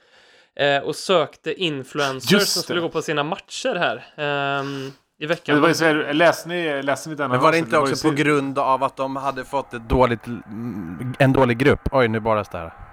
eh, 0.56 0.78
och 0.84 0.96
sökte 0.96 1.54
influencers 1.54 2.48
som 2.48 2.64
skulle 2.64 2.82
gå 2.82 2.90
på 2.90 3.02
sina 3.02 3.24
matcher 3.24 3.76
här 3.76 4.06
ehm, 4.18 4.92
i 5.20 5.26
veckan. 5.26 5.56
Men 5.56 5.56
det 5.56 5.62
var 5.62 5.68
ju 5.70 6.06
så 6.08 6.14
läste 6.14 6.50
ni, 6.50 6.82
läste 6.84 7.10
ni 7.10 7.16
den 7.16 7.32
Men 7.32 7.40
var 7.40 7.52
det 7.52 7.58
inte 7.58 7.78
också 7.78 7.96
så- 7.96 8.10
på 8.10 8.16
grund 8.16 8.60
av 8.60 8.84
att 8.84 8.98
de 8.98 9.16
hade 9.16 9.46
fått 9.46 9.74
ett 9.74 9.90
dåligt, 9.90 10.28
mm, 10.28 11.14
en 11.20 11.34
dålig 11.34 11.58
grupp? 11.58 11.82
Oj, 11.92 12.08
nu 12.08 12.20
bara 12.20 12.44
det 12.44 12.58
här. 12.58 12.74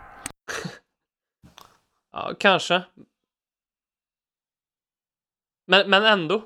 Ja, 2.13 2.33
kanske. 2.39 2.83
Men, 5.67 5.91
men 5.91 6.05
ändå. 6.05 6.43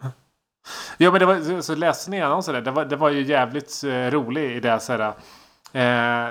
Ja 0.98 1.10
men 1.10 1.20
det 1.20 1.26
var, 1.26 1.40
så- 1.40 1.62
så 1.62 1.74
läste 1.74 2.10
ni 2.10 2.20
annonsen 2.20 2.54
där? 2.54 2.60
Det 2.62 2.70
var, 2.70 2.84
det 2.84 2.96
var 2.96 3.10
ju 3.10 3.22
jävligt 3.22 3.84
eh, 3.84 4.10
rolig 4.10 4.56
i 4.56 4.60
det 4.60 4.80
så 4.80 4.92
här. 4.92 5.14
Eh, 5.72 6.28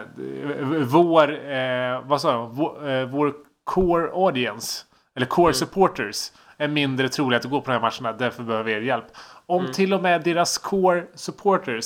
vår, 0.85 1.51
eh, 1.51 2.01
vad 2.05 2.21
sa 2.21 2.31
de? 2.33 2.55
Vår, 2.55 2.89
eh, 2.89 3.05
vår 3.05 3.33
core 3.63 4.11
audience. 4.11 4.85
Eller 5.15 5.25
core 5.25 5.53
supporters. 5.53 6.31
Är 6.57 6.67
mindre 6.67 7.09
troliga 7.09 7.39
att 7.39 7.45
gå 7.45 7.61
på 7.61 7.71
de 7.71 7.71
här 7.71 7.81
matcherna. 7.81 8.17
Därför 8.17 8.43
behöver 8.43 8.63
vi 8.63 8.71
er 8.71 8.81
hjälp. 8.81 9.05
Om 9.45 9.71
till 9.71 9.93
och 9.93 10.01
med 10.01 10.23
deras 10.23 10.57
core 10.57 11.05
supporters 11.13 11.85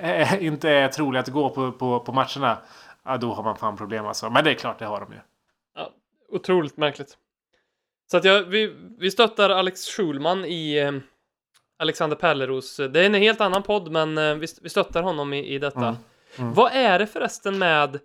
eh, 0.00 0.44
inte 0.46 0.70
är 0.70 0.88
troliga 0.88 1.20
att 1.20 1.28
gå 1.28 1.48
på, 1.50 1.72
på, 1.72 2.00
på 2.00 2.12
matcherna. 2.12 2.58
Ja, 3.04 3.16
då 3.16 3.32
har 3.32 3.42
man 3.42 3.56
fan 3.56 3.76
problem 3.76 4.06
alltså. 4.06 4.30
Men 4.30 4.44
det 4.44 4.50
är 4.50 4.54
klart, 4.54 4.78
det 4.78 4.84
har 4.84 5.00
de 5.00 5.12
ju. 5.12 5.18
Ja, 5.74 5.90
otroligt 6.28 6.76
märkligt. 6.76 7.16
Så 8.10 8.16
att 8.16 8.24
jag, 8.24 8.42
vi, 8.42 8.74
vi 8.98 9.10
stöttar 9.10 9.50
Alex 9.50 9.86
Schulman 9.86 10.44
i 10.44 10.78
eh, 10.78 10.92
Alexander 11.78 12.16
Pärleros. 12.16 12.76
Det 12.76 13.00
är 13.00 13.06
en 13.06 13.14
helt 13.14 13.40
annan 13.40 13.62
podd, 13.62 13.90
men 13.90 14.18
eh, 14.18 14.34
vi, 14.34 14.46
vi 14.62 14.68
stöttar 14.68 15.02
honom 15.02 15.32
i, 15.32 15.54
i 15.54 15.58
detta. 15.58 15.86
Mm. 15.86 15.96
Mm. 16.38 16.54
Vad 16.54 16.72
är 16.72 16.98
det 16.98 17.06
förresten 17.06 17.58
med 17.58 17.98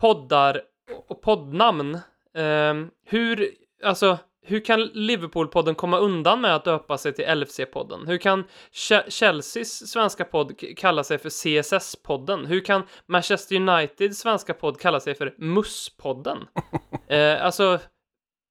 poddar 0.00 0.60
och 1.08 1.22
poddnamn? 1.22 1.98
Ehm, 2.34 2.90
hur, 3.06 3.50
alltså, 3.84 4.18
hur 4.46 4.60
kan 4.64 4.80
Liverpool-podden 4.80 5.74
komma 5.74 5.98
undan 5.98 6.40
med 6.40 6.54
att 6.54 6.64
döpa 6.64 6.98
sig 6.98 7.12
till 7.14 7.24
LFC-podden? 7.24 8.06
Hur 8.06 8.18
kan 8.18 8.44
Che- 8.72 9.10
Chelseas 9.10 9.90
svenska 9.90 10.24
podd 10.24 10.52
kalla 10.76 11.04
sig 11.04 11.18
för 11.18 11.28
CSS-podden? 11.28 12.46
Hur 12.46 12.60
kan 12.64 12.82
Manchester 13.06 13.56
Uniteds 13.56 14.18
svenska 14.20 14.54
podd 14.54 14.80
kalla 14.80 15.00
sig 15.00 15.14
för 15.14 15.34
MUS-podden? 15.38 16.38
eh, 17.08 17.44
alltså, 17.44 17.78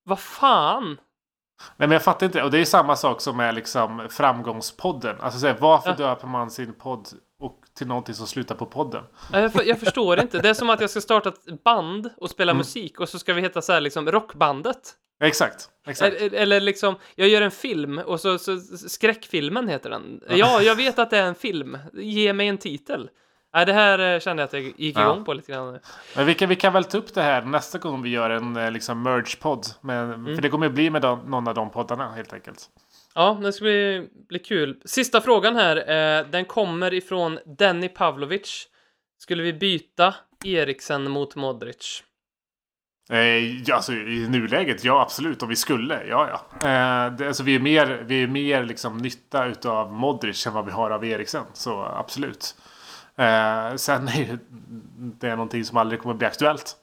vad 0.03 0.19
fan? 0.19 0.85
Nej 1.77 1.87
men 1.87 1.91
jag 1.91 2.03
fattar 2.03 2.25
inte. 2.25 2.43
Och 2.43 2.51
det 2.51 2.59
är 2.59 2.65
samma 2.65 2.95
sak 2.95 3.21
som 3.21 3.37
med 3.37 3.55
liksom 3.55 4.07
framgångspodden. 4.09 5.15
Alltså 5.21 5.39
så 5.39 5.47
här, 5.47 5.57
varför 5.59 5.89
Ja. 5.89 5.95
döper 5.95 6.27
man 6.27 6.51
sin 6.51 6.73
podd 6.73 7.07
till 7.81 7.87
någonting 7.87 8.15
som 8.15 8.27
slutar 8.27 8.55
på 8.55 8.65
podden? 8.65 9.03
Jag, 9.33 9.53
för, 9.53 9.63
jag 9.63 9.79
förstår 9.79 10.19
inte. 10.19 10.39
Det 10.39 10.49
är 10.49 10.53
som 10.53 10.69
att 10.69 10.81
jag 10.81 10.89
ska 10.89 11.01
starta 11.01 11.29
ett 11.29 11.63
band 11.63 12.09
och 12.17 12.29
spela 12.29 12.51
Mm. 12.51 12.57
musik 12.57 12.99
och 12.99 13.09
så 13.09 13.19
ska 13.19 13.33
vi 13.33 13.41
heta 13.41 13.61
så 13.61 13.73
här 13.73 13.81
liksom 13.81 14.11
rockbandet. 14.11 14.93
Exakt. 15.23 15.69
exakt. 15.87 16.15
Eller, 16.15 16.33
eller 16.39 16.59
liksom, 16.59 16.95
jag 17.15 17.27
gör 17.27 17.41
en 17.41 17.51
film 17.51 17.97
och 17.99 18.19
så, 18.19 18.37
så 18.39 18.57
skräckfilmen 18.89 19.67
heter 19.67 19.89
den. 19.89 20.21
Ja, 20.29 20.61
jag 20.61 20.75
vet 20.75 20.99
att 20.99 21.09
det 21.09 21.17
är 21.17 21.25
en 21.25 21.35
film. 21.35 21.77
Ge 21.93 22.33
mig 22.33 22.47
en 22.47 22.57
titel. 22.57 23.09
Nej, 23.53 23.65
det 23.65 23.73
här 23.73 23.99
eh, 24.13 24.19
kände 24.19 24.41
jag 24.41 24.47
att 24.47 24.53
jag 24.53 24.61
gick 24.77 24.97
Ja. 24.97 25.01
igång 25.01 25.25
på 25.25 25.33
lite 25.33 25.51
grann. 25.51 25.79
Men 26.15 26.25
vi 26.25 26.33
kan, 26.33 26.49
vi 26.49 26.55
kan 26.55 26.73
väl 26.73 26.83
ta 26.83 26.97
upp 26.97 27.13
det 27.13 27.21
här 27.21 27.41
nästa 27.41 27.77
gång 27.77 28.01
vi 28.01 28.09
gör 28.09 28.29
en 28.29 28.57
eh, 28.57 28.71
liksom 28.71 29.03
merge-podd. 29.07 29.65
Mm. 29.83 30.35
För 30.35 30.41
det 30.41 30.49
kommer 30.49 30.69
bli 30.69 30.89
med 30.89 31.01
de, 31.01 31.19
någon 31.19 31.47
av 31.47 31.53
de 31.53 31.69
poddarna 31.69 32.11
helt 32.11 32.33
enkelt. 32.33 32.65
Ja, 33.15 33.39
det 33.41 33.53
ska 33.53 33.63
bli, 33.63 34.09
bli 34.29 34.39
kul. 34.39 34.81
Sista 34.85 35.21
frågan 35.21 35.55
här, 35.55 35.77
eh, 35.77 36.25
den 36.27 36.45
kommer 36.45 36.93
ifrån 36.93 37.39
Denny 37.57 37.89
Pavlovic. 37.89 38.67
Skulle 39.17 39.43
vi 39.43 39.53
byta 39.53 40.15
Eriksen 40.45 41.11
mot 41.11 41.35
Modric? 41.35 42.03
Eh, 43.09 43.75
alltså, 43.75 43.93
I 43.93 44.27
nuläget, 44.29 44.83
ja 44.83 45.01
absolut. 45.01 45.43
Om 45.43 45.49
vi 45.49 45.55
skulle, 45.55 46.03
ja 46.05 46.29
ja. 46.29 46.67
Eh, 46.69 47.13
det, 47.13 47.27
alltså, 47.27 47.43
vi 47.43 47.55
är 47.55 47.59
mer, 47.59 48.03
vi 48.05 48.23
är 48.23 48.27
mer 48.27 48.63
liksom, 48.63 48.97
nytta 48.97 49.45
utav 49.45 49.93
Modric 49.93 50.47
än 50.47 50.53
vad 50.53 50.65
vi 50.65 50.71
har 50.71 50.91
av 50.91 51.05
Eriksen. 51.05 51.45
Så 51.53 51.83
absolut. 51.83 52.55
Eh, 53.15 53.75
sen 53.75 54.07
är 54.07 54.19
ju 54.19 54.37
det 55.19 55.27
är 55.27 55.35
någonting 55.35 55.65
som 55.65 55.77
aldrig 55.77 56.01
kommer 56.01 56.15
bli 56.15 56.27
aktuellt. 56.27 56.75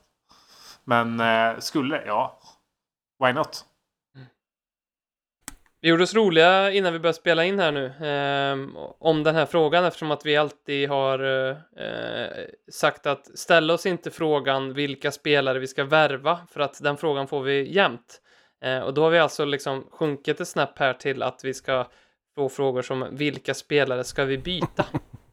Men 0.83 1.19
eh, 1.19 1.59
skulle, 1.59 2.03
ja. 2.05 2.39
Why 3.23 3.33
not? 3.33 3.65
Vi 5.81 5.89
gjorde 5.89 6.03
oss 6.03 6.13
roliga 6.13 6.71
innan 6.71 6.93
vi 6.93 6.99
började 6.99 7.17
spela 7.17 7.45
in 7.45 7.59
här 7.59 7.71
nu 7.71 7.85
eh, 7.85 8.83
om 8.99 9.23
den 9.23 9.35
här 9.35 9.45
frågan 9.45 9.85
eftersom 9.85 10.11
att 10.11 10.25
vi 10.25 10.37
alltid 10.37 10.89
har 10.89 11.19
eh, 11.77 12.27
sagt 12.71 13.05
att 13.05 13.39
ställa 13.39 13.73
oss 13.73 13.85
inte 13.85 14.11
frågan 14.11 14.73
vilka 14.73 15.11
spelare 15.11 15.59
vi 15.59 15.67
ska 15.67 15.83
värva 15.83 16.39
för 16.51 16.59
att 16.59 16.83
den 16.83 16.97
frågan 16.97 17.27
får 17.27 17.41
vi 17.41 17.73
jämt. 17.73 18.21
Eh, 18.61 18.79
och 18.79 18.93
då 18.93 19.03
har 19.03 19.09
vi 19.09 19.19
alltså 19.19 19.45
liksom 19.45 19.87
sjunkit 19.91 20.41
ett 20.41 20.47
snäpp 20.47 20.79
här 20.79 20.93
till 20.93 21.23
att 21.23 21.41
vi 21.43 21.53
ska 21.53 21.87
få 22.35 22.49
frågor 22.49 22.81
som 22.81 23.07
vilka 23.11 23.53
spelare 23.53 24.03
ska 24.03 24.25
vi 24.25 24.37
byta? 24.37 24.85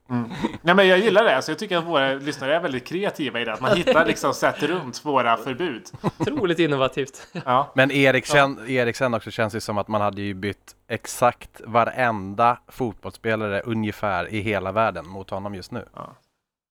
Nej, 0.63 0.75
men 0.75 0.89
jag 0.89 0.99
gillar 0.99 1.25
det. 1.25 1.37
Alltså, 1.37 1.51
jag 1.51 1.59
tycker 1.59 1.77
att 1.79 1.85
våra 1.85 2.13
lyssnare 2.15 2.57
är 2.57 2.61
väldigt 2.61 2.87
kreativa 2.87 3.41
i 3.41 3.45
det. 3.45 3.53
Att 3.53 3.61
man 3.61 3.77
hittar 3.77 4.07
liksom 4.07 4.35
sätt 4.35 4.63
runt 4.63 5.05
våra 5.05 5.37
förbud. 5.37 5.83
Otroligt 6.19 6.59
innovativt. 6.59 7.27
Ja. 7.45 7.73
Men 7.75 7.91
Eriksen, 7.91 8.59
Eriksen 8.69 9.15
också 9.15 9.31
känns 9.31 9.53
det 9.53 9.61
som 9.61 9.79
att 9.79 9.89
man 9.89 10.01
hade 10.01 10.23
ju 10.23 10.35
bytt 10.35 10.77
exakt 10.89 11.61
varenda 11.65 12.59
fotbollsspelare 12.69 13.61
ungefär 13.61 14.29
i 14.35 14.41
hela 14.41 14.73
världen 14.73 15.07
mot 15.07 15.31
honom 15.31 15.55
just 15.55 15.73
nu. 15.73 15.89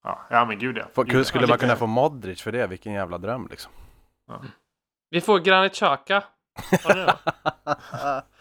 Ja, 0.03 0.25
ja 0.29 0.45
men 0.45 0.59
gud 0.59 0.77
ja. 0.77 0.83
Få- 0.93 1.03
Gud, 1.03 1.27
Skulle 1.27 1.43
ja. 1.43 1.49
man 1.49 1.57
kunna 1.57 1.75
få 1.75 1.87
Modric 1.87 2.41
för 2.41 2.51
det? 2.51 2.67
Vilken 2.67 2.93
jävla 2.93 3.17
dröm 3.17 3.47
liksom. 3.51 3.71
Vi 5.09 5.21
får 5.21 5.39
Granit 5.39 5.73
Xhaka. 5.73 6.23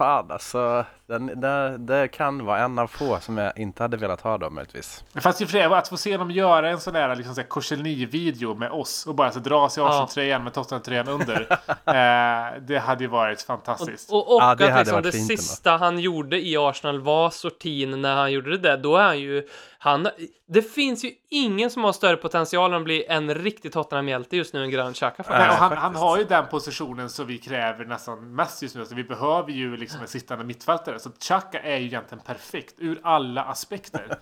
Fan 0.00 0.30
alltså, 0.30 0.84
den, 1.06 1.40
det, 1.40 1.78
det 1.78 2.08
kan 2.08 2.44
vara 2.44 2.58
en 2.58 2.78
av 2.78 2.86
få 2.86 3.20
som 3.20 3.38
jag 3.38 3.58
inte 3.58 3.82
hade 3.82 3.96
velat 3.96 4.20
ha 4.20 4.38
då 4.38 4.50
möjligtvis. 4.50 5.04
Fast 5.14 5.40
i 5.40 5.44
och 5.44 5.48
för 5.48 5.58
sig, 5.58 5.64
att 5.64 5.88
få 5.88 5.96
se 5.96 6.16
dem 6.16 6.30
göra 6.30 6.70
en 6.70 6.80
sån 6.80 6.94
där 6.94 7.16
liksom, 7.16 7.34
så 7.34 7.40
här 7.40 7.48
Korselny-video 7.48 8.54
med 8.54 8.70
oss 8.70 9.06
och 9.06 9.14
bara 9.14 9.30
så 9.32 9.38
dra 9.38 9.68
sig 9.68 9.82
Ja. 9.82 9.88
Arsenal-tröjan 9.88 10.44
med 10.44 10.52
Tottenham-tröjan 10.52 11.08
under. 11.08 11.40
eh, 11.68 12.60
det 12.60 12.78
hade 12.78 13.04
ju 13.04 13.10
varit 13.10 13.42
fantastiskt. 13.42 14.10
Och, 14.12 14.34
och 14.34 14.42
Ja, 14.42 14.54
det 14.54 14.72
att 14.72 14.78
liksom 14.78 15.02
det 15.02 15.12
fint 15.12 15.30
ändå. 15.30 15.42
sista 15.42 15.76
han 15.76 15.98
gjorde 15.98 16.46
i 16.46 16.56
Arsenal 16.56 17.00
var 17.00 17.30
sortin 17.30 18.02
när 18.02 18.14
han 18.16 18.32
gjorde 18.32 18.50
det 18.50 18.58
där. 18.58 18.76
Då 18.76 18.96
är 18.96 19.04
han 19.04 19.20
ju... 19.20 19.48
Han, 19.82 20.08
det 20.48 20.62
finns 20.62 21.04
ju 21.04 21.10
ingen 21.30 21.70
som 21.70 21.84
har 21.84 21.92
större 21.92 22.16
potential 22.16 22.72
än 22.72 22.78
att 22.78 22.84
bli 22.84 23.04
en 23.08 23.34
riktig 23.34 23.72
Tottenham-hjälte 23.72 24.36
just 24.36 24.54
nu 24.54 24.64
än 24.64 24.70
Granit 24.70 24.96
Xhaka. 24.96 25.24
Nej, 25.28 25.38
faktiskt. 25.38 25.50
och 25.50 25.68
han, 25.68 25.76
han 25.78 25.96
har 25.96 26.18
ju 26.18 26.24
den 26.24 26.46
positionen 26.46 27.10
som 27.10 27.26
vi 27.26 27.38
kräver 27.38 27.84
nästan 27.84 28.34
mest 28.34 28.62
just 28.62 28.76
nu. 28.76 28.84
Så 28.84 28.94
vi 28.94 29.04
behöver 29.04 29.50
ju 29.50 29.76
liksom 29.76 30.00
en 30.00 30.08
sittande 30.08 30.44
mittfältare. 30.44 30.98
Så 30.98 31.10
Xhaka 31.10 31.60
är 31.60 31.76
ju 31.76 31.86
egentligen 31.86 32.24
perfekt 32.24 32.74
ur 32.78 33.00
alla 33.02 33.42
aspekter. 33.42 34.18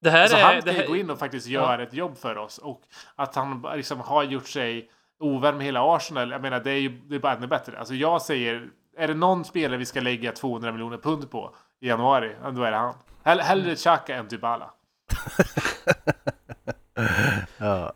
Det 0.00 0.10
här 0.10 0.22
Alltså 0.22 0.36
är... 0.36 0.42
han 0.42 0.62
kan 0.62 0.74
ju 0.74 0.86
gå 0.86 0.96
in 0.96 1.10
och 1.10 1.18
faktiskt 1.18 1.46
göra 1.46 1.82
ett 1.82 1.94
jobb 1.94 2.18
för 2.18 2.38
oss. 2.38 2.58
Och 2.58 2.82
att 3.16 3.34
han 3.34 3.66
liksom 3.74 4.00
har 4.00 4.22
gjort 4.24 4.48
sig 4.48 4.90
ovän 5.20 5.56
med 5.56 5.66
hela 5.66 5.96
Arsenal. 5.96 6.30
Jag 6.30 6.42
menar, 6.42 6.60
det 6.60 6.70
är 6.70 6.80
ju 6.80 6.88
det 6.88 7.14
är 7.14 7.18
bara 7.18 7.36
ännu 7.36 7.46
bättre. 7.46 7.78
Alltså 7.78 7.94
jag 7.94 8.22
säger, 8.22 8.68
är 8.96 9.08
det 9.08 9.14
någon 9.14 9.44
spelare 9.44 9.78
vi 9.78 9.86
ska 9.86 10.00
lägga 10.00 10.32
200 10.32 10.72
miljoner 10.72 10.98
pund 10.98 11.30
på 11.30 11.54
i 11.80 11.88
januari, 11.88 12.36
ja, 12.42 12.50
då 12.50 12.62
är 12.62 12.70
det 12.70 12.76
han. 12.76 12.94
Hell, 13.24 13.40
hellre 13.40 13.76
Xhaka 13.76 14.14
än 14.14 14.28
Dybala. 14.28 14.70
Ja. 17.58 17.92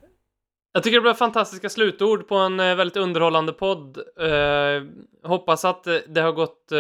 Jag 0.73 0.83
tycker 0.83 0.97
det 0.97 1.01
blev 1.03 1.15
fantastiska 1.15 1.69
slutord 1.69 2.29
på 2.29 2.35
en 2.37 2.61
eh, 2.61 2.75
väldigt 2.75 2.97
underhållande 2.97 3.53
podd. 3.53 3.99
Eh, 4.21 4.83
hoppas 5.29 5.65
att 5.65 5.87
eh, 5.87 5.97
det 6.09 6.21
har 6.21 6.33
gått 6.33 6.73
eh, 6.73 6.79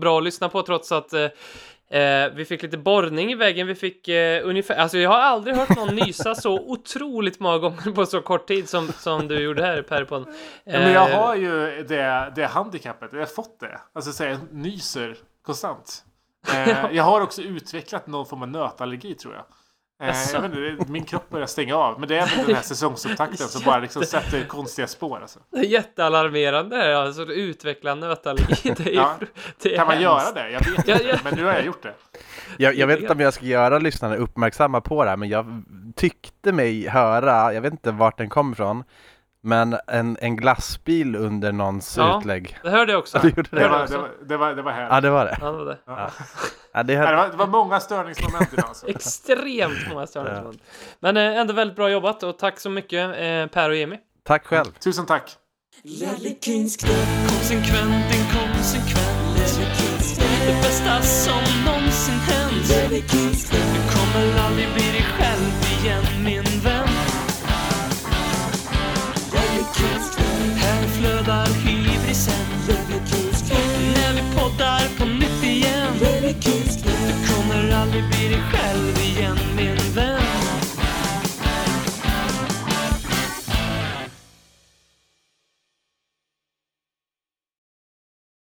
bra 0.00 0.18
att 0.18 0.24
lyssna 0.24 0.48
på 0.48 0.62
trots 0.62 0.92
att 0.92 1.12
eh, 1.12 2.00
eh, 2.00 2.32
vi 2.34 2.44
fick 2.44 2.62
lite 2.62 2.78
borrning 2.78 3.32
i 3.32 3.34
väggen. 3.34 3.66
Vi 3.66 3.74
fick 3.74 4.08
eh, 4.08 4.48
ungefär, 4.48 4.74
alltså 4.76 4.98
jag 4.98 5.10
har 5.10 5.20
aldrig 5.20 5.56
hört 5.56 5.76
någon 5.76 5.94
nysa 5.94 6.34
så 6.34 6.60
otroligt 6.60 7.40
många 7.40 7.58
gånger 7.58 7.92
på 7.94 8.06
så 8.06 8.20
kort 8.22 8.46
tid 8.48 8.68
som, 8.68 8.88
som 8.88 9.28
du 9.28 9.42
gjorde 9.42 9.62
här 9.66 9.82
Per 9.82 10.04
på 10.04 10.16
Ja, 10.64 10.78
men 10.78 10.92
jag 10.92 11.08
har 11.08 11.34
ju 11.34 11.82
det, 11.88 12.32
det 12.36 12.46
handikappet. 12.46 13.10
Jag 13.12 13.18
har 13.18 13.26
fått 13.26 13.60
det. 13.60 13.80
Alltså 13.92 14.12
så 14.12 14.24
jag 14.24 14.38
nyser 14.50 15.16
konstant. 15.42 16.04
Eh, 16.52 16.86
jag 16.92 17.04
har 17.04 17.20
också 17.20 17.42
utvecklat 17.42 18.06
någon 18.06 18.26
form 18.26 18.42
av 18.42 18.48
nötallergi 18.48 19.14
tror 19.14 19.34
jag. 19.34 19.44
Eh, 20.08 20.16
jag 20.32 20.40
vet 20.40 20.80
inte, 20.80 20.92
min 20.92 21.04
kropp 21.04 21.30
börjar 21.30 21.46
stänga 21.46 21.76
av. 21.76 22.00
Men 22.00 22.08
det 22.08 22.16
är 22.18 22.36
väl 22.36 22.46
den 22.46 22.54
här 22.56 22.62
säsongsupptakten 22.62 23.48
som 23.48 23.62
bara 23.64 23.78
liksom 23.78 24.02
sätter 24.04 24.44
konstiga 24.44 24.86
spår. 24.86 25.18
Alltså. 25.22 25.38
Det 25.50 25.58
är 25.58 25.62
jättealarmerande 25.64 26.98
alltså 26.98 27.22
utveckla 27.22 27.94
nötallergi. 27.94 28.70
Det 28.76 28.90
är, 28.90 28.94
Ja. 28.94 29.14
det 29.62 29.72
är 29.72 29.76
Kan 29.76 29.86
man 29.86 29.96
hemskt. 29.96 30.02
göra 30.02 30.32
det? 30.44 30.50
Jag 30.50 30.60
vet 30.60 30.78
inte. 30.78 31.20
Men 31.24 31.34
nu 31.34 31.44
har 31.44 31.52
jag 31.52 31.64
gjort 31.66 31.82
det. 31.82 31.94
Jag, 32.58 32.74
jag 32.74 32.86
vet 32.86 33.00
inte 33.00 33.12
om 33.12 33.20
jag 33.20 33.34
ska 33.34 33.44
göra 33.44 33.78
lyssnarna 33.78 34.16
uppmärksamma 34.16 34.80
på 34.80 35.04
det 35.04 35.10
här, 35.10 35.16
men 35.16 35.28
jag 35.28 35.62
tyckte 35.96 36.52
mig 36.52 36.88
höra, 36.88 37.54
jag 37.54 37.60
vet 37.60 37.72
inte 37.72 37.90
vart 37.90 38.18
den 38.18 38.28
kom 38.28 38.52
ifrån, 38.52 38.84
men 39.44 39.76
en, 39.86 40.16
en 40.20 40.36
glassbil 40.36 41.16
under 41.16 41.52
någons 41.52 41.96
Ja. 41.96 42.18
utlägg. 42.18 42.58
Det 42.62 42.70
hörde 42.70 42.92
jag 42.92 42.98
också. 42.98 43.18
Det 43.22 43.30
det? 43.50 43.68
var, 43.68 43.86
det 43.86 43.96
var, 43.98 44.10
det 44.28 44.36
var, 44.36 44.54
det 44.54 44.62
var 44.62 44.72
här. 44.72 44.88
Ja, 44.90 45.00
det 45.00 45.10
var 45.10 45.24
det. 45.24 45.38
Ja, 45.40 45.46
det 45.52 45.58
var 45.58 45.64
det. 45.64 45.78
Ja, 46.72 46.82
det 46.82 46.96
var, 46.96 47.28
det 47.30 47.36
var 47.36 47.46
många 47.46 47.80
störningsmoment 47.80 48.52
idag. 48.52 48.64
Alltså. 48.68 48.88
Extremt 48.90 49.88
många 49.92 50.06
störningsmoment. 50.06 50.62
Men 51.00 51.16
eh, 51.16 51.36
ändå 51.40 51.52
väldigt 51.54 51.76
bra 51.76 51.90
jobbat 51.90 52.22
och 52.22 52.38
tack 52.38 52.60
så 52.60 52.70
mycket 52.70 53.08
eh, 53.08 53.46
Per 53.46 53.70
och 53.70 53.76
Jimmy. 53.76 53.96
tack 54.22 54.46
själv. 54.46 54.72
Tusen 54.78 55.06
tack. 55.06 55.36
Konsekvent, 57.28 58.14
inkonsekvent 58.14 59.14
Det 60.46 60.54
bästa 60.62 61.02
som 61.02 61.42
någonsin 61.66 62.14
hänt 62.14 62.68
Du 63.50 63.80
kommer 63.94 64.38
aldrig 64.46 64.68
bli 64.74 64.93
Flödar 71.34 71.54
hybrisen 71.64 72.34
När 73.94 74.12
vi 74.14 74.22
poddar 74.36 74.98
på 74.98 75.04
nytt 75.04 75.44
igen. 75.44 75.92
Du 76.00 77.26
kommer 77.26 77.74
aldrig 77.74 78.04
bli 78.08 78.28
dig 78.28 78.42
själv 78.52 78.93